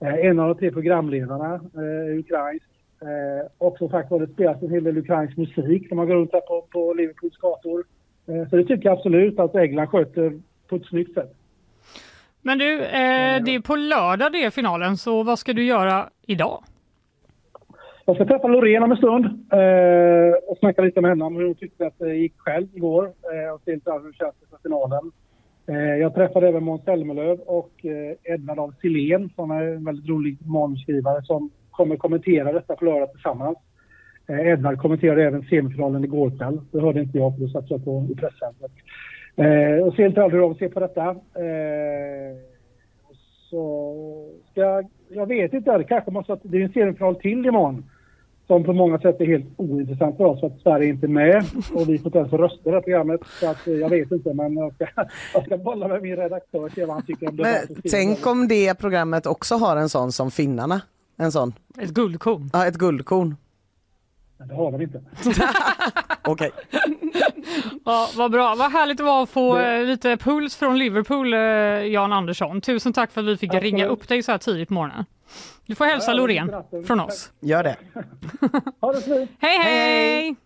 Eh, 0.00 0.26
en 0.26 0.40
av 0.40 0.48
de 0.48 0.54
tre 0.54 0.70
programledarna 0.70 1.54
eh, 1.54 1.80
är 1.82 2.18
ukrainsk. 2.18 2.66
Eh, 3.02 3.46
och 3.58 3.78
som 3.78 3.88
sagt 3.88 4.10
var 4.10 4.20
det 4.20 4.32
spelas 4.32 4.62
en 4.62 4.70
hel 4.70 4.84
del 4.84 4.98
ukrainsk 4.98 5.36
musik 5.36 5.90
när 5.90 5.96
man 5.96 6.08
går 6.08 6.14
runt 6.14 6.32
här 6.32 6.40
på, 6.40 6.66
på 6.70 6.94
Liverpools 6.94 7.36
gator. 7.36 7.84
Eh, 8.26 8.48
så 8.48 8.56
det 8.56 8.64
tycker 8.64 8.88
jag 8.88 8.98
absolut 8.98 9.38
att 9.38 9.54
England 9.54 9.86
sköter 9.86 10.40
på 10.68 10.76
ett 10.76 10.86
snyggt 10.86 11.14
sätt. 11.14 11.34
Men 12.42 12.58
du, 12.58 12.80
eh, 12.80 13.42
det 13.44 13.54
är 13.54 13.60
på 13.60 13.76
lördag 13.76 14.32
det 14.32 14.44
är 14.44 14.50
finalen, 14.50 14.96
så 14.96 15.22
vad 15.22 15.38
ska 15.38 15.52
du 15.52 15.64
göra 15.64 16.08
idag? 16.26 16.64
Jag 18.04 18.16
ska 18.16 18.24
träffa 18.24 18.48
Loreen 18.48 18.82
om 18.82 18.90
en 18.90 18.96
stund 18.96 19.24
eh, 19.52 20.34
och 20.48 20.58
snacka 20.58 20.82
lite 20.82 21.00
med 21.00 21.10
henne 21.10 21.24
om 21.24 21.36
hur 21.36 21.46
hon 21.46 21.54
tyckte 21.54 21.86
att 21.86 21.98
det 21.98 22.14
gick 22.14 22.32
själv 22.36 22.66
igår 22.74 23.04
eh, 23.04 23.54
och 23.54 23.60
se 23.64 23.74
lite 23.74 23.92
hur 23.92 24.12
det 24.12 24.16
känns 24.16 24.34
för 24.50 24.58
finalen. 24.62 25.12
Eh, 25.66 25.96
jag 25.96 26.14
träffade 26.14 26.48
även 26.48 26.64
Måns 26.64 26.84
Zelmerlöw 26.84 27.40
och 27.46 27.86
eh, 27.86 28.32
Edna 28.34 28.52
af 28.52 28.74
Sillén 28.80 29.30
som 29.36 29.50
är 29.50 29.62
en 29.62 29.84
väldigt 29.84 30.08
rolig 30.08 30.38
manusskrivare 30.46 31.22
som 31.22 31.50
kommer 31.70 31.96
kommentera 31.96 32.52
detta 32.52 32.76
på 32.76 32.84
lördag 32.84 33.12
tillsammans. 33.12 33.58
Eh, 34.28 34.48
Edna 34.48 34.76
kommenterade 34.76 35.24
även 35.24 35.42
semifinalen 35.42 36.04
igår 36.04 36.38
kväll. 36.38 36.60
Det 36.72 36.80
hörde 36.80 37.00
inte 37.00 37.18
jag 37.18 37.34
för 37.34 37.40
då 37.40 37.48
satt 37.48 37.70
jag 37.70 37.84
på 37.84 38.06
i 38.10 38.14
presscentret. 38.14 38.72
Eh, 39.36 39.86
och 39.86 39.94
se 39.94 40.08
lite 40.08 40.22
hur 40.22 40.40
de 40.40 40.54
ser 40.54 40.68
på 40.68 40.80
detta. 40.80 41.10
Eh, 41.10 42.36
så 43.50 43.94
ska 44.50 44.82
jag, 45.14 45.26
vet 45.26 45.52
inte, 45.52 45.78
det 45.78 45.84
kanske 45.84 46.10
måste, 46.10 46.38
det 46.42 46.56
är 46.56 46.62
en 46.62 46.72
semifinal 46.72 47.14
till 47.14 47.46
imorgon 47.46 47.84
som 48.46 48.64
på 48.64 48.72
många 48.72 48.98
sätt 48.98 49.20
är 49.20 49.26
helt 49.26 49.46
ointressant 49.56 50.16
för 50.16 50.24
oss 50.24 50.40
för 50.40 50.46
att 50.46 50.60
Sverige 50.60 50.88
inte 50.88 51.06
är 51.06 51.08
med 51.08 51.44
och 51.74 51.88
vi 51.88 51.98
får 51.98 52.06
inte 52.06 52.18
ens 52.18 52.32
rösta 52.32 52.60
i 52.60 52.70
det 52.70 52.72
här 52.72 52.80
programmet. 52.80 53.20
Så 53.40 53.50
att, 53.50 53.66
eh, 53.66 53.74
jag 53.74 53.88
vet 53.88 54.12
inte 54.12 54.34
men 54.34 54.56
jag 54.56 54.74
ska, 54.74 54.86
jag 55.34 55.46
ska 55.46 55.56
bolla 55.56 55.88
med 55.88 56.02
min 56.02 56.16
redaktör 56.16 56.64
och 56.64 56.72
se 56.72 56.84
vad 56.84 56.94
han 56.96 57.06
tycker 57.06 57.28
om 57.28 57.36
det. 57.36 57.42
Men 57.42 57.82
tänk 57.90 58.26
om 58.26 58.48
det 58.48 58.74
programmet 58.74 59.26
också 59.26 59.54
har 59.54 59.76
en 59.76 59.88
sån 59.88 60.12
som 60.12 60.30
finnarna. 60.30 60.80
En 61.16 61.32
sån, 61.32 61.52
Ett 61.78 61.90
guldkorn. 61.90 62.50
ja 62.52 62.66
ett 62.66 62.76
guldkorn. 62.76 63.36
Men 64.42 64.48
det 64.48 64.54
har 64.54 64.72
de 64.72 64.82
inte. 64.82 65.02
Okej. 66.22 66.50
Ja, 67.84 68.08
vad 68.16 68.30
bra, 68.30 68.54
vad 68.54 68.72
härligt 68.72 68.96
det 68.96 69.04
var 69.04 69.22
att 69.22 69.30
få 69.30 69.58
eh, 69.58 69.84
lite 69.84 70.16
puls 70.16 70.56
från 70.56 70.78
Liverpool, 70.78 71.34
eh, 71.34 71.40
Jan 71.86 72.12
Andersson. 72.12 72.60
Tusen 72.60 72.92
tack 72.92 73.12
för 73.12 73.20
att 73.20 73.26
vi 73.26 73.36
fick 73.36 73.50
Absolut. 73.50 73.62
ringa 73.72 73.86
upp 73.86 74.08
dig 74.08 74.22
så 74.22 74.32
här 74.32 74.38
tidigt 74.38 74.68
på 74.68 74.74
morgonen. 74.74 75.04
Du 75.66 75.74
får 75.74 75.84
hälsa 75.84 76.10
Ja, 76.10 76.16
Loreen 76.16 76.52
från 76.86 77.00
oss. 77.00 77.32
Gör 77.40 77.62
det. 77.62 77.76
Ha 78.80 78.92
det 78.92 79.00
så 79.00 79.14
fint! 79.14 79.30
Hej 79.40 79.58
hej! 79.58 80.36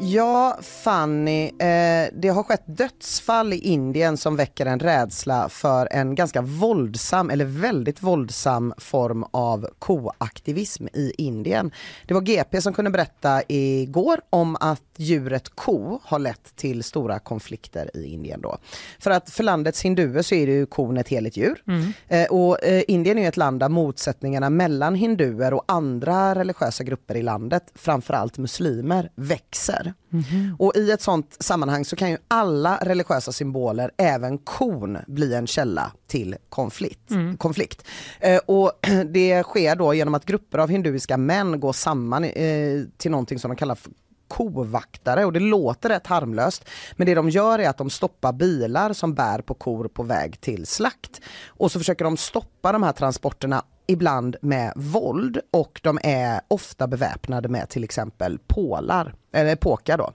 Ja, 0.00 0.58
Fanny, 0.62 1.44
eh, 1.46 2.08
det 2.12 2.28
har 2.28 2.42
skett 2.42 2.62
dödsfall 2.66 3.52
i 3.52 3.58
Indien 3.58 4.16
som 4.16 4.36
väcker 4.36 4.66
en 4.66 4.80
rädsla 4.80 5.48
för 5.48 5.88
en 5.90 6.14
ganska 6.14 6.40
våldsam, 6.42 7.30
eller 7.30 7.44
väldigt 7.44 8.02
våldsam 8.02 8.74
form 8.78 9.24
av 9.30 9.68
koaktivism 9.78 10.86
i 10.92 11.12
Indien. 11.18 11.70
Det 12.06 12.14
var 12.14 12.20
GP 12.20 12.60
som 12.60 12.72
kunde 12.72 12.90
berätta 12.90 13.42
igår 13.48 14.20
om 14.30 14.56
att 14.60 14.82
djuret 14.96 15.48
ko 15.54 16.00
har 16.04 16.18
lett 16.18 16.56
till 16.56 16.84
stora 16.84 17.18
konflikter 17.18 17.96
i 17.96 18.04
Indien 18.04 18.40
då. 18.40 18.58
För 18.98 19.10
att 19.10 19.30
för 19.30 19.44
landets 19.44 19.82
hinduer 19.82 20.22
så 20.22 20.34
är 20.34 20.46
det 20.46 20.52
ju 20.52 20.66
kon 20.66 20.96
ett 20.96 21.08
heligt 21.08 21.36
djur. 21.36 21.62
Eh, 22.08 22.26
och 22.26 22.64
eh, 22.64 22.82
Indien 22.88 23.18
är 23.18 23.28
ett 23.28 23.36
land 23.36 23.60
där 23.60 23.68
motsättningarna 23.68 24.50
mellan 24.50 24.94
hinduer 24.94 25.54
och 25.54 25.64
andra 25.68 26.34
religiösa 26.34 26.84
grupper 26.84 27.14
i 27.14 27.22
landet, 27.22 27.62
framförallt 27.74 28.38
muslimer, 28.38 29.10
växer. 29.14 29.87
Och 30.58 30.72
i 30.76 30.90
ett 30.90 31.02
sånt 31.02 31.36
sammanhang 31.40 31.84
så 31.84 31.96
kan 31.96 32.10
ju 32.10 32.18
alla 32.28 32.78
religiösa 32.82 33.32
symboler, 33.32 33.90
även 33.96 34.38
kon, 34.38 34.98
bli 35.06 35.34
en 35.34 35.46
källa 35.46 35.92
till 36.06 36.36
konflikt. 36.48 37.10
konflikt. 37.38 37.86
Eh, 38.20 38.40
och 38.46 38.72
det 39.06 39.42
sker 39.42 39.76
då 39.76 39.94
genom 39.94 40.14
att 40.14 40.24
grupper 40.24 40.58
av 40.58 40.68
hinduiska 40.68 41.16
män 41.16 41.60
går 41.60 41.72
samman 41.72 42.24
eh, 42.24 42.82
till 42.96 43.10
någonting 43.10 43.38
som 43.38 43.50
de 43.50 43.56
kallar 43.56 43.74
för 43.74 43.92
kovaktare 44.28 45.24
och 45.24 45.32
det 45.32 45.40
låter 45.40 45.88
rätt 45.88 46.06
harmlöst. 46.06 46.64
Men 46.96 47.06
det 47.06 47.14
de 47.14 47.30
gör 47.30 47.58
är 47.58 47.68
att 47.68 47.78
de 47.78 47.90
stoppar 47.90 48.32
bilar 48.32 48.92
som 48.92 49.14
bär 49.14 49.40
på 49.40 49.54
kor 49.54 49.88
på 49.88 50.02
väg 50.02 50.40
till 50.40 50.66
slakt. 50.66 51.20
Och 51.46 51.72
så 51.72 51.78
försöker 51.78 52.04
de 52.04 52.16
stoppa 52.16 52.72
de 52.72 52.82
här 52.82 52.92
transporterna 52.92 53.62
ibland 53.88 54.36
med 54.42 54.72
våld 54.76 55.40
och 55.50 55.80
de 55.82 55.98
är 56.02 56.40
ofta 56.48 56.86
beväpnade 56.86 57.48
med 57.48 57.68
till 57.68 57.84
exempel 57.84 58.38
pålar, 58.46 59.14
eller 59.32 59.56
påkar 59.56 59.98
då. 59.98 60.12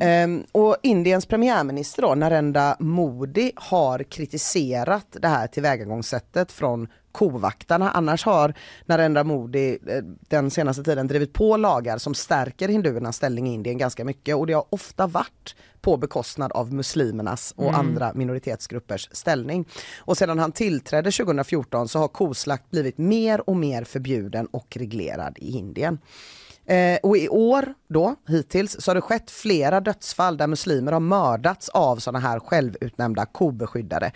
Ehm, 0.00 0.44
och 0.52 0.76
Indiens 0.82 1.26
premiärminister 1.26 2.02
då, 2.02 2.14
Narendra 2.14 2.76
Modi 2.78 3.52
har 3.56 4.02
kritiserat 4.02 5.06
det 5.20 5.28
här 5.28 5.46
tillvägagångssättet 5.46 6.52
från 6.52 6.88
kovaktarna. 7.12 7.90
Annars 7.90 8.24
har 8.24 8.54
Narendra 8.86 9.24
Modi 9.24 9.78
eh, 9.86 10.02
den 10.28 10.50
senaste 10.50 10.82
tiden 10.82 11.06
drivit 11.06 11.32
på 11.32 11.56
lagar 11.56 11.98
som 11.98 12.14
stärker 12.14 12.68
hinduernas 12.68 13.16
ställning 13.16 13.48
i 13.48 13.54
Indien 13.54 13.78
ganska 13.78 14.04
mycket 14.04 14.36
och 14.36 14.46
det 14.46 14.52
har 14.52 14.64
ofta 14.70 15.06
varit 15.06 15.54
på 15.80 15.96
bekostnad 15.96 16.52
av 16.52 16.72
muslimernas 16.72 17.54
och 17.56 17.74
andra 17.74 18.12
minoritetsgruppers 18.14 19.08
ställning. 19.12 19.68
Och 19.98 20.18
sedan 20.18 20.38
han 20.38 20.52
tillträdde 20.52 21.10
2014 21.10 21.88
så 21.88 21.98
har 21.98 22.08
koslakt 22.08 22.70
blivit 22.70 22.98
mer 22.98 23.50
och 23.50 23.56
mer 23.56 23.84
förbjuden 23.84 24.46
och 24.46 24.76
reglerad 24.76 25.38
i 25.38 25.58
Indien. 25.58 25.98
Eh, 26.66 26.98
och 27.02 27.16
i 27.16 27.28
år 27.28 27.74
då, 27.88 28.16
hittills, 28.28 28.76
så 28.80 28.90
har 28.90 28.94
det 28.94 29.00
skett 29.00 29.30
flera 29.30 29.80
dödsfall 29.80 30.36
där 30.36 30.46
muslimer 30.46 30.92
har 30.92 31.00
mördats 31.00 31.68
av 31.68 31.96
sådana 31.96 32.18
här 32.18 32.40
självutnämnda 32.40 33.26
kobeskyddare. 33.26 34.12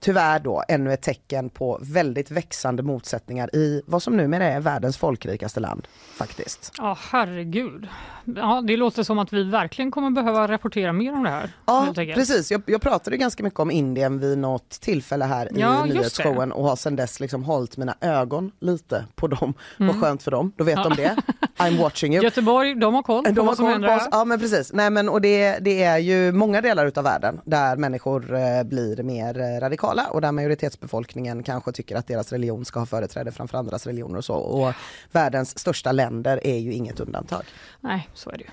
Tyvärr 0.00 0.38
då 0.38 0.64
ännu 0.68 0.92
ett 0.92 1.02
tecken 1.02 1.50
på 1.50 1.78
väldigt 1.82 2.30
växande 2.30 2.82
motsättningar 2.82 3.56
i 3.56 3.82
vad 3.86 4.02
som 4.02 4.16
numera 4.16 4.44
är 4.44 4.60
världens 4.60 4.96
folkrikaste 4.96 5.60
land 5.60 5.88
faktiskt. 6.14 6.72
Ja, 6.78 6.98
herregud. 7.10 7.88
Ja, 8.36 8.62
det 8.66 8.76
låter 8.76 9.02
som 9.02 9.18
att 9.18 9.32
vi 9.32 9.44
verkligen 9.44 9.90
kommer 9.90 10.10
behöva 10.10 10.48
rapportera 10.48 10.92
mer 10.92 11.12
om 11.12 11.22
det 11.22 11.30
här. 11.30 11.50
Ja, 11.66 11.92
precis. 11.96 12.50
Jag, 12.50 12.62
jag 12.66 12.80
pratade 12.80 13.16
ganska 13.16 13.42
mycket 13.42 13.60
om 13.60 13.70
Indien 13.70 14.18
vid 14.18 14.38
något 14.38 14.70
tillfälle 14.70 15.24
här 15.24 15.48
Ja, 15.54 15.86
i 15.86 15.88
nyhetsshowen 15.88 16.52
och 16.52 16.64
har 16.64 16.76
sedan 16.76 16.96
dess 16.96 17.20
liksom 17.20 17.44
hållit 17.44 17.76
mina 17.76 17.94
ögon 18.00 18.52
lite 18.60 19.04
på 19.14 19.26
dem. 19.26 19.54
Vad 19.78 20.00
skönt 20.00 20.22
för 20.22 20.30
dem, 20.30 20.52
då 20.56 20.64
vet 20.64 20.76
de 20.76 20.94
det. 20.96 21.16
I'm 21.58 21.78
watching 21.78 22.14
you. 22.14 22.24
Göteborg, 22.24 22.74
de 22.74 22.94
har 22.94 23.02
koll 23.02 23.24
på 23.24 23.30
De 23.30 23.46
vad 23.46 23.56
som 23.56 23.66
händer 23.66 23.88
här. 23.88 24.08
Ja 24.10 24.24
men 24.24 24.40
precis. 24.40 24.72
Nej, 24.72 24.90
men, 24.90 25.08
och 25.08 25.20
det, 25.20 25.58
det 25.58 25.82
är 25.82 25.98
ju 25.98 26.32
många 26.32 26.60
delar 26.60 26.86
utav 26.86 27.04
världen 27.04 27.40
där 27.44 27.76
människor 27.76 28.34
eh, 28.34 28.62
blir 28.62 29.02
mer 29.02 29.40
eh, 29.40 29.60
radikala 29.60 29.87
och 30.10 30.20
där 30.20 30.32
majoritetsbefolkningen 30.32 31.42
kanske 31.42 31.72
tycker 31.72 31.96
att 31.96 32.06
deras 32.06 32.32
religion 32.32 32.64
ska 32.64 32.78
ha 32.78 32.86
företräde 32.86 33.32
framför 33.32 33.58
andras 33.58 33.86
religioner 33.86 34.16
och 34.16 34.24
så. 34.24 34.34
Och 34.34 34.72
världens 35.12 35.58
största 35.58 35.92
länder 35.92 36.40
är 36.46 36.58
ju 36.58 36.72
inget 36.72 37.00
undantag. 37.00 37.42
Nej, 37.80 38.08
så 38.14 38.30
är 38.30 38.38
det 38.38 38.44
ju. 38.44 38.50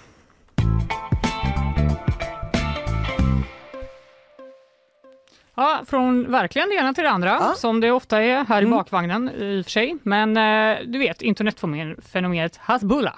Ja, 5.56 5.82
från 5.88 6.32
verkligen 6.32 6.70
det 6.70 6.76
ena 6.76 6.93
till 6.93 7.03
det 7.03 7.10
andra, 7.10 7.30
Ja. 7.30 7.53
som 7.58 7.82
det 7.82 7.91
ofta 7.91 8.22
är 8.24 8.45
här 8.45 8.62
i 8.62 8.66
Mm. 8.66 8.78
bakvagnen 8.78 9.30
i 9.30 9.62
och 9.62 9.66
för 9.66 9.72
sig. 9.72 9.97
Men 10.03 10.38
eh, 10.38 10.78
du 10.88 10.99
vet, 10.99 11.22
internetfenomenet 11.22 12.58
Hasbulla. 12.58 13.14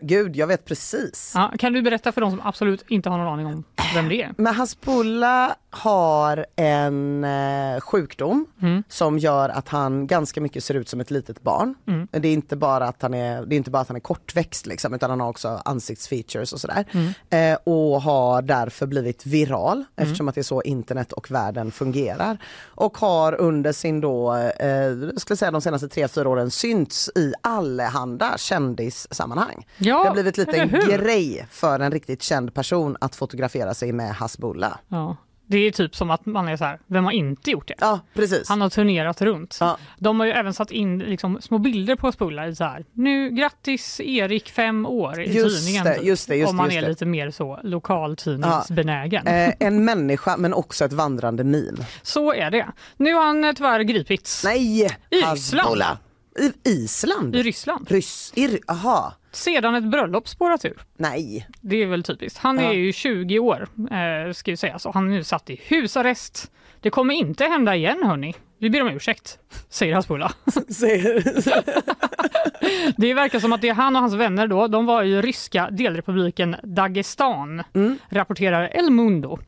Gud, 0.00 0.36
jag 0.36 0.46
vet 0.46 0.64
precis. 0.64 1.32
Ja, 1.34 1.52
kan 1.58 1.72
du 1.72 1.82
berätta 1.82 2.12
för 2.12 2.20
de 2.20 2.30
som 2.30 2.40
absolut 2.44 2.84
inte 2.88 3.10
har 3.10 3.18
någon 3.18 3.26
aning 3.32 3.46
om 3.46 3.64
vem 3.94 4.08
det 4.08 4.22
är? 4.22 4.32
Men 4.36 4.54
Hasbulla 4.54 5.54
har 5.70 6.46
en 6.56 7.24
eh, 7.24 7.80
sjukdom 7.80 8.46
Mm. 8.62 8.82
som 8.88 9.18
gör 9.18 9.48
att 9.48 9.68
han 9.68 10.06
ganska 10.06 10.40
mycket 10.40 10.64
ser 10.64 10.74
ut 10.74 10.88
som 10.88 11.00
ett 11.00 11.10
litet 11.10 11.42
barn. 11.42 11.74
Mm. 11.86 12.08
Det 12.10 12.28
är 12.28 12.32
inte 12.32 12.56
bara 12.56 12.88
att 12.88 13.02
han 13.02 13.14
är, 13.14 13.46
det 13.46 13.54
är 13.54 13.56
inte 13.56 13.70
bara 13.70 13.82
att 13.82 13.88
han 13.88 13.96
är 13.96 14.00
kortväxt 14.00 14.66
liksom, 14.66 14.94
utan 14.94 15.10
han 15.10 15.20
har 15.20 15.28
också 15.28 15.62
ansiktsfeatures 15.64 16.52
och 16.52 16.60
sådär. 16.60 16.84
Mm. 16.92 17.52
Eh, 17.52 17.58
och 17.64 18.02
har 18.02 18.42
därför 18.42 18.86
blivit 18.86 19.26
viral 19.26 19.84
eftersom 19.96 20.28
att 20.28 20.34
det 20.34 20.40
är 20.40 20.42
så 20.42 20.62
internet 20.62 21.12
och 21.12 21.30
världen 21.30 21.69
fungerar. 21.70 22.38
Och 22.64 22.98
har 22.98 23.40
under 23.40 23.72
sin 23.72 24.00
då, 24.00 24.34
eh, 24.34 25.16
skulle 25.16 25.36
säga 25.36 25.50
de 25.50 25.60
senaste 25.60 25.88
tre, 25.88 26.08
fyra 26.08 26.28
åren 26.28 26.50
synts 26.50 27.10
i 27.14 27.32
allehanda 27.42 28.38
kändissammanhang. 28.38 29.66
Ja, 29.78 30.02
det 30.02 30.08
har 30.08 30.14
blivit 30.14 30.36
lite 30.36 30.56
en 30.56 30.68
grej 30.70 31.46
för 31.50 31.80
en 31.80 31.92
riktigt 31.92 32.22
känd 32.22 32.54
person 32.54 32.96
att 33.00 33.16
fotografera 33.16 33.74
sig 33.74 33.92
med 33.92 34.14
Hasbulla. 34.14 34.78
Ja. 34.88 35.16
Det 35.50 35.58
är 35.58 35.70
typ 35.70 35.96
som 35.96 36.10
att 36.10 36.26
man 36.26 36.48
är 36.48 36.56
så 36.56 36.64
här, 36.64 36.78
vem 36.86 37.04
har 37.04 37.12
inte 37.12 37.50
gjort 37.50 37.68
det? 37.68 37.74
Ja, 37.78 38.00
precis. 38.14 38.48
Han 38.48 38.60
har 38.60 38.70
turnerat 38.70 39.22
runt. 39.22 39.56
Ja. 39.60 39.78
De 39.98 40.20
har 40.20 40.26
ju 40.26 40.32
även 40.32 40.54
satt 40.54 40.70
in 40.70 40.98
liksom, 40.98 41.40
små 41.40 41.58
bilder 41.58 41.96
på 41.96 42.06
Hasbulla 42.06 42.48
i 42.48 42.54
så 42.54 42.64
här, 42.64 42.84
nu 42.92 43.30
grattis 43.30 44.00
Erik 44.00 44.50
fem 44.50 44.86
år 44.86 45.20
i 45.20 45.32
Just 45.32 45.58
tidningen. 45.58 45.84
det, 45.84 45.96
just 45.96 46.28
det, 46.28 46.36
just 46.36 46.50
Om 46.50 46.56
man 46.56 46.70
är 46.70 46.88
lite 46.88 47.06
mer 47.06 47.30
så 47.30 47.60
lokaltidningsbenägen. 47.62 49.26
Eh, 49.26 49.52
en 49.60 49.84
människa 49.84 50.36
men 50.36 50.54
också 50.54 50.84
ett 50.84 50.92
vandrande 50.92 51.44
meme. 51.44 51.86
Så 52.02 52.32
är 52.32 52.50
det. 52.50 52.66
Nu 52.96 53.14
har 53.14 53.22
han 53.26 53.44
eh, 53.44 53.52
tyvärr 53.52 53.80
gripits 53.80 54.44
Nej! 54.44 54.98
I 55.10 55.22
Hasbulla. 55.22 55.98
I 56.38 56.70
Island? 56.70 57.36
i 57.36 57.42
Ryssland. 57.42 57.90
Ryss... 57.90 58.32
Ir... 58.34 58.60
Aha. 58.68 59.14
Sedan 59.32 59.74
ett 59.74 59.84
bröllop 59.84 60.28
spårat 60.28 60.64
ur. 60.64 60.82
Nej. 60.96 61.46
Det 61.60 61.82
är 61.82 61.86
väl 61.86 62.02
typiskt. 62.02 62.38
Han 62.38 62.58
Ja. 62.58 62.62
är 62.70 62.72
ju 62.72 62.92
20 62.92 63.38
år, 63.38 63.68
eh, 63.90 64.32
ska 64.32 64.50
ju 64.50 64.56
sägas, 64.56 64.86
och 64.86 64.94
han 64.94 65.06
är 65.06 65.10
nu 65.10 65.24
satt 65.24 65.50
i 65.50 65.60
husarrest. 65.64 66.50
Det 66.80 66.90
kommer 66.90 67.14
inte 67.14 67.44
hända 67.44 67.74
igen 67.76 68.02
hörni. 68.04 68.34
Vi 68.58 68.70
ber 68.70 68.82
om 68.82 68.88
ursäkt, 68.88 69.38
säger 69.68 69.94
Hasbulla. 69.94 70.32
Det 72.96 73.14
verkar 73.14 73.40
som 73.40 73.52
att 73.52 73.60
det 73.60 73.68
är 73.68 73.74
han 73.74 73.96
och 73.96 74.02
hans 74.02 74.14
vänner 74.14 74.46
då, 74.46 74.66
de 74.66 74.86
var 74.86 75.02
i 75.02 75.22
ryska 75.22 75.68
delrepubliken 75.70 76.56
Dagestan, 76.62 77.62
Mm. 77.74 77.98
rapporterar 78.08 78.70
El 78.76 78.90
Mundo. 78.90 79.38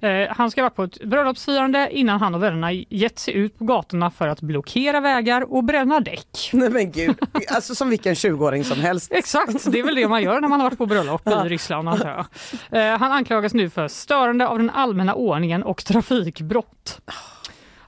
Eh, 0.00 0.28
han 0.30 0.50
ska 0.50 0.62
vara 0.62 0.70
på 0.70 0.82
ett 0.82 1.04
bröllopsfirande 1.04 1.88
innan 1.92 2.20
han 2.20 2.34
och 2.34 2.42
vännerna 2.42 2.72
gett 2.72 3.18
sig 3.18 3.34
ut 3.34 3.58
på 3.58 3.64
gatorna 3.64 4.10
för 4.10 4.28
att 4.28 4.40
blockera 4.40 5.00
vägar 5.00 5.52
och 5.52 5.64
bränna 5.64 6.00
däck. 6.00 6.50
Nej 6.52 6.70
men 6.70 6.92
gud. 6.92 7.16
Alltså 7.48 7.74
som 7.74 7.90
vilken 7.90 8.14
20-åring 8.14 8.64
som 8.64 8.80
helst. 8.80 9.12
Exakt, 9.12 9.72
det 9.72 9.78
är 9.78 9.82
väl 9.84 9.94
det 9.94 10.08
man 10.08 10.22
gör 10.22 10.40
när 10.40 10.48
man 10.48 10.60
har 10.60 10.66
varit 10.66 10.78
på 10.78 10.86
bröllop 10.86 11.28
i 11.28 11.30
Ryssland 11.30 11.88
antar 11.88 12.26
jag. 12.70 12.92
Eh, 12.92 12.98
han 12.98 13.12
anklagas 13.12 13.54
nu 13.54 13.70
för 13.70 13.88
störande 13.88 14.48
av 14.48 14.58
den 14.58 14.70
allmänna 14.70 15.14
ordningen 15.14 15.62
och 15.62 15.84
trafikbrott. 15.84 17.00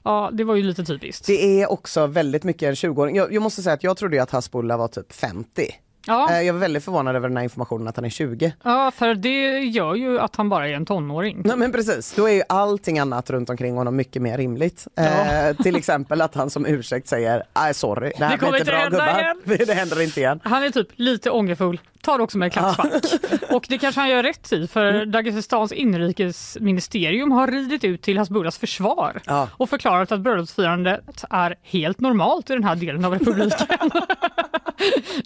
Ja, 0.03 0.29
det 0.33 0.43
var 0.43 0.55
ju 0.55 0.63
lite 0.63 0.85
typiskt. 0.85 1.27
Det 1.27 1.61
är 1.61 1.71
också 1.71 2.07
väldigt 2.07 2.43
mycket 2.43 2.63
en 2.63 2.73
20-åring. 2.73 3.15
Jag, 3.15 3.33
jag 3.33 3.43
måste 3.43 3.61
säga 3.61 3.73
att 3.73 3.83
jag 3.83 3.97
trodde 3.97 4.23
att 4.23 4.31
Hasbulla 4.31 4.77
var 4.77 4.87
typ 4.87 5.13
50. 5.13 5.71
Ja, 6.07 6.29
Eh, 6.31 6.41
jag 6.41 6.53
var 6.53 6.59
väldigt 6.59 6.83
förvånad 6.83 7.15
över 7.15 7.27
den 7.27 7.37
här 7.37 7.43
informationen 7.43 7.87
att 7.87 7.95
han 7.95 8.05
är 8.05 8.09
20. 8.09 8.53
ja, 8.63 8.91
för 8.95 9.13
det 9.15 9.59
gör 9.59 9.95
ju 9.95 10.19
att 10.19 10.35
han 10.35 10.49
bara 10.49 10.67
är 10.69 10.73
en 10.73 10.85
tonåring. 10.85 11.41
Nej 11.45 11.57
men 11.57 11.71
precis, 11.71 12.13
då 12.15 12.29
är 12.29 12.33
ju 12.33 12.43
allting 12.49 12.99
annat 12.99 13.29
runt 13.29 13.49
omkring 13.49 13.75
honom 13.75 13.95
mycket 13.95 14.21
mer 14.21 14.37
rimligt. 14.37 14.87
Eh, 14.97 15.55
till 15.63 15.75
exempel 15.75 16.21
att 16.21 16.35
han 16.35 16.49
som 16.49 16.65
ursäkt 16.65 17.07
säger 17.07 17.43
nej 17.55 17.73
sorry, 17.73 18.11
det 18.17 18.25
här 18.25 18.31
Det 18.31 18.37
blir 18.37 18.47
kommer 18.47 18.59
inte 18.59 18.71
bra 18.71 18.85
gubbar. 18.89 19.65
Det, 19.65 19.73
händer 19.73 20.01
inte 20.01 20.19
igen. 20.19 20.39
Han 20.43 20.63
är 20.63 20.69
typ 20.69 20.87
lite 20.95 21.31
ångerfull, 21.31 21.79
tar 22.01 22.19
också 22.19 22.37
med 22.37 22.53
klackspark. 22.53 23.03
Och 23.51 23.65
det 23.69 23.77
kanske 23.77 24.01
han 24.01 24.09
gör 24.09 24.23
rätt 24.23 24.51
i 24.53 24.67
för 24.67 24.89
Mm. 24.89 25.11
Dagestans 25.11 25.71
inrikesministerium 25.71 27.31
har 27.31 27.47
ridit 27.47 27.83
ut 27.83 28.01
till 28.01 28.17
Hasbullas 28.17 28.57
försvar 28.57 29.21
Ja. 29.25 29.47
och 29.57 29.69
förklarat 29.69 30.11
att 30.11 30.19
bröllopsfirandet 30.21 31.23
är 31.29 31.55
helt 31.63 31.99
normalt 31.99 32.49
i 32.49 32.53
den 32.53 32.63
här 32.63 32.75
delen 32.75 33.05
av 33.05 33.13
republiken. 33.13 33.67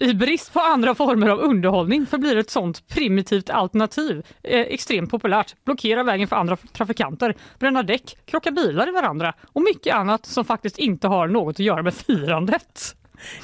I 0.00 0.14
brist 0.14 0.52
på 0.52 0.60
andra 0.64 0.94
former 0.94 1.28
av 1.28 1.38
underhållning 1.38 2.06
förblir 2.06 2.36
ett 2.36 2.50
sånt 2.50 2.88
primitivt 2.88 3.50
alternativ 3.50 4.26
eh, 4.42 4.60
extremt 4.60 5.10
populärt. 5.10 5.54
Blockera 5.64 6.02
vägen 6.02 6.28
för 6.28 6.36
andra 6.36 6.56
trafikanter, 6.56 7.34
bränna 7.58 7.82
däck, 7.82 8.16
krocka 8.24 8.50
bilar 8.50 8.88
i 8.88 8.92
varandra 8.92 9.34
och 9.52 9.62
mycket 9.62 9.94
annat 9.94 10.26
som 10.26 10.44
faktiskt 10.44 10.78
inte 10.78 11.08
har 11.08 11.28
något 11.28 11.54
att 11.54 11.58
göra 11.58 11.82
med 11.82 11.94
firandet. 11.94 12.96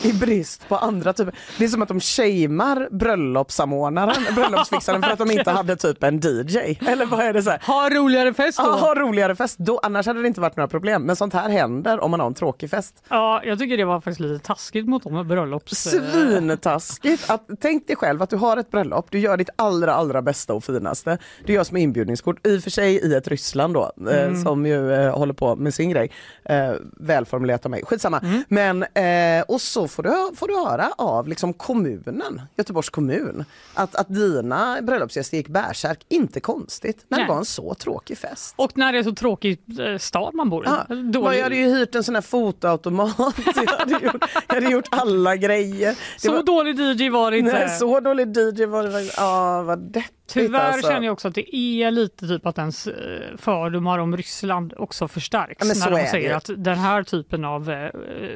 I 0.03 0.13
brist 0.13 0.69
på 0.69 0.77
andra 0.77 1.13
typer. 1.13 1.35
Det 1.59 1.65
är 1.65 1.69
som 1.69 1.83
att 1.83 1.89
de 1.89 2.01
shamear 2.01 2.89
bröllopssamordnaren, 2.91 4.35
bröllopsfixaren 4.35 5.03
för 5.03 5.11
att 5.11 5.19
de 5.19 5.31
inte 5.31 5.51
hade 5.51 5.77
typ 5.77 6.03
en 6.03 6.21
DJ. 6.21 6.59
Eller 6.87 7.07
vad 7.07 7.21
är 7.21 7.33
det 7.33 7.43
så 7.43 7.51
här? 7.51 7.63
Ha 7.67 7.91
roligare 7.91 8.35
fest 8.35 8.59
då! 8.59 8.65
Ja, 8.65 8.71
ha 8.73 8.95
roligare 8.95 9.37
fest. 9.37 9.59
Då, 9.59 9.81
annars 9.83 10.07
hade 10.07 10.21
det 10.23 10.29
inte 10.29 10.41
varit 10.41 10.57
några 10.57 10.69
problem. 10.69 11.03
Men 11.03 11.17
sånt 11.17 11.35
här 11.35 11.49
händer 11.49 12.01
om 12.01 12.11
man 12.11 12.21
har 12.21 12.27
en 12.27 12.35
tråkig 12.35 12.71
fest. 12.71 13.03
Ja, 13.09 13.43
jag 13.45 13.59
tycker 13.59 13.77
det 13.77 13.85
var 13.85 14.01
faktiskt 14.01 14.21
lite 14.21 14.47
taskigt 14.47 14.89
mot 14.89 15.03
dem 15.03 15.15
med 15.15 15.27
bröllops... 15.27 15.87
eh, 15.87 16.03
Svintaskigt! 16.13 17.31
Att, 17.31 17.47
tänk 17.61 17.87
dig 17.87 17.97
själv 17.97 18.23
att 18.23 18.31
du 18.31 18.37
har 18.37 18.57
ett 18.57 18.71
bröllop, 18.71 19.07
du 19.11 19.19
gör 19.19 19.37
ditt 19.37 19.51
allra 19.57 19.95
allra 19.95 20.23
bästa 20.23 20.55
och 20.55 20.65
finaste. 20.65 21.19
Du 21.47 21.53
gör 21.53 21.65
som 21.65 21.77
inbjudningskort, 21.77 22.47
i 22.47 22.59
och 22.59 22.63
för 22.63 22.71
sig 22.71 22.95
i 22.95 23.15
ett 23.15 23.29
Ryssland 23.29 23.75
då, 23.75 23.93
eh, 24.11 24.35
som 24.35 24.67
ju 24.67 24.93
eh, 24.93 25.19
håller 25.19 25.35
på 25.35 25.57
med 25.57 25.75
sin 25.75 25.91
grej. 25.91 26.11
Eh, 26.45 26.73
välformulerat 26.97 27.65
av 27.65 27.71
mig, 27.71 27.83
skitsamma. 27.85 28.21
Men, 28.49 28.83
eh, 28.83 29.45
och 29.49 29.60
så 29.63 29.89
får 29.89 30.03
du, 30.03 30.31
får 30.37 30.49
du 30.49 30.55
höra 30.57 30.93
av 30.99 31.29
liksom 31.29 31.53
kommunen, 31.53 32.43
Göteborgs 32.57 32.91
kommun, 32.91 33.45
att, 33.75 33.95
att 33.95 34.09
dina 34.15 34.83
bröllopsgäster 34.83 35.37
gick 35.37 35.49
bärsärk, 35.49 36.05
inte 36.09 36.41
konstigt, 36.41 37.05
när 37.09 37.19
Nej. 37.19 37.27
det 37.27 37.33
var 37.33 37.39
en 37.39 37.45
så 37.45 37.75
tråkig 37.75 38.19
fest. 38.19 38.55
Och 38.59 38.79
när 38.79 38.93
det 38.93 38.99
är 38.99 39.03
så 39.03 39.15
tråkig 39.15 39.61
eh, 39.81 39.99
stad 39.99 40.35
man 40.35 40.51
bor 40.51 40.65
i. 40.65 40.69
Ja, 40.69 40.95
Dålig- 40.95 41.39
Jag 41.39 41.43
hade 41.43 41.57
ju 41.57 41.65
hyrt 41.77 41.95
en 41.95 42.05
sån 42.05 42.15
här 42.15 42.23
fotoautomat, 42.23 43.15
jag 43.57 43.67
hade 43.67 43.93
gjort, 44.05 44.25
jag 44.49 44.55
hade 44.55 44.71
gjort 44.71 44.89
alla 44.91 45.37
grejer. 45.37 45.91
Det 45.91 46.21
så 46.21 46.33
var- 46.33 46.43
dålig 46.43 46.79
DJ 46.81 47.09
var 47.11 47.31
det 47.31 47.39
inte. 47.39 47.53
Nej, 47.53 47.79
så 47.79 48.01
dålig 48.01 48.37
DJ 48.37 48.65
var 48.65 48.83
det. 48.83 49.11
Ja, 49.17 49.63
vad 49.63 49.79
deppigt 49.79 50.20
Tyvärr 50.33 50.61
alltså. 50.61 50.91
känner 50.91 51.07
jag 51.07 51.13
också 51.13 51.29
att 51.29 51.35
det 51.35 51.57
är 51.57 51.91
lite 51.91 52.29
typ 52.29 52.47
att 52.47 52.59
ens 52.59 52.87
eh, 52.87 53.37
fördomar 53.37 53.99
om 53.99 54.17
Ryssland 54.17 54.75
också 54.77 55.09
förstärks. 55.09 55.69
Ja, 55.69 55.89
när 55.89 56.03
de 56.03 56.07
säger 56.07 56.35
att 56.35 56.51
den 56.57 56.79
här 56.79 57.03
typen 57.03 57.45
av 57.45 57.71
eh, 57.71 57.91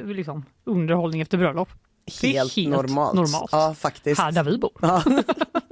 liksom, 0.05 0.45
underhållning 0.63 1.21
efter 1.21 1.37
bröllop, 1.37 1.69
helt, 2.21 2.55
helt 2.55 2.69
normalt. 2.69 3.13
normalt. 3.13 3.49
Ja, 3.51 3.75
faktiskt. 3.79 4.21
här 4.21 4.31
där 4.31 4.43
vi 4.43 4.57
bor. 4.57 4.71
Ja. 4.81 5.03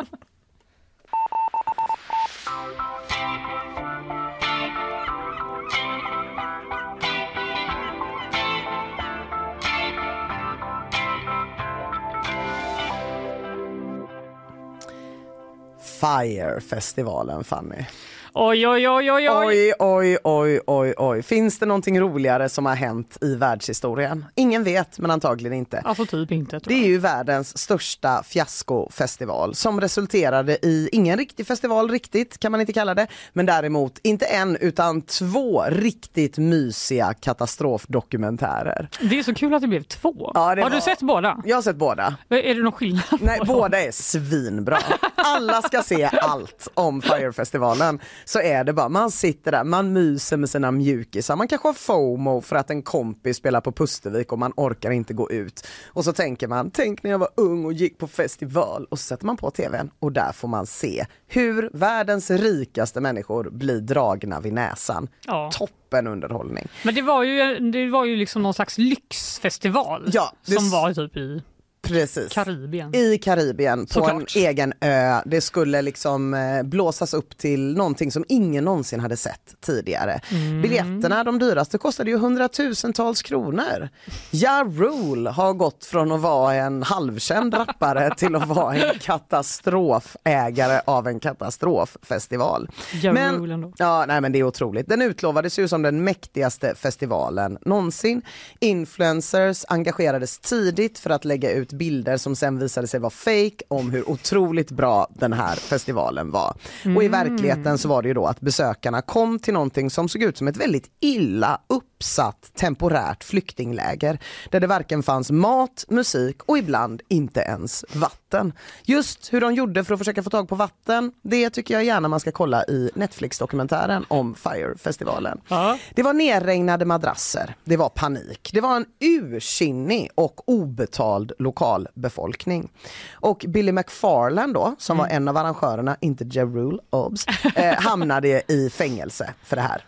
Fire-festivalen 16.03 17.43
Fanny. 17.43 17.87
Oj, 18.35 18.67
oj, 18.67 18.89
oj, 18.89 19.11
oj, 19.11 19.29
oj. 19.29 19.45
Oj, 19.47 19.73
oj, 19.79 20.17
oj, 20.23 20.59
oj, 20.67 20.93
oj. 20.97 21.23
Finns 21.23 21.59
det 21.59 21.65
någonting 21.65 21.99
roligare 21.99 22.49
som 22.49 22.65
har 22.65 22.75
hänt 22.75 23.17
i 23.21 23.35
världshistorien? 23.35 24.25
Ingen 24.35 24.63
vet, 24.63 24.99
men 24.99 25.11
antagligen 25.11 25.53
inte. 25.57 25.79
Alltså 25.85 26.05
typ 26.05 26.31
inte. 26.31 26.59
Det 26.63 26.73
är 26.73 26.87
ju 26.87 26.97
världens 26.97 27.57
största 27.57 28.23
fiaskofestival 28.23 29.55
som 29.55 29.81
resulterade 29.81 30.53
i 30.65 30.89
ingen 30.91 31.17
riktig 31.17 31.47
festival 31.47 31.89
riktigt 31.91 32.37
kan 32.39 32.51
man 32.51 32.61
inte 32.61 32.73
kalla 32.73 32.93
det. 32.95 33.07
Men 33.33 33.45
däremot 33.45 33.99
inte 34.03 34.25
en 34.25 34.55
utan 34.55 35.01
två 35.01 35.63
riktigt 35.67 36.37
mysiga 36.37 37.13
katastrofdokumentärer. 37.13 38.89
Det 39.01 39.19
är 39.19 39.23
så 39.23 39.33
kul 39.33 39.53
att 39.53 39.61
det 39.61 39.67
blev 39.67 39.83
två. 39.83 40.31
Ja, 40.33 40.55
det 40.55 40.61
Har 40.61 40.69
var- 40.69 40.75
du 40.75 40.81
sett 40.81 40.99
båda? 41.01 41.41
Jag 41.45 41.57
har 41.57 41.61
sett 41.61 41.75
båda. 41.75 42.15
Är 42.29 42.55
det 42.55 42.63
någon 42.63 42.71
skillnad? 42.71 43.03
Nej, 43.21 43.39
båda 43.47 43.81
är 43.81 43.91
svinbra. 43.91 44.77
Alla 45.15 45.61
ska 45.61 45.81
se 45.83 46.09
allt 46.21 46.67
om 46.73 47.01
Firefestivalen. 47.01 47.99
Så 48.25 48.39
är 48.39 48.63
det 48.63 48.73
bara, 48.73 48.89
man 48.89 49.11
sitter 49.11 49.51
där, 49.51 49.63
man 49.63 49.93
myser 49.93 50.37
med 50.37 50.49
sina 50.49 50.71
mjukisar. 50.71 51.35
Man 51.35 51.47
kanske 51.47 51.67
har 51.67 51.73
FOMO 51.73 52.41
för 52.41 52.55
att 52.55 52.69
en 52.69 52.81
kompis 52.81 53.37
spelar 53.37 53.61
på 53.61 53.71
Pustervik 53.71 54.31
och 54.31 54.39
man 54.39 54.53
orkar 54.55 54.91
inte 54.91 55.13
gå 55.13 55.31
ut. 55.31 55.67
Och 55.87 56.05
så 56.05 56.13
tänker 56.13 56.47
man, 56.47 56.71
tänk 56.71 57.03
när 57.03 57.11
jag 57.11 57.19
var 57.19 57.29
ung 57.35 57.65
och 57.65 57.73
gick 57.73 57.97
på 57.97 58.07
festival. 58.07 58.87
Och 58.89 58.99
så 58.99 59.03
sätter 59.03 59.25
man 59.25 59.37
på 59.37 59.51
tvn 59.51 59.91
och 59.99 60.11
där 60.11 60.31
får 60.31 60.47
man 60.47 60.65
se 60.65 61.05
hur 61.27 61.69
världens 61.73 62.31
rikaste 62.31 63.01
människor 63.01 63.49
blir 63.51 63.81
dragna 63.81 64.39
vid 64.39 64.53
näsan. 64.53 65.07
Ja. 65.27 65.51
Toppen 65.53 66.07
underhållning. 66.07 66.67
Men 66.83 66.95
det 66.95 67.01
var 67.01 67.23
ju, 67.23 67.71
det 67.71 67.89
var 67.89 68.05
ju 68.05 68.15
liksom 68.15 68.41
någon 68.43 68.53
slags 68.53 68.77
lyxfestival 68.77 70.09
Ja, 70.13 70.33
det 70.45 70.51
som 70.51 70.69
var 70.69 70.93
typ 70.93 71.17
i 71.17 71.41
Precis. 71.87 72.33
Karibien. 72.33 72.95
I 72.95 73.17
Karibien 73.17 73.85
på 73.85 73.93
Såklart. 73.93 74.35
en 74.35 74.41
egen 74.43 74.73
ö. 74.81 75.21
Det 75.25 75.41
skulle 75.41 75.81
liksom 75.81 76.33
eh, 76.33 76.63
blåsas 76.63 77.13
upp 77.13 77.37
till 77.37 77.75
någonting 77.77 78.11
som 78.11 78.25
ingen 78.27 78.63
någonsin 78.63 78.99
hade 78.99 79.17
sett 79.17 79.55
tidigare. 79.61 80.19
Mm. 80.31 80.61
Biljetterna, 80.61 81.23
de 81.23 81.39
dyraste, 81.39 81.77
kostade 81.77 82.09
ju 82.11 82.17
hundratusentals 82.17 83.21
kronor. 83.21 83.89
Ja 84.31 84.65
Rule 84.71 85.29
har 85.29 85.53
gått 85.53 85.85
från 85.85 86.11
att 86.11 86.21
vara 86.21 86.53
en 86.53 86.83
halvkänd 86.83 87.53
rappare 87.53 88.15
till 88.17 88.35
att 88.35 88.47
vara 88.47 88.75
en 88.75 88.99
katastrofägare 88.99 90.81
av 90.85 91.07
en 91.07 91.19
katastroffestival. 91.19 92.69
Ja 93.01 93.13
Men- 93.13 93.51
ändå. 93.51 93.73
Ja, 93.77 94.05
nej 94.07 94.21
men 94.21 94.31
det 94.31 94.39
är 94.39 94.43
otroligt. 94.43 94.87
Den 94.89 95.01
utlovades 95.01 95.59
ju 95.59 95.67
som 95.67 95.81
den 95.81 96.03
mäktigaste 96.03 96.75
festivalen 96.75 97.57
någonsin. 97.61 98.21
Influencers 98.59 99.65
engagerades 99.67 100.39
tidigt 100.39 100.99
för 100.99 101.09
att 101.09 101.25
lägga 101.25 101.51
ut 101.51 101.72
bilder 101.73 102.17
som 102.17 102.35
sen 102.35 102.59
visade 102.59 102.87
sig 102.87 102.99
vara 102.99 103.09
fake 103.09 103.63
om 103.67 103.91
hur 103.91 104.09
otroligt 104.09 104.71
bra 104.71 105.07
den 105.13 105.33
här 105.33 105.55
festivalen 105.55 106.31
var. 106.31 106.55
Och 106.95 107.03
i 107.03 107.07
verkligheten 107.07 107.77
så 107.77 107.87
var 107.89 108.01
det 108.01 108.07
ju 108.07 108.13
då 108.13 108.25
att 108.25 108.41
besökarna 108.41 109.01
kom 109.01 109.39
till 109.39 109.53
någonting 109.53 109.89
som 109.89 110.09
såg 110.09 110.23
ut 110.23 110.37
som 110.37 110.47
ett 110.47 110.57
väldigt 110.57 110.91
illa 110.99 111.61
uppsatt 112.03 112.51
temporärt 112.55 113.23
flyktingläger 113.23 114.19
där 114.49 114.59
det 114.59 114.67
varken 114.67 115.03
fanns 115.03 115.31
mat, 115.31 115.85
musik 115.87 116.43
och 116.45 116.57
ibland 116.57 117.01
inte 117.07 117.39
ens 117.39 117.85
vatten. 117.93 118.53
Just 118.83 119.33
hur 119.33 119.41
de 119.41 119.53
gjorde 119.53 119.83
för 119.83 119.93
att 119.93 119.99
försöka 119.99 120.23
få 120.23 120.29
tag 120.29 120.49
på 120.49 120.55
vatten, 120.55 121.11
det 121.21 121.49
tycker 121.49 121.73
jag 121.73 121.83
gärna 121.83 122.07
man 122.07 122.19
ska 122.19 122.31
kolla 122.31 122.63
i 122.63 122.91
Netflix-dokumentären 122.95 124.05
om 124.07 124.35
Fire-festivalen. 124.35 125.41
Ja. 125.47 125.77
Det 125.95 126.03
var 126.03 126.13
nerregnade 126.13 126.85
madrasser, 126.85 127.55
det 127.63 127.77
var 127.77 127.89
panik, 127.89 128.49
det 128.53 128.61
var 128.61 128.75
en 128.75 128.85
ursinnig 128.99 130.09
och 130.15 130.49
obetald 130.49 131.31
lokalbefolkning. 131.39 132.71
Och 133.11 133.45
Billy 133.47 133.71
McFarland 133.71 134.53
då, 134.53 134.75
som 134.77 134.97
var 134.97 135.07
en 135.07 135.27
av 135.27 135.37
arrangörerna, 135.37 135.97
inte 136.01 136.25
Ja 136.31 136.43
Rule, 136.43 136.79
obs, 136.89 137.25
eh, 137.55 137.81
hamnade 137.81 138.43
i 138.47 138.69
fängelse 138.69 139.33
för 139.43 139.55
det 139.55 139.61
här. 139.61 139.85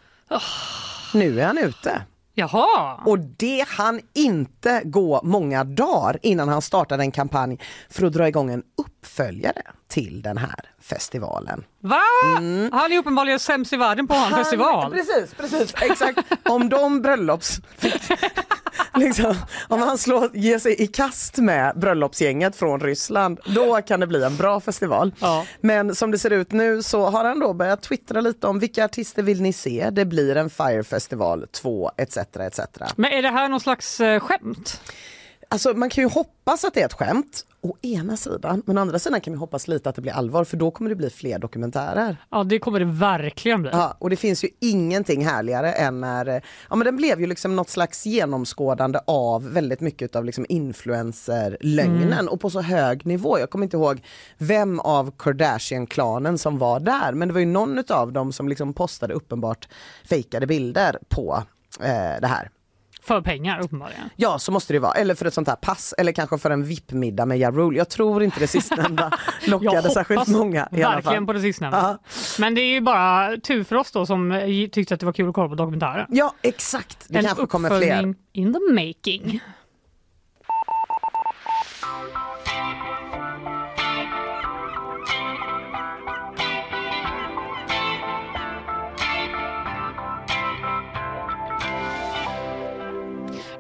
Nu 1.15 1.41
är 1.41 1.45
han 1.45 1.57
ute. 1.57 2.01
Jaha! 2.33 2.99
Och 3.05 3.19
det 3.19 3.65
han 3.67 4.01
inte 4.13 4.81
gå 4.85 5.21
många 5.23 5.63
dagar 5.63 6.19
innan 6.21 6.49
han 6.49 6.61
startade 6.61 7.03
en 7.03 7.11
kampanj 7.11 7.59
för 7.89 8.05
att 8.05 8.13
dra 8.13 8.27
igång 8.27 8.51
en 8.53 8.63
uppföljare 8.77 9.61
till 9.87 10.21
den 10.21 10.37
här 10.37 10.59
festivalen. 10.81 11.63
Va? 11.79 12.01
Han 12.71 12.91
är 12.91 12.97
uppenbarligen 12.97 13.39
sämst 13.39 13.73
i 13.73 13.77
världen 13.77 14.07
på 14.07 14.13
en 14.13 14.19
Han- 14.19 14.33
festival. 14.43 14.91
Precis, 14.91 15.33
precis, 15.37 15.73
exakt. 15.81 16.19
Om 16.49 16.69
de 16.69 17.01
bröllops... 17.01 17.59
liksom, 18.95 19.35
om 19.68 19.81
han 19.81 19.97
slår, 19.97 20.30
ger 20.34 20.60
sig 20.60 20.81
i 20.81 20.88
kast 20.88 21.38
med 21.38 21.80
bröllopsgänget 21.80 22.56
från 22.56 22.80
Ryssland, 22.80 23.39
då 23.45 23.81
kan 23.81 23.99
det 23.99 24.07
bli 24.07 24.23
en 24.23 24.38
bra 24.38 24.60
festival. 24.60 25.11
Ja. 25.19 25.45
Men 25.61 25.95
som 25.95 26.11
det 26.11 26.19
ser 26.19 26.30
ut 26.30 26.52
nu 26.52 26.84
så 26.84 27.10
har 27.10 27.26
han 27.26 27.39
då 27.39 27.53
börjat 27.53 27.81
twittra 27.81 28.22
lite 28.22 28.47
om 28.47 28.60
vilka 28.60 28.85
artister 28.85 29.23
vill 29.23 29.41
ni 29.41 29.53
se? 29.53 29.89
Det 29.91 30.06
blir 30.06 30.35
en 30.35 30.49
Fire 30.49 30.84
Festival 30.84 31.47
2 31.52 31.91
etc. 31.97 32.18
etc. 32.18 32.60
Men 32.95 33.11
är 33.11 33.22
det 33.22 33.30
här 33.30 33.49
någon 33.49 33.60
slags 33.60 33.99
eh, 33.99 34.19
skämt? 34.19 34.81
Alltså 35.56 35.73
man 35.73 35.90
kan 35.90 36.03
ju 36.03 36.10
hoppas 36.10 36.65
att 36.65 36.73
det 36.73 36.82
är 36.82 36.86
ett 36.86 36.94
skämt, 36.94 37.45
å 37.61 37.76
ena 37.82 38.18
sidan. 38.18 38.64
Men 38.65 38.77
å 38.77 38.82
andra 38.82 38.99
sidan 38.99 39.22
kan 39.22 39.34
vi 39.34 39.40
hoppas 39.40 39.68
lite 39.68 39.90
att 39.90 39.95
det 39.95 40.02
blir 40.02 40.11
allvar 40.11 40.44
för 40.44 40.57
då 40.57 40.72
kommer 40.72 40.90
det 40.90 40.95
bli 40.95 41.10
fler 41.10 41.40
dokumentärer. 41.40 42.18
Ja, 42.32 42.44
det 42.44 42.60
kommer 42.60 42.80
det 42.80 42.86
verkligen 42.86 43.61
bli. 43.61 43.72
Ja, 43.73 43.98
och 43.99 44.10
det 44.10 44.15
finns 44.15 44.44
ju 44.44 44.49
ingenting 44.60 45.26
härligare 45.26 45.72
än 45.72 46.02
när, 46.02 46.27
eh, 46.27 46.41
ja 46.69 46.76
men 46.76 46.86
den 46.86 46.95
blev 46.95 47.22
ju 47.22 47.27
liksom 47.27 47.56
något 47.56 47.69
slags 47.69 48.06
genomskådande 48.06 48.99
av 49.07 49.53
väldigt 49.53 49.80
mycket 49.82 50.15
av 50.15 50.26
liksom 50.26 50.45
influencer-lögnen 50.49 52.27
och 52.27 52.41
på 52.41 52.49
så 52.49 52.61
hög 52.61 53.06
nivå. 53.06 53.40
Jag 53.40 53.49
kommer 53.49 53.64
inte 53.64 53.77
ihåg 53.77 54.02
vem 54.38 54.80
av 54.80 55.11
Kardashian-klanen 55.18 56.38
som 56.38 56.57
var 56.57 56.80
där 56.80 57.14
men 57.14 57.27
det 57.27 57.34
var 57.34 57.40
ju 57.40 57.45
någon 57.45 57.84
av 57.90 58.14
dem 58.14 58.32
som 58.32 58.49
liksom 58.49 58.73
postade 58.73 59.14
uppenbart 59.14 59.68
fejkade 60.10 60.48
bilder 60.48 60.99
på 61.10 61.44
eh, 61.80 62.22
det 62.22 62.27
här. 62.27 62.49
För 63.06 63.22
pengar 63.22 63.61
uppenbarligen. 63.61 64.10
Ja 64.15 64.40
så 64.40 64.52
måste 64.52 64.73
det 64.73 64.80
vara, 64.80 64.91
eller 64.91 65.15
för 65.15 65.26
ett 65.26 65.34
sånt 65.34 65.48
här 65.48 65.56
pass 65.56 65.94
eller 65.98 66.11
kanske 66.11 66.38
för 66.38 66.49
en 66.49 66.64
VIP-middag 66.64 67.26
med 67.26 67.38
Ja 67.38 67.52
Rule. 67.52 67.77
Jag 67.77 67.90
tror 67.90 68.23
inte 68.23 68.40
det 68.40 68.48
sistnämnda 68.48 69.11
lockade 69.48 69.90
särskilt 69.90 70.27
många 70.27 70.68
i 70.72 70.82
verkligen 70.82 71.26
på 71.26 71.34
det 71.34 71.41
sistnämnda. 71.41 71.77
Ja. 71.77 72.10
Men 72.40 72.56
det 72.56 72.61
är 72.61 72.73
ju 72.73 72.82
bara 72.82 73.38
tur 73.38 73.64
för 73.64 73.76
oss 73.76 73.91
då 73.91 74.06
som 74.06 74.41
tyckte 74.72 74.94
att 74.94 74.99
det 74.99 75.06
var 75.06 75.14
kul 75.14 75.30
att 75.30 75.36
kolla 75.36 75.49
på 75.49 75.56
dokumentären. 75.56 76.06
Ja 76.10 76.34
exakt, 76.41 77.06
det 77.10 77.18
en 77.18 77.26
kanske 77.26 77.48
kommer 77.48 77.69
fler. 77.69 78.15
in 78.34 78.53
the 78.53 78.73
making. 78.73 79.41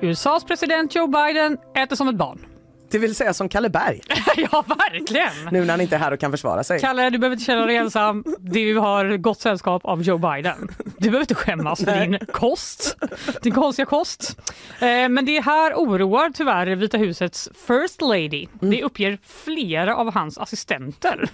USAs 0.05 0.43
president 0.43 0.95
Joe 0.95 1.07
Biden 1.07 1.57
äter 1.75 1.95
som 1.95 2.07
ett 2.07 2.15
barn. 2.15 2.45
Det 2.91 2.97
vill 2.99 3.15
säga 3.15 3.33
som 3.33 3.49
Kalle 3.49 3.69
Berg, 3.69 4.01
ja, 4.51 4.63
verkligen! 4.67 5.31
nu 5.51 5.61
när 5.65 5.73
han 5.73 5.81
inte 5.81 5.95
är 5.95 5.99
här 5.99 6.11
och 6.11 6.19
kan 6.19 6.31
försvara 6.31 6.63
sig. 6.63 6.79
Kalle, 6.79 7.09
du 7.09 7.17
behöver 7.17 7.35
inte 7.35 7.45
känna 7.45 7.65
dig 7.65 7.75
ensam. 7.75 8.23
Du 8.39 8.77
har 8.77 9.17
gott 9.17 9.39
sällskap 9.41 9.85
av 9.85 10.01
Joe 10.01 10.17
Biden. 10.17 10.67
Du 10.97 11.09
behöver 11.09 11.19
inte 11.19 11.35
skämmas 11.35 11.83
för 11.83 11.99
din 11.99 12.17
kost, 12.31 12.97
din 13.41 13.53
konstiga 13.53 13.85
kost. 13.85 14.39
Eh, 14.79 14.87
Men 15.09 15.25
det 15.25 15.39
här 15.41 15.73
oroar 15.73 16.29
tyvärr 16.33 16.67
Vita 16.75 16.97
husets 16.97 17.49
First 17.67 18.01
Lady. 18.01 18.47
Det 18.59 18.83
uppger 18.83 19.17
flera 19.43 19.95
av 19.95 20.13
hans 20.13 20.37
assistenter. 20.37 21.29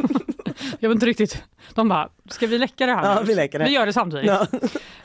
Jag 0.79 0.89
vet 0.89 0.95
inte 0.95 1.05
riktigt. 1.05 1.43
De 1.73 1.89
bara, 1.89 2.09
ska 2.29 2.47
vi 2.47 2.57
läcka 2.57 2.85
det 2.85 2.93
här? 2.95 3.15
Ja, 3.15 3.21
vi 3.21 3.35
läcker 3.35 3.59
det. 3.59 3.65
Vi 3.65 3.71
gör 3.71 3.85
det 3.85 3.93
samtidigt. 3.93 4.25
Ja. 4.25 4.47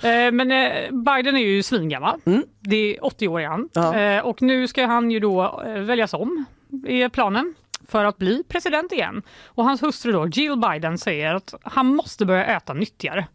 Eh, 0.09 0.33
Men 0.33 0.51
eh, 0.53 0.91
Biden 0.93 1.37
är 1.37 1.41
ju 1.41 1.63
svingammal. 1.63 2.21
Det 2.61 2.77
är 2.97 3.05
80 3.05 3.29
år 3.29 3.41
är 3.41 3.47
han. 3.47 3.69
Ja. 3.73 3.95
Eh, 3.99 4.21
Och 4.27 4.43
nu 4.43 4.69
ska 4.69 4.87
han 4.87 5.11
ju 5.11 5.21
då 5.21 5.63
väljas 5.65 6.15
om, 6.15 6.45
är 6.87 7.09
planen 7.09 7.55
för 7.89 8.05
att 8.05 8.19
bli 8.19 8.43
president 8.49 8.93
igen. 8.93 9.23
Och 9.45 9.65
hans 9.65 9.83
hustru 9.83 10.13
då, 10.13 10.29
Jill 10.29 10.57
Biden 10.57 10.99
säger 10.99 11.35
att 11.35 11.55
han 11.63 11.87
måste 11.87 12.27
börja 12.27 12.45
äta 12.45 12.73
nyttigare. 12.75 13.27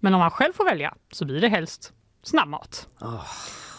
Men 0.00 0.14
om 0.14 0.20
han 0.20 0.30
själv 0.30 0.52
får 0.52 0.64
välja 0.64 0.94
så 1.12 1.24
blir 1.24 1.40
det 1.40 1.48
helst 1.48 1.92
snabbmat. 2.22 2.86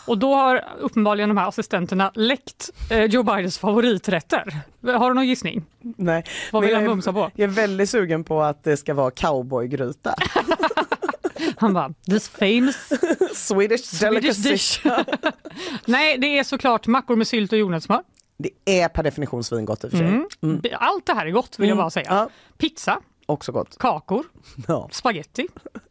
Och 0.08 0.18
då 0.18 0.36
har 0.36 0.64
uppenbarligen 0.80 1.30
de 1.30 1.38
här 1.38 1.48
assistenterna 1.48 2.12
läckt 2.16 2.70
eh, 2.92 3.04
Joe 3.04 3.24
Bidens 3.24 3.58
favoriträtter. 3.58 4.60
Har 4.84 5.10
du 5.10 5.16
någon 5.16 5.28
gissning? 5.28 5.66
Nej. 5.82 6.24
Vad 6.52 6.64
vill 6.64 6.76
han 6.76 6.84
mumsa 6.84 7.14
på? 7.14 7.32
Jag 7.36 7.50
är 7.50 7.54
väldigt 7.54 7.90
sugen 7.90 8.24
på 8.24 8.42
att 8.42 8.64
det 8.64 8.78
ska 8.78 8.94
vara 8.94 9.12
cowboygryta. 9.12 10.16
Han 11.58 11.74
bara, 11.74 11.94
this 12.06 12.30
famous 12.30 12.90
Swedish 13.34 13.86
Swedish 13.86 14.44
dish. 14.44 14.80
Nej, 15.86 16.18
det 16.18 16.40
är 16.40 16.44
såklart 16.44 16.88
mackor 16.88 17.16
med 17.16 17.28
sylt 17.28 17.52
och 17.52 17.58
jordnötssmör. 17.58 18.02
Det 18.38 18.82
är 18.82 18.88
per 18.90 19.04
definition 19.04 19.44
svingott 19.44 19.84
i 19.84 19.88
och 19.88 19.92
för 19.92 19.98
sig. 19.98 20.08
Mm. 20.42 20.62
Allt 20.74 21.06
det 21.06 21.14
här 21.14 21.26
är 21.26 21.32
gott 21.32 21.60
vill 21.60 21.70
jag 21.70 21.78
bara 21.78 21.90
säga. 21.90 22.06
Ja, 22.10 22.30
Pizza, 22.58 23.00
också 23.26 23.52
gott. 23.52 23.78
kakor, 23.80 24.24
Ja. 24.68 24.90
spaghetti 24.92 25.48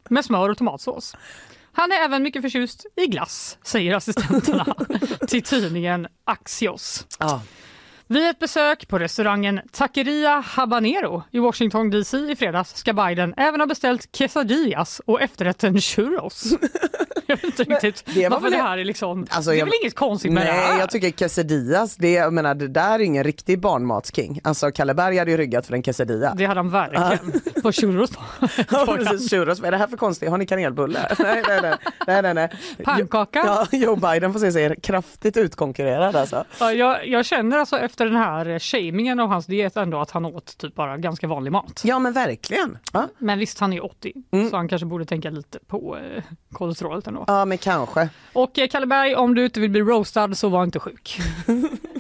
med 0.09 0.25
smör 0.25 0.49
och 0.49 0.59
tomatsås. 0.59 1.17
Han 1.77 1.93
är 1.93 1.97
även 1.97 2.23
mycket 2.23 2.43
förtjust 2.43 2.87
i 2.97 3.07
glass, 3.07 3.59
säger 3.63 3.95
assistenterna 3.95 4.75
till 5.29 5.43
tidningen 5.43 6.07
Axios. 6.25 7.07
Ja. 7.19 7.43
Vid 8.09 8.27
ett 8.27 8.39
besök 8.39 8.89
på 8.89 8.99
restaurangen 8.99 9.61
Taqueria 9.73 10.43
Habanero 10.47 11.23
i 11.31 11.39
Washington 11.39 11.91
DC 11.91 12.17
i 12.17 12.37
fredags 12.37 12.77
ska 12.77 12.93
Biden 12.93 13.35
även 13.37 13.61
ha 13.61 13.67
beställt 13.67 14.13
quesadillas 14.13 15.01
och 15.07 15.21
efterrätten 15.23 15.81
churros. 15.81 16.45
Jag 17.29 17.37
vet 17.37 17.45
inte 17.45 17.63
riktigt 17.63 18.15
det 18.15 18.29
var 18.29 18.31
varför 18.41 18.57
det 18.57 18.63
här 18.63 18.79
är 18.79 18.85
liksom... 18.85 19.27
Alltså, 19.31 19.51
det 19.51 19.57
är 19.57 19.59
jag- 19.59 19.67
väl 19.67 19.75
inget 19.83 19.95
konstigt 19.95 20.33
med 20.33 20.47
det 20.47 20.53
Nej, 20.53 20.61
här? 20.63 20.81
jag 20.81 20.91
tycker 20.91 21.11
quesadillas, 21.11 21.97
det, 21.97 22.13
jag 22.13 22.33
menar, 22.33 22.55
det 22.55 22.69
där 22.69 22.95
är 22.95 22.99
ingen 22.99 23.25
riktig 23.25 23.61
barnmatsking. 23.61 24.41
Alltså 24.45 24.71
Kalle 24.71 24.95
Berg 24.95 25.19
hade 25.19 25.31
ju 25.31 25.37
ryggat 25.37 25.67
för 25.67 25.75
en 25.75 25.83
quesadilla. 25.83 26.35
Det 26.37 26.45
hade 26.47 26.61
han 26.61 26.71
verkligen. 26.71 27.41
På 27.63 27.73
churros 27.73 28.11
då. 28.11 28.21
Ja, 28.71 28.87
precis, 28.97 29.31
churros. 29.31 29.59
Vad 29.61 29.67
är 29.67 29.71
det 29.71 29.77
här 29.79 29.87
för 29.87 29.97
konstigt? 29.97 30.31
Har 30.31 30.39
ni 30.39 30.47
kanelbulle? 30.47 31.17
nej, 31.19 31.43
nej, 31.49 31.59
nej. 31.63 31.75
nej, 32.07 32.23
nej, 32.23 32.35
nej. 32.35 32.51
Pannkaka? 32.85 33.39
Ja, 33.47 33.67
Joe 33.79 33.97
Biden 33.97 34.33
får 34.33 34.41
se 34.41 34.53
sig 34.53 34.77
kraftigt 34.81 35.37
utkonkurrerad 35.37 36.17
alltså. 36.17 36.45
Ja, 36.61 36.73
jag, 36.73 37.07
jag 37.09 37.27
känner 37.27 37.59
alltså 37.59 37.79
efter 37.79 37.96
den 38.05 38.17
här 38.17 38.59
shamingen 38.59 39.21
av 39.21 39.29
hans 39.29 39.47
diet 39.47 39.77
ändå 39.77 40.01
att 40.01 40.11
han 40.11 40.25
åt 40.25 40.59
typ 40.59 40.75
bara 40.75 40.97
ganska 40.97 41.27
vanlig 41.27 41.53
mat. 41.53 41.83
Ja 41.85 41.99
men 41.99 42.13
verkligen. 42.13 42.79
Ja, 42.93 43.09
Men 43.19 43.39
visst, 43.39 43.61
han 43.61 43.73
är 43.73 43.85
80 43.85 44.13
Mm. 44.33 44.51
så 44.51 44.57
han 44.57 44.69
kanske 44.69 44.87
borde 44.87 45.05
tänka 45.05 45.31
lite 45.31 45.59
på 45.67 45.97
eh, 45.97 46.23
kolesterolet 46.53 47.07
ändå. 47.07 47.25
ja 47.27 47.45
men 47.45 47.59
kanske. 47.59 48.09
Och 48.33 48.59
eh, 48.59 48.69
Kalle 48.69 48.87
Berg, 48.87 49.15
om 49.15 49.35
du 49.35 49.45
inte 49.45 49.61
vill 49.61 49.71
bli 49.71 49.81
roastad 49.81 50.35
så 50.35 50.49
var 50.49 50.65
inte 50.65 50.79
sjuk. 50.81 51.19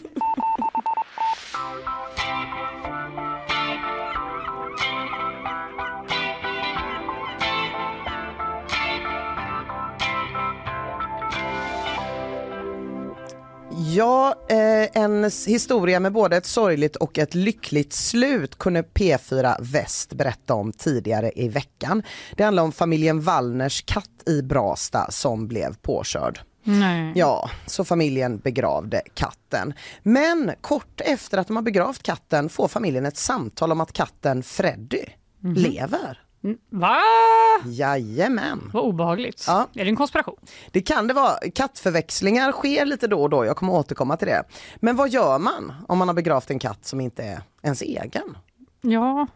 Ja, 13.78 14.35
eh, 14.48 15.03
en 15.03 15.24
historia 15.47 16.01
med 16.01 16.12
både 16.12 16.36
ett 16.36 16.47
sorgligt 16.47 16.97
och 16.97 17.19
ett 17.19 17.35
lyckligt 17.35 17.93
slut 17.93 18.59
kunde 18.59 18.82
P4 18.82 19.57
Väst 19.61 20.12
berätta 20.12 20.55
om 20.55 20.73
tidigare 20.73 21.32
i 21.36 21.48
veckan. 21.48 22.03
Det 22.36 22.44
handlar 22.44 22.62
om 22.62 22.73
familjen 22.73 23.20
Wallners 23.20 23.82
katt 23.82 24.23
i 24.27 24.43
Brasta 24.43 25.11
som 25.11 25.48
blev 25.48 25.77
påkörd. 25.77 26.40
Nej. 26.65 27.12
Ja, 27.15 27.51
så 27.66 27.85
familjen 27.85 28.39
begravde 28.39 29.03
katten. 29.15 29.74
Men 30.03 30.53
kort 30.61 31.01
efter 31.01 31.39
att 31.39 31.47
de 31.47 31.57
har 31.57 31.62
begravt 31.62 32.03
katten 32.03 32.48
får 32.48 32.69
familjen 32.69 33.07
ett 33.07 33.16
samtal 33.16 33.73
om 33.73 33.81
att 33.81 33.93
katten 33.93 34.43
Freddy 34.43 35.05
lever. 35.43 36.26
Mm, 36.47 36.59
Va? 36.70 36.98
Jajamän. 37.64 38.70
Vad 38.73 38.82
obehagligt. 38.85 39.44
Ja. 39.47 39.68
Är 39.74 39.85
det 39.85 39.90
en 39.90 39.97
konspiration? 39.97 40.36
Det 40.70 40.81
kan 40.81 41.06
det 41.06 41.14
vara. 41.14 41.35
Kattförväxlingar 41.55 42.52
sker 42.52 42.85
lite 42.86 43.06
då 43.06 43.23
och 43.23 43.31
då, 43.31 43.44
jag 43.47 43.56
kommer 43.56 43.73
återkomma 43.73 44.16
till 44.16 44.28
det. 44.28 44.43
Men 44.77 44.97
vad 44.97 45.09
gör 45.09 45.39
man 45.39 45.73
om 45.89 45.98
man 45.98 46.09
har 46.09 46.14
begravt 46.14 46.51
en 46.51 46.59
katt 46.59 46.85
som 46.86 47.01
inte 47.01 47.23
är 47.23 47.40
ens 47.62 47.82
egen? 47.82 48.36
Ja, 48.81 49.27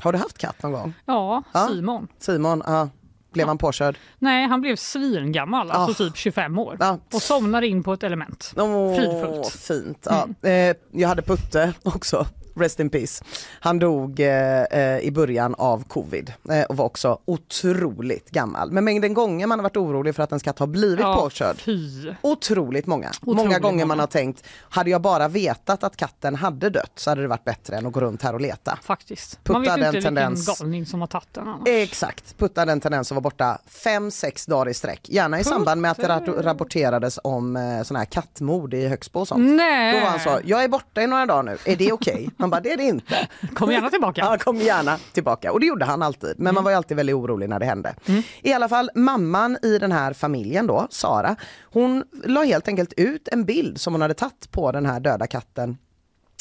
Har 0.00 0.12
du 0.12 0.18
haft 0.18 0.38
katt 0.38 0.62
någon 0.62 0.72
gång? 0.72 0.94
ja, 1.04 1.42
Ja. 1.52 1.68
Simon. 1.68 2.08
Simon, 2.18 2.62
ja. 2.66 2.88
blev 3.32 3.46
han 3.46 3.58
påkörd? 3.58 3.98
Nej, 4.18 4.48
han 4.48 4.60
blev 4.60 4.76
svingammal, 4.76 5.70
alltså 5.70 6.04
typ 6.04 6.16
25 6.16 6.58
år. 6.58 6.76
Ja. 6.80 6.98
Och 7.14 7.22
somnade 7.22 7.66
in 7.66 7.82
på 7.82 7.92
ett 7.92 8.02
element. 8.02 8.52
Fridfullt. 8.96 9.48
Fint. 9.48 10.06
Ja. 10.10 10.48
Eh, 10.48 10.76
jag 10.92 11.08
hade 11.08 11.22
Putte 11.22 11.72
också. 11.82 12.26
Rest 12.54 12.80
in 12.80 12.90
peace. 12.90 13.24
Han 13.60 13.78
dog 13.78 14.20
eh, 14.20 14.62
eh, 14.62 14.98
i 14.98 15.10
början 15.10 15.54
av 15.58 15.84
covid 15.88 16.32
eh, 16.50 16.62
och 16.62 16.76
var 16.76 16.84
också 16.84 17.18
otroligt 17.24 18.30
gammal. 18.30 18.70
Men 18.72 18.84
mängden 18.84 19.14
gånger 19.14 19.46
man 19.46 19.58
har 19.58 19.62
varit 19.62 19.76
orolig 19.76 20.14
för 20.14 20.22
att 20.22 20.30
ens 20.32 20.42
katt 20.42 20.58
har 20.58 20.66
blivit 20.66 21.00
Ja, 21.00 21.16
påkörd. 21.16 21.56
fy. 21.60 22.12
Otroligt 22.22 22.86
många. 22.86 23.10
många 23.20 23.40
Otroligt 23.40 23.62
gånger 23.62 23.84
man 23.84 23.88
många. 23.88 24.02
har 24.02 24.06
tänkt, 24.06 24.44
hade 24.60 24.90
jag 24.90 25.00
bara 25.00 25.28
vetat 25.28 25.84
att 25.84 25.96
katten 25.96 26.34
hade 26.34 26.70
dött 26.70 26.92
så 26.94 27.10
hade 27.10 27.22
det 27.22 27.28
varit 27.28 27.44
bättre 27.44 27.76
än 27.76 27.86
att 27.86 27.92
gå 27.92 28.00
runt 28.00 28.22
här 28.22 28.34
och 28.34 28.40
leta. 28.40 28.78
Faktiskt. 28.82 29.38
Putta 29.44 29.52
Man 29.52 29.62
vet 29.62 29.74
den 29.80 29.96
inte 29.96 30.08
tendens- 30.08 30.48
vilken 30.48 30.54
galning 30.66 30.86
som 30.86 31.00
har 31.00 31.06
tagit 31.08 31.28
den 31.34 31.48
annars. 31.48 31.68
Exakt, 31.68 32.38
Putta 32.38 32.60
hade 32.60 32.72
en 32.72 32.80
tendens 32.80 33.10
att 33.12 33.14
vara 33.16 33.20
borta 33.22 33.58
fem 33.66 34.10
sex 34.10 34.46
dagar 34.46 34.68
i 34.70 34.74
sträck. 34.74 35.08
Gärna 35.08 35.40
i 35.40 35.44
samband 35.44 35.80
med 35.80 35.90
att 35.90 35.96
det 35.96 36.06
ra- 36.08 36.42
rapporterades 36.42 37.18
om 37.24 37.56
eh, 37.56 37.82
såna 37.82 37.98
här 37.98 38.06
kattmord 38.06 38.74
i 38.74 38.88
Högsbo 38.88 39.20
och 39.20 39.28
sånt. 39.28 39.50
Nej! 39.56 39.94
Då 39.94 40.00
var 40.00 40.10
han 40.10 40.20
så, 40.20 40.38
jag 40.44 40.64
är 40.64 40.68
borta 40.68 41.02
i 41.02 41.06
några 41.06 41.26
dagar 41.26 41.42
nu, 41.42 41.56
är 41.64 41.76
det 41.76 41.92
okej? 41.92 42.30
Man 42.44 42.50
bara, 42.50 42.60
det 42.60 42.72
är 42.72 42.76
det 42.76 42.82
inte. 42.82 43.28
Kom 43.54 43.72
gärna 43.72 43.90
tillbaka. 43.90 44.20
Ja, 44.20 44.38
kom 44.38 44.56
gärna 44.56 44.98
tillbaka. 45.12 45.52
Och 45.52 45.60
det 45.60 45.66
gjorde 45.66 45.84
han 45.84 46.02
alltid. 46.02 46.34
Men 46.38 46.54
man 46.54 46.64
var 46.64 46.70
ju 46.70 46.76
alltid 46.76 46.96
väldigt 46.96 47.16
orolig 47.16 47.48
när 47.48 47.58
det 47.58 47.66
hände. 47.66 47.94
I 48.42 48.52
alla 48.52 48.68
fall 48.68 48.90
mamman 48.94 49.58
i 49.62 49.78
den 49.78 49.92
här 49.92 50.12
familjen 50.12 50.66
då, 50.66 50.86
Sara, 50.90 51.36
hon 51.62 52.04
la 52.24 52.42
helt 52.42 52.68
enkelt 52.68 52.92
ut 52.96 53.28
en 53.28 53.44
bild 53.44 53.80
som 53.80 53.94
hon 53.94 54.00
hade 54.02 54.14
tagit 54.14 54.50
på 54.50 54.72
den 54.72 54.86
här 54.86 55.00
döda 55.00 55.26
katten 55.26 55.76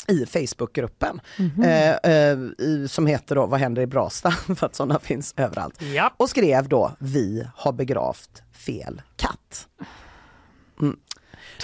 i 0.08 0.26
Facebookgruppen 0.26 1.22
eh, 1.64 2.12
eh, 2.12 2.38
i, 2.60 2.88
som 2.90 3.08
heter 3.08 3.36
då 3.36 3.46
Vad 3.46 3.60
händer 3.60 3.82
i 3.82 3.88
Brasta? 3.88 4.32
för 4.56 4.66
att 4.66 4.76
sådana 4.76 5.00
finns 5.00 5.34
överallt. 5.38 5.82
Ja. 5.82 6.14
Och 6.18 6.30
skrev 6.30 6.70
då 6.70 6.92
Vi 7.00 7.48
har 7.56 7.72
begravt 7.72 8.44
fel 8.52 9.02
katt. 9.16 9.68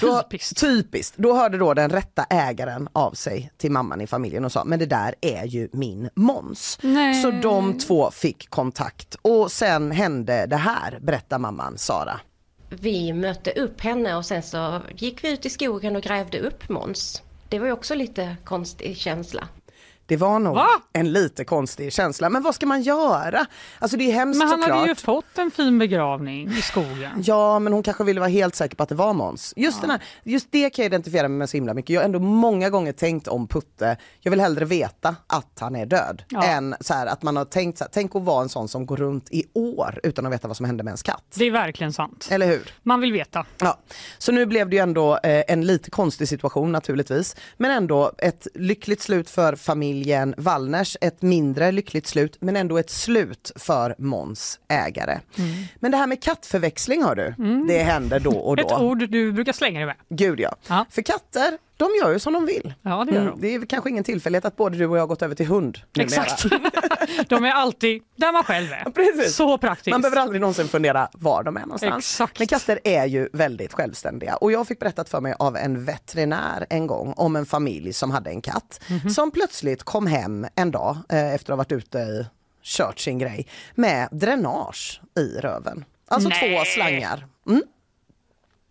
Då, 0.01 0.21
Typiskt. 0.21 0.59
typiskt. 0.59 1.17
Då 1.17 1.33
hörde 1.33 1.57
då 1.57 1.73
den 1.73 1.89
rätta 1.89 2.23
ägaren 2.29 2.89
av 2.93 3.11
sig 3.11 3.51
till 3.57 3.71
mamman 3.71 4.01
i 4.01 4.07
familjen 4.07 4.45
och 4.45 4.51
sa 4.51 4.63
men 4.63 4.79
det 4.79 4.85
där 4.85 5.15
är 5.21 5.45
ju 5.45 5.69
min 5.73 6.09
Måns. 6.15 6.77
Nej. 6.81 7.21
Så 7.21 7.31
de 7.31 7.77
två 7.77 8.11
fick 8.11 8.49
kontakt 8.49 9.15
och 9.21 9.51
sen 9.51 9.91
hände 9.91 10.45
det 10.45 10.55
här 10.55 10.99
berättar 11.01 11.39
mamman 11.39 11.77
Sara. 11.77 12.19
Vi 12.69 13.13
mötte 13.13 13.51
upp 13.51 13.81
henne 13.81 14.15
och 14.15 14.25
sen 14.25 14.43
så 14.43 14.81
gick 14.95 15.23
vi 15.23 15.31
ut 15.31 15.45
i 15.45 15.49
skogen 15.49 15.95
och 15.95 16.01
grävde 16.03 16.39
upp 16.39 16.69
Måns. 16.69 17.21
Det 17.49 17.59
var 17.59 17.65
ju 17.65 17.71
också 17.71 17.95
lite 17.95 18.35
konstig 18.43 18.97
känsla. 18.97 19.47
Det 20.09 20.17
var 20.17 20.39
nog 20.39 20.55
Va? 20.55 20.67
en 20.93 21.11
lite 21.11 21.43
konstig 21.45 21.93
känsla 21.93 22.29
men 22.29 22.43
vad 22.43 22.55
ska 22.55 22.65
man 22.65 22.81
göra? 22.81 23.45
Alltså 23.79 23.97
det 23.97 24.03
är 24.09 24.13
hemskt 24.13 24.37
Men 24.39 24.47
han 24.47 24.59
såklart. 24.61 24.77
hade 24.77 24.89
ju 24.89 24.95
fått 24.95 25.37
en 25.37 25.51
fin 25.51 25.79
begravning 25.79 26.49
i 26.49 26.61
skogen. 26.61 27.11
Ja 27.23 27.59
men 27.59 27.73
hon 27.73 27.83
kanske 27.83 28.03
ville 28.03 28.19
vara 28.19 28.29
helt 28.29 28.55
säker 28.55 28.75
på 28.75 28.83
att 28.83 28.89
det 28.89 28.95
var 28.95 29.13
Måns. 29.13 29.53
Just, 29.55 29.81
den 29.81 29.89
här, 29.89 30.03
just 30.23 30.51
det 30.51 30.69
kan 30.69 30.83
jag 30.83 30.89
identifiera 30.89 31.27
mig 31.27 31.37
med 31.37 31.49
så 31.49 31.57
himla 31.57 31.73
mycket. 31.73 31.89
Jag 31.89 32.01
har 32.01 32.05
ändå 32.05 32.19
många 32.19 32.69
gånger 32.69 32.91
tänkt 32.91 33.27
om 33.27 33.47
Putte, 33.47 33.97
jag 34.21 34.31
vill 34.31 34.39
hellre 34.39 34.65
veta 34.65 35.15
att 35.27 35.57
han 35.59 35.75
är 35.75 35.85
död. 35.85 36.23
Ja. 36.29 36.43
Än 36.43 36.75
så 36.81 36.93
här, 36.93 37.05
att 37.07 37.23
man 37.23 37.35
har 37.37 37.45
tänkt 37.45 37.77
så 37.77 37.83
här, 37.83 37.89
tänk 37.93 38.15
att 38.15 38.21
vara 38.23 38.41
en 38.43 38.49
sån 38.49 38.67
som 38.67 38.85
går 38.85 38.97
runt 38.97 39.27
i 39.31 39.43
år 39.53 39.99
utan 40.03 40.25
att 40.25 40.31
veta 40.33 40.47
vad 40.47 40.57
som 40.57 40.65
hände 40.65 40.83
med 40.83 40.91
ens 40.91 41.03
katt. 41.03 41.23
Det 41.35 41.45
är 41.45 41.51
verkligen 41.51 41.93
sant. 41.93 42.27
Eller 42.31 42.47
hur? 42.47 42.73
Man 42.83 43.01
vill 43.01 43.13
veta. 43.13 43.45
Ja. 43.59 43.79
Så 44.17 44.31
nu 44.31 44.45
blev 44.45 44.69
det 44.69 44.75
ju 44.75 44.81
ändå 44.81 45.13
eh, 45.23 45.43
en 45.47 45.65
lite 45.67 45.91
konstig 45.91 46.27
situation 46.27 46.71
naturligtvis. 46.71 47.35
Men 47.57 47.71
ändå 47.71 48.11
ett 48.17 48.47
lyckligt 48.53 49.01
slut 49.01 49.29
för 49.29 49.55
familjen 49.55 49.98
Wallners, 50.37 50.97
ett 51.01 51.21
mindre 51.21 51.71
lyckligt 51.71 52.07
slut 52.07 52.37
men 52.39 52.55
ändå 52.55 52.77
ett 52.77 52.89
slut 52.89 53.51
för 53.55 53.95
Måns 53.97 54.59
ägare. 54.67 55.19
Men 55.79 55.91
det 55.91 55.97
här 55.97 56.07
med 56.07 56.23
kattförväxling 56.23 57.03
har 57.03 57.15
du, 57.15 57.33
det 57.67 57.83
händer 57.83 58.19
då 58.19 58.31
och 58.31 58.55
då. 58.57 58.65
Ett 58.67 58.81
ord 58.81 59.09
du 59.09 59.31
brukar 59.31 59.53
slänga 59.53 59.79
dig 59.79 59.85
med. 59.85 59.95
Gud 60.09 60.39
ja. 60.39 60.55
Ja. 60.67 60.85
För 60.89 61.01
katter, 61.01 61.57
de 61.79 61.89
gör 62.01 62.11
ju 62.11 62.19
som 62.19 62.33
de 62.33 62.45
vill. 62.45 62.73
Ja, 62.81 63.05
det 63.05 63.13
gör 63.15 63.21
Mm, 63.21 63.33
de. 63.35 63.41
det 63.41 63.55
är 63.55 63.65
kanske 63.65 63.89
ingen 63.89 64.03
tillfällighet 64.03 64.45
att 64.45 64.55
både 64.55 64.77
du 64.77 64.85
och 64.87 64.97
jag 64.97 65.01
har 65.01 65.07
gått 65.07 65.21
över 65.21 65.35
till 65.35 65.45
hund 65.47 65.77
numera. 65.95 66.23
Exakt. 66.23 66.43
De 67.29 67.45
är 67.45 67.51
alltid 67.51 68.03
där 68.15 68.31
man 68.31 68.43
själv 68.43 68.71
är. 68.73 68.83
precis. 68.91 69.35
Så 69.35 69.57
praktiskt. 69.57 69.91
Man 69.91 70.01
behöver 70.01 70.17
aldrig 70.21 70.41
någonsin 70.41 70.67
fundera 70.67 71.09
var 71.13 71.43
de 71.43 71.57
är 71.57 71.61
någonstans. 71.61 71.97
Exakt. 72.05 72.39
Men 72.39 72.47
katter 72.47 72.79
är 72.83 73.05
ju 73.05 73.29
väldigt 73.33 73.73
självständiga 73.73 74.35
och 74.35 74.51
jag 74.51 74.67
fick 74.67 74.79
berättat 74.79 75.09
för 75.09 75.21
mig 75.21 75.33
av 75.39 75.57
en 75.57 75.85
veterinär 75.85 76.65
en 76.69 76.87
gång 76.87 77.13
om 77.17 77.35
en 77.35 77.45
familj 77.45 77.93
som 77.93 78.11
hade 78.11 78.29
en 78.29 78.41
katt 78.41 78.81
Mhm. 78.89 79.09
som 79.09 79.31
plötsligt 79.31 79.83
kom 79.83 80.07
hem 80.07 80.47
en 80.55 80.71
dag 80.71 80.97
eh, 81.09 81.33
efter 81.33 81.53
att 81.53 81.57
ha 81.57 81.63
varit 81.63 81.71
ute 81.71 81.97
i 81.97 82.25
kört 82.63 82.99
sin 82.99 83.19
grej 83.19 83.47
med 83.75 84.09
dränage 84.11 85.01
i 85.19 85.37
röven. 85.39 85.85
Alltså 86.07 86.29
Nej. 86.29 86.57
två 86.57 86.65
slangar. 86.65 87.27
Mm. 87.47 87.61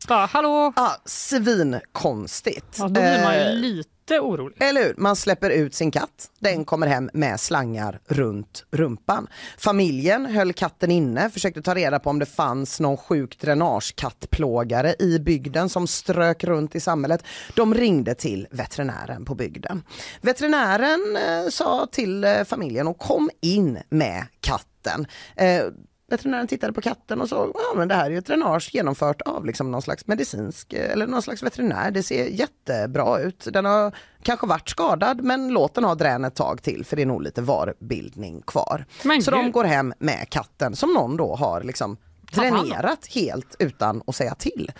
Bara, 0.06 0.26
hallå? 0.26 0.72
Ja, 0.76 0.96
svinkonstigt. 1.04 2.76
Ja, 2.78 2.84
då 2.84 2.90
blir 2.90 3.22
man 3.24 3.34
ju 3.34 3.40
Eh, 3.40 3.54
lite 3.54 4.20
orolig. 4.20 4.56
Eller 4.62 4.82
hur? 4.84 4.94
Man 4.98 5.16
släpper 5.16 5.50
ut 5.50 5.74
sin 5.74 5.90
katt. 5.90 6.30
Den 6.38 6.64
kommer 6.64 6.86
hem 6.86 7.10
med 7.12 7.40
slangar 7.40 8.00
runt 8.06 8.64
rumpan. 8.70 9.26
Familjen 9.58 10.26
höll 10.26 10.52
katten 10.52 10.90
inne, 10.90 11.30
försökte 11.30 11.62
ta 11.62 11.74
reda 11.74 11.98
på 11.98 12.10
om 12.10 12.18
det 12.18 12.26
fanns 12.26 12.80
någon 12.80 12.96
sjuk 12.96 13.38
dränagekattplågare 13.40 14.94
i 14.98 15.18
bygden 15.18 15.68
som 15.68 15.86
strök 15.86 16.44
runt 16.44 16.74
i 16.74 16.80
samhället. 16.80 17.24
De 17.54 17.74
ringde 17.74 18.14
till 18.14 18.46
veterinären 18.50 19.24
på 19.24 19.34
bygden. 19.34 19.82
Veterinären 20.20 21.16
eh, 21.16 21.50
sa 21.50 21.86
till 21.92 22.24
eh, 22.24 22.44
familjen 22.44 22.86
och 22.86 22.98
kom 22.98 23.30
in 23.40 23.78
med 23.88 24.26
katten. 24.40 25.06
Eh, 25.36 25.62
Veterinären 26.10 26.46
tittade 26.46 26.72
på 26.72 26.80
katten 26.80 27.20
och 27.20 27.28
såg, 27.28 27.50
ja 27.54 27.78
men 27.78 27.88
det 27.88 27.94
här 27.94 28.06
är 28.06 28.10
ju 28.10 28.18
ett 28.18 28.26
dränage 28.26 28.70
genomfört 28.74 29.20
av 29.22 29.46
liksom 29.46 29.70
någon 29.70 29.82
slags 29.82 30.06
medicinsk 30.06 30.72
eller 30.72 31.06
någon 31.06 31.22
slags 31.22 31.42
veterinär. 31.42 31.90
Det 31.90 32.02
ser 32.02 32.26
jättebra 32.26 33.20
ut. 33.20 33.48
Den 33.52 33.64
har 33.64 33.92
kanske 34.22 34.46
varit 34.46 34.68
skadad 34.68 35.20
men 35.24 35.48
låt 35.48 35.74
den 35.74 35.84
ha 35.84 35.94
drän 35.94 36.24
ett 36.24 36.34
tag 36.34 36.62
till 36.62 36.84
för 36.84 36.96
det 36.96 37.02
är 37.02 37.06
nog 37.06 37.22
lite 37.22 37.42
varbildning 37.42 38.42
kvar. 38.42 38.84
Men 39.04 39.22
Så 39.22 39.30
de 39.30 39.44
gud. 39.44 39.52
går 39.52 39.64
hem 39.64 39.94
med 39.98 40.26
katten 40.30 40.76
som 40.76 40.92
någon 40.92 41.16
då 41.16 41.34
har 41.36 41.62
liksom. 41.62 41.96
Dränerat 42.32 43.06
helt 43.06 43.56
utan 43.58 44.02
att 44.06 44.16
säga 44.16 44.34
till. 44.34 44.72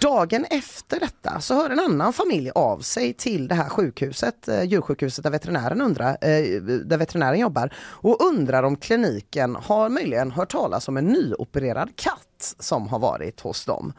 Dagen 0.00 0.44
efter 0.50 1.00
detta 1.00 1.40
så 1.40 1.54
hör 1.54 1.70
en 1.70 1.80
annan 1.80 2.12
familj 2.12 2.50
av 2.54 2.78
sig 2.80 3.12
till 3.12 3.48
det 3.48 3.54
här 3.54 3.68
sjukhuset, 3.68 4.48
eh, 4.48 4.62
djursjukhuset 4.62 5.24
där 5.24 5.30
veterinären, 5.30 5.80
undrar, 5.80 6.10
eh, 6.10 6.62
där 6.62 6.96
veterinären 6.96 7.38
jobbar 7.38 7.74
och 7.78 8.20
undrar 8.20 8.62
om 8.62 8.76
kliniken 8.76 9.56
har 9.56 9.88
möjligen 9.88 10.30
hört 10.30 10.52
talas 10.52 10.88
om 10.88 10.96
en 10.96 11.04
nyopererad 11.06 11.96
katt 11.96 12.54
som 12.58 12.88
har 12.88 12.98
varit 12.98 13.40
hos 13.40 13.64
dem. 13.64 13.92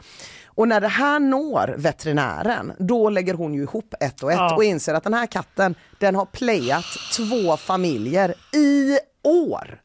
Och 0.46 0.68
när 0.68 0.80
det 0.80 0.88
här 0.88 1.18
når 1.20 1.74
veterinären, 1.78 2.72
då 2.78 3.10
lägger 3.10 3.34
hon 3.34 3.54
ju 3.54 3.62
ihop 3.62 3.94
ett 4.00 4.22
och 4.22 4.32
ett 4.32 4.38
Ja. 4.38 4.56
och 4.56 4.64
inser 4.64 4.94
att 4.94 5.04
den 5.04 5.14
här 5.14 5.26
katten, 5.26 5.74
den 5.98 6.14
har 6.14 6.26
playat 6.26 6.84
två 7.16 7.56
familjer 7.56 8.34
i 8.52 8.98
år. 9.22 9.80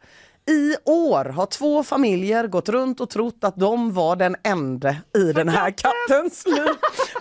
I 0.50 0.76
år 0.86 1.26
har 1.26 1.46
två 1.46 1.84
familjer 1.84 2.48
gått 2.48 2.70
runt 2.70 3.00
och 3.00 3.10
trott 3.10 3.44
att 3.44 3.56
de 3.56 3.94
var 3.94 4.16
den 4.16 4.36
enda 4.44 4.96
i 5.18 5.34
den 5.34 5.50
här 5.50 5.72
kattens 5.72 6.46
liv. 6.46 6.68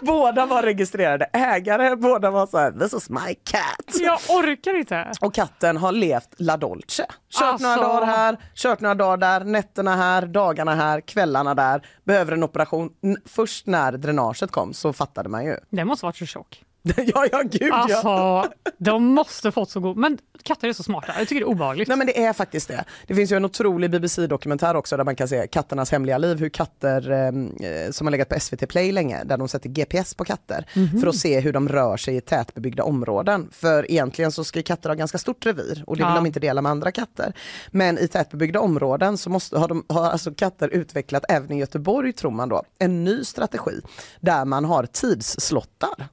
Båda 0.00 0.46
var 0.46 0.62
registrerade 0.62 1.24
ägare, 1.32 1.96
båda 1.96 2.30
var 2.30 2.46
så 2.46 2.58
här, 2.58 2.72
this 2.72 2.94
is 2.94 3.10
my 3.10 3.34
cat. 3.44 4.00
Jag 4.00 4.18
orkar 4.28 4.78
inte. 4.78 5.12
Och 5.20 5.34
katten 5.34 5.76
har 5.76 5.92
levt 5.92 6.34
la 6.38 6.56
dolce. 6.56 7.06
Kört 7.30 7.42
Alltså. 7.42 7.66
några 7.68 7.82
dagar 7.82 8.06
här, 8.06 8.36
kört 8.54 8.80
några 8.80 8.94
dagar 8.94 9.16
där, 9.16 9.44
nätterna 9.44 9.96
här, 9.96 10.26
dagarna 10.26 10.74
här, 10.74 11.00
kvällarna 11.00 11.54
där. 11.54 11.86
Behöver 12.04 12.32
en 12.32 12.42
operation. 12.42 12.90
Först 13.24 13.66
när 13.66 13.92
dränaget 13.92 14.50
kom 14.50 14.72
så 14.74 14.92
fattade 14.92 15.28
man 15.28 15.44
ju. 15.44 15.56
Det 15.70 15.84
måste 15.84 16.04
varit 16.06 16.16
så 16.16 16.26
tjock. 16.26 16.64
ja, 17.14 17.26
ja, 17.32 17.42
gud 17.42 17.68
ja. 17.68 17.74
Alltså, 17.74 18.52
de 18.78 19.04
måste 19.04 19.52
fått 19.52 19.70
så 19.70 19.80
god... 19.80 19.96
Men 19.96 20.18
katter 20.42 20.68
är 20.68 20.72
så 20.72 20.82
smarta. 20.82 21.12
Jag 21.18 21.28
tycker 21.28 21.40
det 21.40 21.44
är 21.44 21.48
obehagligt. 21.48 21.88
Nej 21.88 21.96
men 21.98 22.06
det 22.06 22.24
är 22.24 22.32
faktiskt 22.32 22.68
det. 22.68 22.84
Det 23.06 23.14
finns 23.14 23.32
ju 23.32 23.36
en 23.36 23.44
otrolig 23.44 23.90
BBC-dokumentär 23.90 24.76
också 24.76 24.96
där 24.96 25.04
man 25.04 25.16
kan 25.16 25.28
se 25.28 25.46
katternas 25.46 25.90
hemliga 25.92 26.18
liv, 26.18 26.38
hur 26.38 26.48
katter 26.48 27.10
eh, 27.10 27.90
som 27.90 28.06
har 28.06 28.10
legat 28.10 28.28
på 28.28 28.40
SVT 28.40 28.68
Play 28.68 28.92
länge, 28.92 29.24
där 29.24 29.36
de 29.36 29.48
sätter 29.48 29.68
GPS 29.68 30.14
på 30.14 30.24
katter 30.24 30.66
för 31.00 31.06
att 31.06 31.16
se 31.16 31.40
hur 31.40 31.52
de 31.52 31.68
rör 31.68 31.96
sig 31.96 32.16
i 32.16 32.20
tätbebyggda 32.20 32.82
områden. 32.82 33.48
För 33.52 33.90
egentligen 33.90 34.32
så 34.32 34.44
ska 34.44 34.62
katter 34.62 34.88
ha 34.90 34.94
ganska 34.94 35.18
stort 35.18 35.46
revir 35.46 35.84
och 35.86 35.96
det 35.96 36.02
vill 36.02 36.10
Ja. 36.10 36.14
de 36.14 36.26
inte 36.26 36.40
dela 36.40 36.62
med 36.62 36.70
andra 36.72 36.92
katter. 36.92 37.32
Men 37.70 37.98
i 37.98 38.08
tätbebyggda 38.08 38.60
områden 38.60 39.18
så 39.18 39.30
måste, 39.30 39.58
har, 39.58 39.68
de, 39.68 39.84
har 39.88 40.10
alltså 40.10 40.34
katter 40.34 40.68
utvecklat, 40.68 41.24
även 41.28 41.52
i 41.52 41.58
Göteborg 41.58 42.12
tror 42.12 42.30
man 42.30 42.48
då, 42.48 42.62
en 42.78 43.04
ny 43.04 43.24
strategi 43.24 43.80
där 44.20 44.44
man 44.44 44.64
har 44.64 44.86
tidsslottar. 44.86 46.08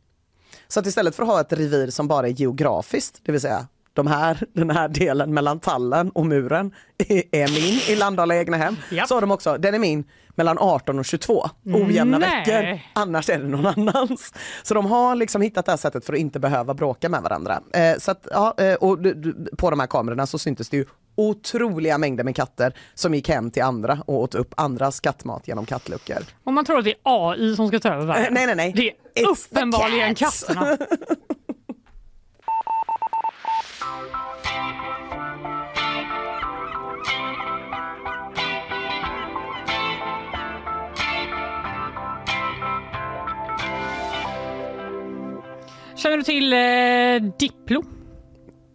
Så 0.68 0.80
att 0.80 0.86
istället 0.86 1.16
för 1.16 1.24
att 1.24 1.30
ha 1.30 1.42
ett 1.42 1.54
revir 1.54 1.88
som 1.88 2.08
bara 2.08 2.28
är 2.28 2.32
geografiskt, 2.32 3.22
det 3.24 3.32
vill 3.32 3.42
säga 3.42 3.68
de 3.94 4.08
här, 4.08 4.44
den 4.54 4.70
här 4.70 4.88
delen 4.88 5.34
mellan 5.34 5.60
tallen 5.60 6.10
och 6.10 6.26
muren 6.26 6.72
är, 7.32 7.48
min 7.48 7.96
i 7.96 8.00
Landala 8.00 8.36
egna 8.36 8.58
hem. 8.58 8.76
Japp. 8.92 9.08
Så 9.08 9.14
har 9.14 9.22
de 9.22 9.32
också, 9.32 9.58
den 9.58 9.74
är 9.74 9.80
min 9.80 10.04
mellan 10.38 10.58
18 10.60 11.00
och 11.00 11.06
22, 11.06 11.50
ojämna 11.66 12.18
Nej. 12.18 12.44
veckor, 12.46 12.80
annars 12.94 13.30
är 13.30 13.40
det 13.40 13.48
någon 13.48 13.66
annans. 13.66 14.34
Så 14.64 14.74
de 14.74 14.86
har 14.86 15.16
liksom 15.16 15.42
hittat 15.42 15.66
det 15.66 15.72
här 15.72 15.78
sättet 15.78 16.06
för 16.06 16.14
att 16.14 16.20
inte 16.20 16.40
behöva 16.40 16.74
bråka 16.74 17.10
med 17.10 17.22
varandra. 17.22 17.62
Eh, 17.74 17.98
så 17.98 18.12
att, 18.12 18.28
ja, 18.32 18.54
eh, 18.58 18.74
och 18.74 18.98
på 19.58 19.70
de 19.70 19.80
här 19.80 19.88
kamerorna 19.88 20.28
så 20.28 20.40
syntes 20.40 20.70
det 20.70 20.78
ju 20.78 20.86
otroliga 21.16 21.98
mängder 21.98 22.24
med 22.24 22.36
katter 22.36 22.74
som 22.94 23.14
gick 23.14 23.30
hem 23.30 23.52
till 23.52 23.64
andra 23.64 23.98
och 24.06 24.16
åt 24.20 24.36
upp 24.36 24.54
andras 24.58 25.00
kattmat 25.00 25.48
genom 25.48 25.66
kattluckor. 25.66 26.18
Om 26.44 26.56
man 26.56 26.66
tror 26.66 26.78
att 26.80 26.84
det 26.86 26.92
är 26.92 26.98
AI 27.04 27.56
som 27.56 27.68
ska 27.68 27.80
ta 27.80 27.90
över 27.90 28.02
Eh, 28.02 28.08
världen. 28.08 28.34
nej, 28.34 28.46
nej, 28.46 28.56
nej. 28.56 28.74
Det 28.76 29.22
är 29.22 29.26
It's 29.26 29.48
uppenbarligen 29.52 30.16
katterna. 30.16 30.78
Känner 45.96 46.18
du 46.18 46.24
till 46.24 46.54
eh, 46.54 47.34
Diplo? 47.40 47.84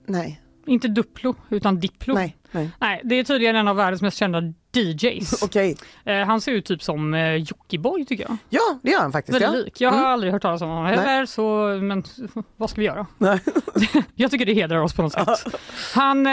Nej, 0.07 0.41
Inte 0.67 0.89
Duplo, 0.89 1.35
utan 1.51 1.81
Diplo. 1.81 2.15
nej, 2.15 2.37
nej. 2.51 2.71
Nej, 2.81 3.01
det 3.05 3.15
är 3.15 3.25
tydligen 3.25 3.57
en 3.57 3.69
av 3.69 3.77
världens 3.77 4.03
mest 4.03 4.17
kända 4.17 4.43
DJs. 4.73 5.43
Okej, 5.43 5.77
eh, 6.05 6.19
han 6.19 6.41
ser 6.41 6.53
ut 6.53 6.65
typ 6.67 6.83
som 6.83 7.15
eh, 7.15 7.35
Jockiboi 7.35 8.05
tycker 8.05 8.25
jag. 8.25 8.37
ja 8.49 8.79
det 8.83 8.91
gör 8.91 9.01
han 9.01 9.13
faktiskt. 9.13 9.35
Väldigt 9.41 9.59
Ja. 9.61 9.65
lik. 9.65 9.81
Jag 9.81 9.91
har 9.91 9.99
Mm. 9.99 10.11
aldrig 10.11 10.33
hört 10.33 10.43
talas 10.43 10.63
om 10.63 10.69
honom 10.69 10.87
heller, 10.87 11.27
så 11.27 11.67
men 11.83 12.03
vad 12.57 12.71
ska 12.71 12.81
vi 12.81 12.87
göra? 12.87 13.07
Nej. 13.19 13.41
jag 14.15 14.31
tycker 14.31 14.47
det 14.47 14.55
hedrar 14.55 14.79
oss 14.79 14.93
på 14.95 15.03
något 15.03 15.13
sätt. 15.13 15.29
Han 15.95 16.27
eh, 16.27 16.33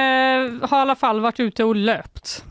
har 0.69 0.77
i 0.77 0.81
alla 0.81 0.95
fall 0.95 1.19
varit 1.19 1.39
ute 1.39 1.63
och 1.63 1.75
löpt. 1.75 2.43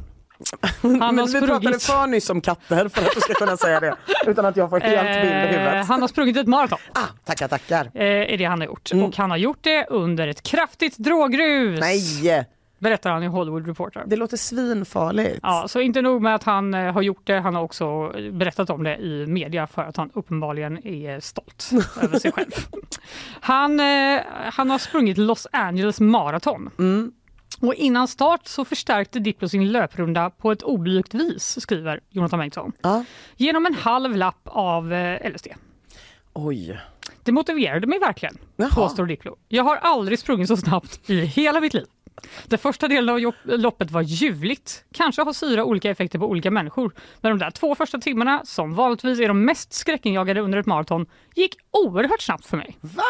Han 0.82 1.00
har 1.00 1.12
Men 1.12 1.26
vi 1.26 1.32
pratade 1.32 1.60
sprungit, 1.60 1.82
för 1.82 2.06
nyss 2.06 2.30
om 2.30 2.40
katter 2.40 2.88
för 2.88 3.02
att 3.02 3.14
du 3.14 3.20
ska 3.20 3.34
kunna 3.34 3.56
säga 3.56 3.80
det 3.80 3.96
utan 4.26 4.46
att 4.46 4.56
jag 4.56 4.70
får 4.70 4.80
helt 4.80 5.22
bild 5.22 5.34
i 5.34 5.36
eh, 5.36 5.50
huvudet. 5.50 5.86
han 5.86 6.00
har 6.00 6.08
sprungit 6.08 6.36
ett 6.36 6.46
maraton. 6.46 6.78
Ah, 6.92 7.06
tackar, 7.24 7.48
tackar. 7.48 7.90
Eh, 7.94 8.02
är 8.04 8.36
det 8.36 8.44
han 8.44 8.60
har 8.60 8.66
gjort. 8.66 8.92
Mm. 8.92 9.04
Och 9.04 9.16
han 9.16 9.30
har 9.30 9.36
gjort 9.36 9.58
det 9.60 9.86
under 9.86 10.28
ett 10.28 10.42
kraftigt 10.42 10.96
drogrus. 10.96 11.80
Nej, 11.80 12.46
Berättar 12.78 13.10
han 13.10 13.22
i 13.22 13.26
Hollywood 13.26 13.66
Reporter. 13.66 14.04
det 14.06 14.16
låter 14.16 14.36
svinfarligt. 14.36 15.38
Ja, 15.42 15.64
så 15.68 15.80
inte 15.80 16.02
nog 16.02 16.22
med 16.22 16.34
att 16.34 16.44
han 16.44 16.74
eh, 16.74 16.92
har 16.92 17.02
gjort 17.02 17.22
det, 17.24 17.40
han 17.40 17.54
har 17.54 17.62
också 17.62 18.12
berättat 18.32 18.70
om 18.70 18.84
det 18.84 18.96
i 18.96 19.26
media 19.26 19.66
för 19.66 19.82
att 19.82 19.96
han 19.96 20.10
uppenbarligen 20.14 20.86
är 20.86 21.20
stolt 21.20 21.70
över 22.02 22.18
sig 22.18 22.32
själv. 22.32 22.50
Han, 23.40 23.80
han 24.52 24.70
har 24.70 24.78
sprungit 24.78 25.18
Los 25.18 25.46
Angeles 25.52 26.00
Marathon. 26.00 26.70
Mm. 26.78 27.12
Och 27.60 27.74
innan 27.74 28.08
start 28.08 28.46
så 28.46 28.64
förstärkte 28.64 29.18
Diplo 29.18 29.48
sin 29.48 29.72
löprunda 29.72 30.30
på 30.30 30.52
ett 30.52 30.62
oblygt 30.62 31.14
vis, 31.14 31.60
skriver 31.60 32.00
Jonathan 32.10 32.38
Bengtsson. 32.38 32.72
Ja. 32.82 33.04
Genom 33.36 33.66
en 33.66 33.74
halv 33.74 34.16
lapp 34.16 34.40
av 34.44 34.92
eh, 34.92 35.30
LSD. 35.32 35.46
Oj. 36.32 36.80
Det 37.22 37.32
motiverade 37.32 37.86
mig 37.86 37.98
verkligen, 37.98 38.38
Jaha. 38.56 38.70
påstår 38.74 39.06
Diplo. 39.06 39.36
Jag 39.48 39.64
har 39.64 39.76
aldrig 39.76 40.18
sprungit 40.18 40.48
så 40.48 40.56
snabbt 40.56 41.10
i 41.10 41.20
hela 41.20 41.60
mitt 41.60 41.74
liv. 41.74 41.86
Den 42.46 42.58
första 42.58 42.88
delen 42.88 43.14
av 43.14 43.32
loppet 43.44 43.90
var 43.90 44.02
ljuvligt. 44.02 44.84
Kanske 44.92 45.22
har 45.22 45.32
syra 45.32 45.64
olika 45.64 45.90
effekter 45.90 46.18
på 46.18 46.26
olika 46.26 46.50
människor. 46.50 46.94
Men 47.20 47.30
de 47.30 47.44
där 47.44 47.50
två 47.50 47.74
första 47.74 47.98
timmarna, 47.98 48.40
som 48.44 48.74
vanligtvis 48.74 49.20
är 49.20 49.28
de 49.28 49.44
mest 49.44 49.72
skräckinjagade 49.72 50.40
under 50.40 50.58
ett 50.58 50.66
maraton, 50.66 51.06
gick 51.34 51.56
oerhört 51.70 52.20
snabbt 52.20 52.46
för 52.46 52.56
mig. 52.56 52.78
Va? 52.80 53.02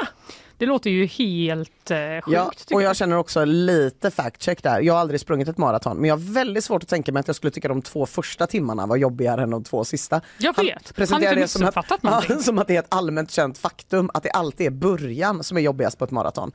Det 0.59 0.67
låter 0.67 0.91
ju 0.91 1.07
helt 1.07 1.91
eh, 1.91 1.97
sjukt. 1.99 2.29
Ja, 2.37 2.51
och 2.71 2.83
jag. 2.83 2.83
jag 2.83 2.97
känner 2.97 3.17
också 3.17 3.45
lite 3.45 4.11
fact 4.11 4.43
check 4.43 4.63
där. 4.63 4.81
Jag 4.81 4.95
har 4.95 5.01
aldrig 5.01 5.21
sprungit 5.21 5.49
ett 5.49 5.59
maraton 5.59 5.97
men 5.97 6.09
jag 6.09 6.17
har 6.17 6.33
väldigt 6.33 6.65
svårt 6.65 6.83
att 6.83 6.89
tänka 6.89 7.13
mig 7.13 7.21
att 7.21 7.27
jag 7.27 7.37
skulle 7.37 7.51
tycka 7.51 7.69
de 7.69 7.83
två 7.83 8.07
första 8.07 8.47
timmarna 8.47 8.87
var 8.87 8.97
jobbigare 8.97 9.43
än 9.43 9.51
de 9.51 9.65
två 9.65 9.85
sista. 9.85 10.21
Jag 10.39 10.53
Han 10.57 10.67
vet. 10.67 10.95
presenterar 10.95 11.29
Han 11.29 11.29
har 11.29 11.35
det 11.35 11.41
inte 11.41 11.53
som 12.03 12.09
att, 12.11 12.29
ja, 12.29 12.39
som 12.43 12.59
att 12.59 12.67
det 12.67 12.77
är 12.77 12.81
ett 12.81 12.87
allmänt 12.95 13.31
känt 13.31 13.59
faktum 13.59 14.11
att 14.15 14.23
det 14.23 14.31
alltid 14.31 14.67
är 14.67 14.71
början 14.71 15.45
som 15.45 15.57
är 15.57 15.61
jobbigast 15.61 15.99
på 15.99 16.05
ett 16.05 16.11
maraton. 16.11 16.53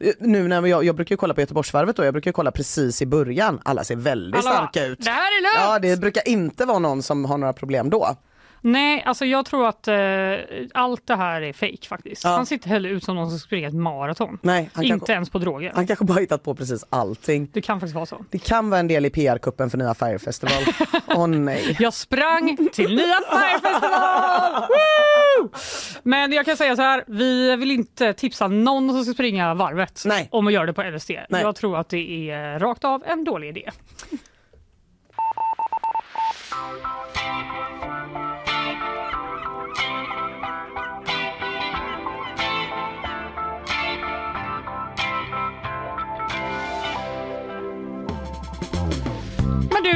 Eh, 0.00 0.12
Nu 0.20 0.48
när 0.48 0.66
jag, 0.66 0.84
jag 0.84 0.96
brukar 0.96 1.12
ju 1.12 1.16
kolla 1.16 1.34
på 1.34 1.40
Göteborgsvarvet 1.40 1.96
då, 1.96 2.04
jag 2.04 2.14
brukar 2.14 2.32
kolla 2.32 2.50
precis 2.50 3.02
i 3.02 3.06
början. 3.06 3.60
Alla 3.64 3.84
ser 3.84 3.96
väldigt 3.96 4.46
Alla 4.46 4.56
starka 4.56 4.86
ut. 4.86 5.04
Det 5.04 5.10
här 5.10 5.38
är 5.38 5.42
lugnt! 5.42 5.70
Ja, 5.70 5.78
det 5.78 6.00
brukar 6.00 6.28
inte 6.28 6.64
vara 6.64 6.78
någon 6.78 7.02
som 7.02 7.24
har 7.24 7.38
några 7.38 7.52
problem 7.52 7.90
då. 7.90 8.16
Nej, 8.66 9.02
alltså 9.06 9.24
jag 9.24 9.46
tror 9.46 9.66
att 9.68 9.88
eh, 9.88 9.96
allt 10.74 11.06
det 11.06 11.16
här 11.16 11.42
är 11.42 11.52
fake 11.52 11.86
faktiskt. 11.88 12.24
Ja. 12.24 12.30
Han 12.30 12.46
ser 12.46 12.54
inte 12.54 12.68
heller 12.68 12.88
ut 12.88 13.04
som 13.04 13.14
någon 13.16 13.30
som 13.30 13.38
springer 13.38 13.68
ett 13.68 13.74
maraton. 13.74 14.38
Nej, 14.42 14.62
Inte 14.62 14.88
kanske, 14.88 15.12
ens 15.12 15.30
på 15.30 15.38
droger. 15.38 15.72
han 15.74 15.86
kanske 15.86 16.04
bara 16.04 16.18
hittat 16.18 16.42
på 16.42 16.54
precis 16.54 16.84
allting. 16.90 17.50
Det 17.52 17.60
kan 17.62 17.80
faktiskt 17.80 17.94
vara 17.94 18.06
så. 18.06 18.24
Det 18.30 18.38
kan 18.38 18.70
vara 18.70 18.80
en 18.80 18.88
del 18.88 19.06
i 19.06 19.10
PR-kuppen 19.10 19.70
för 19.70 19.78
nya 19.78 19.94
Fire 19.94 20.18
Festival. 20.18 20.62
Åh 21.06 21.26
nej. 21.28 21.76
Jag 21.78 21.94
sprang 21.94 22.68
till 22.72 22.96
nya 22.96 23.16
Firefestival! 23.30 24.62
Woo! 24.68 25.50
Men 26.02 26.32
jag 26.32 26.44
kan 26.44 26.56
säga 26.56 26.76
så 26.76 26.82
här, 26.82 27.04
vi 27.06 27.56
vill 27.56 27.70
inte 27.70 28.12
tipsa 28.12 28.48
någon 28.48 28.90
som 28.90 29.04
ska 29.04 29.14
springa 29.14 29.54
varvet 29.54 30.02
Nej. 30.06 30.28
om 30.32 30.46
att 30.46 30.52
göra 30.52 30.66
det 30.66 30.72
på 30.72 30.82
LSD. 30.82 31.10
Nej. 31.28 31.42
Jag 31.42 31.56
tror 31.56 31.78
att 31.78 31.88
det 31.88 32.30
är 32.30 32.58
rakt 32.58 32.84
av 32.84 33.02
en 33.06 33.24
dålig 33.24 33.48
idé. 33.48 33.70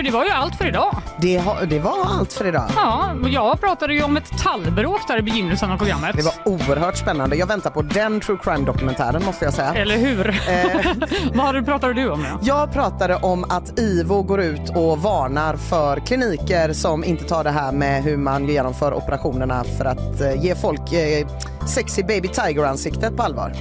Du, 0.02 0.10
det 0.10 0.16
var 0.16 0.24
ju 0.24 0.30
allt 0.30 0.56
för 0.56 0.68
idag. 0.68 0.96
Det, 1.18 1.36
har, 1.36 1.66
det 1.66 1.78
var 1.78 2.06
allt 2.06 2.32
för 2.32 2.46
idag. 2.46 2.64
Ja, 2.76 3.14
jag 3.28 3.60
pratade 3.60 3.94
ju 3.94 4.02
om 4.02 4.16
ett 4.16 4.38
tallbråk 4.38 5.00
där 5.08 5.18
i 5.18 5.22
begynnelsen 5.22 5.70
av 5.70 5.76
programmet. 5.76 6.16
Det 6.16 6.22
var 6.22 6.34
oerhört 6.44 6.96
spännande. 6.96 7.36
Jag 7.36 7.46
väntar 7.46 7.70
på 7.70 7.82
den 7.82 8.20
true 8.20 8.38
crime-dokumentären 8.42 9.24
måste 9.24 9.44
jag 9.44 9.54
säga. 9.54 9.74
Eller 9.74 9.96
hur? 9.96 10.28
Eh. 10.28 10.92
Vad 11.34 11.64
pratade 11.64 11.94
du 11.94 12.10
om 12.10 12.22
nu? 12.22 12.28
Jag 12.42 12.72
pratade 12.72 13.16
om 13.16 13.44
att 13.44 13.78
IVO 13.78 14.22
går 14.22 14.40
ut 14.40 14.70
och 14.76 14.98
varnar 14.98 15.56
för 15.56 16.00
kliniker 16.00 16.72
som 16.72 17.04
inte 17.04 17.24
tar 17.24 17.44
det 17.44 17.50
här 17.50 17.72
med 17.72 18.02
hur 18.02 18.16
man 18.16 18.48
genomför 18.48 18.94
operationerna 18.94 19.64
för 19.78 19.84
att 19.84 20.20
eh, 20.20 20.44
ge 20.44 20.54
folk 20.54 20.92
eh, 20.92 21.26
sexy 21.66 22.02
baby 22.02 22.28
tiger-ansiktet 22.28 23.16
på 23.16 23.22
allvar. 23.22 23.52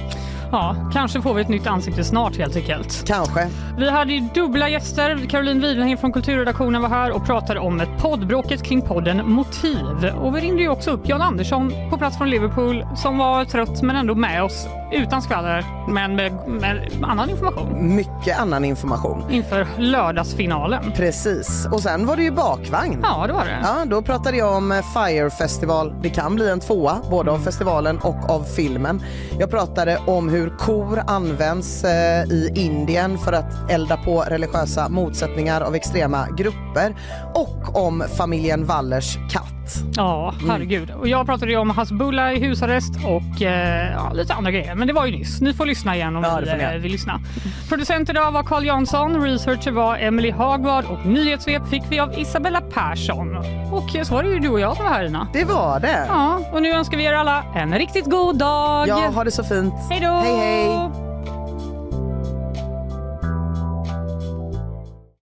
Ja, 0.52 0.76
kanske 0.92 1.22
får 1.22 1.34
vi 1.34 1.42
ett 1.42 1.48
nytt 1.48 1.66
ansikte 1.66 2.04
snart 2.04 2.36
helt 2.36 2.56
enkelt. 2.56 3.04
Kanske. 3.06 3.48
Vi 3.78 3.90
hade 3.90 4.12
ju 4.12 4.20
dubbla 4.34 4.68
gäster. 4.68 5.26
Caroline 5.30 5.60
Widenheim 5.60 5.98
från 5.98 6.12
kulturredaktionen 6.12 6.82
var 6.82 6.88
här 6.88 7.10
och 7.10 7.26
pratade 7.26 7.60
om 7.60 7.80
ett 7.80 7.88
poddbråket 7.98 8.62
kring 8.62 8.82
podden 8.82 9.30
Motiv. 9.30 10.12
Och 10.22 10.36
vi 10.36 10.40
ringde 10.40 10.62
ju 10.62 10.68
också 10.68 10.90
upp 10.90 11.08
Jan 11.08 11.22
Andersson 11.22 11.72
på 11.90 11.98
plats 11.98 12.18
från 12.18 12.30
Liverpool 12.30 12.86
som 12.96 13.18
var 13.18 13.44
trött 13.44 13.82
men 13.82 13.96
ändå 13.96 14.14
med 14.14 14.42
oss 14.44 14.66
utan 14.92 15.22
skvaller 15.22 15.64
men 15.88 16.16
med, 16.16 16.32
med 16.48 16.90
annan 17.02 17.30
information 17.30 17.94
Mycket 17.96 18.38
annan 18.40 18.64
information. 18.64 19.24
inför 19.30 19.66
lördagsfinalen. 19.78 20.92
Precis. 20.96 21.68
Och 21.72 21.80
sen 21.80 22.06
var 22.06 22.16
det 22.16 22.22
ju 22.22 22.30
bakvagn. 22.30 23.00
Ja, 23.02 23.26
det 23.26 23.32
var 23.32 23.44
det. 23.44 23.58
Ja, 23.62 23.84
då 23.86 24.02
pratade 24.02 24.36
jag 24.36 24.56
om 24.56 24.72
eh, 24.72 24.78
Fire 24.94 25.30
Festival. 25.30 25.94
Det 26.02 26.08
kan 26.10 26.34
bli 26.34 26.50
en 26.50 26.60
tvåa, 26.60 26.96
både 27.10 27.30
av 27.30 27.38
festivalen 27.38 27.98
och 27.98 28.30
av 28.30 28.42
filmen. 28.56 29.02
Jag 29.38 29.50
pratade 29.50 29.98
om 30.06 30.28
hur 30.28 30.39
hur 30.40 30.58
kor 30.58 31.02
används 31.06 31.84
eh, 31.84 32.24
i 32.24 32.52
Indien 32.54 33.18
för 33.18 33.32
att 33.32 33.70
elda 33.70 33.96
på 33.96 34.20
religiösa 34.22 34.88
motsättningar 34.88 35.60
av 35.60 35.74
extrema 35.74 36.28
grupper 36.36 36.96
och 37.34 37.86
om 37.86 38.04
familjen 38.16 38.64
Wallers 38.64 39.18
katt. 39.32 39.59
Ja, 39.96 40.34
herregud. 40.48 40.90
Och 40.90 41.08
jag 41.08 41.26
pratade 41.26 41.50
ju 41.52 41.58
om 41.58 41.70
Hasbulla 41.70 42.32
i 42.32 42.40
husarrest 42.40 42.92
och 43.06 43.42
eh, 43.42 43.92
ja, 43.92 44.12
lite 44.12 44.34
andra 44.34 44.50
grejer. 44.50 44.74
Men 44.74 44.86
det 44.86 44.92
var 44.92 45.06
ju 45.06 45.12
nyss. 45.18 45.40
Ni 45.40 45.54
får 45.54 45.66
lyssna 45.66 45.96
igen 45.96 46.16
om 46.16 46.22
Ja, 46.24 46.40
ni 46.40 46.62
eh, 46.64 46.70
vill 46.80 46.92
lyssna. 46.92 47.20
Producent 47.68 48.10
idag 48.10 48.32
var 48.32 48.42
Carl 48.42 48.64
Jansson, 48.66 49.22
researcher 49.22 49.70
var 49.70 49.96
Emily 49.98 50.30
Hagvard 50.30 50.84
och 50.84 51.06
nyhetssvep 51.06 51.68
fick 51.68 51.82
vi 51.88 52.00
av 52.00 52.18
Isabella 52.18 52.60
Persson. 52.60 53.36
Och 53.72 53.96
eh, 53.96 54.02
så 54.02 54.14
var 54.14 54.22
det 54.22 54.28
ju 54.28 54.38
du 54.38 54.48
och 54.48 54.60
jag 54.60 54.76
som 54.76 54.84
var 54.84 54.92
här 54.92 55.04
Ina. 55.04 55.28
Det 55.32 55.44
var 55.44 55.80
det. 55.80 56.04
Ja, 56.08 56.40
och 56.52 56.62
nu 56.62 56.70
önskar 56.72 56.98
vi 56.98 57.04
er 57.04 57.12
alla 57.12 57.44
en 57.54 57.74
riktigt 57.78 58.04
god 58.10 58.38
dag. 58.38 58.88
Ja, 58.88 58.94
ha 59.14 59.24
det 59.24 59.30
så 59.30 59.44
fint. 59.44 59.74
Hej 59.90 60.00
då! 60.00 60.06
Hej, 60.12 60.36
hej. 60.36 61.09